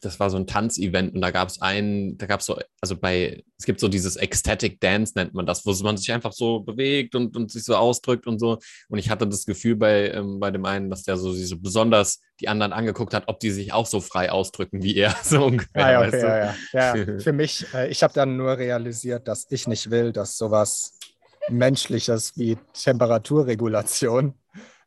das 0.00 0.20
war 0.20 0.30
so 0.30 0.36
ein 0.36 0.46
Tanzevent 0.46 1.14
und 1.14 1.20
da 1.20 1.30
gab 1.30 1.48
es 1.48 1.60
einen, 1.60 2.18
da 2.18 2.26
gab 2.26 2.40
es 2.40 2.46
so, 2.46 2.58
also 2.80 2.96
bei, 2.96 3.42
es 3.58 3.64
gibt 3.64 3.80
so 3.80 3.88
dieses 3.88 4.16
Ecstatic 4.16 4.78
Dance, 4.80 5.14
nennt 5.16 5.34
man 5.34 5.46
das, 5.46 5.64
wo 5.64 5.72
man 5.82 5.96
sich 5.96 6.12
einfach 6.12 6.32
so 6.32 6.60
bewegt 6.60 7.14
und, 7.14 7.36
und 7.36 7.50
sich 7.50 7.64
so 7.64 7.74
ausdrückt 7.76 8.26
und 8.26 8.38
so. 8.38 8.58
Und 8.88 8.98
ich 8.98 9.10
hatte 9.10 9.26
das 9.26 9.46
Gefühl 9.46 9.76
bei, 9.76 10.10
ähm, 10.10 10.38
bei 10.38 10.50
dem 10.50 10.64
einen, 10.64 10.90
dass 10.90 11.02
der 11.02 11.16
so, 11.16 11.32
so 11.32 11.58
besonders 11.58 12.20
die 12.40 12.48
anderen 12.48 12.72
angeguckt 12.72 13.14
hat, 13.14 13.24
ob 13.26 13.40
die 13.40 13.50
sich 13.50 13.72
auch 13.72 13.86
so 13.86 14.00
frei 14.00 14.30
ausdrücken 14.30 14.82
wie 14.82 14.96
er. 14.96 15.14
So 15.26 15.46
ungefähr, 15.46 15.84
ah, 15.84 15.90
ja, 15.90 16.06
okay, 16.06 16.20
ja, 16.20 16.54
ja, 16.72 16.96
ja. 16.96 17.18
Für 17.18 17.32
mich, 17.32 17.66
äh, 17.74 17.88
ich 17.88 18.02
habe 18.02 18.14
dann 18.14 18.36
nur 18.36 18.56
realisiert, 18.58 19.26
dass 19.26 19.46
ich 19.50 19.66
nicht 19.66 19.90
will, 19.90 20.12
dass 20.12 20.36
sowas 20.36 20.92
Menschliches 21.48 22.36
wie 22.36 22.56
Temperaturregulation 22.74 24.34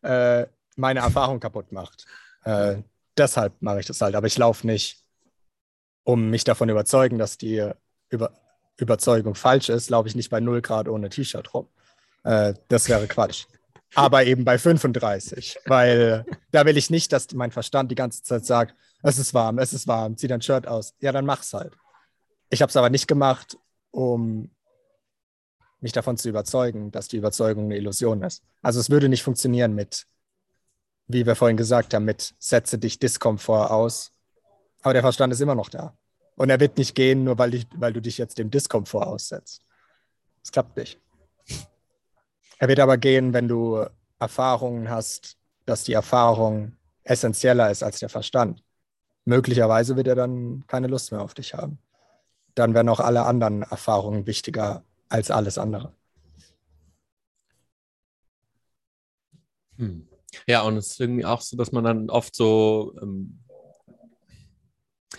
äh, 0.01 0.45
meine 0.79 1.01
Erfahrung 1.01 1.39
kaputt 1.39 1.71
macht. 1.71 2.05
Äh, 2.43 2.77
deshalb 3.17 3.61
mache 3.61 3.81
ich 3.81 3.85
das 3.85 4.01
halt. 4.01 4.15
Aber 4.15 4.27
ich 4.27 4.37
laufe 4.37 4.65
nicht, 4.65 5.03
um 6.03 6.29
mich 6.29 6.43
davon 6.43 6.69
überzeugen, 6.69 7.17
dass 7.17 7.37
die 7.37 7.69
Über 8.09 8.31
Überzeugung 8.77 9.35
falsch 9.35 9.69
ist, 9.69 9.89
laufe 9.89 10.07
ich 10.07 10.15
nicht 10.15 10.29
bei 10.29 10.39
0 10.39 10.61
Grad 10.61 10.87
ohne 10.87 11.09
T-Shirt 11.09 11.53
rum. 11.53 11.67
Äh, 12.23 12.53
das 12.69 12.87
wäre 12.89 13.07
Quatsch. 13.07 13.45
Aber 13.95 14.23
eben 14.23 14.45
bei 14.45 14.57
35, 14.57 15.59
weil 15.65 16.25
da 16.51 16.65
will 16.65 16.77
ich 16.77 16.89
nicht, 16.89 17.11
dass 17.11 17.33
mein 17.33 17.51
Verstand 17.51 17.91
die 17.91 17.95
ganze 17.95 18.23
Zeit 18.23 18.45
sagt, 18.45 18.75
es 19.01 19.17
ist 19.17 19.33
warm, 19.33 19.57
es 19.57 19.73
ist 19.73 19.87
warm, 19.87 20.15
zieh 20.15 20.27
dein 20.27 20.41
Shirt 20.41 20.67
aus. 20.67 20.93
Ja, 20.99 21.11
dann 21.11 21.25
mach's 21.25 21.53
halt. 21.53 21.73
Ich 22.49 22.61
habe 22.61 22.69
es 22.69 22.77
aber 22.77 22.89
nicht 22.89 23.07
gemacht, 23.07 23.57
um 23.91 24.51
mich 25.81 25.91
davon 25.91 26.17
zu 26.17 26.29
überzeugen, 26.29 26.91
dass 26.91 27.07
die 27.07 27.17
Überzeugung 27.17 27.65
eine 27.65 27.77
Illusion 27.77 28.21
ist. 28.21 28.43
Also 28.61 28.79
es 28.79 28.89
würde 28.89 29.09
nicht 29.09 29.23
funktionieren 29.23 29.73
mit 29.73 30.05
wie 31.09 31.25
wir 31.25 31.35
vorhin 31.35 31.57
gesagt 31.57 31.93
haben, 31.93 32.05
mit 32.05 32.35
setze 32.37 32.77
dich 32.77 32.99
Diskomfort 32.99 33.71
aus. 33.71 34.11
Aber 34.83 34.93
der 34.93 35.01
Verstand 35.01 35.33
ist 35.33 35.41
immer 35.41 35.55
noch 35.55 35.69
da. 35.69 35.97
Und 36.35 36.49
er 36.49 36.59
wird 36.59 36.77
nicht 36.77 36.95
gehen, 36.95 37.23
nur 37.23 37.37
weil, 37.37 37.53
ich, 37.55 37.67
weil 37.75 37.91
du 37.91 38.01
dich 38.01 38.17
jetzt 38.17 38.37
dem 38.37 38.51
Diskomfort 38.51 39.07
aussetzt. 39.07 39.61
Das 40.41 40.51
klappt 40.51 40.77
nicht. 40.77 41.01
Er 42.59 42.67
wird 42.67 42.79
aber 42.79 42.97
gehen, 42.97 43.33
wenn 43.33 43.47
du 43.47 43.85
Erfahrungen 44.19 44.89
hast, 44.89 45.37
dass 45.65 45.83
die 45.83 45.93
Erfahrung 45.93 46.77
essentieller 47.03 47.71
ist 47.71 47.83
als 47.83 47.99
der 47.99 48.09
Verstand. 48.09 48.63
Möglicherweise 49.25 49.95
wird 49.95 50.07
er 50.07 50.15
dann 50.15 50.63
keine 50.67 50.87
Lust 50.87 51.11
mehr 51.11 51.21
auf 51.21 51.33
dich 51.33 51.55
haben. 51.55 51.79
Dann 52.53 52.73
werden 52.75 52.89
auch 52.89 52.99
alle 52.99 53.25
anderen 53.25 53.63
Erfahrungen 53.63 54.27
wichtiger 54.27 54.83
als 55.09 55.31
alles 55.31 55.57
andere. 55.57 55.93
Hm. 59.77 60.08
Ja, 60.47 60.61
und 60.61 60.77
es 60.77 60.91
ist 60.91 60.99
irgendwie 60.99 61.25
auch 61.25 61.41
so, 61.41 61.57
dass 61.57 61.71
man 61.71 61.83
dann 61.83 62.09
oft 62.09 62.35
so, 62.35 62.95
ähm, 63.01 63.39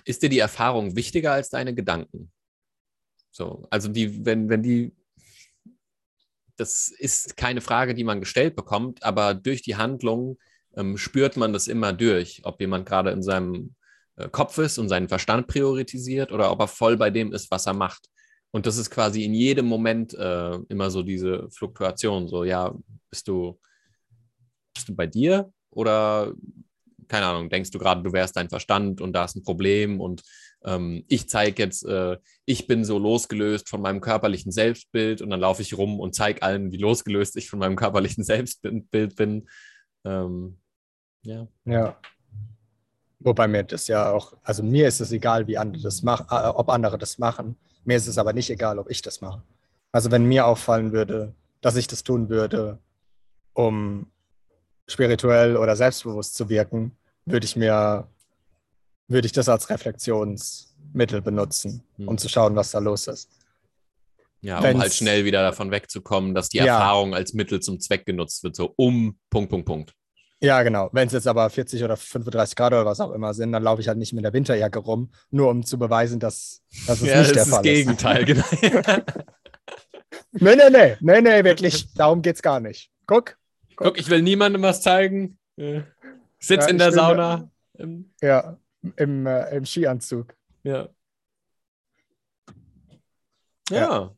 ist 0.05 0.23
dir 0.23 0.29
die 0.29 0.39
Erfahrung 0.39 0.97
wichtiger 0.97 1.33
als 1.33 1.51
deine 1.51 1.75
Gedanken? 1.75 2.31
So, 3.31 3.67
also 3.71 3.89
die, 3.89 4.25
wenn, 4.25 4.49
wenn 4.49 4.63
die, 4.63 4.93
das 6.57 6.89
ist 6.89 7.37
keine 7.37 7.61
Frage, 7.61 7.95
die 7.95 8.05
man 8.05 8.21
gestellt 8.21 8.57
bekommt, 8.57 9.03
aber 9.03 9.35
durch 9.35 9.63
die 9.63 9.77
Handlung 9.77 10.39
ähm, 10.77 10.97
spürt 10.97 11.37
man 11.37 11.53
das 11.53 11.69
immer 11.69 11.93
durch, 11.93 12.43
ob 12.45 12.61
jemand 12.61 12.87
gerade 12.87 13.11
in 13.11 13.23
seinem 13.23 13.75
äh, 14.17 14.29
Kopf 14.29 14.59
ist 14.59 14.79
und 14.79 14.89
seinen 14.89 15.09
Verstand 15.09 15.47
priorisiert 15.47 16.33
oder 16.33 16.51
ob 16.51 16.61
er 16.61 16.69
voll 16.69 16.97
bei 16.97 17.11
dem 17.11 17.33
ist, 17.33 17.51
was 17.51 17.67
er 17.67 17.75
macht. 17.75 18.09
Und 18.53 18.67
das 18.67 18.77
ist 18.79 18.91
quasi 18.91 19.25
in 19.25 19.35
jedem 19.35 19.67
Moment 19.67 20.13
äh, 20.15 20.57
immer 20.69 20.91
so 20.91 21.03
diese 21.03 21.49
Fluktuation. 21.51 22.29
So, 22.29 22.45
ja, 22.45 22.75
bist 23.09 23.29
du 23.29 23.59
bist 24.75 24.89
du 24.89 24.95
bei 24.95 25.07
dir 25.07 25.53
oder 25.71 26.35
keine 27.11 27.27
Ahnung, 27.27 27.51
denkst 27.51 27.73
du 27.73 27.79
gerade, 27.79 28.03
du 28.03 28.13
wärst 28.13 28.37
dein 28.37 28.49
Verstand 28.49 29.01
und 29.01 29.13
da 29.13 29.25
ist 29.25 29.37
ein 29.37 29.43
Problem 29.43 30.01
und 30.01 30.23
ähm, 30.65 31.05
ich 31.09 31.29
zeige 31.29 31.63
jetzt, 31.63 31.85
äh, 31.85 32.17
ich 32.45 32.67
bin 32.67 32.85
so 32.85 32.99
losgelöst 32.99 33.69
von 33.69 33.83
meinem 33.83 34.01
körperlichen 34.01 34.53
Selbstbild 34.53 35.21
und 35.21 35.31
dann 35.31 35.41
laufe 35.41 35.61
ich 35.61 35.77
rum 35.77 35.99
und 35.99 36.15
zeige 36.15 36.43
allen, 36.43 36.71
wie 36.71 36.77
losgelöst 36.77 37.37
ich 37.37 37.51
von 37.51 37.59
meinem 37.59 37.77
körperlichen 37.77 38.25
Selbstbild 38.25 39.17
bin. 39.17 39.49
Ähm, 40.05 40.59
ja. 41.23 41.49
Ja. 41.65 41.97
Wobei 43.19 43.49
mir 43.49 43.65
das 43.65 43.89
ja 43.89 44.13
auch, 44.13 44.35
also 44.43 44.63
mir 44.63 44.89
ist 44.89 45.01
es 45.01 45.13
egal, 45.13 45.47
wie 45.47 45.59
andere 45.59 45.83
das 45.83 46.03
machen, 46.03 46.27
äh, 46.31 46.49
ob 46.49 46.71
andere 46.71 46.97
das 46.97 47.19
machen. 47.19 47.57
Mir 47.85 47.97
ist 47.97 48.07
es 48.07 48.19
aber 48.19 48.33
nicht 48.33 48.51
egal, 48.51 48.79
ob 48.79 48.91
ich 48.91 49.03
das 49.03 49.21
mache. 49.21 49.43
Also 49.93 50.11
wenn 50.11 50.25
mir 50.25 50.47
auffallen 50.47 50.93
würde, 50.93 51.35
dass 51.61 51.77
ich 51.77 51.87
das 51.87 52.05
tun 52.05 52.29
würde, 52.29 52.79
um 53.53 54.07
spirituell 54.91 55.57
oder 55.57 55.77
selbstbewusst 55.77 56.35
zu 56.35 56.49
wirken, 56.49 56.97
würde 57.25 57.45
ich 57.45 57.57
mir, 57.57 58.09
würde 59.09 59.27
ich 59.27 59.33
das 59.33 59.49
als 59.49 59.71
Reflexionsmittel 59.71 61.23
benutzen, 61.23 61.83
hm. 61.97 62.09
um 62.09 62.19
zu 62.19 62.29
schauen, 62.29 62.57
was 62.57 62.71
da 62.73 62.79
los 62.79 63.07
ist. 63.07 63.31
Ja, 64.43 64.59
um 64.59 64.65
Wenn's, 64.65 64.81
halt 64.81 64.95
schnell 64.95 65.25
wieder 65.25 65.43
davon 65.43 65.71
wegzukommen, 65.71 66.35
dass 66.35 66.49
die 66.49 66.59
ja. 66.59 66.67
Erfahrung 66.67 67.15
als 67.15 67.35
Mittel 67.35 67.61
zum 67.61 67.79
Zweck 67.79 68.07
genutzt 68.07 68.43
wird, 68.43 68.57
so 68.57 68.73
um 68.77 69.19
Punkt, 69.29 69.51
Punkt, 69.51 69.67
Punkt. 69.67 69.95
Ja, 70.43 70.63
genau. 70.63 70.89
Wenn 70.93 71.07
es 71.07 71.13
jetzt 71.13 71.29
aber 71.29 71.51
40 71.51 71.85
oder 71.85 71.99
35 71.99 72.57
Grad 72.57 72.73
oder 72.73 72.87
was 72.87 73.01
auch 73.01 73.13
immer 73.13 73.35
sind, 73.35 73.53
dann 73.53 73.63
laufe 73.63 73.83
ich 73.83 73.89
halt 73.89 73.99
nicht 73.99 74.15
mit 74.15 74.25
der 74.25 74.33
Winterjacke 74.33 74.79
rum, 74.79 75.11
nur 75.31 75.51
um 75.51 75.65
zu 75.65 75.79
beweisen, 75.79 76.19
dass, 76.19 76.63
dass 76.87 77.03
es 77.03 77.09
ja, 77.09 77.19
nicht 77.19 77.31
das 77.31 77.33
der 77.33 77.43
ist 77.43 77.51
Fall 77.51 77.63
das 77.63 77.73
Gegenteil, 77.73 78.25
genau. 78.25 78.45
nee, 80.33 80.57
nee, 80.57 80.71
nee, 80.71 80.97
nee, 81.01 81.21
nee, 81.21 81.45
wirklich, 81.45 81.93
darum 81.93 82.23
geht 82.23 82.37
es 82.37 82.43
gar 82.43 82.59
nicht. 82.59 82.91
Guck, 83.07 83.37
Guck, 83.83 83.99
ich 83.99 84.11
will 84.11 84.21
niemandem 84.21 84.61
was 84.61 84.83
zeigen. 84.83 85.39
Sitz 85.57 86.65
ja, 86.65 86.69
in 86.69 86.77
der 86.77 86.93
Sauna. 86.93 87.51
Im, 87.79 88.13
ja, 88.21 88.59
im, 88.97 89.27
äh, 89.27 89.57
im 89.57 89.65
Skianzug. 89.65 90.37
Ja. 90.63 90.89
ja. 93.71 93.77
Ja. 93.79 94.17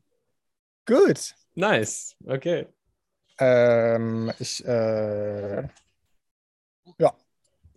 Gut. 0.85 1.33
Nice. 1.55 2.13
Okay. 2.25 2.67
Ähm, 3.39 4.33
ich, 4.37 4.65
äh, 4.65 5.61
ja. 6.97 7.13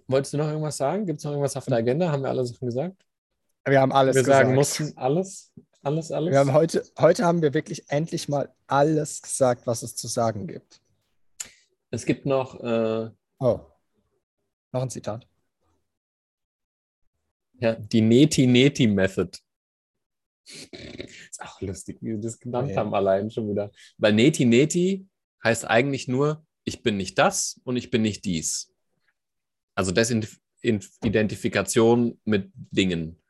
Wolltest 0.08 0.34
du 0.34 0.38
noch 0.38 0.48
irgendwas 0.48 0.76
sagen? 0.76 1.06
Gibt 1.06 1.20
es 1.20 1.24
noch 1.24 1.32
irgendwas 1.32 1.56
auf 1.56 1.66
der 1.66 1.76
Agenda? 1.76 2.10
Haben 2.10 2.22
wir 2.22 2.30
alle 2.30 2.44
Sachen 2.44 2.66
gesagt? 2.66 2.96
Wir 3.64 3.80
haben 3.80 3.92
alles 3.92 4.16
wir 4.16 4.22
gesagt. 4.22 4.40
Wir 4.40 4.44
sagen 4.46 4.54
mussten 4.56 4.98
alles, 4.98 5.52
alles, 5.82 6.10
alles. 6.10 6.32
Wir 6.32 6.40
haben 6.40 6.52
heute, 6.52 6.82
heute 6.98 7.24
haben 7.24 7.42
wir 7.42 7.54
wirklich 7.54 7.88
endlich 7.90 8.28
mal 8.28 8.52
alles 8.66 9.22
gesagt, 9.22 9.68
was 9.68 9.84
es 9.84 9.94
zu 9.94 10.08
sagen 10.08 10.48
gibt. 10.48 10.80
Es 11.96 12.04
gibt 12.04 12.26
noch. 12.26 12.62
Äh, 12.62 13.10
oh. 13.38 13.60
Noch 14.72 14.82
ein 14.82 14.90
Zitat. 14.90 15.26
Ja, 17.58 17.74
die 17.74 18.02
Neti-Neti-Method. 18.02 19.38
Ist 20.44 21.40
auch 21.40 21.58
lustig, 21.62 21.96
wie 22.02 22.10
wir 22.10 22.18
das 22.18 22.38
genannt 22.38 22.68
ja. 22.70 22.76
haben, 22.76 22.94
allein 22.94 23.30
schon 23.30 23.48
wieder. 23.48 23.72
Weil 23.96 24.12
Neti-Neti 24.12 25.06
heißt 25.42 25.64
eigentlich 25.64 26.06
nur, 26.06 26.44
ich 26.64 26.82
bin 26.82 26.98
nicht 26.98 27.18
das 27.18 27.58
und 27.64 27.78
ich 27.78 27.90
bin 27.90 28.02
nicht 28.02 28.26
dies. 28.26 28.74
Also 29.74 29.90
Desidentifikation 29.90 32.20
mit 32.26 32.52
Dingen. 32.54 33.22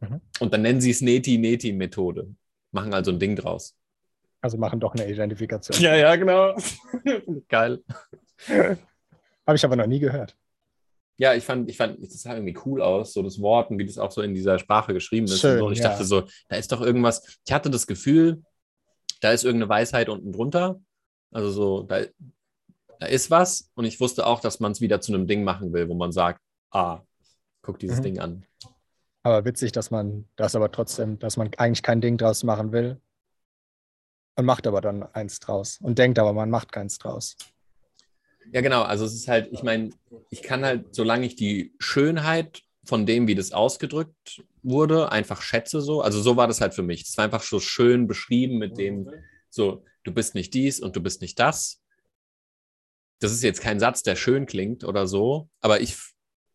Mhm. 0.00 0.20
Und 0.40 0.52
dann 0.52 0.62
nennen 0.62 0.80
sie 0.80 0.90
es 0.90 1.02
Neti-Neti-Methode. 1.02 2.34
Machen 2.72 2.92
also 2.92 3.12
ein 3.12 3.20
Ding 3.20 3.36
draus. 3.36 3.78
Also 4.40 4.56
machen 4.56 4.80
doch 4.80 4.94
eine 4.94 5.10
Identifikation. 5.10 5.80
Ja, 5.80 5.96
ja, 5.96 6.14
genau. 6.16 6.56
Geil. 7.48 7.82
Habe 9.46 9.56
ich 9.56 9.64
aber 9.64 9.76
noch 9.76 9.86
nie 9.86 9.98
gehört. 9.98 10.36
Ja, 11.16 11.34
ich 11.34 11.42
fand, 11.42 11.68
ich 11.68 11.76
fand, 11.76 12.00
das 12.00 12.22
sah 12.22 12.34
irgendwie 12.34 12.56
cool 12.64 12.80
aus, 12.80 13.12
so 13.12 13.22
das 13.22 13.40
Wort 13.40 13.70
und 13.70 13.78
wie 13.78 13.86
das 13.86 13.98
auch 13.98 14.12
so 14.12 14.22
in 14.22 14.34
dieser 14.34 14.60
Sprache 14.60 14.94
geschrieben 14.94 15.26
ist. 15.26 15.40
Schön, 15.40 15.54
und, 15.54 15.58
so. 15.58 15.66
und 15.66 15.72
ich 15.72 15.80
ja. 15.80 15.88
dachte 15.88 16.04
so, 16.04 16.28
da 16.48 16.56
ist 16.56 16.70
doch 16.70 16.80
irgendwas. 16.80 17.40
Ich 17.44 17.52
hatte 17.52 17.70
das 17.70 17.88
Gefühl, 17.88 18.42
da 19.20 19.32
ist 19.32 19.44
irgendeine 19.44 19.68
Weisheit 19.68 20.08
unten 20.08 20.32
drunter. 20.32 20.80
Also 21.32 21.50
so, 21.50 21.82
da, 21.82 22.02
da 23.00 23.06
ist 23.06 23.32
was. 23.32 23.72
Und 23.74 23.84
ich 23.84 23.98
wusste 23.98 24.26
auch, 24.26 24.38
dass 24.40 24.60
man 24.60 24.70
es 24.70 24.80
wieder 24.80 25.00
zu 25.00 25.12
einem 25.12 25.26
Ding 25.26 25.42
machen 25.42 25.72
will, 25.72 25.88
wo 25.88 25.94
man 25.94 26.12
sagt, 26.12 26.40
ah, 26.70 27.00
guck 27.62 27.80
dieses 27.80 27.98
mhm. 27.98 28.02
Ding 28.02 28.18
an. 28.20 28.46
Aber 29.24 29.44
witzig, 29.44 29.72
dass 29.72 29.90
man 29.90 30.26
das 30.36 30.54
aber 30.54 30.70
trotzdem, 30.70 31.18
dass 31.18 31.36
man 31.36 31.50
eigentlich 31.56 31.82
kein 31.82 32.00
Ding 32.00 32.16
draus 32.16 32.44
machen 32.44 32.70
will 32.70 33.00
und 34.38 34.44
macht 34.44 34.68
aber 34.68 34.80
dann 34.80 35.02
eins 35.02 35.40
draus 35.40 35.78
und 35.82 35.98
denkt 35.98 36.16
aber, 36.20 36.32
man 36.32 36.48
macht 36.48 36.70
keins 36.70 36.98
draus. 36.98 37.36
Ja, 38.52 38.60
genau. 38.60 38.82
Also 38.82 39.04
es 39.04 39.12
ist 39.12 39.26
halt, 39.26 39.48
ich 39.50 39.64
meine, 39.64 39.90
ich 40.30 40.42
kann 40.42 40.64
halt, 40.64 40.94
solange 40.94 41.26
ich 41.26 41.34
die 41.34 41.74
Schönheit 41.80 42.62
von 42.84 43.04
dem, 43.04 43.26
wie 43.26 43.34
das 43.34 43.50
ausgedrückt 43.50 44.44
wurde, 44.62 45.10
einfach 45.10 45.42
schätze 45.42 45.80
so. 45.80 46.02
Also 46.02 46.22
so 46.22 46.36
war 46.36 46.46
das 46.46 46.60
halt 46.60 46.72
für 46.72 46.84
mich. 46.84 47.04
Das 47.04 47.16
war 47.16 47.24
einfach 47.24 47.42
so 47.42 47.58
schön 47.58 48.06
beschrieben 48.06 48.58
mit 48.58 48.78
dem, 48.78 49.10
so, 49.50 49.84
du 50.04 50.14
bist 50.14 50.36
nicht 50.36 50.54
dies 50.54 50.78
und 50.78 50.94
du 50.94 51.02
bist 51.02 51.20
nicht 51.20 51.40
das. 51.40 51.82
Das 53.18 53.32
ist 53.32 53.42
jetzt 53.42 53.60
kein 53.60 53.80
Satz, 53.80 54.04
der 54.04 54.14
schön 54.14 54.46
klingt 54.46 54.84
oder 54.84 55.08
so, 55.08 55.48
aber 55.60 55.80
ich, 55.80 55.96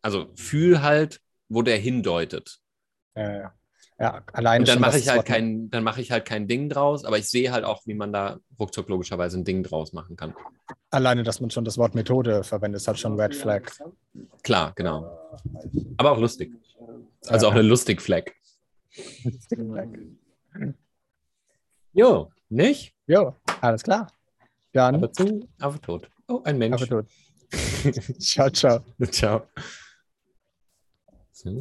also 0.00 0.32
fühl 0.36 0.80
halt, 0.80 1.20
wo 1.50 1.60
der 1.60 1.76
hindeutet. 1.76 2.60
Ja, 3.14 3.30
ja. 3.30 3.54
Ja, 3.98 4.22
alleine 4.32 4.62
und 4.62 4.68
dann 4.68 4.80
mache 4.80 4.98
ich 4.98 5.08
halt 5.08 5.24
kein, 5.24 5.70
dann 5.70 5.84
mache 5.84 6.00
ich 6.00 6.10
halt 6.10 6.24
kein 6.24 6.48
Ding 6.48 6.68
draus, 6.68 7.04
aber 7.04 7.16
ich 7.16 7.28
sehe 7.28 7.52
halt 7.52 7.64
auch, 7.64 7.86
wie 7.86 7.94
man 7.94 8.12
da 8.12 8.38
ruckzuck 8.58 8.88
logischerweise 8.88 9.38
ein 9.38 9.44
Ding 9.44 9.62
draus 9.62 9.92
machen 9.92 10.16
kann. 10.16 10.34
Alleine, 10.90 11.22
dass 11.22 11.40
man 11.40 11.50
schon 11.50 11.64
das 11.64 11.78
Wort 11.78 11.94
Methode 11.94 12.42
verwendet, 12.42 12.80
ist 12.80 12.88
halt 12.88 12.98
schon 12.98 13.18
Red 13.20 13.36
Flag. 13.36 13.62
Klar, 14.42 14.72
genau. 14.74 15.16
Aber 15.96 16.12
auch 16.12 16.18
lustig. 16.18 16.52
Also 17.28 17.46
ja. 17.46 17.52
auch 17.52 17.54
eine 17.54 17.62
lustig 17.62 18.02
Flag. 18.02 18.32
Lustig 19.22 19.60
Flag. 19.60 19.88
Jo, 21.92 22.32
nicht? 22.48 22.94
Jo, 23.06 23.36
alles 23.60 23.84
klar. 23.84 24.08
Dann. 24.72 24.96
Aber 24.96 25.12
zu, 25.12 25.48
aber 25.60 25.80
tot. 25.80 26.10
Oh, 26.26 26.42
ein 26.42 26.58
Mensch. 26.58 26.82
Aber 26.82 26.86
tot. 26.88 27.06
ciao, 28.18 28.50
ciao. 28.50 28.80
Ciao. 29.10 29.46